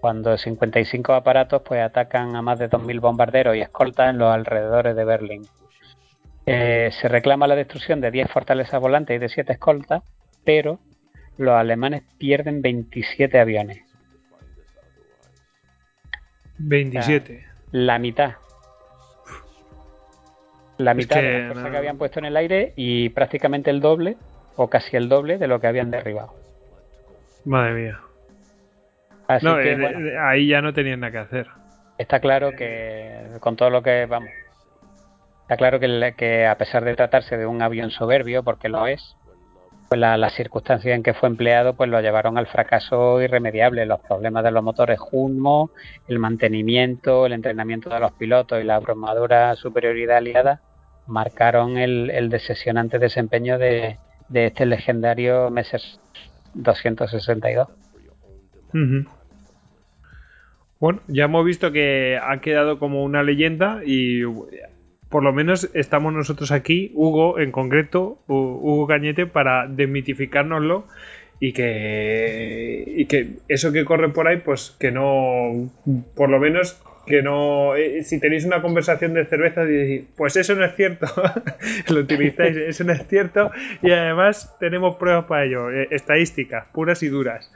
[0.00, 4.94] cuando 55 aparatos pues atacan a más de 2.000 bombarderos y escoltas en los alrededores
[4.94, 5.42] de Berlín.
[6.50, 10.02] Eh, se reclama la destrucción de 10 fortalezas volantes y de 7 escoltas,
[10.44, 10.80] pero
[11.36, 13.84] los alemanes pierden 27 aviones.
[16.58, 17.44] 27.
[17.72, 18.36] La mitad.
[20.78, 21.70] La Es mitad que, de la fuerza no.
[21.70, 24.16] que habían puesto en el aire y prácticamente el doble,
[24.56, 26.34] o casi el doble, de lo que habían derribado.
[27.44, 28.00] Madre mía.
[29.26, 31.46] Así No, que, eh, bueno, eh, ahí ya no tenían nada que hacer.
[31.98, 34.34] está claro que con todo lo que vamos.
[35.48, 39.16] Está claro que, a pesar de tratarse de un avión soberbio, porque lo es,
[39.88, 43.86] pues la- las circunstancias en que fue empleado pues lo llevaron al fracaso irremediable.
[43.86, 45.70] Los problemas de los motores humo,
[46.06, 50.60] el mantenimiento, el entrenamiento de los pilotos y la abrumadora superioridad aliada
[51.06, 53.96] marcaron el, el desempeño de,
[54.30, 55.80] este legendario Messer
[56.52, 57.68] 262.
[58.74, 59.08] Ujú.
[60.78, 64.22] Bueno, ya hemos visto que ha quedado como una leyenda y
[65.08, 70.86] por lo menos estamos nosotros aquí, Hugo en concreto, Hu- Hugo Cañete, para desmitificárnoslo
[71.40, 75.70] y que, y que eso que corre por ahí, pues que no,
[76.14, 80.54] por lo menos que no, eh, si tenéis una conversación de cerveza, decís, pues eso
[80.54, 81.06] no es cierto,
[81.88, 87.02] lo utilizáis, eso no es cierto y además tenemos pruebas para ello, eh, estadísticas puras
[87.02, 87.50] y duras.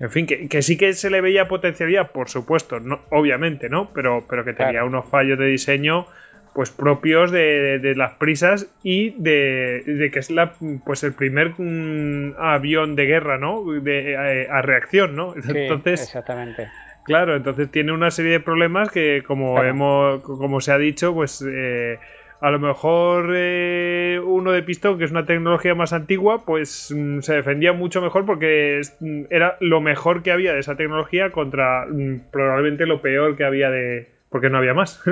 [0.00, 3.90] En fin, que, que sí que se le veía potencialidad, por supuesto, no, obviamente, ¿no?
[3.94, 4.88] Pero, pero que tenía Claro.
[4.88, 6.06] unos fallos de diseño
[6.54, 10.52] pues propios de, de- las prisas y de, de que es la
[10.84, 13.64] pues el primer mm, avión de guerra, ¿no?
[13.64, 15.34] De, eh, a reacción, ¿no?
[15.42, 16.68] Sí, Entonces, exactamente.
[17.04, 19.68] Claro, entonces tiene una serie de problemas que, como Claro.
[19.68, 21.98] hemos, como se ha dicho, pues eh,
[22.40, 27.20] a lo mejor eh, uno de pistón, que es una tecnología más antigua, pues mm,
[27.20, 31.86] se defendía mucho mejor porque mm, era lo mejor que había de esa tecnología contra
[31.86, 35.02] mm, probablemente lo peor que había de, porque no había más.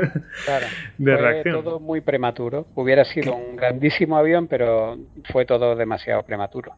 [0.44, 0.66] Claro.
[0.98, 1.62] de fue reacción.
[1.64, 2.66] todo muy prematuro.
[2.74, 4.97] Hubiera sido un grandísimo avión, pero
[5.32, 6.72] fue todo demasiado prematuro.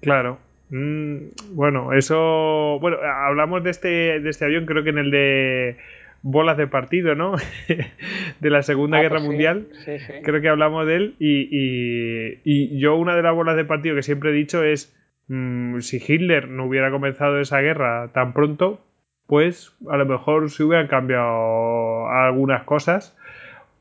[0.00, 0.38] Claro.
[0.70, 2.78] Mm, bueno, eso.
[2.80, 3.88] Bueno, hablamos de este,
[4.20, 5.76] de este avión, creo que en el de
[6.20, 7.36] bolas de partido, ¿no?
[8.40, 9.68] de la Segunda Ah, Guerra pues sí, Mundial.
[9.84, 10.12] Sí, sí.
[10.22, 11.14] Creo que hablamos de él.
[11.18, 14.94] Y, y- y yo, una de las bolas de partido que siempre he dicho es:
[15.28, 18.84] mm, si Hitler no hubiera comenzado esa guerra tan pronto,
[19.28, 23.14] pues a lo mejor se hubieran cambiado algunas cosas.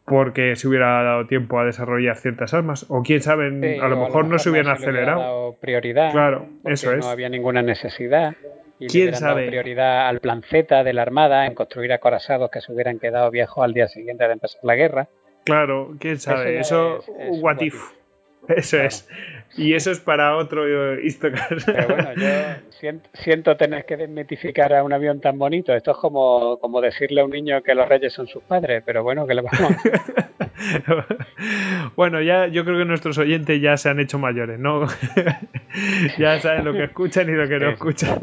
[0.06, 2.86] Porque se hubiera dado tiempo a desarrollar ciertas armas.
[2.88, 5.20] O quién sabe, Sí, a lo mejor no se hubieran le hubiera acelerado.
[5.20, 6.12] dado prioridad.
[6.14, 7.00] Claro, eso es.
[7.06, 8.34] No había ninguna necesidad.
[8.80, 9.48] Y le ¿Quién dado sabe?
[9.48, 13.62] prioridad al plan Z de la Armada en construir acorazados que se hubieran quedado viejos
[13.66, 15.08] al día siguiente de empezar la guerra.
[15.44, 16.58] Claro, quién sabe.
[16.60, 17.76] Eso, es- es what if.
[18.50, 18.88] Eso Claro.
[18.88, 19.08] es.
[19.58, 21.66] Y eso es para otro eh, Istocast.
[21.66, 22.28] Pero bueno, yo
[22.80, 25.74] siento, siento tener que desmitificar a un avión tan bonito.
[25.74, 29.04] Esto es como, como decirle a un niño que los reyes son sus padres, pero
[29.04, 29.60] bueno, que le vamos
[31.96, 34.88] bueno, ya yo creo que nuestros oyentes ya se han hecho mayores, ¿no?
[36.18, 38.20] ya saben lo que escuchan y lo que no escuchan.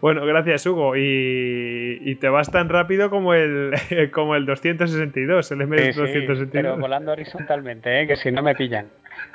[0.00, 0.96] Bueno, gracias Hugo.
[0.96, 3.72] Y, y te vas tan rápido como el
[4.12, 6.48] como el 262, el Sí, sí, M262.
[6.50, 8.06] pero volando horizontalmente, ¿eh?
[8.06, 8.88] que si no me pillan.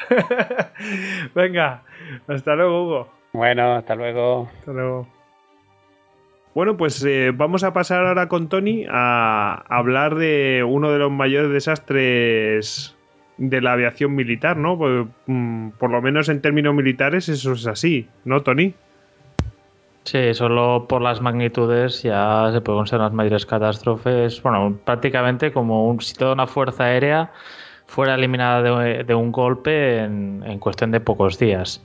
[1.36, 1.84] Venga,
[2.28, 3.14] hasta luego Hugo.
[3.34, 4.50] Bueno, hasta luego.
[4.60, 5.08] Hasta luego.
[6.54, 11.10] Bueno, pues eh, vamos a pasar ahora con Tony a hablar de uno de los
[11.12, 12.98] mayores desastres
[13.38, 14.78] de la aviación militar, ¿no?
[14.78, 18.74] Por, mm, por lo menos en términos militares eso es así, ¿no, Tony?
[20.04, 24.42] Sí, solo por las magnitudes ya se pueden ser las mayores catástrofes.
[24.42, 27.32] Bueno, prácticamente como un, si toda una fuerza aérea
[27.86, 31.84] fuera eliminada de, un golpe en, en cuestión de pocos días.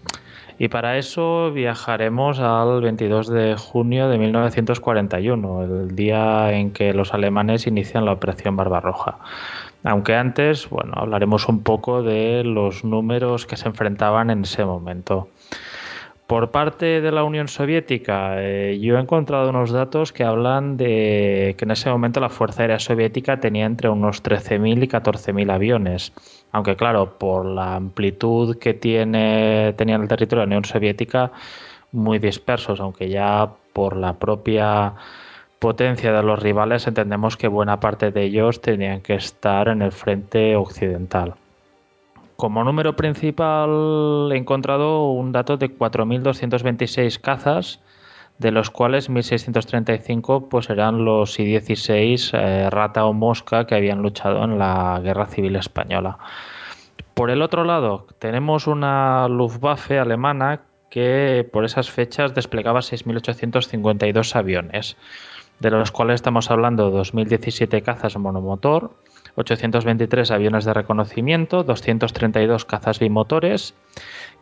[0.59, 7.13] Y para eso viajaremos al 22 de junio de 1941, el día en que los
[7.13, 9.19] alemanes inician la Operación Barbarroja.
[9.85, 15.29] Aunque antes, bueno, hablaremos un poco de los números que se enfrentaban en ese momento.
[16.27, 21.55] Por parte de la Unión Soviética, eh, yo he encontrado unos datos que hablan de
[21.57, 26.13] que en ese momento la Fuerza Aérea Soviética tenía entre unos 13.000 y 14.000 aviones.
[26.51, 31.31] Aunque claro, por la amplitud que tiene, tenía el territorio de la Unión Soviética,
[31.93, 34.95] muy dispersos, aunque ya por la propia
[35.61, 39.93] potencia de los rivales entendemos que buena parte de ellos tenían que estar en el
[39.93, 41.35] frente occidental.
[42.37, 47.81] Como número principal he encontrado un dato de 4.226 cazas,
[48.39, 54.45] de los cuales 1.635 pues eran los I-16 eh, Rata o Mosca que habían luchado
[54.45, 56.19] en la Guerra Civil Española.
[57.15, 64.99] Por el otro lado, tenemos una Luftwaffe alemana que por esas fechas desplegaba 6.852 aviones,
[65.61, 68.93] de los cuales estamos hablando de 2.017 cazas monomotor,
[69.37, 73.75] 823 aviones de reconocimiento, 232 cazas bimotores,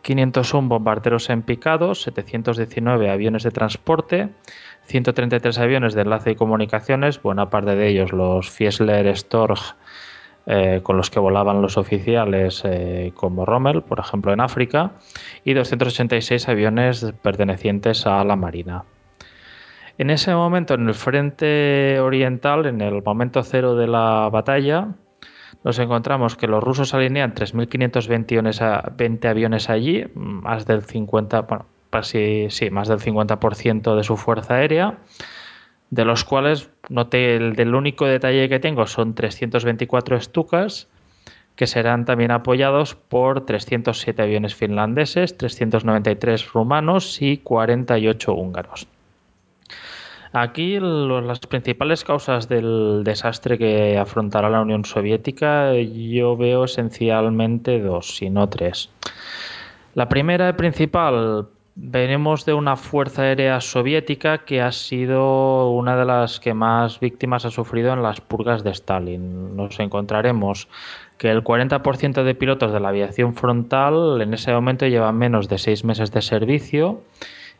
[0.01, 4.29] 501 bombarderos en picados, 719 aviones de transporte,
[4.87, 9.75] 133 aviones de enlace y comunicaciones, buena parte de ellos los Fiesler Storch
[10.47, 14.91] eh, con los que volaban los oficiales eh, como Rommel, por ejemplo en África,
[15.43, 18.83] y 286 aviones pertenecientes a la Marina.
[19.97, 24.89] En ese momento, en el frente oriental, en el momento cero de la batalla,
[25.63, 31.65] nos encontramos que los rusos alinean 3.520 aviones allí, más del 50, bueno,
[32.03, 34.97] sí, más del 50% de su fuerza aérea,
[35.91, 40.89] de los cuales noté el del único detalle que tengo son 324 Stukas,
[41.55, 48.89] que serán también apoyados por 307 aviones finlandeses, 393 rumanos y 48 húngaros.
[50.37, 58.17] Aquí las principales causas del desastre que afrontará la Unión Soviética yo veo esencialmente dos,
[58.17, 58.89] si no tres.
[59.93, 66.03] La primera y principal, venimos de una fuerza aérea soviética que ha sido una de
[66.03, 69.55] las que más víctimas ha sufrido en las purgas de Stalin.
[69.55, 70.67] Nos encontraremos
[71.17, 75.59] que el 40% de pilotos de la aviación frontal en ese momento llevan menos de
[75.59, 76.99] seis meses de servicio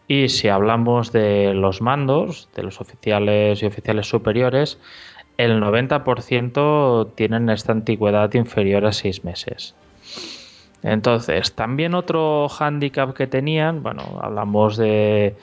[0.08, 4.78] y si hablamos de los mandos, de los oficiales y oficiales superiores,
[5.38, 9.76] el 90% tienen esta antigüedad inferior a seis meses.
[10.84, 15.36] Entonces, también otro hándicap que tenían, bueno, hablamos de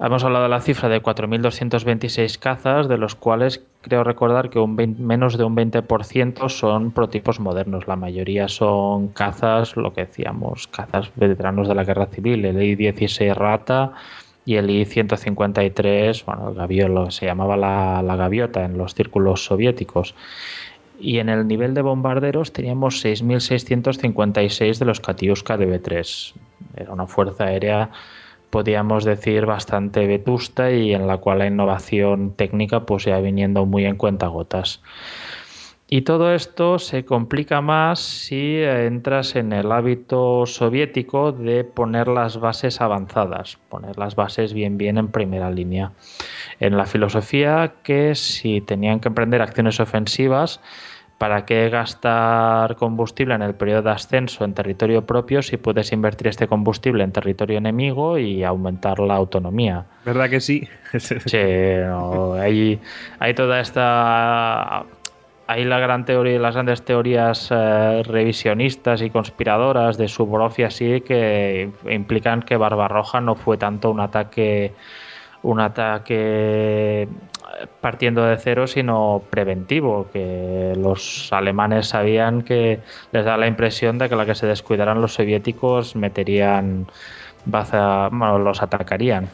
[0.00, 4.76] Hemos hablado de la cifra de 4.226 cazas, de los cuales creo recordar que un
[4.76, 7.88] menos de un 20% son prototipos modernos.
[7.88, 13.34] La mayoría son cazas, lo que decíamos, cazas veteranos de la guerra civil, el I-16
[13.34, 13.92] Rata
[14.44, 19.44] y el I-153, bueno, el lo que se llamaba la, la gaviota en los círculos
[19.44, 20.14] soviéticos.
[21.00, 26.34] Y en el nivel de bombarderos teníamos 6.656 de los Katiuska de B3.
[26.76, 27.90] Era una fuerza aérea
[28.50, 33.84] podríamos decir, bastante vetusta y en la cual la innovación técnica pues ya viniendo muy
[33.84, 34.80] en cuentagotas.
[35.90, 42.38] Y todo esto se complica más si entras en el hábito soviético de poner las
[42.38, 45.92] bases avanzadas, poner las bases bien bien en primera línea.
[46.60, 50.60] En la filosofía que si tenían que emprender acciones ofensivas,
[51.18, 56.28] ¿Para qué gastar combustible en el periodo de ascenso en territorio propio si puedes invertir
[56.28, 59.84] este combustible en territorio enemigo y aumentar la autonomía?
[60.04, 60.68] ¿Verdad que sí?
[60.96, 64.84] sí, hay, toda esta
[65.48, 71.00] hay la gran teoría, las grandes teorías eh, revisionistas y conspiradoras de Suvorov y así
[71.00, 74.72] que implican que Barbarroja no fue tanto un ataque
[75.42, 77.08] un ataque
[77.80, 82.80] partiendo de cero, sino preventivo, que los alemanes sabían que
[83.12, 86.86] les da la impresión de que la que se descuidaran los soviéticos meterían
[87.44, 89.28] baza, bueno, los atacarían.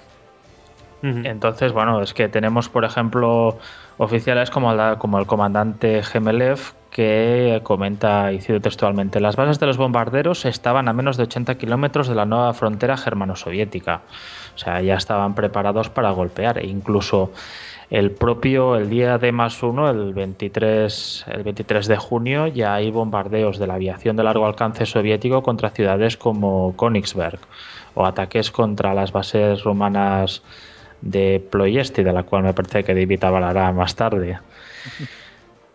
[1.03, 3.59] Entonces, bueno, es que tenemos, por ejemplo,
[3.99, 6.59] oficiales como el, como el comandante Gemelev
[6.91, 11.57] que comenta, y cito textualmente, las bases de los bombarderos estaban a menos de 80
[11.57, 14.01] kilómetros de la nueva frontera germano-soviética.
[14.55, 16.59] O sea, ya estaban preparados para golpear.
[16.59, 17.33] E incluso
[17.91, 22.91] el propio, el día de más uno, el 23, el 23 de junio, ya hay
[22.91, 27.41] bombardeos de la aviación de largo alcance soviético contra ciudades como Königsberg
[27.95, 30.43] o ataques contra las bases rumanas
[31.01, 34.39] de Ploiesti, de la cual me parece que David hablará más tarde.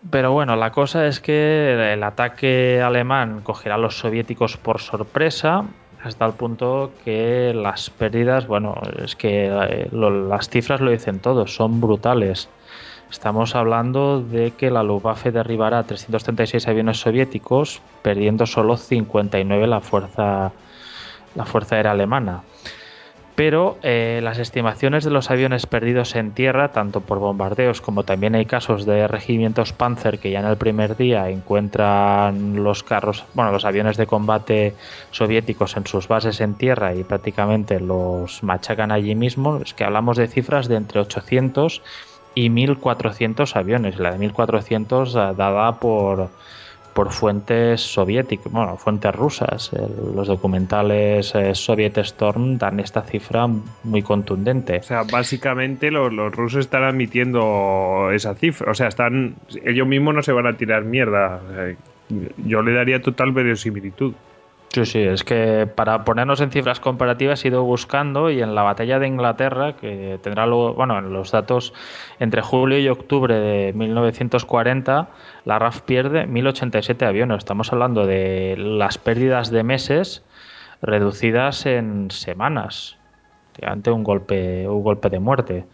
[0.10, 5.66] Pero bueno, la cosa es que el ataque alemán cogerá a los soviéticos por sorpresa
[6.04, 11.54] hasta el punto que las pérdidas, bueno, es que eh, las cifras lo dicen todos,
[11.56, 12.50] son brutales.
[13.12, 20.52] Estamos hablando de que la Luftwaffe derribará 336 aviones soviéticos, perdiendo solo 59 la fuerza,
[21.36, 22.44] la fuerza aérea alemana.
[23.40, 28.36] Pero eh, las estimaciones de los aviones perdidos en tierra, tanto por bombardeos como también
[28.36, 33.54] hay casos de regimientos Panzer que ya en el primer día encuentran los carros, bueno,
[33.54, 34.76] los aviones de combate
[35.12, 40.18] soviéticos en sus bases en tierra y prácticamente los machacan allí mismo, es que hablamos
[40.18, 41.82] de cifras de entre 800
[42.36, 46.30] y 1400 aviones, la de 1400 dada por
[47.00, 49.72] por fuentes soviéticas, bueno, fuentes rusas.
[50.14, 54.80] los documentales eh, Soviet Storm dan esta cifra muy contundente.
[54.80, 58.70] O sea, básicamente los, rusos están admitiendo esa cifra.
[58.70, 61.40] O sea, están ellos mismos no se van a tirar mierda.
[62.36, 64.14] yo le daría total verosimilitud.
[64.72, 68.62] Sí, sí, es que para ponernos en cifras comparativas he ido buscando y en la
[68.62, 71.74] batalla de Inglaterra, que tendrá luego, bueno, en los datos
[72.20, 75.10] entre julio y octubre de 1940,
[75.46, 77.40] la RAF pierde 1087 aviones.
[77.40, 80.24] Estamos hablando de las pérdidas de meses
[80.84, 82.96] reducidas en semanas,
[83.64, 85.66] ante un golpe, un golpe de muerte.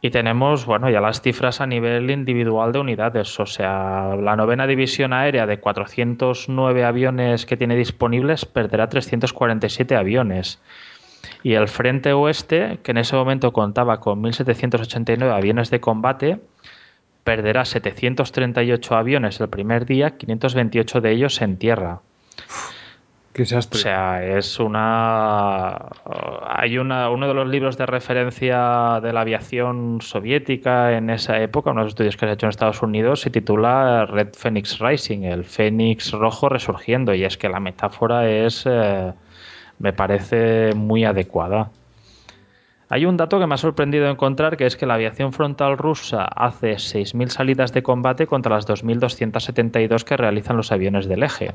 [0.00, 3.38] Y tenemos, bueno, ya las cifras a nivel individual de unidades.
[3.40, 10.60] O sea, la novena división aérea de 409 aviones que tiene disponibles perderá 347 aviones.
[11.42, 16.40] Y el Frente Oeste, que en ese momento contaba con 1.789 aviones de combate,
[17.24, 22.00] perderá 738 aviones el primer día, 528 de ellos en tierra.
[23.42, 25.76] O sea, es una.
[26.48, 31.70] Hay una, uno de los libros de referencia de la aviación soviética en esa época,
[31.70, 35.44] unos estudios que se ha hecho en Estados Unidos, se titula Red Phoenix Rising, el
[35.44, 37.14] Fénix rojo resurgiendo.
[37.14, 38.64] Y es que la metáfora es.
[38.66, 39.12] Eh,
[39.78, 41.70] me parece muy adecuada.
[42.88, 46.24] Hay un dato que me ha sorprendido encontrar, que es que la aviación frontal rusa
[46.24, 51.52] hace 6.000 salidas de combate contra las 2.272 que realizan los aviones del eje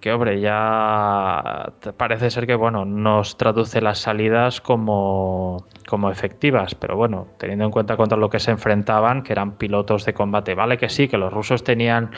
[0.00, 6.96] que hombre, ya parece ser que bueno, nos traduce las salidas como, como efectivas, pero
[6.96, 10.78] bueno, teniendo en cuenta contra lo que se enfrentaban, que eran pilotos de combate, vale
[10.78, 12.10] que sí, que los rusos tenían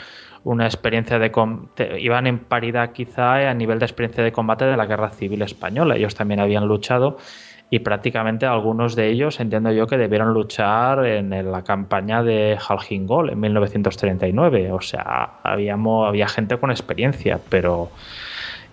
[0.45, 1.31] una experiencia de
[1.99, 5.95] iban en paridad quizá a nivel de experiencia de combate de la guerra civil española,
[5.95, 7.17] ellos también habían luchado
[7.69, 13.31] y prácticamente algunos de ellos entiendo yo que debieron luchar en la campaña de Halgingol
[13.31, 14.71] en 1939.
[14.71, 17.89] O sea, habíamos, había gente con experiencia, pero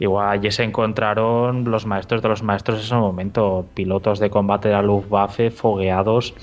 [0.00, 4.68] igual allí se encontraron los maestros de los maestros en ese momento, pilotos de combate
[4.68, 6.34] de la Luftwaffe fogueados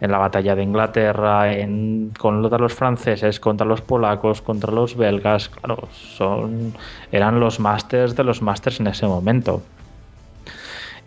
[0.00, 5.48] en la batalla de Inglaterra, en, contra los franceses, contra los polacos, contra los belgas.
[5.48, 6.74] Claro, son,
[7.10, 9.62] eran los másters de los másters en ese momento.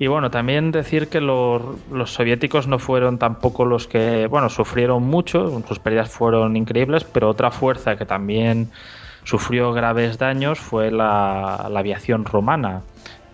[0.01, 1.61] Y bueno, también decir que los,
[2.05, 7.51] soviéticos no fueron tampoco los que, bueno, sufrieron mucho, sus pérdidas fueron increíbles, pero otra
[7.51, 8.71] fuerza que también
[9.25, 12.81] sufrió graves daños fue la, aviación romana,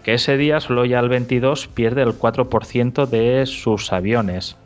[0.04, 4.58] que ese día solo ya el 22 pierde el 4% de sus aviones.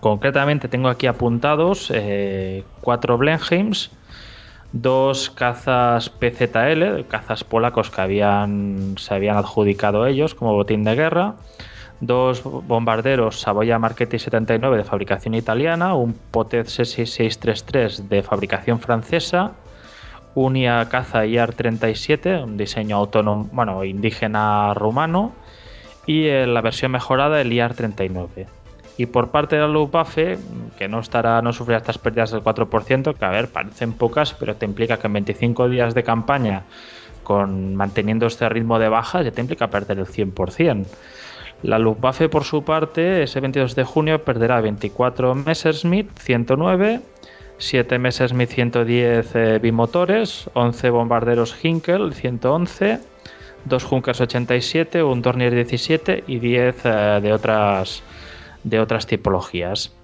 [0.00, 3.90] Concretamente tengo aquí apuntados eh, cuatro Blenheims,
[4.82, 11.34] dos cazas PZL, cazas polacos que habían, se habían adjudicado ellos como botín de guerra,
[12.00, 19.52] dos bombarderos Savoia Marchetti 79 de fabricación italiana, un Potez 6633 de fabricación francesa,
[20.34, 25.32] un IA caza IAR 37, un diseño autónomo, bueno, indígena rumano,
[26.06, 28.46] y la versión mejorada el IAR 39.
[28.96, 30.38] Y por parte de la Luftwaffe,
[30.78, 34.56] que no estará, no sufrirá estas pérdidas del 4%, que a ver, parecen pocas, pero
[34.56, 36.62] te implica que en 25 días de campaña,
[37.22, 40.86] con manteniendo este ritmo de bajas, ya te implica perder el 100%.
[41.62, 47.00] La Luftwaffe, por su parte, ese 22 de junio perderá 24 Messerschmitt 109,
[47.58, 53.00] 7 Messerschmitt 110 eh, bimotores, 11 bombarderos Hinkel 111,
[53.64, 58.02] 2 Junkers 87, un Dornier 17 y 10 eh, de otras
[58.66, 59.96] de otras tipologías.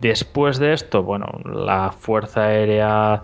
[0.00, 3.22] Después de esto, bueno, la Fuerza Aérea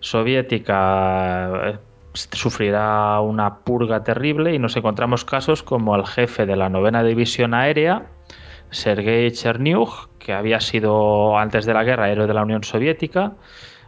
[0.00, 1.78] Soviética eh,
[2.12, 7.54] sufrirá una purga terrible y nos encontramos casos como el jefe de la novena división
[7.54, 8.06] aérea,
[8.70, 13.34] Sergei Cherniuk, que había sido antes de la guerra héroe de la Unión Soviética,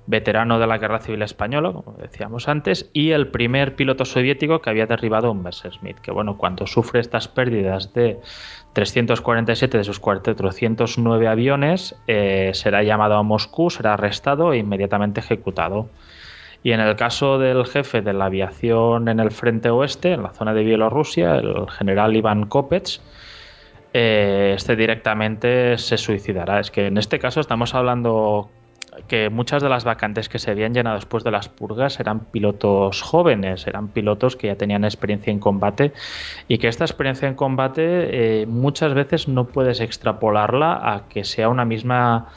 [0.07, 4.71] veterano de la Guerra Civil Española, como decíamos antes, y el primer piloto soviético que
[4.71, 8.21] había derribado un Messerschmitt, que bueno, cuando sufre estas pérdidas de
[8.77, 15.89] 347 de sus 409 aviones, eh, será llamado a Moscú, será arrestado e inmediatamente ejecutado.
[16.63, 20.35] Y en el caso del jefe de la aviación en el frente oeste, en la
[20.35, 23.01] zona de Bielorrusia, el general Iván Kopets,
[23.95, 26.61] eh, este directamente se suicidará.
[26.61, 28.51] Es que en este caso estamos hablando
[29.09, 33.03] que muchas de las vacantes que se habían llenado después de las purgas eran pilotos
[33.03, 35.93] jóvenes, eran pilotos que ya tenían experiencia en combate
[36.49, 41.49] y que esta experiencia en combate eh, muchas veces no puedes extrapolarla a que sea
[41.49, 42.29] una misma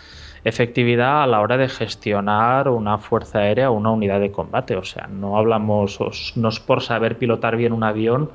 [0.44, 4.76] efectividad a la hora de gestionar una fuerza aérea o una unidad de combate.
[4.76, 6.00] O sea, no hablamos,
[6.36, 8.32] no es por saber pilotar bien un avión,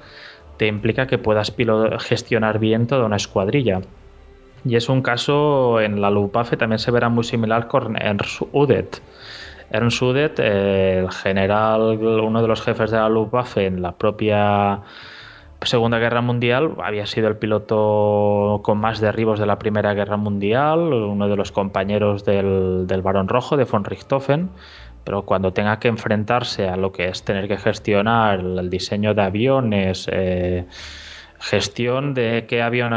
[0.56, 1.52] te implica que puedas
[2.00, 3.80] gestionar bien toda una escuadrilla.
[4.64, 9.02] Y es un caso en la Luftwaffe también se verá muy similar con Ernst Udet.
[9.70, 14.80] Ernst Udet, el general, uno de los jefes de la Luftwaffe en la propia
[15.62, 20.92] Segunda Guerra Mundial, había sido el piloto con más derribos de la Primera Guerra Mundial,
[20.92, 24.50] uno de los compañeros del, del Barón Rojo, de von Richthofen,
[25.04, 29.22] pero cuando tenga que enfrentarse a lo que es tener que gestionar el diseño de
[29.22, 30.66] aviones, eh,
[31.44, 32.92] gestión de qué avión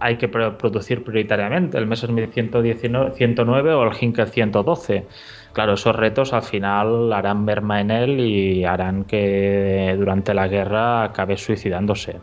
[0.00, 5.06] hay que producir prioritariamente, el Messerschmitt 119 o el Hinkel 112.
[5.52, 11.04] Claro, esos retos al final harán merma en él y harán que durante la guerra
[11.04, 12.16] acabe suicidándose.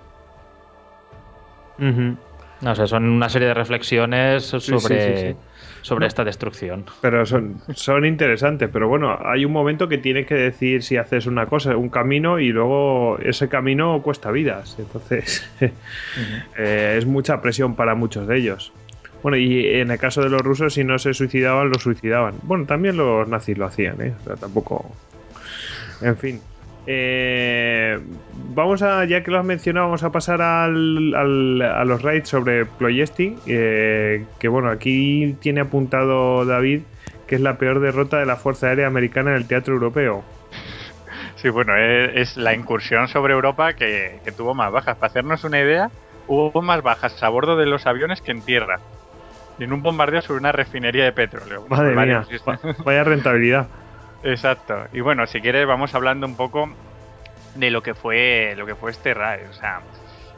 [2.61, 5.35] No sé, son una serie de reflexiones sobre,
[5.81, 6.85] sobre esta destrucción.
[7.01, 11.25] Pero son, son interesantes, pero bueno, hay un momento que tienes que decir si haces
[11.25, 14.75] una cosa, un camino, y luego ese camino cuesta vidas.
[14.77, 15.49] Entonces,
[16.57, 18.73] eh, es mucha presión para muchos de ellos.
[19.21, 22.35] Bueno, y en el caso de los rusos, si no se suicidaban, los suicidaban.
[22.43, 24.13] Bueno, también los nazis lo hacían, ¿eh?
[24.21, 24.85] O sea, tampoco.
[26.01, 26.41] En fin.
[26.91, 27.99] Eh,
[28.55, 32.65] vamos a, ya que lo has mencionado, vamos a pasar al, a los raids sobre
[32.65, 33.35] Ployesti.
[33.45, 36.81] Eh, que bueno, aquí tiene apuntado David
[37.27, 40.23] que es la peor derrota de la Fuerza Aérea Americana en el teatro europeo.
[41.35, 44.97] Sí, bueno, es, la incursión sobre Europa que, tuvo más bajas.
[44.97, 45.91] Para hacernos una idea,
[46.27, 48.79] hubo más bajas a bordo de los aviones que en tierra.
[49.59, 51.65] En un bombardeo sobre una refinería de petróleo.
[51.69, 52.25] Madre mía,
[52.83, 53.67] vaya rentabilidad.
[54.22, 54.88] Exacto.
[54.91, 56.77] Y bueno, si quieres vamos hablando un poco
[57.53, 59.49] de lo que fue lo que fue este raid.
[59.49, 59.81] O sea,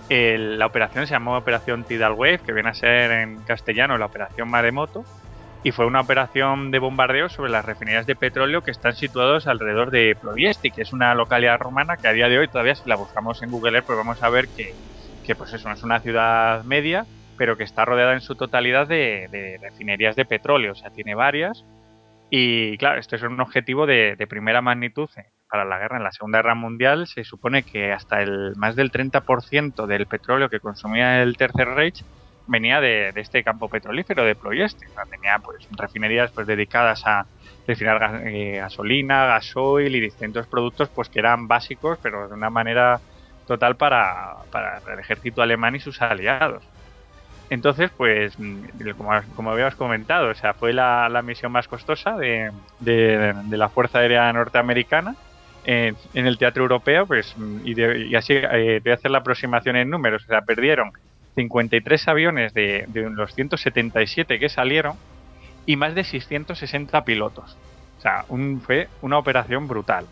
[0.09, 4.49] la operación se llamó Operación Tidal Wave, que viene a ser en castellano la Operación
[4.49, 5.07] Maremoto,
[5.63, 9.91] y fue una operación de bombardeo sobre las refinerías de petróleo que están situados alrededor
[9.91, 12.95] de Ploviesti, que es una localidad romana que a día de hoy todavía si la
[12.97, 14.77] buscamos en Google Earth pues vamos a ver que,
[15.23, 19.27] que pues eso, es una ciudad media, pero que está rodeada en su totalidad de,
[19.31, 21.65] de refinerías de petróleo, o sea, tiene varias
[22.33, 25.09] y claro, esto es un objetivo de, primera magnitud
[25.49, 25.97] para la guerra.
[25.97, 30.49] En la Segunda Guerra Mundial se supone que hasta el más del 30% del petróleo
[30.49, 32.05] que consumía el Tercer Reich
[32.47, 34.85] venía de, este campo petrolífero de Ploiesti.
[35.09, 37.25] tenía pues refinerías pues dedicadas a
[37.67, 43.01] refinar eh, gasolina, gasoil y distintos productos pues que eran básicos, pero de una manera
[43.45, 46.63] total para, para el ejército alemán y sus aliados.
[47.51, 48.93] Entonces, pues, mm,
[49.35, 52.49] como, habíamos comentado, o sea, fue la, misión más costosa de,
[53.49, 55.17] la Fuerza Aérea Norteamericana
[55.65, 59.89] en, el teatro europeo, pues, mm, y, así eh, voy a hacer la aproximación en
[59.89, 60.23] números.
[60.23, 60.93] O sea, perdieron
[61.35, 64.95] 53 aviones de, de los 177 que salieron
[65.65, 67.57] y más de 660 pilotos.
[67.97, 70.05] O sea, un, fue una operación brutal.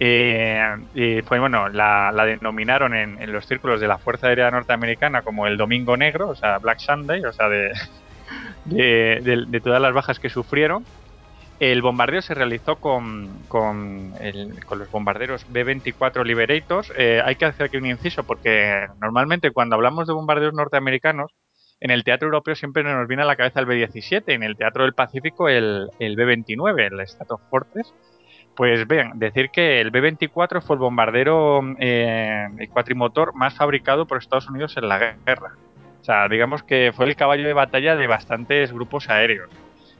[0.00, 5.46] Eh, y fue bueno, la, denominaron en, los círculos de la Fuerza Aérea Norteamericana como
[5.46, 7.72] el Domingo Negro, o sea, Black Sunday, o sea, de,
[9.62, 10.84] todas las bajas que sufrieron.
[11.58, 16.92] El bombardeo se realizó con, los bombarderos B-24 Liberators.
[16.96, 21.32] Eh, hay que hacer aquí un inciso porque normalmente cuando hablamos de bombarderos norteamericanos,
[21.80, 24.84] en el teatro europeo siempre nos viene a la cabeza el B-17, en el teatro
[24.84, 27.92] del Pacífico el, el B-29, el Stratofortress.
[28.58, 34.50] Pues vean, decir que el B-24 fue el bombardero eh, cuatrimotor más fabricado por Estados
[34.50, 35.52] Unidos en la guerra.
[36.00, 39.48] O sea, digamos que fue el caballo de batalla de bastantes grupos aéreos.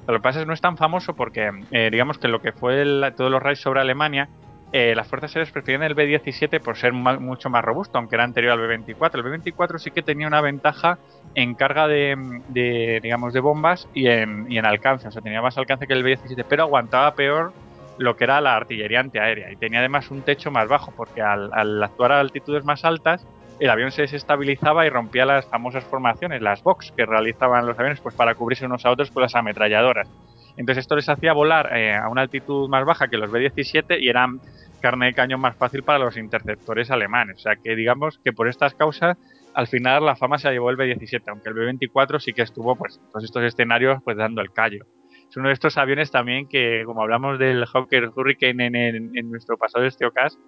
[0.08, 2.50] Lo que pasa es que no es tan famoso porque, eh, digamos que lo que
[2.50, 2.84] fue
[3.16, 4.28] todos los raids sobre Alemania,
[4.72, 8.54] eh, las fuerzas aéreas preferían el B-17 por ser mucho más robusto, aunque era anterior
[8.54, 9.14] al B-24.
[9.14, 10.98] El B-24 sí que tenía una ventaja
[11.36, 15.06] en carga de, digamos, de bombas y en, y en alcance.
[15.06, 17.52] O sea, tenía más alcance que el B-17, pero aguantaba peor
[17.98, 21.82] lo que era la artillería antiaérea y tenía además un techo más bajo porque al,
[21.82, 23.26] actuar a altitudes más altas
[23.60, 28.00] el avión se desestabilizaba y rompía las famosas formaciones, las box que realizaban los aviones
[28.00, 30.08] pues para cubrirse unos a otros con las ametralladoras.
[30.56, 34.08] Entonces esto les hacía volar eh, a una altitud más baja que los B-17 y
[34.08, 34.40] eran
[34.80, 37.38] carne de cañón más fácil para los interceptores alemanes.
[37.38, 39.16] O sea que digamos que por estas causas
[39.54, 43.00] al final la fama se llevó el B-17, aunque el B-24 sí que estuvo pues
[43.10, 44.86] todos estos escenarios pues dando el callo
[45.28, 49.88] es uno de estos aviones también que, como hablamos del Hawker Hurricane en, nuestro pasado
[49.90, 50.38] Steocast,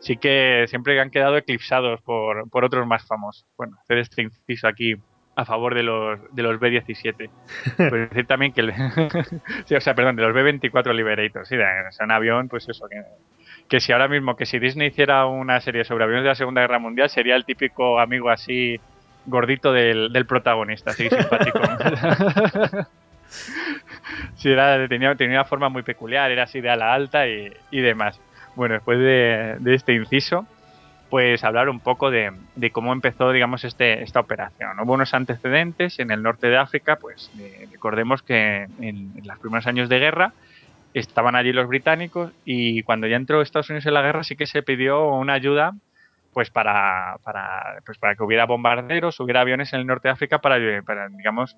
[0.00, 3.46] sí que siempre han quedado eclipsados por, otros más famosos.
[3.56, 4.94] Bueno, hacer este inciso aquí
[5.36, 7.30] a favor de los, de los B-17.
[7.76, 8.62] Pues decir también que...
[8.62, 8.72] El,
[9.66, 11.46] sí, o sea, perdón, de los B-24 Liberator.
[11.46, 13.02] Sí, sea, un avión, pues eso, que,
[13.68, 16.62] que si ahora mismo, que si Disney hiciera una serie sobre aviones de la Segunda
[16.62, 18.80] Guerra Mundial, sería el típico amigo así
[19.26, 21.60] gordito del, del protagonista, así simpático.
[24.36, 27.80] sí, era, tenía, tenía una forma muy peculiar, era así de ala alta y, y
[27.80, 28.20] demás.
[28.56, 30.46] Bueno, después de, de este inciso,
[31.10, 34.78] pues hablar un poco de, de, cómo empezó, digamos, este, esta operación.
[34.80, 39.38] Hubo unos antecedentes en el norte de África, pues eh, recordemos que en, en, los
[39.38, 40.32] primeros años de guerra
[40.94, 44.46] estaban allí los británicos y cuando ya entró Estados Unidos en la guerra sí que
[44.46, 45.74] se pidió una ayuda
[46.32, 50.38] pues para, para, pues para que hubiera bombarderos, hubiera aviones en el norte de África
[50.38, 51.56] para, para digamos,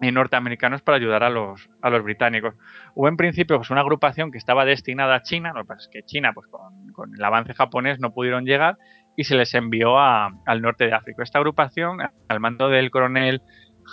[0.00, 2.54] norteamericanos para ayudar a los, a los británicos.
[2.94, 5.88] Hubo en principio pues, una agrupación que estaba destinada a China, lo que pasa es
[5.92, 8.76] que China pues, con, el avance japonés no pudieron llegar
[9.16, 11.22] y se les envió a, al norte de África.
[11.22, 11.98] Esta agrupación,
[12.28, 13.42] al mando del coronel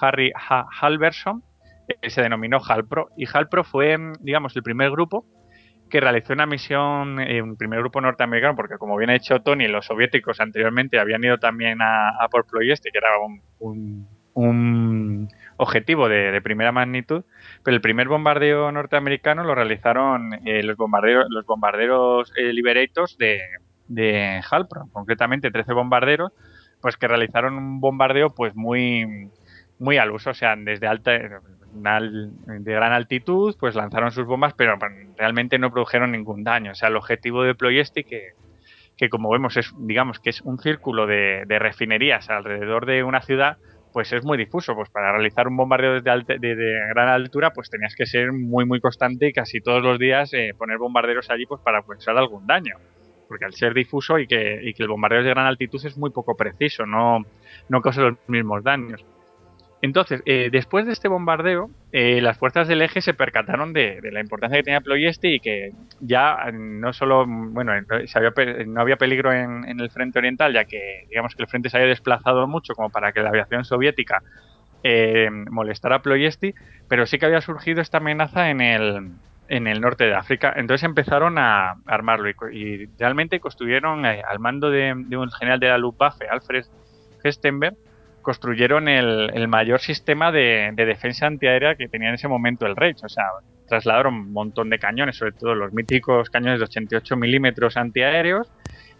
[0.01, 1.43] Harry ha Halverson,
[1.89, 5.25] eh, se denominó Halpro y Halpro fue, digamos, el primer grupo
[5.89, 9.67] que realizó una misión, eh, un primer grupo norteamericano, porque como bien ha dicho Tony,
[9.67, 13.09] los soviéticos anteriormente habían ido también a, a por Ploiesti, que era
[13.59, 14.07] un
[15.57, 17.23] objetivo de, primera magnitud,
[17.63, 23.41] pero el primer bombardeo norteamericano lo realizaron eh, los bombarderos, los bombarderos eh, Liberators de,
[23.87, 24.41] de
[24.93, 26.31] concretamente 13 bombarderos,
[26.81, 29.29] pues que realizaron un bombardeo pues muy
[29.79, 31.29] muy al uso, o sea, desde alta de
[32.73, 34.75] gran altitud, pues lanzaron sus bombas, pero
[35.17, 36.71] realmente no produjeron ningún daño.
[36.71, 38.31] O sea, el objetivo de Ploiesti, que,
[38.97, 43.57] que como vemos es, digamos, que es un círculo de refinerías alrededor de una ciudad,
[43.97, 44.75] pues es muy difuso.
[44.75, 46.55] Pues para realizar un bombardeo desde alte, de,
[46.89, 50.53] gran altura, pues tenías que ser muy, muy constante y casi todos los días eh,
[50.55, 52.75] poner bombarderos allí pues para causar algún daño.
[53.27, 56.11] Porque al ser difuso y que, y que el bombardeo de gran altitud es muy
[56.11, 57.25] poco preciso, no,
[57.69, 59.03] no causa los mismos daños.
[59.81, 64.19] Entonces, eh, después de este bombardeo, eh, las fuerzas del eje se percataron de, la
[64.19, 68.33] importancia que tenía Ploiesti y que ya no solo, bueno, había,
[68.65, 71.77] no había peligro en, en, el frente oriental, ya que digamos que el frente se
[71.77, 74.23] había desplazado mucho como para que la aviación soviética
[74.83, 76.53] eh, molestara a Ploiesti,
[76.87, 79.11] pero sí que había surgido esta amenaza en el,
[79.49, 80.53] en el norte de África.
[80.55, 85.67] Entonces empezaron a armarlo y, y realmente construyeron eh, al mando de, un general de
[85.67, 86.65] la Luftwaffe, Alfred
[87.23, 87.75] Hestenberg,
[88.27, 92.75] construyeron el, el mayor sistema de, de, defensa antiaérea que tenía en ese momento el
[92.75, 93.01] Reich.
[93.01, 93.23] O sea,
[93.69, 98.51] trasladaron un montón de cañones, sobre todo los míticos cañones de 88 milímetros antiaéreos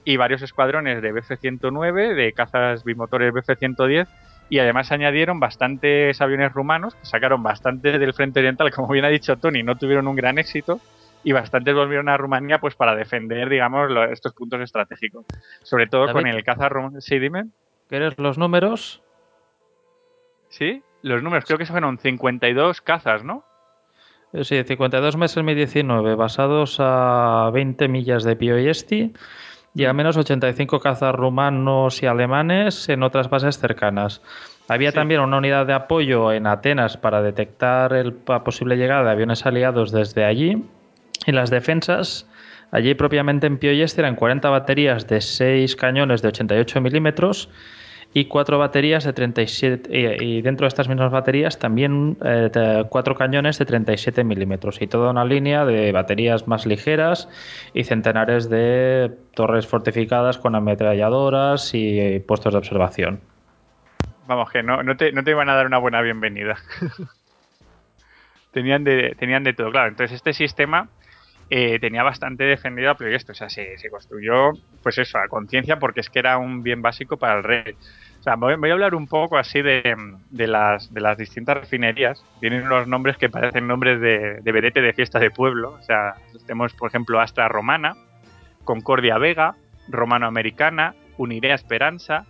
[0.05, 4.07] y varios escuadrones de Bf-109, de cazas bimotores Bf-110
[4.47, 9.09] y además añadieron bastantes aviones rumanos que sacaron bastante del frente oriental, como bien ha
[9.09, 10.79] dicho Tony, no tuvieron un gran éxito
[11.25, 15.25] y bastantes volvieron a Rumanía pues para defender, digamos, estos puntos estratégicos.
[15.63, 16.69] Sobre todo David, con el caza.
[16.99, 17.47] Sí, dime.
[17.89, 19.03] ¿Quieres los números?
[20.49, 23.43] Sí, los números, creo que fueron 52 cazas, ¿no?
[24.41, 29.13] Sí, 52 meses 2019, basados a 20 millas de Pioiesti
[29.73, 34.21] y a menos 85 cazas rumanos y alemanes en otras bases cercanas.
[34.67, 34.95] Había sí.
[34.95, 39.45] también una unidad de apoyo en Atenas para detectar el, la posible llegada de aviones
[39.45, 40.65] aliados desde allí.
[41.25, 42.29] Y las defensas,
[42.71, 47.49] allí propiamente en Pioiesti, eran 40 baterías de 6 cañones de 88 milímetros
[48.19, 53.13] y cuatro baterías de 37 y, y, dentro de estas mismas baterías también eh, cuatro
[53.13, 57.29] cañones de 37 milímetros y toda una línea de baterías más ligeras
[57.75, 63.21] y centenares de torres fortificadas con ametralladoras y puestos de observación.
[64.25, 66.57] Vamos, que no, no, te, no te iban a dar una buena bienvenida.
[68.51, 69.89] tenían, de, tenían de todo, claro.
[69.89, 70.89] Entonces este sistema
[71.51, 73.33] eh, tenía bastante defendido a Proyecto.
[73.33, 76.81] O sea, se, se, construyó, pues eso, a conciencia, porque es que era un bien
[76.81, 77.75] básico para el rey.
[78.19, 79.95] O sea, voy, voy a hablar un poco así de,
[80.31, 82.23] las, de las distintas refinerías.
[82.39, 85.77] Tienen unos nombres que parecen nombres de, de de fiesta de pueblo.
[85.79, 86.15] O sea,
[86.45, 87.95] tenemos, por ejemplo, Astra Romana,
[88.63, 89.55] Concordia Vega,
[89.87, 92.25] Romano Americana, Unirea Esperanza,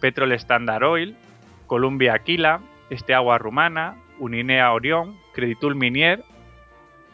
[0.00, 1.16] Petrol Standard Oil,
[1.66, 6.24] Columbia Aquila, Este Agua Rumana, Uninea Orión, Creditul Minier,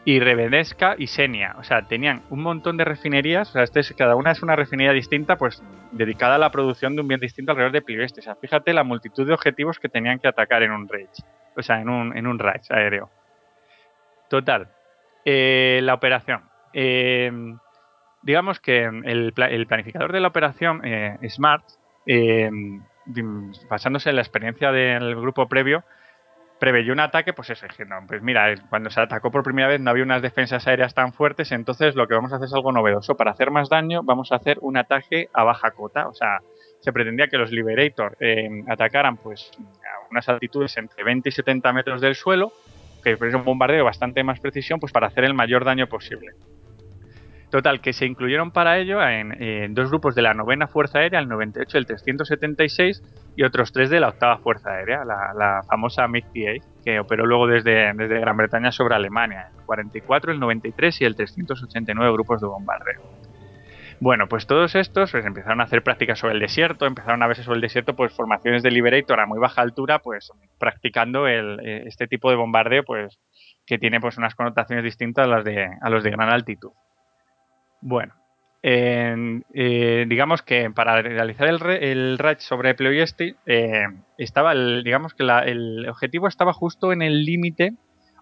[0.05, 1.55] y Revedesca y Senia.
[1.57, 3.49] O sea, tenían un montón de refinerías.
[3.49, 6.95] O sea, este es, cada una es una refinería distinta, pues dedicada a la producción
[6.95, 8.19] de un bien distinto alrededor de Plieste.
[8.19, 11.23] O sea, fíjate la multitud de objetivos que tenían que atacar en un Rage.
[11.55, 13.09] O sea, en un, en un Rage aéreo.
[14.29, 14.69] Total.
[15.23, 16.41] Eh, la operación.
[16.73, 17.31] Eh,
[18.23, 21.63] digamos que el, el, planificador de la operación, eh, Smart,
[22.05, 22.49] eh,
[23.69, 25.83] basándose en la experiencia del grupo previo,
[26.63, 29.81] preveyó un ataque, pues eso, dije, no, pues mira, cuando se atacó por primera vez
[29.81, 32.71] no había unas defensas aéreas tan fuertes, entonces lo que vamos a hacer es algo
[32.71, 33.17] novedoso.
[33.17, 36.39] Para hacer más daño vamos a hacer un ataque a baja cota, o sea,
[36.79, 41.73] se pretendía que los Liberator eh, atacaran pues a unas altitudes entre 20 y 70
[41.73, 42.53] metros del suelo,
[43.03, 46.31] que es un bombardeo de bastante más precisión, pues para hacer el mayor daño posible.
[47.53, 51.27] Total, que se incluyeron para ello en, dos grupos de la novena Fuerza Aérea, el
[51.27, 53.03] 98 y el 376,
[53.35, 57.93] y otros tres de la octava Fuerza Aérea, la, famosa MiG-PA, que operó luego desde,
[57.93, 63.03] Gran Bretaña sobre Alemania, el 44, el 93 y el 389 grupos de bombardeo.
[63.99, 67.43] Bueno, pues todos estos pues, empezaron a hacer prácticas sobre el desierto, empezaron a verse
[67.43, 72.07] sobre el desierto pues formaciones de Liberator a muy baja altura, pues practicando eh, este
[72.07, 73.19] tipo de bombardeo, pues
[73.67, 76.71] que tiene pues unas connotaciones distintas a las de a los de gran altitud.
[77.85, 78.13] Bueno,
[78.61, 83.87] eh, digamos que para realizar el, el raid sobre Ploiesti eh,
[84.17, 87.73] estaba el, digamos que el objetivo estaba justo en el límite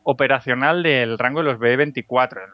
[0.02, 2.52] operacional del rango de los B-24, en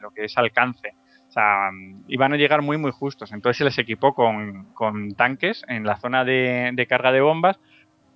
[0.00, 0.94] lo que, es alcance.
[1.28, 1.70] O sea,
[2.06, 3.32] iban a llegar muy muy justos.
[3.32, 7.58] Entonces se les equipó con, tanques en la zona de, carga de bombas,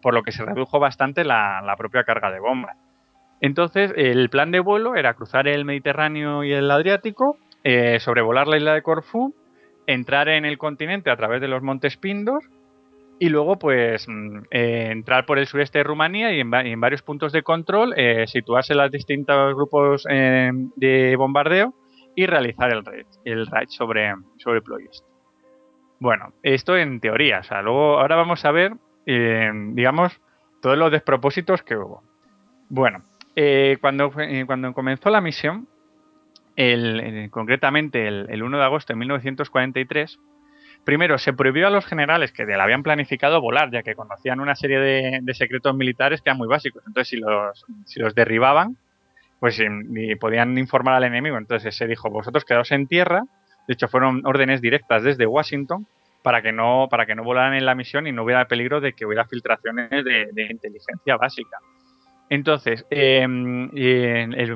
[0.00, 2.76] por lo que se redujo bastante la, la propia carga de bombas.
[3.40, 8.56] Entonces, el plan de vuelo era cruzar el Mediterráneo y el Adriático eh, sobrevolar la
[8.56, 9.34] isla de Corfú,
[9.86, 12.44] entrar en el continente a través de los Montes Pindos
[13.18, 17.32] y luego pues mm, eh, entrar por el sureste de Rumanía y en, varios puntos
[17.32, 21.74] de control eh, situarse los distintos grupos de bombardeo
[22.14, 25.04] y realizar el raid, el raid sobre, sobre Ploiest.
[26.00, 28.72] Bueno, esto en teoría, o sea, luego ahora vamos a ver,
[29.04, 30.20] digamos,
[30.62, 32.02] todos los despropósitos que hubo.
[32.68, 33.02] Bueno,
[33.80, 34.12] cuando,
[34.46, 35.66] cuando comenzó la misión,
[36.58, 40.18] el, concretamente el, 1 de agosto de 1943,
[40.82, 44.56] primero se prohibió a los generales que la habían planificado volar, ya que conocían una
[44.56, 46.82] serie de, secretos militares que eran muy básicos.
[46.84, 48.76] Entonces, si los, si los derribaban,
[49.38, 49.62] pues
[50.18, 51.38] podían informar al enemigo.
[51.38, 53.22] Entonces se dijo, vosotros quedaos en tierra.
[53.68, 55.86] De hecho, fueron órdenes directas desde Washington
[56.24, 58.94] para que no, para que no volaran en la misión y no hubiera peligro de
[58.94, 61.58] que hubiera filtraciones de inteligencia básica.
[62.30, 63.70] Entonces, em,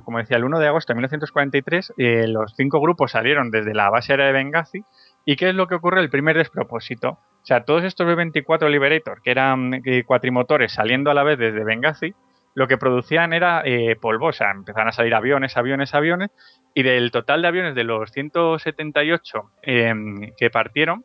[0.04, 3.88] como decía, el 1 de agosto de 1943, eh, los cinco grupos salieron desde la
[3.88, 4.84] base aérea de Benghazi.
[5.24, 6.00] ¿Y qué es lo que ocurre?
[6.00, 7.10] El primer despropósito.
[7.10, 11.64] O sea, todos estos B-24 Liberator, que eran eh, cuatrimotores saliendo a la vez desde
[11.64, 12.14] Benghazi,
[12.54, 14.26] lo que producían era eh, polvo.
[14.26, 16.30] O sea, empezaron a salir aviones, aviones, aviones.
[16.74, 21.04] Y del total de aviones de los 178 em, que partieron,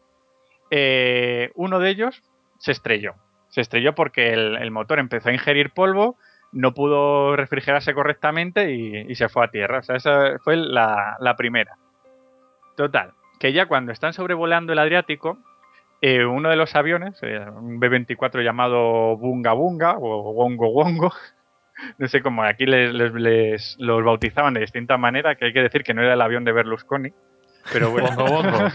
[1.55, 2.21] uno de ellos
[2.59, 3.15] se estrelló.
[3.49, 6.17] Se estrelló porque el motor empezó a ingerir polvo
[6.57, 9.79] no pudo refrigerarse correctamente y, se fue a tierra.
[9.79, 11.77] O sea, esa fue la, primera.
[12.75, 15.37] Total, que ya cuando están sobrevolando el Adriático,
[16.01, 21.13] eh, uno de los aviones, eh, un B-24 llamado Bunga Bunga o Wongo Wongo,
[21.97, 25.93] no sé cómo aquí les, los bautizaban de distinta manera, que hay que decir que
[25.93, 27.13] no era el avión de Berlusconi,
[27.71, 28.09] pero bueno.
[28.15, 28.57] Bongo Bongo.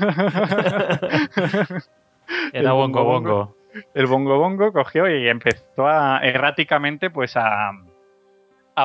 [2.52, 3.61] era Bongo Bongo
[3.94, 7.72] el bongo bongo cogió y empezó a, erráticamente pues a,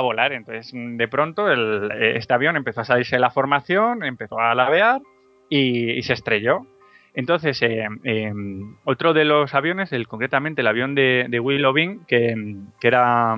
[0.02, 0.34] volar.
[0.34, 5.02] Entonces, de pronto, este avión empezó a salirse de la formación, empezó a lavear
[5.50, 6.66] y, se estrelló.
[7.14, 12.06] Entonces, eh, em, otro de los aviones, el, concretamente el avión de, de Will Loving,
[12.06, 12.36] que,
[12.82, 13.36] era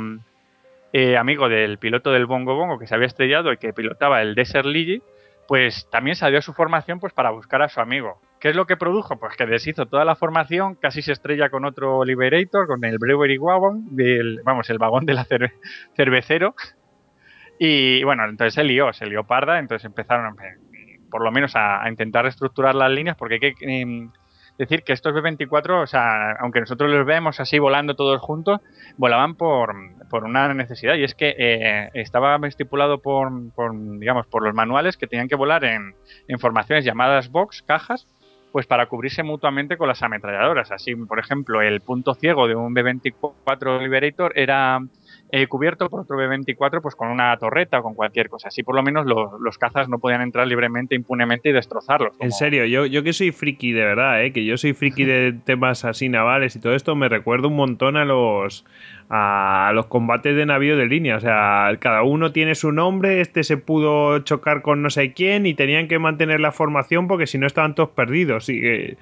[0.91, 4.35] eh, amigo del piloto del Bongo Bongo que se había estrellado y que pilotaba el
[4.35, 5.01] Desert Lily,
[5.47, 8.19] pues también salió a su formación pues para buscar a su amigo.
[8.39, 9.19] ¿Qué es lo que produjo?
[9.19, 13.37] Pues que deshizo toda la formación, casi se estrella con otro Liberator, con el Brewery
[13.37, 15.27] Wagon, del, vamos, el vagón de la
[15.95, 16.55] cervecero.
[17.59, 20.37] Y bueno, entonces se lió, se lió parda, entonces empezaron
[21.11, 24.11] por lo menos a, intentar reestructurar las líneas, porque hay que em,
[24.57, 28.61] decir que estos B-24, o sea, aunque nosotros los vemos así volando todos juntos,
[28.95, 29.75] volaban por,
[30.09, 34.95] por una necesidad, y es que eh, estaba estipulado por, por, digamos, por los manuales
[34.95, 35.95] que tenían que volar en,
[36.29, 38.07] en formaciones llamadas box, cajas,
[38.51, 40.71] pues para cubrirse mutuamente con las ametralladoras.
[40.71, 44.79] Así, por ejemplo, el punto ciego de un B-24 Liberator era
[45.31, 48.47] eh, cubierto por otro B-24 pues con una torreta o con cualquier cosa.
[48.47, 52.15] Así por lo menos los, cazas no podían entrar libremente, impunemente y destrozarlos.
[52.19, 54.33] En serio, yo, yo que soy friki de verdad, ¿eh?
[54.33, 57.97] que yo soy friki de temas así navales y todo esto, me recuerdo un montón
[57.97, 58.65] a los
[59.09, 61.17] a los combates de navío de línea.
[61.17, 65.45] O sea, cada uno tiene su nombre, este se pudo chocar con no sé quién
[65.45, 68.49] y tenían que mantener la formación porque si no estaban todos perdidos.
[68.49, 68.97] Y,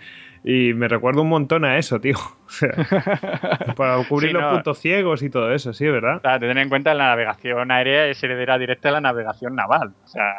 [0.46, 2.16] y me recuerdo un montón a eso, tío.
[3.76, 6.22] para cubrir los puntos ciegos y todo eso, sí, ¿verdad?
[6.22, 9.94] Claro, tener en cuenta la navegación aérea es heredera directa de la navegación naval.
[10.06, 10.36] O sea,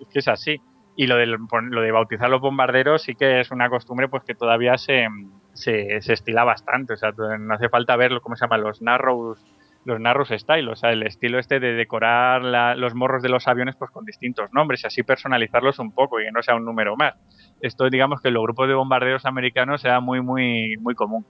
[0.00, 0.58] es que es así.
[0.94, 4.34] Y lo de, lo de bautizar los bombarderos sí que es una costumbre pues que
[4.34, 5.06] todavía se,
[5.54, 6.94] se, estila bastante.
[6.94, 9.42] O sea, no hace falta ver cómo se llaman los narrows,
[9.84, 12.42] los narrows style, o sea, el estilo este de decorar
[12.76, 16.24] los morros de los aviones pues con distintos nombres y así personalizarlos un poco y
[16.24, 17.14] que no sea un número más.
[17.60, 21.26] Esto digamos que en los grupos de bombarderos americanos sea muy muy muy común.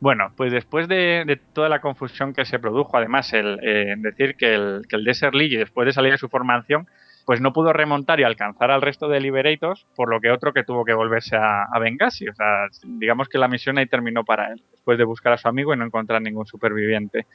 [0.00, 4.54] Bueno, pues después de, toda la confusión que se produjo, además, el eh, decir que
[4.54, 6.86] el, que el Desert League, después de salir de su formación,
[7.28, 10.64] pues no pudo remontar y alcanzar al resto de Liberators, por lo que otro que
[10.64, 12.26] tuvo que volverse a, a Benghazi.
[12.26, 15.46] O sea, digamos que la misión ahí terminó para él, después de buscar a su
[15.46, 17.26] amigo y no encontrar ningún superviviente.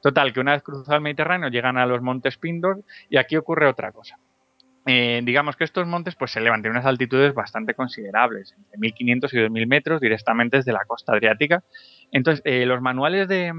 [0.00, 3.68] Total, que una vez cruzado el Mediterráneo llegan a los montes Pindor y aquí ocurre
[3.68, 4.16] otra cosa.
[4.86, 9.34] Eh, digamos que estos montes pues se levantan a unas altitudes bastante considerables, entre 1500
[9.34, 11.62] y 2000 metros directamente desde la costa adriática.
[12.12, 13.52] Entonces, eh, los manuales de,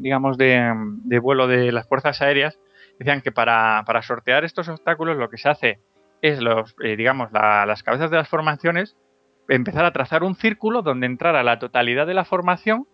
[0.00, 2.58] digamos, de, vuelo de las fuerzas aéreas
[2.98, 5.80] decían que para, sortear estos obstáculos lo que se hace
[6.22, 8.96] es, los, eh, digamos, las cabezas de las formaciones
[9.48, 12.86] empezar a trazar un círculo donde entrara la totalidad de la formación,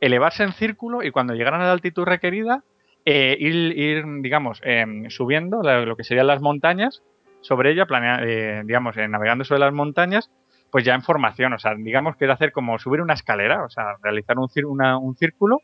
[0.00, 2.64] elevarse en círculo y cuando llegaran a la altitud requerida,
[3.04, 7.02] eh, ir, digamos, em, subiendo lo que serían las montañas
[7.40, 7.86] sobre ella,
[8.22, 10.30] eh, digamos, eh, navegando sobre las montañas,
[10.70, 13.70] pues ya en formación, o sea, digamos que era hacer como subir una escalera, o
[13.70, 14.48] sea, realizar un,
[14.80, 15.58] un círculo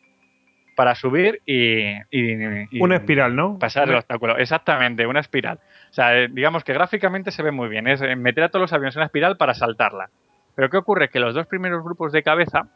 [0.78, 3.58] para subir y, Una espiral, ¿no?
[3.58, 4.38] Pasar el obstáculo.
[4.38, 5.58] Exactamente, una espiral.
[5.90, 7.88] O sea, digamos que gráficamente se ve muy bien.
[7.88, 10.08] Es meter a todos los aviones en una espiral para saltarla.
[10.54, 11.08] Pero ¿qué ocurre?
[11.08, 12.68] Que los dos primeros grupos de cabeza,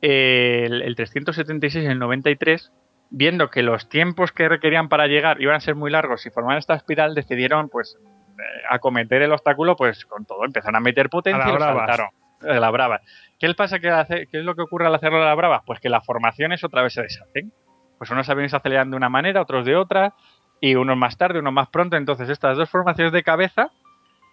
[0.00, 2.70] el, el 376 y el 93,
[3.10, 6.56] viendo que los tiempos que requerían para llegar iban a ser muy largos y formar
[6.58, 7.98] esta espiral, decidieron pues
[8.38, 10.44] eh, acometer el obstáculo pues con todo.
[10.44, 12.10] Empezaron a meter potencia y lo saltaron.
[12.40, 13.00] De la brava.
[13.38, 15.62] ¿Qué, pasa que hace, ¿Qué es lo que ocurre al hacerlo de la brava?
[15.66, 17.52] Pues que las formaciones otra vez se deshacen.
[17.98, 20.14] Pues unos aviones aceleran de una manera, otros de otra,
[20.60, 21.96] y unos más tarde, unos más pronto.
[21.96, 23.70] Entonces estas dos formaciones de cabeza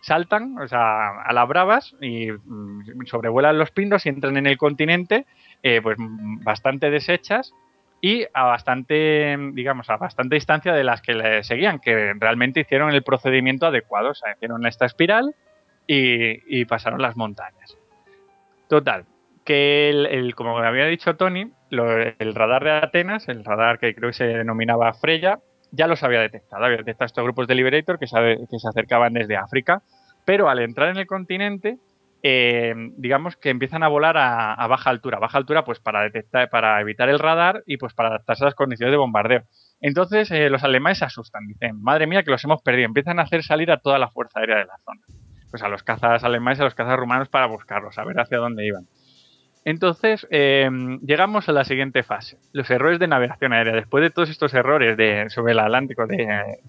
[0.01, 4.57] saltan o sea, a las bravas y mm, sobrevuelan los pindos y entran en el
[4.57, 5.25] continente
[5.63, 7.53] eh, pues bastante deshechas
[8.01, 12.91] y a bastante, digamos, a bastante distancia de las que le seguían, que realmente hicieron
[12.91, 15.33] el procedimiento adecuado, o sea, hicieron esta espiral
[15.87, 17.75] y, pasaron las montañas.
[18.67, 19.05] Total,
[19.45, 24.17] que el, como había dicho Tony, el radar de Atenas, el radar que creo que
[24.17, 25.39] se denominaba Freya,
[25.71, 29.35] ya los había detectado, había detectado estos grupos de Liberator que que se acercaban desde
[29.35, 29.81] África,
[30.25, 31.77] pero al entrar en el continente
[32.27, 35.19] eh, digamos que empiezan a volar a, baja altura.
[35.19, 38.55] Baja altura, pues para detectar, para evitar el radar y pues para adaptarse a las
[38.55, 39.43] condiciones de bombardeo.
[39.79, 42.87] Entonces eh, los alemanes se asustan, dicen, madre mía, que los hemos perdido.
[42.87, 45.01] Empiezan a hacer salir a toda la fuerza aérea de la zona.
[45.55, 48.65] Pues a los cazas alemanes a los cazas rumanos para buscarlos, a ver hacia dónde
[48.65, 48.87] iban.
[49.63, 50.69] Entonces, eh,
[51.01, 53.73] llegamos a la siguiente fase, los errores de navegación aérea.
[53.73, 56.59] Después de todos estos errores de, sobre el Atlántico, de,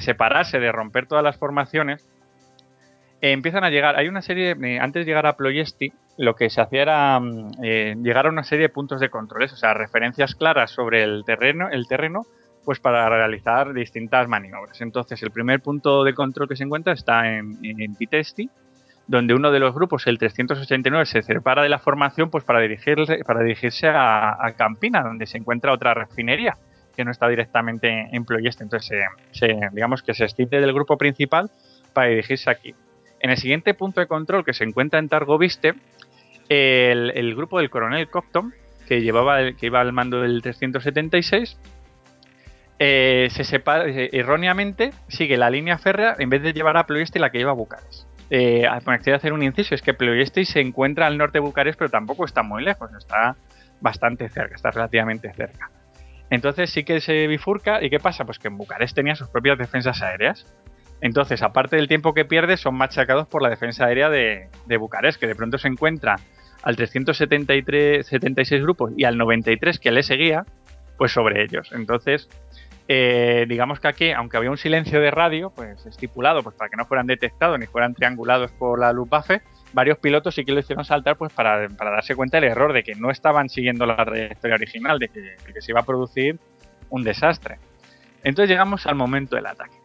[0.00, 2.08] separarse, de romper todas las formaciones,
[3.20, 3.96] eh, empiezan a llegar.
[3.96, 8.02] Hay una serie, eh, antes de llegar a Ployesti, lo que se hacía era mm,
[8.02, 11.68] llegar a una serie de puntos de controles, o sea, referencias claras sobre el terreno,
[11.68, 12.22] el terreno,
[12.66, 14.80] pues para realizar distintas maniobras.
[14.80, 18.50] Entonces, el primer punto de control que se encuentra está en, Pitesti,
[19.06, 23.88] donde uno de los grupos, el 389, se separa de la formación pues para, dirigirse,
[23.88, 26.58] a, Campina, donde se encuentra otra refinería
[26.96, 28.64] que no está directamente en Ployesti.
[28.64, 31.48] Entonces, se, digamos que se extiende del grupo principal
[31.92, 32.74] para dirigirse aquí.
[33.20, 35.74] En el siguiente punto de control que se encuentra en Targoviste,
[36.48, 38.52] el, grupo del coronel Copton,
[38.88, 41.56] que, llevaba que iba al mando del 376,
[42.78, 47.18] eh, se separa, eh, erróneamente sigue la línea férrea en vez de llevar a Ploiesti
[47.18, 48.06] la que lleva a Bucarest.
[48.28, 48.66] Eh,
[49.04, 52.24] de hacer un inciso, es que Ploiesti se encuentra al norte de Bucarest, pero tampoco
[52.24, 53.36] está muy lejos, está
[53.80, 55.70] bastante cerca, está relativamente cerca.
[56.30, 58.24] Entonces sí que se bifurca, ¿y qué pasa?
[58.24, 60.46] Pues que en Bucarest tenía sus propias defensas aéreas.
[61.00, 64.48] Entonces, aparte del tiempo que pierde, son machacados por la defensa aérea de,
[64.78, 66.16] Bucarest, que de pronto se encuentra
[66.62, 70.44] al 373, 76 grupos y al 93 que le seguía,
[70.96, 71.70] pues sobre ellos.
[71.72, 72.28] Entonces,
[72.88, 76.76] eh, digamos que aquí, aunque había un silencio de radio, pues estipulado, pues para que
[76.76, 79.42] no fueran detectados ni fueran triangulados por la Luftwaffe,
[79.72, 82.94] varios pilotos sí que lo hicieron saltar, pues para, darse cuenta del error de que
[82.94, 86.38] no estaban siguiendo la trayectoria original, de que, de que se iba a producir
[86.90, 87.58] un desastre.
[88.22, 89.76] Entonces llegamos al momento del ataque.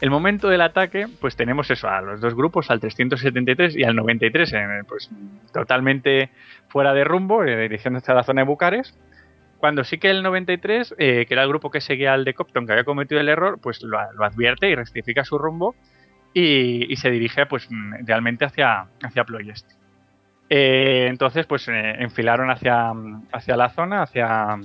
[0.00, 3.96] El momento del ataque, pues tenemos eso, a los dos grupos, al 373 y al
[3.96, 4.54] 93,
[4.86, 5.10] pues
[5.52, 6.30] totalmente
[6.68, 8.94] fuera de rumbo, eh, dirigiéndose a la zona de Bucares.
[9.58, 12.66] Cuando sí que el 93, eh, que era el grupo que seguía al de Copton,
[12.66, 15.74] que había cometido el error, pues lo, advierte y rectifica su rumbo
[16.34, 17.68] y, se dirige pues
[18.04, 19.70] realmente hacia, hacia Ployest.
[20.48, 22.92] Eh, entonces, pues enfilaron hacia,
[23.32, 24.58] hacia la zona, hacia,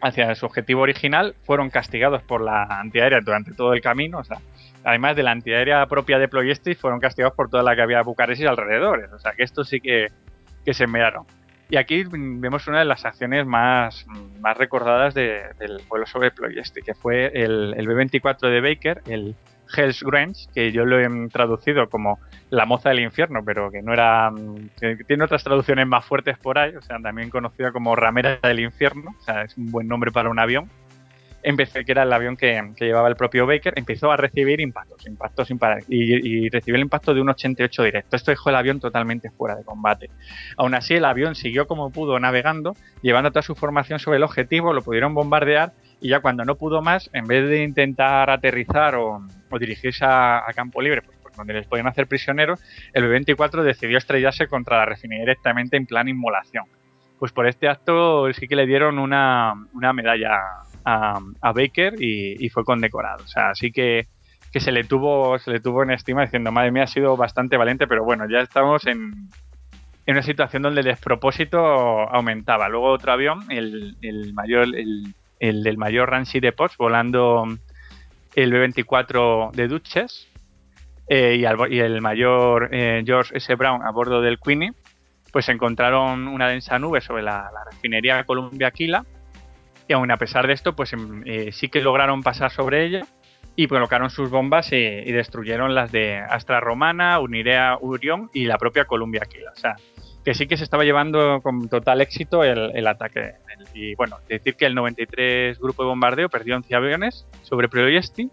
[0.00, 4.18] hacia su objetivo original, fueron castigados por la antiaérea durante todo el camino.
[4.18, 4.38] O sea,
[4.84, 8.42] además de la antiaérea propia de Ploiesti, fueron castigados por toda la que había Bucarest
[8.42, 9.12] y alrededores.
[9.12, 10.08] O sea, que esto sí que,
[10.70, 11.24] se enviaron.
[11.70, 14.06] Y aquí vemos una de las acciones más,
[14.40, 19.34] más recordadas de- del vuelo sobre Ploiesti, que fue el, el B-24 de Baker, el
[19.76, 23.92] Hell's Grange, que yo lo he traducido como la moza del infierno, pero que no
[23.92, 24.30] era.
[24.30, 28.38] mm, que tiene otras traducciones más fuertes por ahí, o sea, también conocida como ramera
[28.42, 30.70] del infierno, o sea, es un buen nombre para un avión.
[31.42, 35.06] Empecé, que era el avión que, que llevaba el propio Baker, empezó a recibir impactos,
[35.06, 38.16] impactos sin parar, y, y recibió el impacto de un 88 directo.
[38.16, 40.10] Esto dejó el avión totalmente fuera de combate.
[40.56, 44.72] Aún así, el avión siguió como pudo navegando, llevando toda su formación sobre el objetivo,
[44.72, 49.20] lo pudieron bombardear y ya cuando no pudo más, en vez de intentar aterrizar o,
[49.50, 52.60] o dirigirse a, a campo libre, pues, pues, donde les podían hacer prisioneros,
[52.92, 56.64] el B-24 decidió estrellarse contra la refinería directamente en plan inmolación.
[57.18, 60.38] Pues por este acto sí que le dieron una, una medalla
[60.84, 63.24] a, Baker y, fue condecorado.
[63.24, 64.06] O sea, así que,
[64.54, 67.86] se le tuvo se le tuvo en estima diciendo, madre mía, ha sido bastante valiente,
[67.86, 69.28] pero bueno, ya estamos en,
[70.06, 72.68] una situación donde el despropósito aumentaba.
[72.68, 77.46] Luego otro avión, el, mayor, el, el del mayor Ramsey de Potts, volando
[78.34, 80.28] el B-24 de Duchess
[81.08, 83.54] eh, y el mayor eh, George S.
[83.54, 84.72] Brown a bordo del Queenie,
[85.32, 89.04] pues encontraron una densa nube sobre la, la refinería Columbia Aquila
[89.88, 93.06] y aún a pesar de esto, pues em, eh, sí que lograron pasar sobre ella
[93.56, 98.58] y colocaron sus bombas eh, y destruyeron las de Astra Romana, Unirea Urión y la
[98.58, 99.50] propia Columbia Aquila.
[99.50, 99.76] O sea,
[100.24, 103.36] que sí que se estaba llevando con total éxito el, ataque.
[103.74, 108.30] Y bueno, decir que el 93 grupo de bombardeo perdió 11 aviones sobre Ploiesti.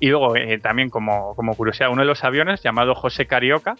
[0.00, 3.76] Y luego, eh, también como, como curiosidad, uno de los aviones, llamado José Carioca,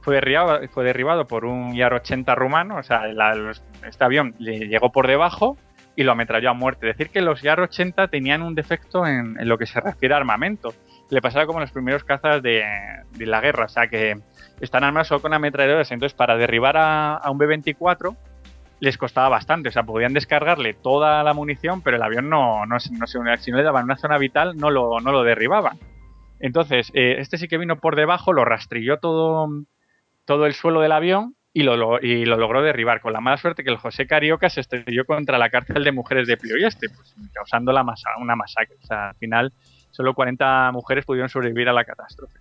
[0.00, 2.78] fue derribado, fue derribado por un YAR-80 rumano.
[2.78, 3.02] O sea,
[3.86, 5.58] este avión le llegó por debajo
[5.98, 6.86] y lo ametralló a muerte.
[6.86, 10.72] Decir que los YAR-80 tenían un defecto en, lo que se refiere a armamento.
[11.10, 12.62] Le pasaba como en los primeros cazas de,
[13.18, 13.64] la guerra.
[13.64, 14.16] O sea, que
[14.60, 15.90] están armados solo con ametralladoras.
[15.90, 18.16] Entonces, para derribar a, un B-24
[18.78, 19.70] les costaba bastante.
[19.70, 23.36] O sea, podían descargarle toda la munición, pero el avión no, no se unía.
[23.38, 25.80] Si no le daban una zona vital, no lo, no lo derribaban.
[26.38, 29.48] Entonces, eh, este sí que vino por debajo, lo rastrilló todo,
[30.24, 33.00] todo el suelo del avión y lo, y lo logró derribar.
[33.00, 36.26] Con la mala suerte que el José Carioca se estrelló contra la cárcel de mujeres
[36.28, 38.76] de Ploieste, pues, causando la masa, una masacre.
[38.82, 39.52] O sea, al final,
[39.90, 42.38] solo 40 mujeres pudieron sobrevivir a la catástrofe.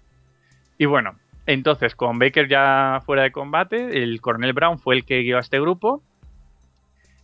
[0.77, 5.21] Y bueno, entonces, con Baker ya fuera de combate, el coronel Brown fue el que
[5.21, 6.03] guió a este grupo.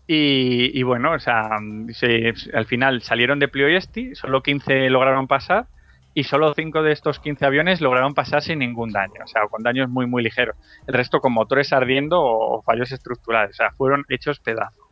[0.08, 1.50] Y, y bueno, o sea,
[1.92, 5.68] se- al final salieron de Ploiesti, solo 15 lograron pasar
[6.14, 9.64] y solo 5 de estos 15 aviones lograron pasar sin ningún daño, o sea, con
[9.64, 10.56] daños muy, muy ligeros.
[10.88, 14.85] El resto con motores ardiendo o, fallos estructurales, o sea, fueron hechos pedazos.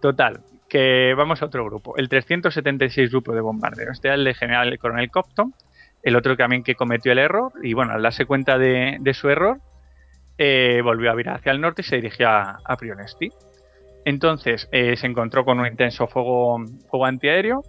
[0.00, 3.92] Total, que vamos a otro grupo, el 376 grupo de bombardeo.
[3.92, 5.54] Este era el de general el coronel Copton,
[6.02, 9.28] el otro también que cometió el error y bueno, al darse cuenta de, de su
[9.30, 9.60] error,
[10.36, 13.30] eh, volvió a virar hacia el norte y se dirigió a, a Prionesti.
[14.04, 16.58] Entonces eh, se encontró con un intenso fuego,
[16.90, 17.62] fuego antiaéreo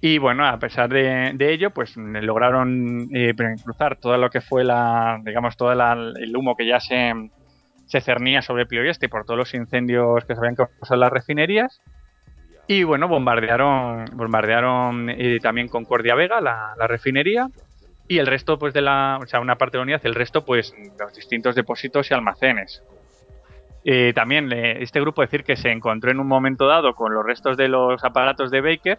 [0.00, 3.34] y bueno, a pesar de, ello, pues lograron eh,
[3.64, 7.12] cruzar todo lo que fue la, digamos, todo el humo que ya se,
[7.86, 11.80] se cernía sobre Ploiesti por todos los incendios que se habían causado en las refinerías.
[12.68, 17.48] Y bueno, bombardearon, bombardearon eh, también Concordia Vega, la, la refinería,
[18.08, 20.44] y el resto, pues de la, o sea, una parte de la unidad, el resto,
[20.44, 22.82] pues los distintos depósitos y almacenes.
[23.84, 27.24] Eh, también eh, este grupo decir que se encontró en un momento dado con los
[27.24, 28.98] restos de los aparatos de Baker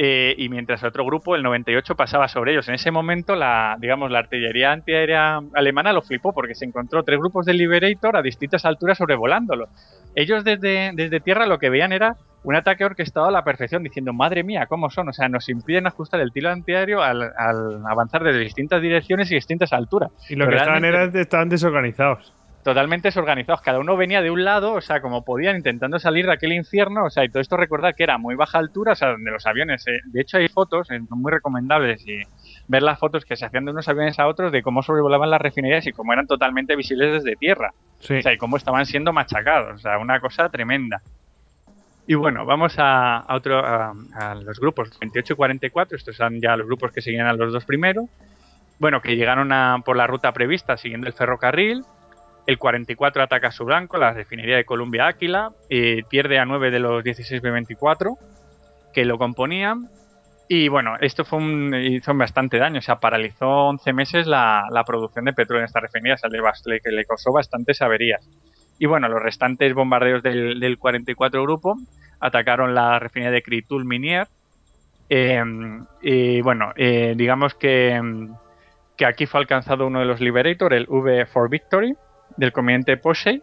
[0.00, 2.68] eh, y mientras otro grupo, el 98, pasaba sobre ellos.
[2.68, 7.18] En ese momento, la, digamos, la artillería antiaérea alemana lo flipó porque se encontró tres
[7.18, 9.66] grupos de Liberator a distintas alturas sobrevolándolo.
[10.14, 14.12] Ellos desde, desde tierra lo que veían era un ataque orquestado a la perfección, diciendo,
[14.12, 15.08] madre mía, ¿cómo son?
[15.08, 19.34] O sea, nos impiden ajustar el tiro antiaéreo al, al avanzar desde distintas direcciones y
[19.34, 20.12] distintas alturas.
[20.30, 22.32] Y lo que estaban era, estaban desorganizados.
[22.62, 23.62] Totalmente desorganizados.
[23.62, 27.04] Cada uno venía de un lado, o sea, como podían, intentando salir de aquel infierno.
[27.04, 29.46] O sea, y todo esto recordar que era muy baja altura, o sea, donde los
[29.46, 29.86] aviones.
[29.86, 32.22] eh, de hecho, hay fotos, eh, muy recomendables, y
[32.66, 35.40] ver las fotos que se hacían de unos aviones a otros de cómo sobrevolaban las
[35.40, 37.72] refinerías y cómo eran totalmente visibles desde tierra.
[38.00, 38.14] Sí.
[38.18, 39.76] O sea, y cómo estaban siendo machacados.
[39.76, 41.00] O sea, una cosa tremenda.
[42.06, 45.96] Y bueno, vamos a, a otro, a, a los grupos 28 y 44.
[45.96, 48.06] Estos son ya los grupos que seguían a los dos primeros.
[48.78, 51.84] Bueno, que llegaron a, por la ruta prevista siguiendo el ferrocarril.
[52.48, 55.50] El 44 ataca a su blanco, la refinería de Columbia Áquila.
[55.68, 58.16] eh, pierde a 9 de los 16 B-24
[58.94, 59.90] que lo componían.
[60.48, 65.26] Y bueno, esto fue un, hizo bastante daño, o sea, paralizó 11 meses la, producción
[65.26, 68.26] de petróleo en esta refinería, o sea, le, causó bastantes averías.
[68.78, 71.76] Y bueno, los restantes bombardeos del, del 44 grupo
[72.18, 74.26] atacaron la refinería de Critul Minier.
[75.10, 75.44] Eh,
[76.00, 78.00] y bueno, eh, digamos que,
[78.96, 81.94] que aquí fue alcanzado uno de los Liberator, el V for Victory,
[82.38, 83.42] del comediante Posey.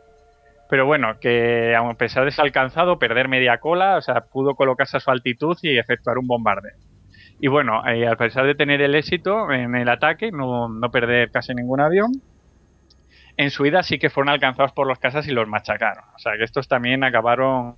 [0.67, 4.97] Pero bueno, que a pesar de ser alcanzado, perder media cola, o sea, pudo colocarse
[4.97, 6.75] a su altitud y efectuar un bombardeo.
[7.39, 11.29] Y bueno, eh, a pesar de tener el éxito en el ataque, no, no perder
[11.29, 12.13] casi ningún avión,
[13.37, 16.05] en su ida sí que fueron alcanzados por los casas y los machacaron.
[16.15, 17.75] O sea que estos también acabaron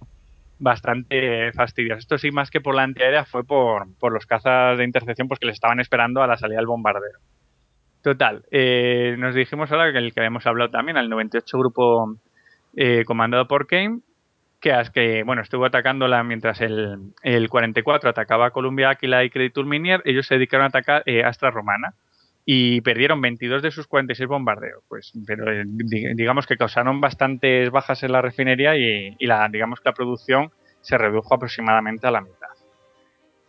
[0.60, 2.00] bastante fastidios.
[2.00, 5.40] Esto sí, más que por la antiaérea, fue por, por los cazas de intercepción pues,
[5.40, 7.20] que les estaban esperando a la salida del bombardero.
[8.08, 12.16] Total, eh, nos dijimos ahora que el que habíamos hablado también, al 98 grupo
[12.74, 14.00] eh, comandado por Kane,
[14.62, 20.02] que, bueno, estuvo atacándola mientras el, el 44 atacaba a Columbia Aquila y Creditur Minier,
[20.06, 21.96] ellos se dedicaron a atacar eh, Astra Romana
[22.46, 24.86] y perdieron 22 de sus 46 bombardeos.
[24.88, 29.90] Pues, pero eh, digamos que causaron bastantes bajas en la refinería y, la, digamos que
[29.90, 32.57] la producción se redujo aproximadamente a la mitad.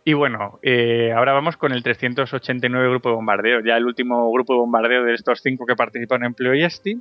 [0.09, 4.53] Y bueno, eh, ahora vamos con el 389 grupo de bombardeo, ya el último grupo
[4.53, 6.99] de bombardeo de estos cinco que participaron en Ploiesti.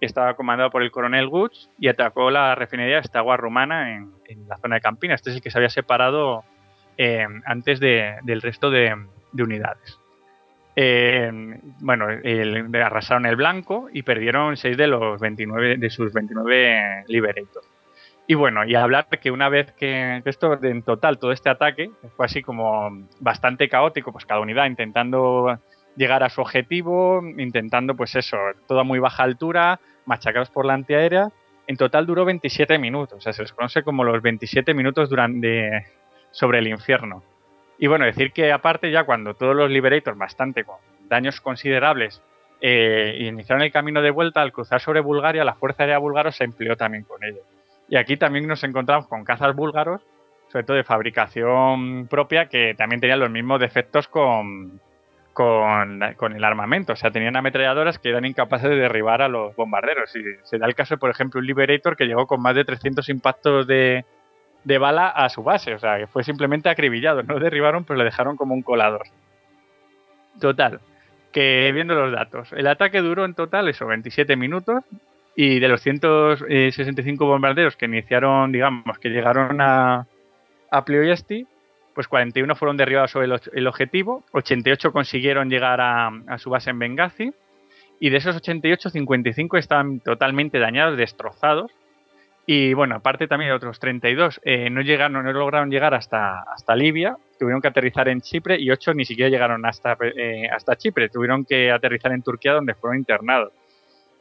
[0.00, 4.12] Estaba comandado por el coronel Woods y atacó la refinería Estagua Rumana en,
[4.46, 5.14] la zona de Campina.
[5.16, 6.44] Este es el que se había separado
[6.96, 8.94] eh, antes del resto de
[9.36, 9.98] unidades.
[10.76, 11.28] Eh,
[11.80, 12.06] bueno,
[12.80, 17.75] arrasaron el blanco y perdieron 6 de los 29 de sus 29 Liberators.
[18.28, 22.26] Y bueno, y hablar que una vez que esto en total todo este ataque fue
[22.26, 25.60] así como bastante caótico, pues cada unidad intentando
[25.96, 31.28] llegar a su objetivo, intentando pues eso, toda muy baja altura, machacados por la antiaérea.
[31.68, 35.86] En total duró 27 minutos, o sea, se les conoce como los 27 minutos durante
[36.32, 37.22] sobre el infierno.
[37.78, 40.76] Y bueno, decir que aparte ya cuando todos los Liberators, bastante con
[41.08, 42.22] daños considerables,
[42.60, 46.44] eh, iniciaron el camino de vuelta, al cruzar sobre Bulgaria, la Fuerza Aérea búlgara se
[46.44, 47.44] empleó también con ellos.
[47.88, 50.02] Y aquí también nos encontramos con cazas búlgaros,
[50.48, 54.80] sobre todo de fabricación propia, que también tenían los mismos defectos con,
[55.32, 56.94] con, con, el armamento.
[56.94, 60.14] O sea, tenían ametralladoras que eran incapaces de derribar a los bombarderos.
[60.16, 63.08] Y se da el caso, por ejemplo, un Liberator que llegó con más de 300
[63.08, 64.04] impactos de,
[64.64, 65.74] de bala a su base.
[65.74, 67.22] O sea, que fue simplemente acribillado.
[67.22, 69.02] No derribaron, pero le dejaron como un colador.
[70.40, 70.80] Total,
[71.32, 74.84] que viendo los datos, el ataque duró en total eso, 27 minutos.
[75.36, 80.06] Y de los 165 bombarderos que iniciaron, digamos, que llegaron a,
[80.70, 81.46] a Ploiesti,
[81.94, 86.78] pues 41 fueron derribados sobre el, objetivo, 88 consiguieron llegar a, a, su base en
[86.78, 87.32] Benghazi,
[88.00, 91.70] y de esos 88, 55 estaban totalmente dañados, destrozados,
[92.46, 96.76] y bueno, aparte también de otros 32 eh, no llegaron, no lograron llegar hasta, hasta
[96.76, 101.08] Libia, tuvieron que aterrizar en Chipre y 8 ni siquiera llegaron hasta, eh, hasta Chipre,
[101.08, 103.52] tuvieron que aterrizar en Turquía donde fueron internados.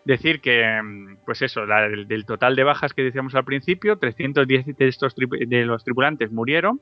[0.06, 4.88] Decir que, mm, pues eso, del, total de bajas que decíamos al principio, 310 de,
[4.88, 6.80] estos de los tripulantes murieron,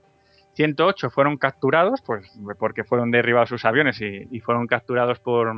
[0.55, 2.29] 108 fueron capturados, pues
[2.59, 5.51] porque fueron derribados sus aviones y, y fueron capturados por,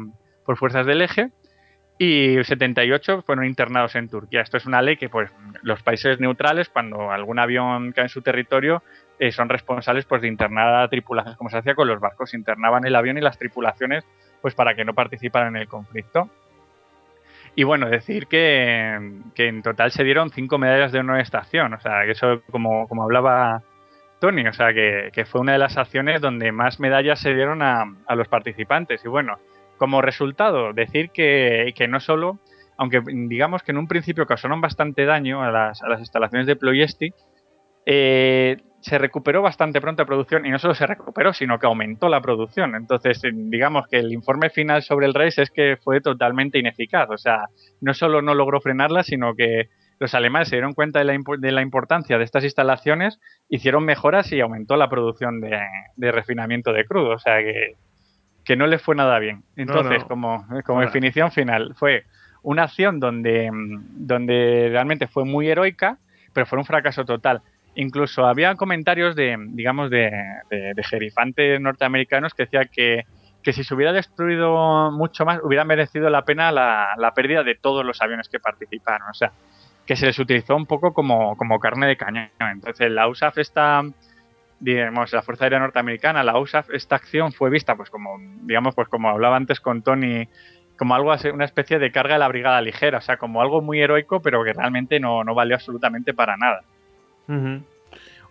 [0.45, 1.31] por fuerzas del eje,
[1.97, 4.41] y 78 fueron internados en Turquía.
[4.41, 8.21] Esto es una ley que pues los países neutrales, cuando algún avión cae en su
[8.21, 8.83] territorio,
[9.17, 12.85] eh, son responsables pues, de internar a tripulaciones, como se hacía con los barcos, internaban
[12.85, 14.03] el avión y las tripulaciones
[14.41, 16.29] pues para que no participaran en el conflicto.
[17.55, 21.79] Y bueno, decir que, que en total se dieron cinco medallas de honor estación, o
[21.79, 23.63] sea, que eso como, como hablaba
[24.19, 27.61] Tony, o sea, que, que, fue una de las acciones donde más medallas se dieron
[27.61, 29.03] a, a los participantes.
[29.05, 29.37] Y bueno,
[29.77, 32.39] como resultado, decir que, no solo,
[32.77, 37.13] aunque digamos que en un principio causaron bastante daño a las, instalaciones de Ploiesti,
[37.85, 42.07] eh, se recuperó bastante pronto la producción y no solo se recuperó, sino que aumentó
[42.07, 42.75] la producción.
[42.75, 47.09] Entonces, digamos que el informe final sobre el race es que fue totalmente ineficaz.
[47.09, 47.45] O sea,
[47.81, 51.51] no solo no logró frenarla, sino que los alemanes se dieron cuenta de la, de
[51.51, 55.59] la importancia de estas instalaciones, hicieron mejoras y aumentó la producción de,
[55.95, 57.09] de refinamiento de crudo.
[57.09, 57.77] O sea que
[58.43, 59.43] que no le fue nada bien.
[59.55, 62.03] Entonces, como, como definición final, fue
[62.43, 65.97] una acción donde, donde realmente fue muy heroica,
[66.31, 67.41] pero fue un fracaso total.
[67.75, 70.09] Incluso había comentarios de, digamos, de,
[70.49, 73.03] de, jerifantes norteamericanos que decía que,
[73.43, 77.55] que, si se hubiera destruido mucho más, hubiera merecido la pena la, la, pérdida de
[77.55, 79.09] todos los aviones que participaron.
[79.09, 79.31] O sea,
[79.85, 82.29] que se les utilizó un poco como, como carne de cañón.
[82.39, 83.83] Entonces, la USAF está
[84.59, 88.87] digamos, la Fuerza Aérea Norteamericana, la USAF, esta acción fue vista, pues como, digamos, pues
[88.87, 90.27] como hablaba antes con Tony,
[90.77, 93.81] como algo, una especie de carga de la brigada ligera, o sea, como algo muy
[93.81, 96.63] heroico, pero que realmente no, no valió absolutamente para nada.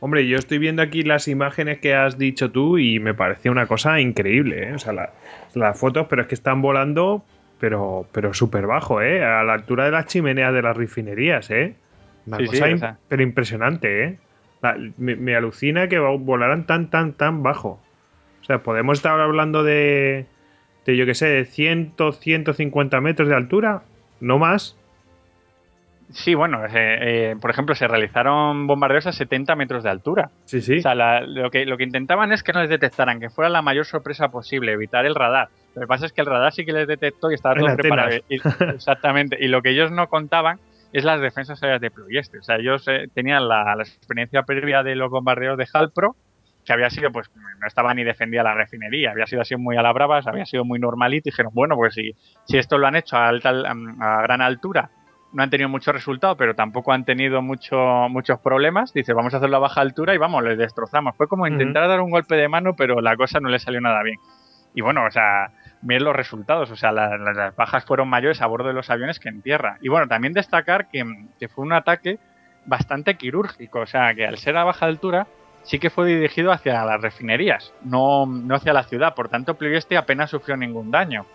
[0.01, 3.67] Hombre, yo estoy viendo aquí las imágenes que has dicho tú y me parece una
[3.67, 4.75] cosa increíble, ¿eh?
[4.75, 5.13] O sea,
[5.55, 7.25] las fotos, pero es que están volando,
[7.59, 9.25] pero, pero súper bajo, ¿eh?
[9.25, 11.77] A la altura de las chimeneas de las refinerías, ¿eh?
[12.27, 14.19] Una cosa pero impresionante, ¿eh?
[14.97, 17.81] me, alucina que volaran tan, tan, tan bajo.
[18.41, 20.27] O sea, podemos estar hablando de,
[20.87, 23.83] de yo que sé, de 100, 150 metros de altura,
[24.21, 24.77] no más.
[26.13, 30.31] Sí, bueno, eh, eh, por ejemplo, se realizaron bombardeos a 70 metros de altura.
[30.45, 30.79] Sí, sí.
[30.79, 33.49] O sea, la- lo, que, lo que intentaban es que no les detectaran, que fuera
[33.49, 35.49] la mayor sorpresa posible, evitar el radar.
[35.75, 37.77] Lo que pasa es que el radar sí que les detectó y estaba En todo
[37.77, 38.17] preparado.
[38.29, 38.35] Y-
[38.75, 39.37] exactamente.
[39.41, 40.59] Y lo que ellos no contaban
[40.93, 42.39] es las defensas aéreas de Ploieste.
[42.39, 46.15] O sea, ellos eh, tenían la, la experiencia previa de los bombardeos de Halpro,
[46.65, 49.83] que había sido, pues, no estaba ni defendida la refinería, había sido así muy a
[49.83, 51.29] la brava, había sido muy normalito.
[51.29, 52.13] Y dijeron, bueno, pues si,
[52.47, 54.91] si esto lo han hecho a, alta, a gran altura,
[55.35, 57.77] no han tenido mucho resultado, pero tampoco han tenido mucho,
[58.09, 58.93] muchos problemas.
[58.95, 61.15] Dice, vamos a hacerlo a baja altura y vamos, les destrozamos.
[61.17, 64.03] Fue como intentar dar un golpe de mano, pero la cosa no le salió nada
[64.03, 64.19] bien.
[64.75, 65.51] Y bueno, o sea,
[65.83, 66.71] miren los resultados.
[66.71, 69.43] O sea, la- la- las bajas fueron mayores a bordo de los aviones que en
[69.43, 69.77] tierra.
[69.83, 71.05] Y bueno, también destacar que,
[71.39, 72.19] que fue un ataque
[72.67, 73.81] bastante quirúrgico.
[73.81, 75.27] O sea, que al ser a baja altura,
[75.63, 79.15] sí que fue dirigido hacia las refinerías, no, no hacia la ciudad.
[79.15, 81.27] Por tanto, Ploiesti apenas sufrió ningún daño.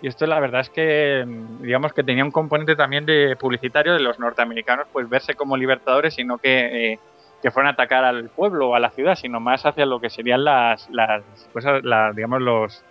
[0.00, 3.94] Y esto la verdad es que, mm, digamos que tenía un componente también de publicitario
[3.94, 6.98] de los norteamericanos, pues verse como libertadores y no que, eh,
[7.42, 10.10] que fueran a atacar al pueblo o a la ciudad, sino más hacia lo que
[10.10, 12.84] serían las, las cosas, las, digamos, los,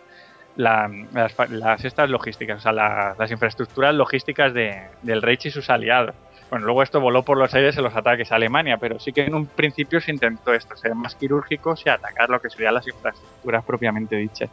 [0.55, 6.15] las estas logísticas, o sea, la- las infraestructuras logísticas de, del Reich y sus aliados.
[6.49, 9.25] Bueno, luego esto voló por los aires en los ataques a Alemania, pero sí que
[9.25, 12.87] en un principio se intentó esto, ser más quirúrgicos y atacar lo que serían las
[12.87, 14.49] infraestructuras propiamente dichas.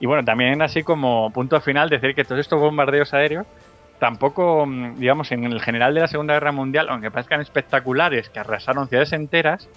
[0.00, 3.46] Y bueno, también así como punto final, decir que todos estos bombardeos aéreos
[4.00, 8.40] tampoco, mm, digamos, en el general de la Segunda Guerra Mundial, aunque parezcan espectaculares, que
[8.40, 9.68] arrasaron ciudades enteras,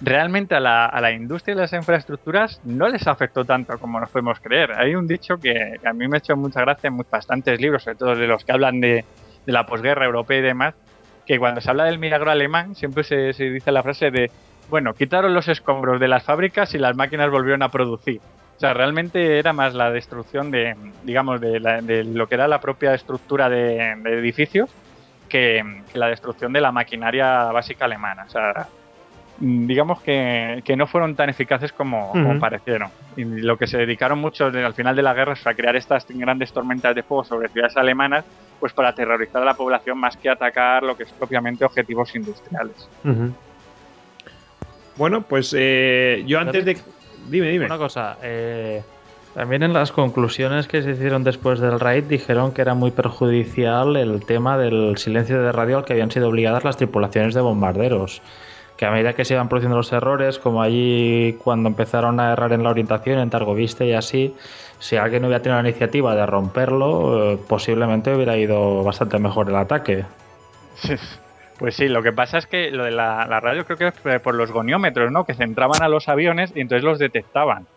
[0.00, 4.10] realmente a la, a la industria y las infraestructuras no les afectó tanto como nos
[4.10, 4.72] podemos creer.
[4.72, 7.84] Hay un dicho que, que a mí me ha hecho mucha gracia en bastantes libros,
[7.84, 9.04] sobre todo de los que hablan de,
[9.46, 10.74] de la posguerra europea y demás,
[11.26, 14.30] que cuando se habla del milagro alemán siempre se, se dice la frase de,
[14.68, 18.20] bueno, quitaron los escombros de las fábricas y las máquinas volvieron a producir.
[18.56, 22.46] O sea, realmente era más la destrucción de, digamos, de, la- de lo que era
[22.46, 24.70] la propia estructura de, de edificios
[25.28, 25.62] que,
[25.92, 28.24] que la destrucción de la maquinaria básica alemana.
[28.24, 28.66] O sea,
[29.38, 32.90] digamos que, que no fueron tan eficaces como, parecieron.
[33.16, 35.74] Y lo que se dedicaron mucho de- al final de la guerra es a crear
[35.74, 38.24] estas grandes tormentas de fuego sobre ciudades alemanas,
[38.62, 42.88] pues para aterrorizar a la población más que atacar lo que es propiamente objetivos industriales.
[44.96, 46.78] Bueno, pues eh, yo antes de.
[47.28, 47.66] Dime, dime.
[47.66, 48.84] Una cosa, eh,
[49.34, 53.96] también en las conclusiones que se hicieron después del raid dijeron que era muy perjudicial
[53.96, 58.22] el tema del silencio de radio al que habían sido obligadas las tripulaciones de bombarderos.
[58.82, 62.52] Que a medida que se iban produciendo los errores, como allí cuando empezaron a errar
[62.52, 64.34] en la orientación, en Targoviste y así,
[64.80, 69.54] si alguien hubiera tenido la iniciativa de romperlo, eh, posiblemente hubiera ido bastante mejor el
[69.54, 70.04] ataque.
[71.58, 74.18] Pues sí, lo que pasa es que lo de la, radio creo que es eh,
[74.18, 75.24] por los goniómetros, ¿no?
[75.24, 77.68] Que centraban a los aviones y entonces los detectaban.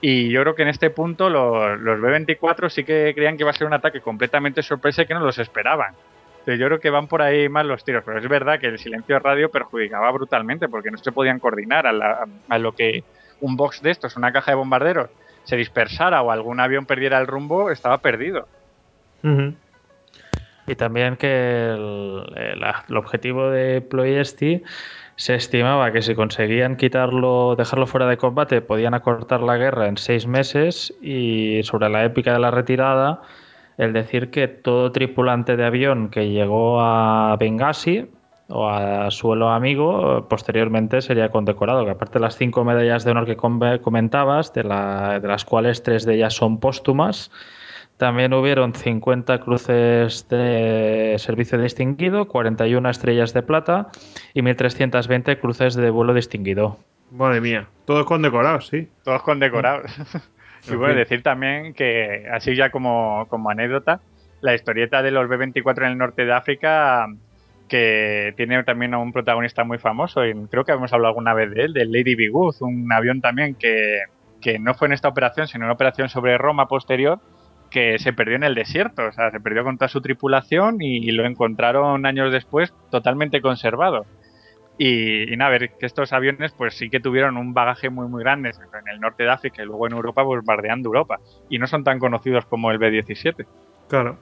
[0.00, 3.52] Y yo creo que en este punto los, los B-24 sí que creían que iba
[3.52, 5.94] a ser un ataque completamente sorpresa y que no los esperaban.
[6.48, 8.78] Entonces yo creo que van por ahí más los tiros, pero es verdad que el
[8.78, 13.04] silencio de radio perjudicaba brutalmente porque no se podían coordinar a, la- a lo que
[13.40, 15.10] un box de estos, una caja de bombarderos,
[15.44, 18.48] se dispersara o algún avión perdiera el rumbo, estaba perdido.
[20.66, 24.62] Y también que el, el- el objetivo de Ploiesti
[25.16, 29.98] se estimaba que si conseguían quitarlo, dejarlo fuera de combate, podían acortar la guerra en
[29.98, 30.94] seis meses.
[31.02, 33.20] Y sobre la épica de la retirada,
[33.78, 38.06] el decir que todo tripulante de avión que llegó a Benghazi
[38.50, 41.84] o a suelo amigo, posteriormente sería condecorado.
[41.84, 45.44] Que aparte de las cinco medallas de honor que com- comentabas, de, la- de las
[45.44, 47.30] cuales tres de ellas son póstumas.
[47.98, 53.88] También hubieron 50 cruces de servicio distinguido, 41 estrellas de plata
[54.34, 56.78] y 1.320 cruces de vuelo distinguido.
[57.10, 57.66] Madre mía.
[57.86, 58.88] Todos condecorados, sí.
[59.04, 59.90] Todos condecorados.
[60.68, 64.00] y En bueno, decir también que, así ya como, como anécdota,
[64.40, 67.06] la historieta de los B-24 en el norte de África,
[67.68, 71.50] que tiene también a un protagonista muy famoso, y creo que hemos hablado alguna vez
[71.52, 74.02] de él, del Lady Bigud, un avión también que,
[74.40, 77.18] que no fue en esta operación, sino en una operación sobre Roma posterior,
[77.70, 80.96] que se perdió en el desierto, o sea, se perdió con toda su tripulación y,
[80.98, 84.06] y lo encontraron años después totalmente conservado.
[84.78, 88.22] Y, y nada, ver, que estos aviones pues sí que tuvieron un bagaje muy muy
[88.22, 91.18] grande en el norte de África y luego en Europa bombardeando Europa.
[91.50, 93.44] Y no son tan conocidos como el B-17.
[93.88, 94.18] Claro.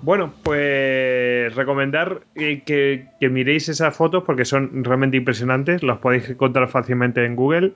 [0.00, 5.82] Bueno, pues recomendar eh, que, miréis esas fotos porque son realmente impresionantes.
[5.82, 7.72] Las podéis encontrar fácilmente en Google.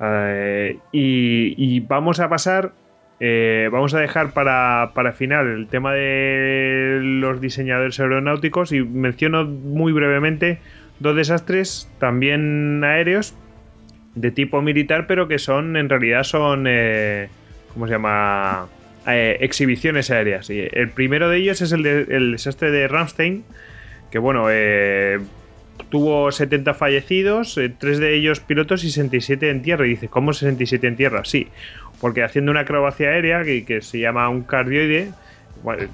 [0.00, 2.72] Eh, y, y vamos a pasar.
[3.20, 9.44] eh, vamos a dejar para, para final el tema de los diseñadores aeronáuticos y menciono
[9.44, 10.58] muy brevemente
[11.02, 13.34] dos desastres también aéreos
[14.14, 17.28] de tipo militar, pero que son en realidad son eh,
[17.72, 18.68] ¿cómo se llama?
[19.06, 20.48] Eh, exhibiciones aéreas.
[20.50, 23.44] Y el primero de ellos es el, de- desastre de Ramstein,
[24.10, 25.18] que bueno, eh,
[25.88, 29.86] tuvo 70 fallecidos, eh, tres de ellos pilotos y 67 en tierra.
[29.86, 31.24] Y dice, ¿cómo 67 en tierra?
[31.24, 31.48] Sí,
[32.00, 35.10] porque haciendo una acrobacia aérea que, que se llama un cardioide,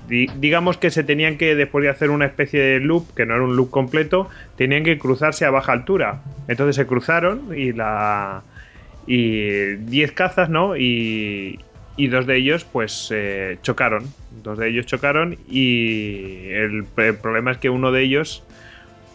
[0.08, 3.44] digamos que se tenían que, después de hacer una especie de loop, que no era
[3.44, 6.22] un loop completo, tenían que cruzarse a baja altura.
[6.48, 8.42] Entonces se cruzaron y la.
[9.06, 10.76] Y 10 cazas, ¿no?
[10.76, 11.58] Y,
[11.96, 14.04] y dos de ellos, pues, eh, chocaron.
[14.42, 18.44] Dos de ellos chocaron y el, el problema es que uno de ellos,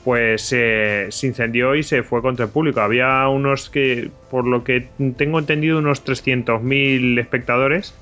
[0.03, 2.81] pues, eh, se incendió y se fue contra el público.
[2.81, 7.95] Había unos que, por lo que tengo entendido, unos 300.000 espectadores.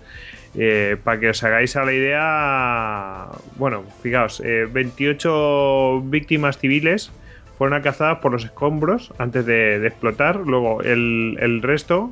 [0.53, 7.11] Eh, para que os hagáis a la idea, bueno, fijaos, eh, 28 víctimas civiles
[7.61, 10.38] fueron alcanzadas por los escombros antes de, explotar.
[10.38, 12.11] Luego el, resto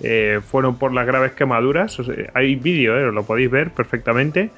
[0.00, 1.96] eh, fueron por las graves quemaduras.
[2.34, 4.50] Hay vídeo, eh, lo podéis ver perfectamente.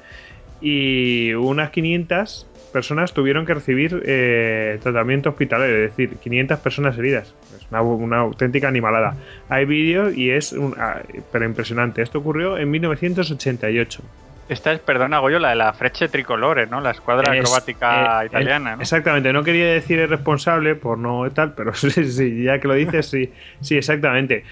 [0.59, 7.33] Y unas 500 personas tuvieron que recibir eh, tratamiento hospitalario, es decir, 500 personas heridas.
[7.55, 9.15] Es una, una auténtica animalada.
[9.47, 12.01] Hay vídeo y es un, ah, pero impresionante.
[12.01, 14.01] Esto ocurrió en 1988.
[14.49, 16.81] Esta es, perdona, Goyo, la de la Frecce Tricolore, ¿no?
[16.81, 18.81] La escuadra Es- acrobática eh, italiana, eh, ¿no?
[18.81, 22.73] Exactamente, no quería decir el responsable por no tal, pero sí, sí, ya que lo
[22.73, 24.43] dices, sí, sí, exactamente.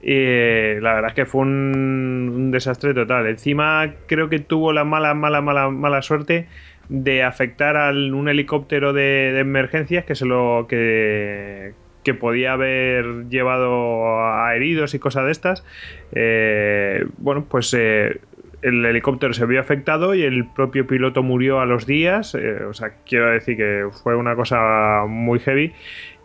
[0.00, 3.26] Y la verdad es que fue un, un desastre total.
[3.28, 6.48] Encima creo que tuvo la mala, mala, mala, mala suerte
[6.88, 11.74] de afectar a un helicóptero de, emergencias que se lo que,
[12.04, 15.64] que podía haber llevado a heridos y cosas de estas.
[16.12, 18.20] Eh, bueno, pues eh,
[18.62, 22.34] el helicóptero se vio afectado y el propio piloto murió a los días.
[22.34, 25.72] eh, o sea, quiero decir que fue una cosa muy heavy.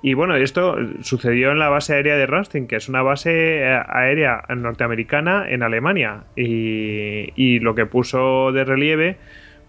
[0.03, 4.43] Y bueno, esto sucedió en la base aérea de Ramstein, que es una base aérea
[4.49, 6.23] norteamericana en Alemania.
[6.35, 9.17] Y, y lo que puso de relieve,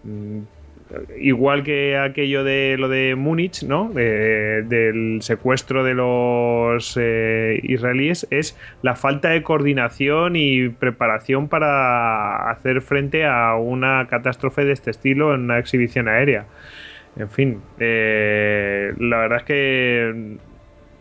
[0.05, 0.41] mm,
[1.19, 3.91] igual que aquello de lo de Múnich, ¿no?
[3.91, 12.51] De- del secuestro de los eh, israelíes, es la falta de coordinación y preparación para
[12.51, 16.45] hacer frente a una catástrofe de este estilo en una exhibición aérea.
[17.17, 20.37] En fin, eh, la verdad es que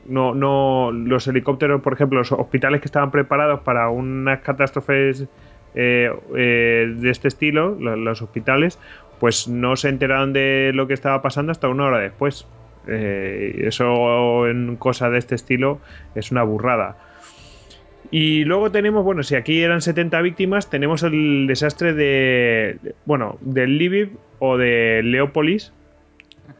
[0.05, 5.25] no, no, los helicópteros, por ejemplo, los hospitales que estaban preparados para unas catástrofes
[5.73, 8.77] eh, de este estilo, lo- los, hospitales,
[9.21, 12.47] pues no se enteraron de lo que estaba pasando hasta una hora después.
[12.87, 15.79] Eh, eso en cosas de este estilo
[16.15, 16.97] es una burrada.
[18.09, 23.77] Y luego tenemos, bueno, si aquí eran 70 víctimas, tenemos el desastre de, bueno, del
[23.77, 25.71] Lviv o de Leópolis,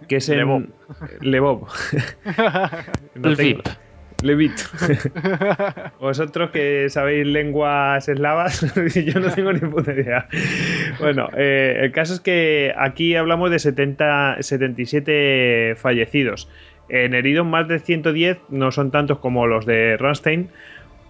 [0.07, 0.64] que es en Lvov.
[1.22, 1.67] Lvov.
[3.15, 3.64] No tengo-
[4.24, 4.51] Levit.
[6.00, 8.61] Vosotros que sabéis lenguas eslavas,
[9.06, 10.27] yo no tengo ni puta idea.
[11.00, 16.50] Bueno, eh, el caso es que aquí hablamos de 70, 77 fallecidos.
[16.90, 20.50] En heridos más de 110 no son tantos como los de Ramstein,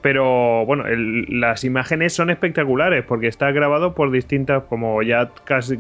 [0.02, 5.80] pero bueno, el- las imágenes son espectaculares porque está grabado por distintas, como ya casi,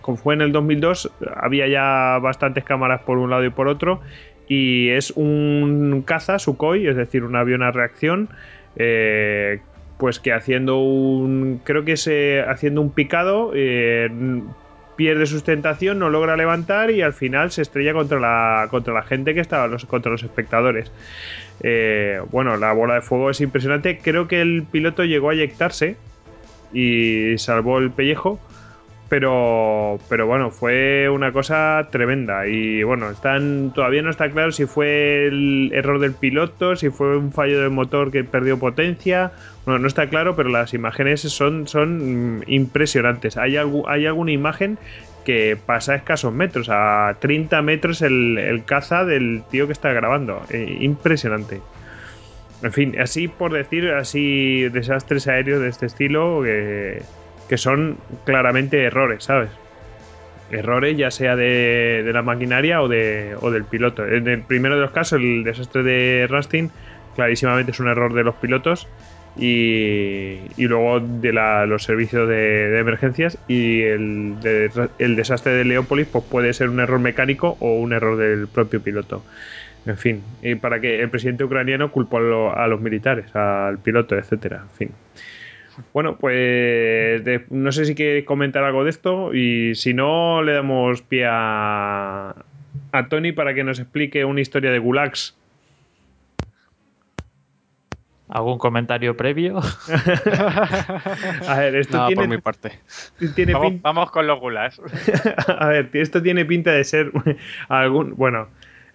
[0.00, 4.00] como fue en el 2002, había ya bastantes cámaras por un lado y por otro,
[4.48, 8.28] y es un caza Sukhoi, es decir, un avión a reacción,
[8.76, 9.60] eh,
[9.98, 14.08] pues que haciendo un, creo que es eh, haciendo un picado, eh,
[14.98, 19.32] pierde sustentación, no logra levantar y al final se estrella contra la, contra la gente
[19.32, 20.90] que estaba, los, contra los espectadores.
[21.62, 23.98] Eh, bueno, la bola de fuego es impresionante.
[23.98, 25.96] Creo que el piloto llegó a eyectarse
[26.72, 28.40] y salvó el pellejo.
[29.08, 32.46] Pero, pero bueno, fue una cosa tremenda.
[32.46, 37.16] Y bueno, están, todavía no está claro si fue el error del piloto, si fue
[37.16, 39.32] un fallo del motor que perdió potencia.
[39.64, 43.38] Bueno, no está claro, pero las imágenes son, son mm, impresionantes.
[43.38, 44.78] Hay, hay alguna imagen
[45.24, 49.92] que pasa a escasos metros, a 30 metros el, el caza del tío que está
[49.92, 50.42] grabando.
[50.50, 51.60] Eh, impresionante.
[52.62, 57.02] En fin, así por decir, así desastres aéreos de este estilo que,
[57.48, 59.50] que son claramente errores, ¿sabes?
[60.50, 64.06] Errores ya sea de, la maquinaria o, de, o del piloto.
[64.06, 66.70] En el primero de los casos, el desastre de Rastin,
[67.14, 68.88] clarísimamente es un error de los pilotos
[69.36, 76.06] y, luego de la- los servicios de, emergencias y el, de- el desastre de Leópolis
[76.08, 79.24] pues puede ser un error mecánico o un error del propio piloto.
[79.86, 80.22] En fin,
[80.60, 84.62] para que el presidente ucraniano culpó a, a los militares, al piloto, etcétera.
[84.64, 84.90] En fin.
[85.92, 90.52] Bueno, pues de- no sé si quieres comentar algo de esto y si no, le
[90.52, 92.34] damos pie a,
[92.92, 95.36] a Tony para que nos explique una historia de gulags.
[98.28, 99.58] ¿Algún comentario previo?
[101.48, 102.72] A ver, esto Nada tiene, por mi parte.
[103.34, 104.78] tiene Vamos, con los gulas.
[105.58, 107.10] A ver, esto tiene pinta de ser
[107.70, 108.14] algún.
[108.16, 108.48] Bueno,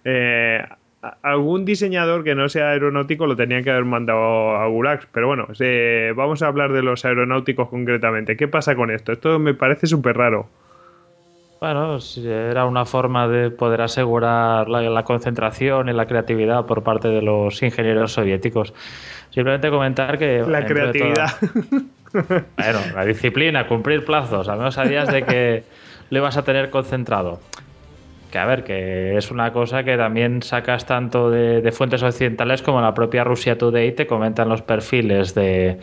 [0.04, 0.64] eh,
[1.22, 5.06] algún diseñador que no sea aeronáutico lo tenían que haber mandado a Gulags.
[5.12, 5.46] Pero bueno,
[6.16, 8.36] vamos a hablar de los aeronáuticos concretamente.
[8.36, 9.12] ¿Qué pasa con esto?
[9.12, 10.48] Esto me parece súper raro.
[11.60, 17.08] Bueno, era una forma de poder asegurar la, la concentración y la creatividad por parte
[17.08, 18.74] de los ingenieros soviéticos.
[19.30, 20.42] Simplemente comentar que...
[20.46, 21.28] La creatividad.
[21.40, 24.48] toda- Bueno, la disciplina, cumplir plazos.
[24.48, 25.64] Al menos sabías de que
[26.10, 27.40] lo ibas a tener concentrado.
[28.34, 32.80] Que a ver, que es una cosa que también sacas tanto de, fuentes occidentales como
[32.80, 35.78] la propia Rusia Today te comentan los perfiles de,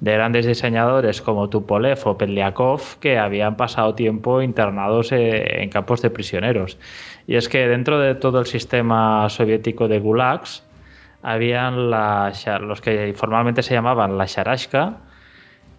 [0.00, 6.00] de grandes diseñadores como Tupolev o Peliakov que habían pasado tiempo internados eh, en campos
[6.00, 6.78] de prisioneros.
[7.26, 10.64] Y es que dentro de todo el sistema soviético de gulags
[11.22, 14.96] habían los que informalmente se llamaban la Sharashka,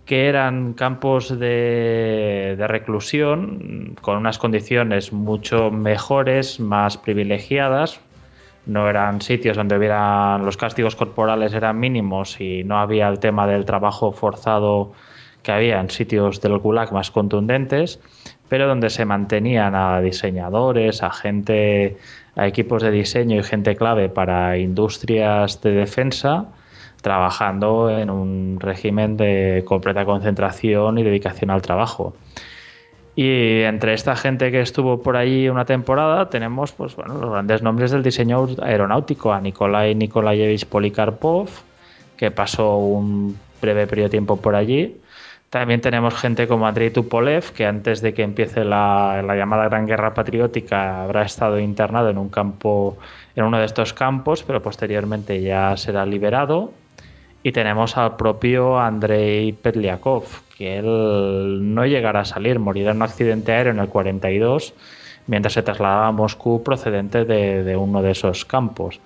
[0.06, 8.00] que eran campos de, reclusión con unas condiciones mucho mejores, más privilegiadas.
[8.66, 13.48] No eran sitios donde hubieran los castigos corporales eran mínimos y no había el tema
[13.48, 14.94] del trabajo forzado
[15.44, 18.00] que había en sitios del Gulag más contundentes,
[18.50, 21.98] pero donde se mantenían a diseñadores, a gente,
[22.36, 26.48] a equipos de diseño y gente clave para industrias de defensa
[27.02, 32.14] trabajando en un régimen de completa concentración y dedicación al trabajo.
[33.16, 37.62] Y entre esta gente que estuvo por allí una temporada tenemos pues, bueno, los grandes
[37.62, 41.50] nombres del diseño aeronáutico, a Nikolai Nikolayevich Polikarpov,
[42.16, 44.98] que pasó un breve periodo de tiempo por allí.
[45.50, 49.86] También tenemos gente como Andrei Tupolev, que antes de que empiece la, la llamada Gran
[49.86, 52.98] Guerra Patriótica habrá estado internado en un campo,
[53.36, 56.72] en uno de estos campos, pero posteriormente ya será liberado.
[57.44, 60.26] Y tenemos al propio Andrei Petliakov,
[60.58, 64.74] que él no llegará a salir, morirá en un accidente aéreo en el 42
[65.28, 69.00] mientras se trasladaba a Moscú procedente de, uno de esos campos.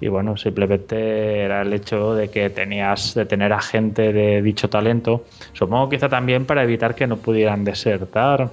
[0.00, 4.70] Y bueno, simplemente era el hecho de que tenías de tener a gente de dicho
[4.70, 8.50] talento, supongo quizá también para evitar que no pudieran desertar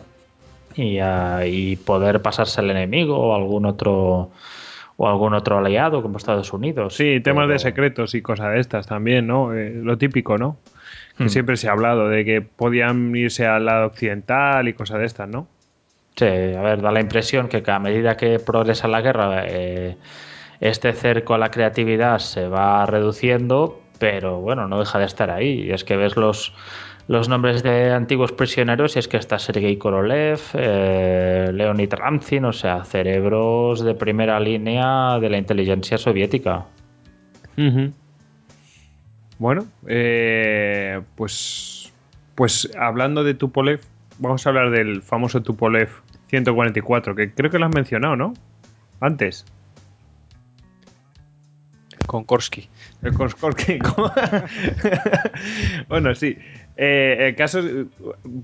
[0.75, 4.31] y, ah, y poder pasarse al enemigo o algún otro
[4.97, 6.95] o algún otro aliado como Estados Unidos.
[6.95, 9.53] Sí, temas Pero- de secretos y cosas de estas también, ¿no?
[9.53, 10.57] Eh, lo típico, ¿no?
[11.17, 11.29] Que Hmm.
[11.29, 15.29] siempre se ha hablado de que podían irse al lado occidental y cosas de estas,
[15.29, 15.47] ¿no?
[16.15, 19.97] Sí, a ver, da la impresión que a medida que progresa la guerra, eh,
[20.59, 25.65] este cerco a la creatividad se va reduciendo, pero bueno, no deja de estar ahí.
[25.67, 26.53] Y es que ves los,
[27.07, 32.53] los nombres de antiguos prisioneros y es que está Sergei Korolev, eh, Leonid Ramzin, o
[32.53, 36.65] sea, cerebros de primera línea de la inteligencia soviética.
[39.39, 41.91] Bueno, eh, pues,
[42.35, 43.81] pues hablando de Tupolev,
[44.19, 45.89] vamos a hablar del famoso Tupolev
[46.27, 48.33] 144, que creo que lo has mencionado, ¿no?
[48.99, 49.45] Antes.
[52.05, 52.69] Konkorsky.
[53.03, 53.79] El Korskorki.
[55.89, 56.37] bueno, sí.
[56.79, 57.59] Eh, el caso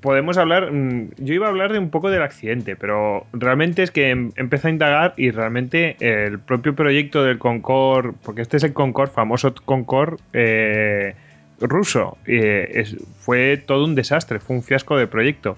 [0.01, 0.71] podemos hablar.
[0.71, 4.31] mm, Yo iba a hablar de un poco del accidente, pero realmente es que em-
[4.35, 9.11] empecé a indagar y realmente el propio proyecto del Concorde, porque este es el Concorde,
[9.13, 11.13] famoso Concorde eh,
[11.61, 12.85] ruso, eh,
[13.19, 15.55] fue todo un desastre, fue un fiasco de proyecto.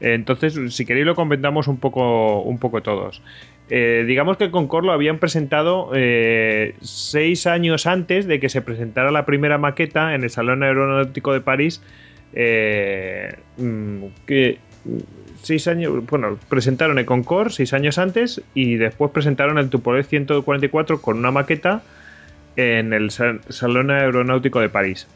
[0.00, 3.20] Entonces, si queréis lo comentamos un poco, un poco todos.
[3.68, 5.90] Eh, digamos que el Concorde lo habían presentado
[6.80, 11.40] seis años antes de que se presentara la primera maqueta en el Salón Aeronáutico de
[11.40, 11.82] París.
[12.34, 14.98] Eh, mm, que mm,
[15.42, 21.00] seis años, bueno, presentaron el Concorde seis años antes y después presentaron el Tupolev 144
[21.00, 21.82] con una maqueta
[22.56, 25.06] en el Sa- Salón Aeronáutico de París.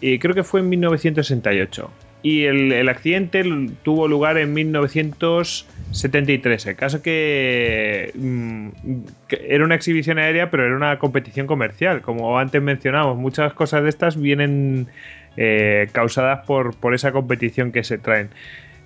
[0.00, 1.90] Y creo que fue en 1968.
[2.22, 3.44] Y el, accidente
[3.82, 6.66] tuvo lugar en 1973.
[6.66, 8.68] El caso que, mm,
[9.28, 12.00] que era una exhibición aérea, pero era una competición comercial.
[12.00, 14.86] Como antes mencionamos, muchas cosas de estas vienen
[15.36, 18.30] eh, causadas por, por esa competición que se traen.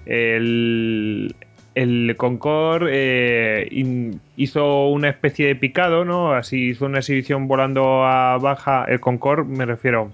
[0.06, 1.34] El,
[1.74, 6.32] el Concorde eh, hizo una especie de picado, ¿no?
[6.32, 8.84] Así hizo una exhibición volando a baja.
[8.88, 10.10] El Concorde, me refiero.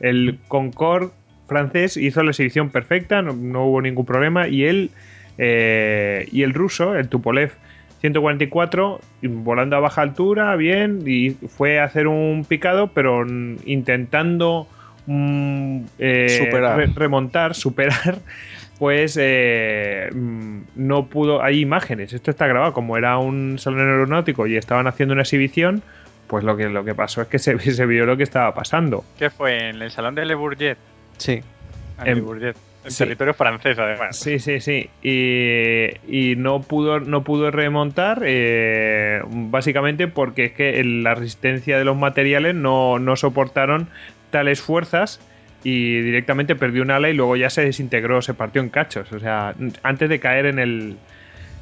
[0.00, 1.10] El Concorde
[1.46, 4.48] francés hizo la exhibición perfecta, no, no hubo ningún problema.
[4.48, 4.90] Y él
[5.38, 7.52] eh, y el ruso, el Tupolev
[8.00, 13.26] 144, volando a baja altura, bien, y fue a hacer un picado, pero
[13.64, 14.68] intentando
[15.12, 16.76] mm, eh, Superar.
[16.76, 18.18] re- remontar, superar,
[18.78, 21.42] pues eh, mm, no pudo.
[21.42, 25.82] Hay imágenes, esto está grabado, como era un salón aeronáutico y estaban haciendo una exhibición,
[26.26, 29.04] pues lo que, lo que pasó es que se, se vio lo que estaba pasando.
[29.18, 29.70] ¿Qué fue?
[29.70, 30.76] ¿En el salón de Le Bourget?
[31.16, 31.40] Sí.
[31.98, 32.56] Ah, En- Le Bourget.
[32.84, 32.98] En sí.
[32.98, 34.16] territorio francés, además.
[34.16, 34.88] Sí, sí, sí.
[35.02, 41.84] Y, y no pudo no pudo remontar eh, básicamente porque es que la resistencia de
[41.84, 43.88] los materiales no, no soportaron
[44.30, 45.20] tales fuerzas
[45.64, 49.12] y directamente perdió un ala y luego ya se desintegró, se partió en cachos.
[49.12, 50.96] O sea, antes de caer en el,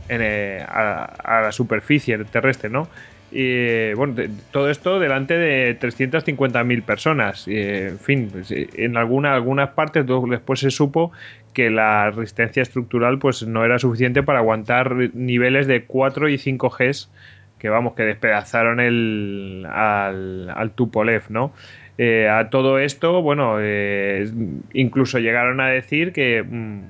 [0.08, 2.88] en el- a, la superficie terrestre, ¿no?
[3.32, 4.14] Y bueno,
[4.52, 7.48] todo esto delante de 350.000 personas.
[7.48, 11.12] Y, en fin, pues, en alguna, algunas partes después se supo
[11.52, 16.70] que la resistencia estructural pues no era suficiente para aguantar niveles de 4 y 5
[16.70, 17.08] Gs
[17.58, 21.52] que vamos, que despedazaron el, al, al Tupolev, ¿no?
[21.98, 24.30] Eh, a todo esto, bueno, eh,
[24.74, 26.80] incluso llegaron a decir que mm,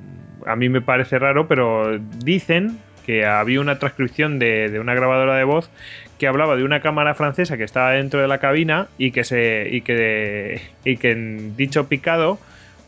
[0.46, 5.36] a mí me parece raro, pero dicen que había una transcripción de, de una grabadora
[5.36, 5.70] de voz
[6.18, 9.68] que hablaba de una cámara francesa que estaba dentro de la cabina y que se
[9.70, 12.40] y que y que en dicho picado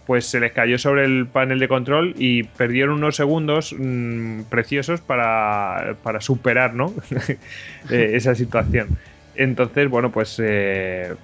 [0.09, 5.03] pues se les cayó sobre el panel de control y perdieron unos segundos mm, preciosos
[5.03, 6.95] para, para superar ¿no?
[7.91, 8.89] Eh, esa situación.
[9.35, 11.15] Entonces, bueno, pues eh,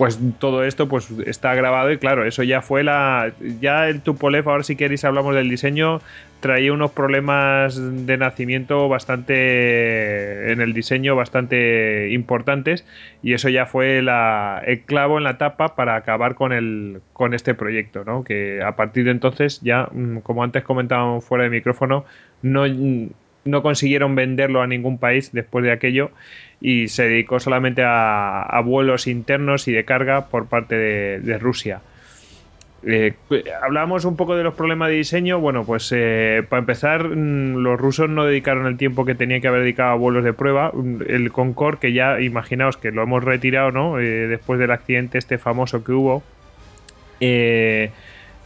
[0.00, 4.48] pues todo esto pues está grabado y claro, eso ya fue la ya el Tupolev,
[4.48, 6.00] ahora si queréis hablamos del diseño,
[6.40, 12.86] traía unos problemas de nacimiento bastante en el diseño bastante importantes
[13.22, 17.34] y eso ya fue la, el clavo en la tapa para acabar con el con
[17.34, 18.24] este proyecto, ¿no?
[18.24, 22.06] Que a partir de entonces ya mm, como antes comentábamos fuera de micrófono
[22.40, 22.64] no
[23.44, 26.10] no consiguieron venderlo a ningún país después de aquello
[26.60, 31.80] y se dedicó solamente a, vuelos internos y de carga por parte de, Rusia.
[32.86, 33.14] Eh,
[33.62, 35.38] hablábamos un poco de los problemas de diseño.
[35.38, 39.48] Bueno, pues eh, para empezar, mm, los rusos no dedicaron el tiempo que tenían que
[39.48, 40.70] haber dedicado a vuelos de prueba.
[40.72, 43.98] Mm, El Concorde, que ya imaginaos que lo hemos retirado, ¿no?
[43.98, 46.22] Eh, después del accidente este famoso que hubo.
[47.20, 47.90] Eh,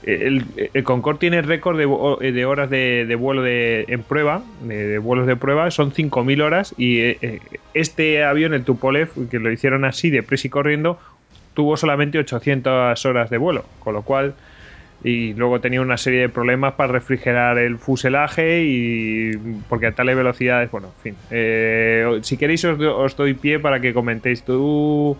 [0.06, 5.26] el, el Concorde tiene récord de, de horas de, vuelo de, en prueba, de, vuelos
[5.26, 7.40] de prueba, son 5.000 horas y eh, eh,
[7.72, 10.98] este avión, el Tupolev, que lo hicieron así, de prisa y corriendo,
[11.54, 14.34] tuvo solamente 800 horas de vuelo, con lo cual
[15.02, 19.32] y luego tenía una serie de problemas para refrigerar el fuselaje y
[19.68, 21.16] porque a tales velocidades, bueno, en fin.
[21.30, 24.42] Eh, si queréis os, os doy pie para que comentéis.
[24.44, 25.18] Tú,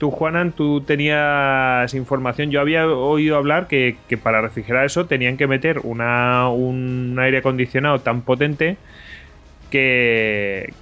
[0.00, 2.50] tú Juanan, tú tenías información.
[2.50, 6.00] Yo había oído hablar que, para refrigerar eso tenían que meter un
[7.20, 8.78] aire acondicionado tan potente
[9.68, 10.72] que,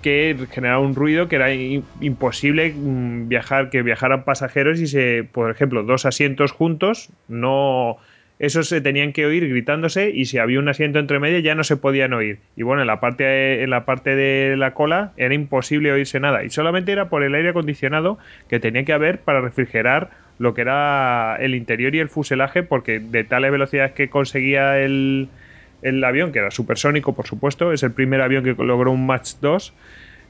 [0.00, 5.50] que generaba un ruido que era imposible mm, viajar, que viajaran pasajeros y se, por
[5.50, 7.98] ejemplo, dos asientos juntos, no
[8.38, 11.64] esos se tenían que oír gritándose y si había un asiento entre medio ya no
[11.64, 12.38] se podían oír.
[12.54, 16.44] Y bueno, en la parte en la parte de la cola era imposible oírse nada
[16.44, 20.60] y solamente era por el aire acondicionado que tenía que haber para refrigerar lo que
[20.60, 25.28] era el interior y el fuselaje porque de tales velocidades que conseguía el
[25.82, 29.34] el avión, que era supersónico, por supuesto, es el primer avión que logró un Mach
[29.40, 29.72] 2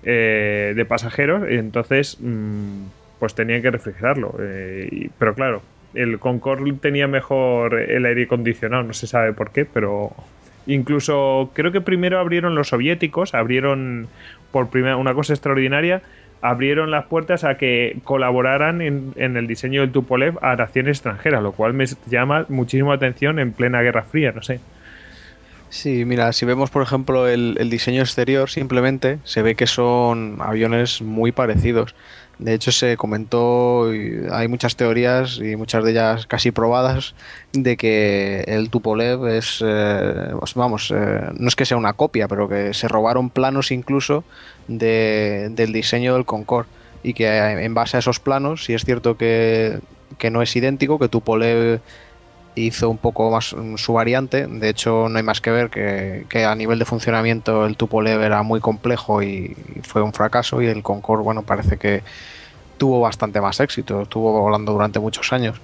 [0.04, 2.84] eh, de pasajeros, entonces mm,
[3.18, 4.34] pues tenían que refrigerarlo.
[4.40, 5.62] eh, pero claro,
[5.94, 10.12] el Concorde tenía mejor el aire acondicionado, no se sabe por qué, pero
[10.66, 14.08] incluso creo que primero abrieron los soviéticos, abrieron
[14.52, 16.02] por primera una cosa extraordinaria,
[16.42, 21.52] abrieron las puertas a que colaboraran en, el diseño del Tupolev a naciones extranjeras, lo
[21.52, 24.60] cual me llama muchísimo atención en plena Guerra Fría, no sé.
[25.68, 31.02] Sí, mira, si vemos por ejemplo el diseño exterior, simplemente se ve que son aviones
[31.02, 31.94] muy parecidos.
[32.38, 33.86] De hecho, se comentó,
[34.30, 37.14] hay muchas teorías y muchas de ellas casi probadas,
[37.52, 42.28] de que el Tupolev es, eh, pues vamos, eh, no es que sea una copia,
[42.28, 44.26] pero que se robaron planos incluso
[44.66, 46.68] de- del diseño del Concorde.
[47.02, 49.80] Y que eh, en base a esos planos, sí es cierto que,
[50.18, 51.82] que no es idéntico, que Tupolev
[52.56, 54.46] hizo un poco más mm, su variante.
[54.46, 58.22] De hecho, no hay más que ver que, que a nivel de funcionamiento el Tupolev
[58.22, 60.60] era muy complejo y, fue un fracaso.
[60.62, 62.02] Y el Concorde, bueno, parece que
[62.78, 64.02] tuvo bastante más éxito.
[64.02, 65.60] Estuvo volando durante muchos años.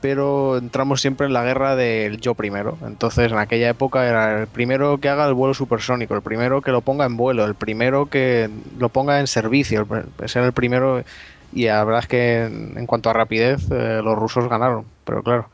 [0.00, 2.78] Pero entramos siempre en la guerra del yo primero.
[2.86, 6.72] Entonces, en aquella época era el primero que haga el vuelo supersónico, el primero que
[6.72, 9.86] lo ponga en vuelo, el primero que lo ponga en servicio,
[10.24, 11.04] ser el primero.
[11.52, 14.86] Y la verdad es que en cuanto a rapidez, eh, los rusos ganaron.
[15.04, 15.50] Pero claro,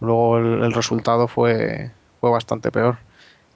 [0.00, 2.98] luego el, el resultado fue, fue bastante peor.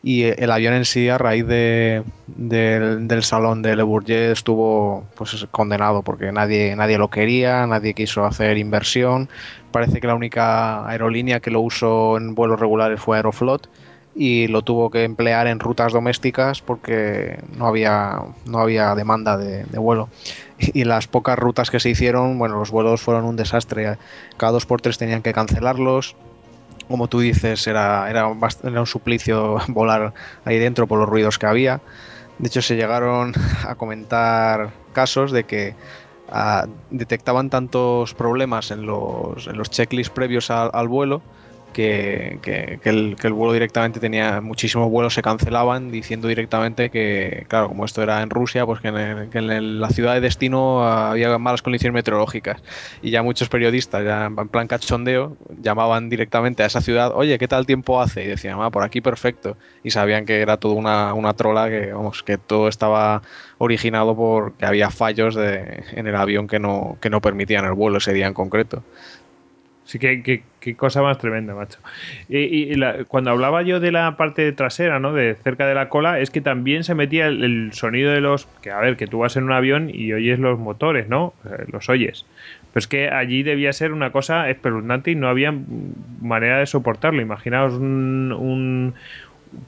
[0.02, 4.32] Y eh, el avión en sí, a raíz de, del, del salón de Le Bourget,
[4.32, 9.28] estuvo pues condenado porque nadie, nadie lo quería, nadie quiso hacer inversión.
[9.72, 13.68] Parece que la única aerolínea que lo usó en vuelos regulares fue Aeroflot
[14.14, 19.64] y lo tuvo que emplear en rutas domésticas porque no había, no había demanda de,
[19.64, 20.08] de vuelo.
[20.58, 23.96] Y las pocas rutas que se hicieron, bueno, los vuelos fueron un desastre.
[24.36, 26.16] Cada dos por tres tenían que cancelarlos.
[26.90, 30.12] Como tú dices, era, era, un suplicio volar
[30.44, 31.80] ahí dentro por los ruidos que había.
[32.38, 33.32] De hecho, se llegaron
[33.66, 35.74] a comentar casos de que
[36.28, 41.22] ah, detectaban tantos problemas en los, en los checklists previos al vuelo
[41.72, 48.02] que, el, vuelo directamente tenía muchísimos vuelos se cancelaban diciendo directamente que, claro, como esto
[48.02, 52.62] era en Rusia, pues que en, la ciudad de destino había malas condiciones meteorológicas
[53.02, 57.48] y ya muchos periodistas, ya en plan cachondeo, llamaban directamente a esa ciudad, oye, ¿qué
[57.48, 58.24] tal tiempo hace?
[58.24, 59.56] Y decían, ah, por aquí perfecto.
[59.82, 63.22] Y sabían que era toda una, una trola, que, vamos, que todo estaba
[63.58, 67.72] originado por que había fallos de, en el avión que no, que no permitían el
[67.72, 68.82] vuelo ese día en concreto.
[69.90, 71.80] Sí, que- qué cosa más tremenda, macho.
[72.28, 75.12] Y, y la- cuando hablaba yo de la parte trasera, ¿no?
[75.12, 78.46] De cerca de la cola, es que también se metía el, sonido de los.
[78.62, 81.34] Que a ver, que tú vas en un avión y oyes los motores, ¿no?
[81.72, 82.24] Los oyes.
[82.72, 85.52] Pero es que allí debía ser una cosa espeluznante y no había
[86.20, 87.20] manera de soportarlo.
[87.20, 88.94] Imaginaos un, un-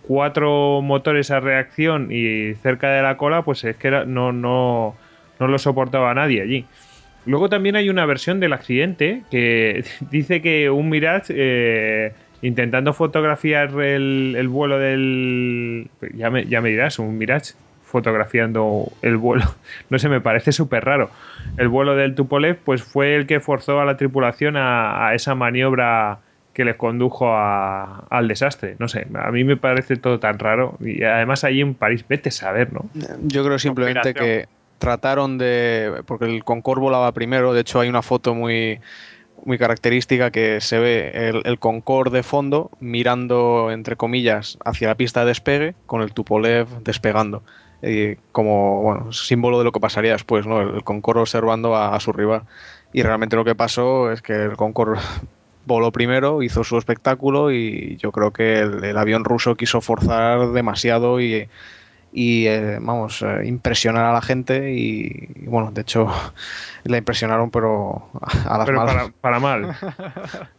[0.02, 4.94] cuatro motores a reacción y cerca de la cola, pues es que era- no, no,
[5.40, 6.66] no lo soportaba nadie allí.
[7.26, 13.70] Luego también hay una versión del accidente que dice que un Mirage eh, intentando fotografiar
[13.80, 15.88] el, el vuelo del...
[16.14, 17.52] Ya me, ya me dirás, un Mirage
[17.84, 19.44] fotografiando el vuelo.
[19.90, 21.10] No sé, me parece súper raro.
[21.58, 25.34] El vuelo del Tupolev pues fue el que forzó a la tripulación a, a esa
[25.34, 26.18] maniobra
[26.54, 28.76] que les condujo a- al desastre.
[28.78, 30.76] No sé, a mí me parece todo tan raro.
[30.80, 32.88] Y además allí en París, vete a saber, ¿no?
[33.22, 34.46] Yo creo simplemente que
[34.82, 36.02] trataron de.
[36.06, 38.80] Porque el Concorde volaba primero, de hecho hay una foto muy,
[39.44, 44.96] muy característica que se ve el, el Concorde de fondo mirando, entre comillas, hacia la
[44.96, 47.44] pista de despegue con el Tupolev despegando.
[47.80, 50.60] Y como bueno, símbolo de lo que pasaría después, ¿no?
[50.60, 52.42] El Concorde observando a, a su rival.
[52.92, 55.00] Y realmente lo que pasó es que el Concorde
[55.64, 60.50] voló primero, hizo su espectáculo y yo creo que el, el avión ruso quiso forzar
[60.50, 61.48] demasiado y,
[62.12, 66.08] y eh, vamos, eh, impresionar a la gente y, y, bueno, de hecho
[66.84, 68.10] la impresionaron pero
[68.46, 68.94] a las Pero malas.
[68.94, 69.76] para, para mal.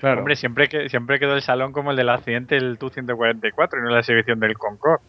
[0.00, 0.18] Claro.
[0.18, 3.90] Hombre, siempre, que, siempre quedó el salón como el del accidente del Tu-144 y no
[3.90, 5.00] la exhibición del Concorde.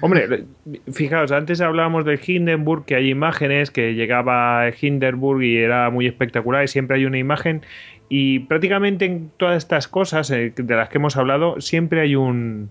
[0.00, 0.44] Hombre,
[0.92, 6.06] fijaos, antes hablábamos del Hindenburg, que hay imágenes, que llegaba a Hindenburg y era muy
[6.06, 7.62] espectacular y siempre hay una imagen.
[8.08, 12.70] Y prácticamente en todas estas cosas eh, de las que hemos hablado, siempre hay un.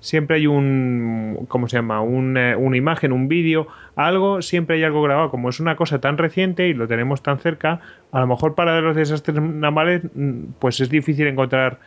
[0.00, 1.46] Siempre hay un.
[1.48, 2.00] ¿Cómo se llama?
[2.02, 5.30] Un, eh, una imagen, un vídeo, algo, siempre hay algo grabado.
[5.30, 7.80] Como es una cosa tan reciente y lo tenemos tan cerca,
[8.12, 11.80] a lo mejor para los desastres navales, mm, pues es difícil encontrar,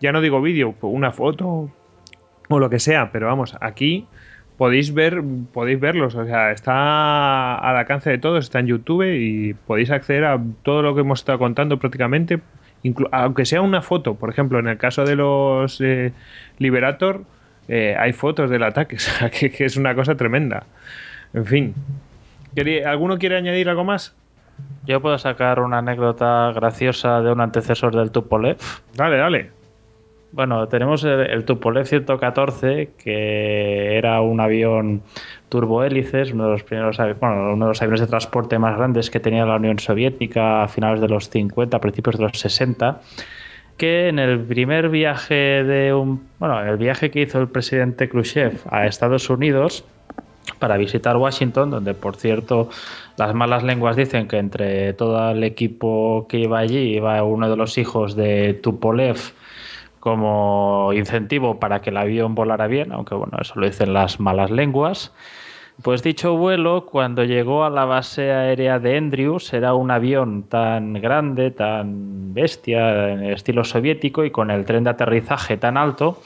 [0.00, 1.70] ya no digo vídeo, una foto
[2.48, 4.06] o lo que sea, pero vamos, aquí
[4.58, 5.22] podéis ver,
[5.52, 10.24] podéis verlos, o sea, está al alcance de todos, está en YouTube y podéis acceder
[10.24, 12.40] a todo lo que hemos estado contando prácticamente,
[13.12, 16.12] aunque sea una foto, por ejemplo, en el caso de los eh,
[16.58, 17.22] Liberator,
[17.68, 20.64] eh, hay fotos del ataque, o sea, que, que es una cosa tremenda.
[21.34, 21.74] En fin.
[22.54, 24.14] ¿Quería- ¿Alguno quiere añadir algo más?
[24.86, 28.56] Yo puedo sacar una anécdota graciosa de un antecesor del Tupolev.
[28.94, 29.50] Dale, dale.
[30.32, 35.02] Bueno, tenemos el, el Tupolev 114, que era un avión
[35.48, 39.20] turbohélices, uno de los primeros, bueno, uno de los aviones de transporte más grandes que
[39.20, 43.00] tenía la Unión Soviética a finales de los 50, a principios de los 60,
[43.78, 48.08] que en el primer viaje de un, bueno, en el viaje que hizo el presidente
[48.08, 49.84] Khrushchev a Estados Unidos
[50.58, 52.68] para visitar Washington, donde por cierto
[53.16, 57.56] las malas lenguas dicen que entre todo el equipo que iba allí iba uno de
[57.56, 59.18] los hijos de Tupolev
[60.00, 64.50] como incentivo para que el avión volara bien, aunque bueno, eso lo dicen las malas
[64.50, 65.12] lenguas.
[65.82, 70.94] Pues dicho vuelo, cuando llegó a la base aérea de Andrews, era un avión tan
[70.94, 76.20] grande, tan bestia, en estilo soviético y con el tren de aterrizaje tan alto,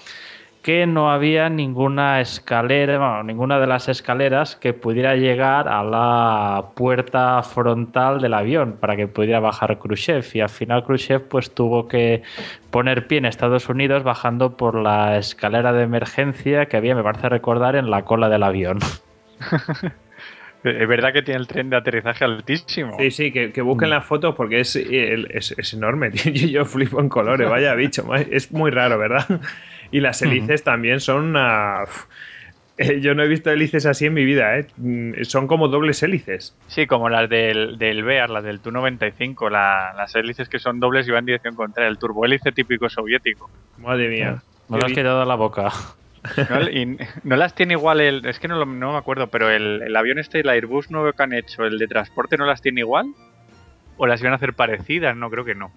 [0.62, 6.68] que no había ninguna escalera, bueno, ninguna de las escaleras que pudiera llegar a la
[6.74, 10.24] puerta frontal del avión para que pudiera bajar Khrushchev.
[10.32, 12.22] Y al final Khrushchev pues tuvo que
[12.70, 17.28] poner pie en Estados Unidos bajando por la escalera de emergencia que había, me parece
[17.28, 18.78] recordar, en la cola del avión.
[20.64, 22.96] Es verdad que tiene el tren de aterrizaje altísimo.
[22.96, 26.12] Sí, sí, que, que busquen las fotos porque es, es, es enorme.
[26.24, 28.04] Yo, yo flipo en colores, vaya bicho.
[28.14, 29.40] Es muy raro, ¿verdad?
[29.90, 31.82] Y las hélices también son una...
[32.78, 34.68] Eh, Yo no he visto hélices así en mi vida, ¿eh?
[34.76, 36.56] Mm, Son como dobles hélices.
[36.68, 41.08] Sí, como las del, del Bear, las del Tu-95, la- las hélices que son dobles
[41.08, 43.50] y van en dirección contraria, el turbohélice típico soviético.
[43.78, 44.44] Madre mía.
[44.68, 45.70] Me lo has quitado de la boca.
[47.24, 48.24] No, las tiene igual el.
[48.26, 51.22] Es que no, lo- me acuerdo, pero el, el avión este, el Airbus nuevo que
[51.22, 53.06] han hecho, el de transporte, ¿no las tiene igual?
[53.96, 55.16] ¿O las iban a hacer parecidas?
[55.16, 55.72] No, creo que no.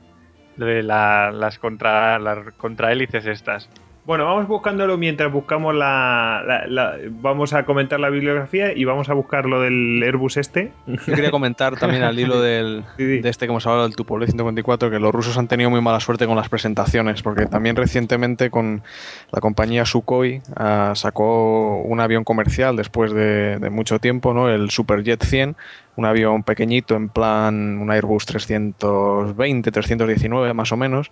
[0.58, 3.70] Lo de la- las contra las contrahélices estas.
[4.06, 9.10] Bueno, vamos buscándolo mientras buscamos la, la- la- Vamos a comentar la bibliografía y vamos
[9.10, 10.72] a buscar lo del Airbus este.
[10.86, 13.22] Yo quería comentar también al hilo del, Sí, sí.
[13.22, 16.00] de este que hemos hablado, del Tupolev 154, que los rusos han tenido muy mala
[16.00, 18.84] suerte con las presentaciones, porque también recientemente con
[19.32, 24.50] la compañía Sukhoi ah, sacó un avión comercial después de, de mucho tiempo, ¿no?
[24.50, 25.56] el Superjet 100,
[25.96, 31.10] un avión pequeñito en plan un Airbus 320, 319 más o menos,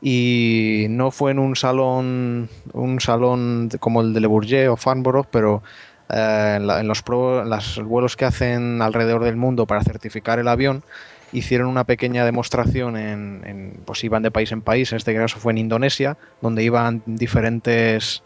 [0.00, 5.26] y no fue en un salón un salón como el de Le Bourget o Farnborough,
[5.30, 5.62] pero
[6.10, 7.02] eh, en, los,
[7.84, 10.84] vuelos que hacen alrededor del mundo para certificar el avión
[11.32, 15.38] hicieron una pequeña demostración en, en- pues iban de país en país, en este caso
[15.40, 18.22] fue en Indonesia, donde iban diferentes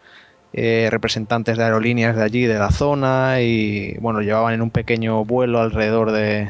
[0.53, 5.23] eh, representantes de aerolíneas de allí, de la zona, y bueno, llevaban en un pequeño
[5.25, 6.49] vuelo alrededor de-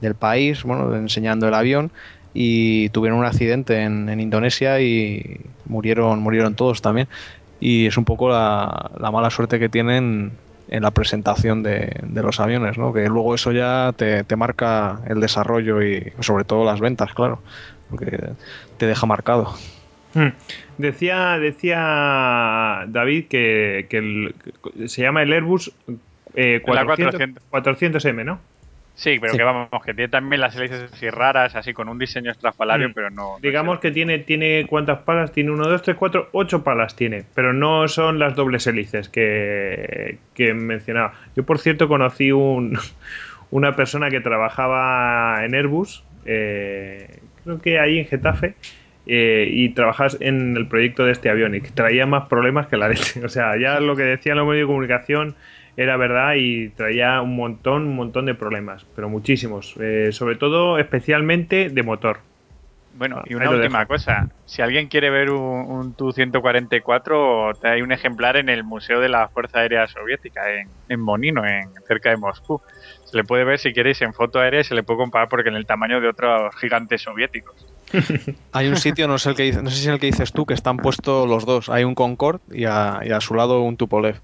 [0.00, 1.92] del país, bueno, enseñando el avión,
[2.38, 7.08] y tuvieron un accidente en, en Indonesia y murieron, murieron todos también.
[7.60, 10.32] Y es un poco la, la mala suerte que tienen
[10.68, 12.92] en la presentación de, de los aviones, ¿no?
[12.92, 17.40] Que luego eso ya te, te marca el desarrollo y sobre todo las ventas, claro,
[17.88, 18.18] porque
[18.76, 19.54] te deja marcado.
[20.12, 20.28] Hmm.
[20.76, 24.34] Decía, decía David que, que el-
[24.76, 25.72] que se llama el Airbus
[26.34, 28.40] eh, La 400, 400M, ¿no?
[28.98, 29.38] Sí, pero Sí.
[29.38, 32.92] que vamos, que tiene también las hélices así raras, así con un diseño estrafalario, Mm.
[32.94, 33.34] pero no.
[33.34, 33.82] no Digamos sé.
[33.82, 37.86] que tiene, tiene cuántas palas, tiene 1, 2, 3, 4, 8 palas tiene, pero no
[37.88, 41.12] son las dobles hélices que, que mencionaba.
[41.36, 42.78] Yo, por cierto, conocí un,
[43.50, 48.54] una persona que trabajaba en Airbus, eh, creo que ahí en Getafe,
[49.08, 52.76] eh, y trabajas en el proyecto de este avión y que traía más problemas que
[52.78, 53.20] la leche.
[53.24, 55.36] O sea, ya lo que decían los medios de comunicación
[55.76, 59.74] era verdad y traía un montón, un montón de problemas, pero muchísimos.
[59.80, 62.20] Eh, sobre todo, especialmente de motor.
[62.94, 63.88] Bueno, y Ahí una última dejo.
[63.88, 64.28] cosa.
[64.46, 69.10] Si alguien quiere ver un, un Tu-144, te hay un ejemplar en el Museo de
[69.10, 72.62] la Fuerza Aérea Soviética, en, en Monino, en, cerca de Moscú.
[73.04, 75.50] Se le puede ver, si queréis, en foto aérea y se le puede comparar porque
[75.50, 77.66] en el tamaño de otros gigantes soviéticos.
[78.52, 80.32] Hay un sitio, no sé, el que, dice- no sé si es el que dices
[80.32, 81.68] tú, que están puestos los dos.
[81.68, 84.20] Hay un Concorde y a, y a su lado un Tupolev.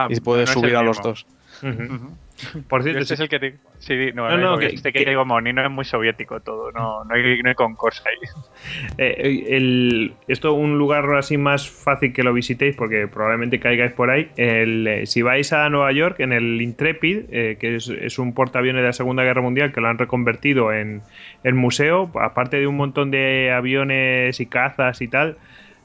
[0.00, 1.26] Ah, y puedes subir a los dos.
[2.68, 3.54] Por cierto, Este es el que te...
[3.80, 6.70] Sí, no, No, no, no, que, este que, que- digo, Monino es muy soviético todo,
[6.70, 8.28] no, no hay, no hay concurso ahí.
[8.98, 14.10] Eh, el- esto un lugar así más fácil que lo visitéis porque probablemente caigáis por
[14.10, 14.30] ahí.
[14.36, 18.34] El, eh, si vais a Nueva York en el Intrepid, eh, que es, es un
[18.34, 21.02] portaaviones de la Segunda Guerra Mundial que lo han reconvertido en,
[21.42, 25.38] en museo, aparte de un montón de aviones y cazas y tal,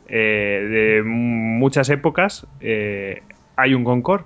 [0.07, 0.67] eh,
[0.99, 3.21] de muchas épocas, eh,
[3.57, 4.25] hay un Concorde.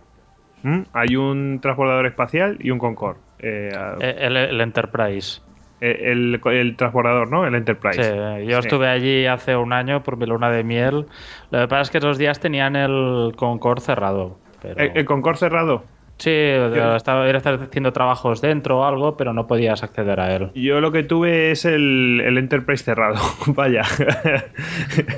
[0.64, 0.82] ¿Mm?
[0.94, 3.20] Hay un transbordador espacial y un Concorde.
[3.40, 5.42] Eh, Eh, El, el Enterprise.
[5.80, 7.46] el, el transbordador, ¿no?
[7.46, 8.46] El Sí, Enterprise.
[8.46, 8.68] yo Sí.
[8.68, 11.06] estuve allí hace un año por mi luna de miel.
[11.52, 14.40] Lo que pasa es que esos días tenían el Concord cerrado.
[14.62, 14.76] Pero...
[14.80, 15.84] ¿El, el Concorde cerrado?
[16.18, 20.50] Sí, estaba era estar haciendo trabajos dentro o algo, pero no podías acceder a él.
[20.56, 23.18] Yo lo que tuve es el, el Enterprise cerrado.
[23.48, 23.84] Vaya.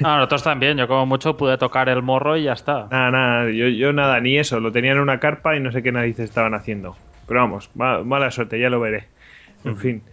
[0.04, 2.88] Ah, nosotros también, yo como mucho pude tocar el morro y ya está.
[2.92, 3.50] nada, nada.
[3.52, 4.60] Yo, yo nada, ni eso.
[4.60, 6.98] Lo tenían en una carpa y no sé qué narices estaban haciendo.
[7.28, 9.06] Pero vamos, ma- mala suerte, ya lo veré.
[9.64, 10.04] En fin.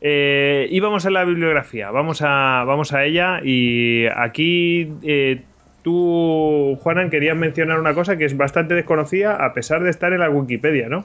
[0.00, 1.90] Eh, y vamos a la bibliografía.
[1.90, 3.40] Vamos a, vamos a ella.
[3.42, 5.42] Y aquí eh,
[5.86, 10.18] tú, Juanan, querías mencionar una cosa que es bastante desconocida a pesar de estar en
[10.18, 11.04] la Wikipedia, ¿no?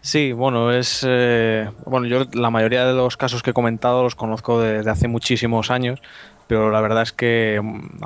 [0.00, 1.06] Sí, bueno, es.
[1.08, 5.06] eh, bueno, yo la mayoría de los casos que he comentado los conozco desde hace
[5.06, 6.02] muchísimos años,
[6.48, 8.02] pero la verdad es que mm,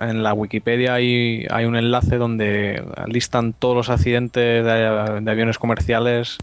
[0.00, 5.58] en la Wikipedia hay, hay un enlace donde listan todos los accidentes de, de aviones
[5.58, 6.36] comerciales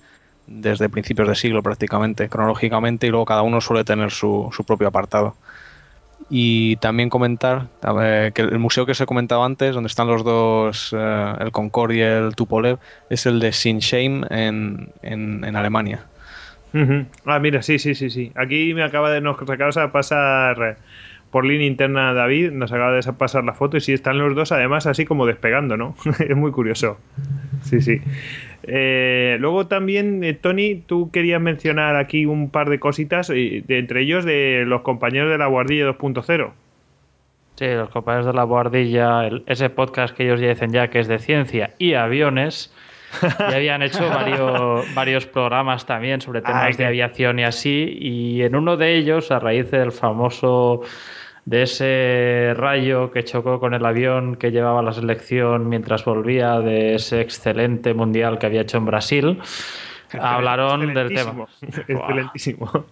[0.48, 4.88] desde principios de siglo prácticamente, cronológicamente, y luego cada uno suele tener su, su propio
[4.88, 5.36] apartado.
[6.34, 7.68] Y también comentar
[8.34, 11.96] que el museo que os he comentado antes, donde están los dos, eh, el Concorde
[11.98, 12.80] y el Tupolev,
[13.10, 16.06] es el de Sinsheim en, en, Alemania.
[17.26, 18.32] Ah, mira, sí, sí, sí, sí.
[18.36, 20.76] Aquí me acaba de nos acabas de pasar eh,
[21.32, 24.54] por línea interna David, nos acaba de pasar la foto y sí están los dos
[24.54, 25.96] además así como despegando, ¿no?
[26.20, 26.98] es muy curioso.
[27.64, 28.02] Sí, sí.
[28.64, 34.02] Eh, luego también, eh, Tony, tú querías mencionar aquí un par de cositas, de, entre
[34.02, 36.52] ellos de los compañeros de la Guardilla 2.0.
[37.56, 41.00] Sí, los compañeros de la Boardilla, el- ese podcast que ellos ya dicen ya que
[41.00, 42.74] es de ciencia y aviones,
[43.40, 48.42] ya habían hecho varios, varios programas también sobre temas Ay, de aviación y así, y
[48.44, 50.82] en uno de ellos, a raíz del famoso
[51.46, 56.96] de ese rayo que chocó con el avión que llevaba la selección mientras volvía de
[56.96, 59.40] ese excelente mundial que había hecho en Brasil.
[60.20, 61.48] Hablaron del tema.
[61.88, 62.86] Excelentísimo.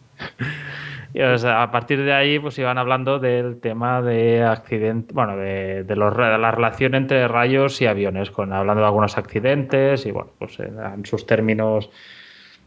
[1.13, 5.35] Y, o sea, a partir de ahí, pues iban hablando del tema de accidentes, bueno,
[5.37, 10.05] de, de, los, de la relación entre rayos y aviones, con, hablando de algunos accidentes
[10.05, 11.89] y, bueno, pues en sus términos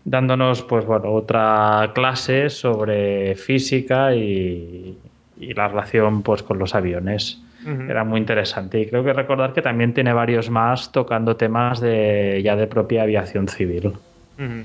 [0.05, 4.99] dándonos, pues bueno, otra clase sobre física y,
[5.43, 7.43] y la relación, pues, con los aviones.
[7.65, 7.91] Uh -huh.
[7.91, 12.41] Era muy interesante y creo que recordar que también tiene varios más tocando temas de
[12.43, 13.87] ya de propia aviación civil.
[13.87, 14.65] Uh -huh.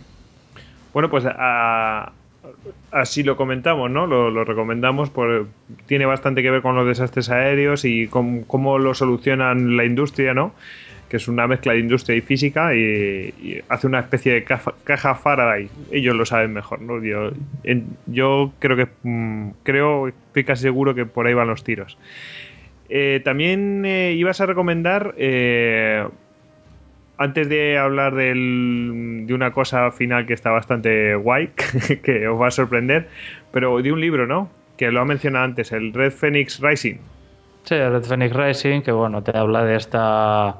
[0.93, 2.11] Bueno, pues a,
[2.91, 4.07] así lo comentamos, ¿no?
[4.07, 5.47] Lo, lo, recomendamos, por,
[5.85, 10.33] tiene bastante que ver con los desastres aéreos y con, cómo lo solucionan la industria,
[10.33, 10.53] ¿no?
[11.09, 15.69] Que es una mezcla de industria y física y, hace una especie de caja, Faraday.
[15.91, 17.03] Ellos lo saben mejor, ¿no?
[17.03, 17.31] Yo,
[18.07, 21.97] yo creo que mmm, creo, estoy casi seguro que por ahí van los tiros.
[22.89, 26.07] Eh, también eh, ibas a recomendar eh,
[27.17, 31.49] antes de hablar de una cosa final que está bastante guay,
[32.03, 33.09] que os va a sorprender,
[33.51, 34.49] pero de un libro, ¿no?
[34.77, 36.97] Que lo ha mencionado antes, el Red Phoenix Rising.
[37.63, 40.55] Sí, el Red Phoenix Rising, que bueno, te habla de esta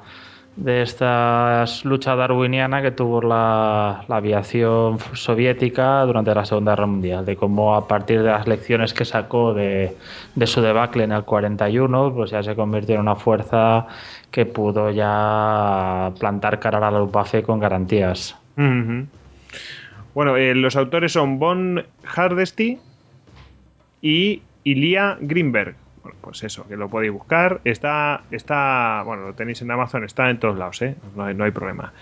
[0.58, 7.36] de esta lucha darwiniana que tuvo la, aviación soviética durante la Segunda Guerra Mundial, de
[7.36, 9.95] cómo a partir de las lecciones que sacó de,
[10.45, 13.86] su debacle en el 41, pues ya se convirtió en una fuerza
[14.32, 18.36] que pudo ya plantar cara a la Luftwaffe con garantías.
[20.16, 22.80] Bueno, eh, los autores son Von Hardesty
[24.02, 25.76] y Ilia Greenberg
[26.08, 27.60] bueno, pues eso, que lo podéis buscar.
[27.66, 30.95] Está, está, bueno, lo tenéis en Amazon, está en todos lados, ¿eh?
[31.16, 31.94] no, hay, no hay problema.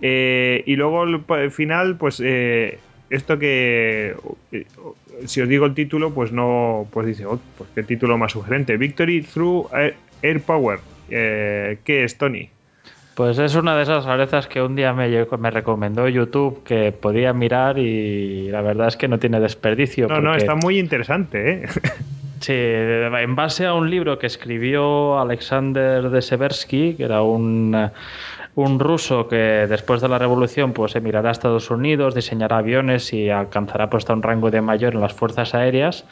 [0.00, 2.78] Eh, y luego al final, pues eh,
[3.10, 4.14] esto que,
[4.52, 4.66] eh,
[5.26, 8.76] si os digo el título, pues no, pues dice, oh, pues qué título más sugerente.
[8.76, 10.78] Victory Through Air, Air Power.
[11.08, 12.50] ¿Qué es, Tony?
[13.16, 17.32] Pues es una de esas rarezas que un día me, me, recomendó YouTube que podía
[17.32, 20.06] mirar y la verdad es que no tiene desperdicio.
[20.06, 20.28] No, porque...
[20.28, 21.62] no, está muy interesante, ¿eh?
[22.40, 27.90] Sí, en base a un libro que escribió Alexander de Seversky, que era un,
[28.54, 29.36] un ruso que
[29.68, 34.22] después de la revolución pues emigrará a Estados Unidos, diseñará aviones y alcanzará pues, un
[34.22, 36.06] rango de mayor en las fuerzas aéreas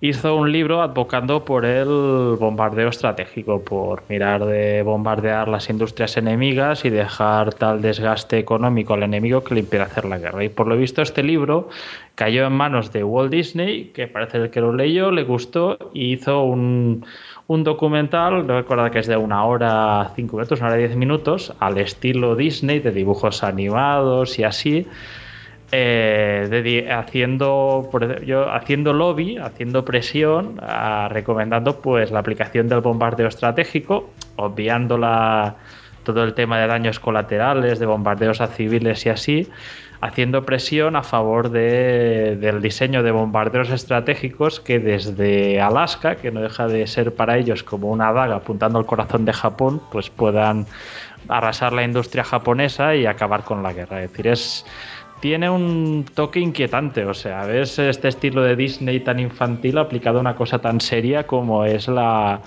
[0.00, 6.84] hizo un libro advocando por el bombardeo estratégico, por mirar de bombardear las industrias enemigas
[6.84, 10.44] y dejar tal desgaste económico al enemigo que le impide hacer la guerra.
[10.44, 11.68] Y por lo visto este libro
[12.14, 16.44] cayó en manos de Walt Disney, que parece que lo leyó, le gustó y hizo
[16.44, 17.04] un,
[17.48, 21.78] un documental, recuerda que es de una hora, cinco minutos, una hora diez minutos, al
[21.78, 24.86] estilo Disney, de dibujos animados y así,
[25.70, 27.90] eh, haciendo
[28.50, 30.60] haciendo lobby, haciendo presión,
[31.10, 34.98] recomendando pues la aplicación del bombardeo estratégico, obviando
[36.04, 39.48] todo el tema de daños colaterales, de bombardeos a civiles y así,
[40.00, 46.40] haciendo presión a favor de, del diseño de bombarderos estratégicos que desde Alaska, que no
[46.40, 50.66] deja de ser para ellos como una daga apuntando al corazón de Japón, pues puedan
[51.28, 54.02] arrasar la industria japonesa y acabar con la guerra.
[54.02, 54.64] Es decir, es
[55.20, 57.04] tiene un toque inquietante.
[57.04, 61.26] O sea, ves este estilo de Disney tan infantil aplicado a una cosa tan seria
[61.26, 62.40] como es la,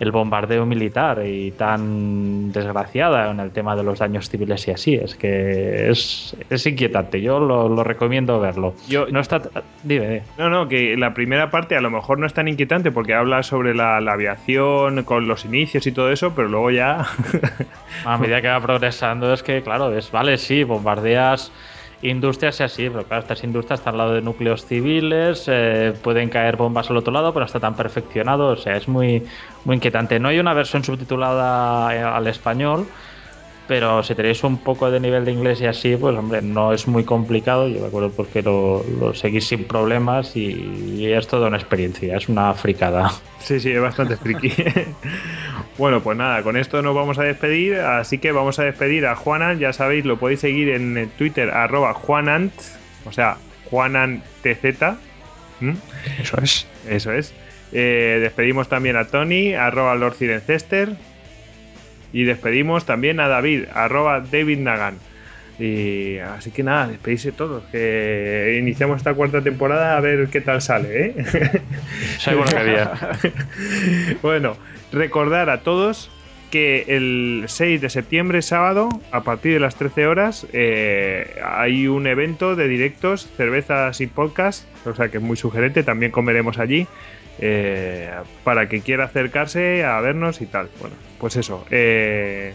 [0.00, 4.94] el bombardeo militar y tan desgraciada en el tema de los daños civiles y así.
[4.94, 7.20] Es que es, es inquietante.
[7.20, 8.74] Yo lo, lo, recomiendo verlo.
[8.88, 9.42] Yo, no está.
[9.82, 12.90] Dime, dime, No, no, que la primera parte a lo mejor no es tan inquietante
[12.90, 17.06] porque habla sobre la, la aviación con los inicios y todo eso, pero luego ya.
[18.04, 21.52] a medida que va progresando, es que, claro, es vale, sí, bombardeas
[22.10, 26.28] industrias y así, pero claro, estas industrias están al lado de núcleos civiles, eh, pueden
[26.30, 29.24] caer bombas al otro lado, pero está tan perfeccionado, o sea, es muy,
[29.64, 30.18] muy inquietante.
[30.20, 32.92] No hay una versión subtitulada eh, al español,
[33.66, 36.86] pero si tenéis un poco de nivel de inglés y así, pues hombre, no es
[36.86, 41.48] muy complicado, yo me acuerdo porque lo, lo seguís sin problemas y, y, es toda
[41.48, 43.10] una experiencia, es una fricada.
[43.38, 44.52] Sí, sí, es bastante friki.
[45.78, 49.14] bueno, pues nada, con esto nos vamos a despedir, así que vamos a despedir a
[49.14, 52.52] Juanan, ya sabéis, lo podéis seguir en Twitter, arroba Juanant,
[53.04, 53.36] o sea,
[53.70, 54.82] JuanantTZ.
[55.60, 55.74] ¿Mm?
[56.20, 56.66] Eso es.
[56.88, 57.32] Eso es.
[57.72, 60.90] Eh, despedimos también a Tony, arroba Lord Cirencester.
[62.12, 64.96] Y despedimos también a David, arroba David Nagan.
[65.58, 67.64] Y así que nada, despedirse todos.
[67.72, 71.62] Que iniciamos esta cuarta temporada a ver qué tal sale, ¿eh?
[74.22, 74.56] Bueno,
[74.92, 76.10] recordar a todos
[76.50, 82.06] que el 6 de septiembre, sábado, a partir de las 13 horas, eh, hay un
[82.06, 86.86] evento de directos, cervezas y podcast, o sea que es muy sugerente, también comeremos allí
[87.38, 88.10] eh,
[88.44, 90.68] para que quiera acercarse a vernos y tal.
[90.80, 91.64] Bueno, pues eso.
[91.70, 92.54] eh,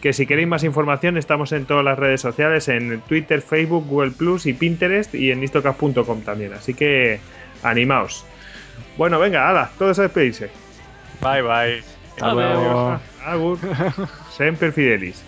[0.00, 4.12] que si queréis más información estamos en todas las redes sociales, en Twitter, Facebook, Google
[4.12, 6.52] Plus y Pinterest y en istocast.com también.
[6.52, 7.18] Así que
[7.62, 8.24] animaos.
[8.96, 10.50] Bueno, venga, ala, todos a despedirse.
[11.20, 11.82] Bye, bye.
[12.12, 13.00] Hasta luego.
[13.24, 13.58] Agur.
[14.30, 15.25] Semper Fidelis.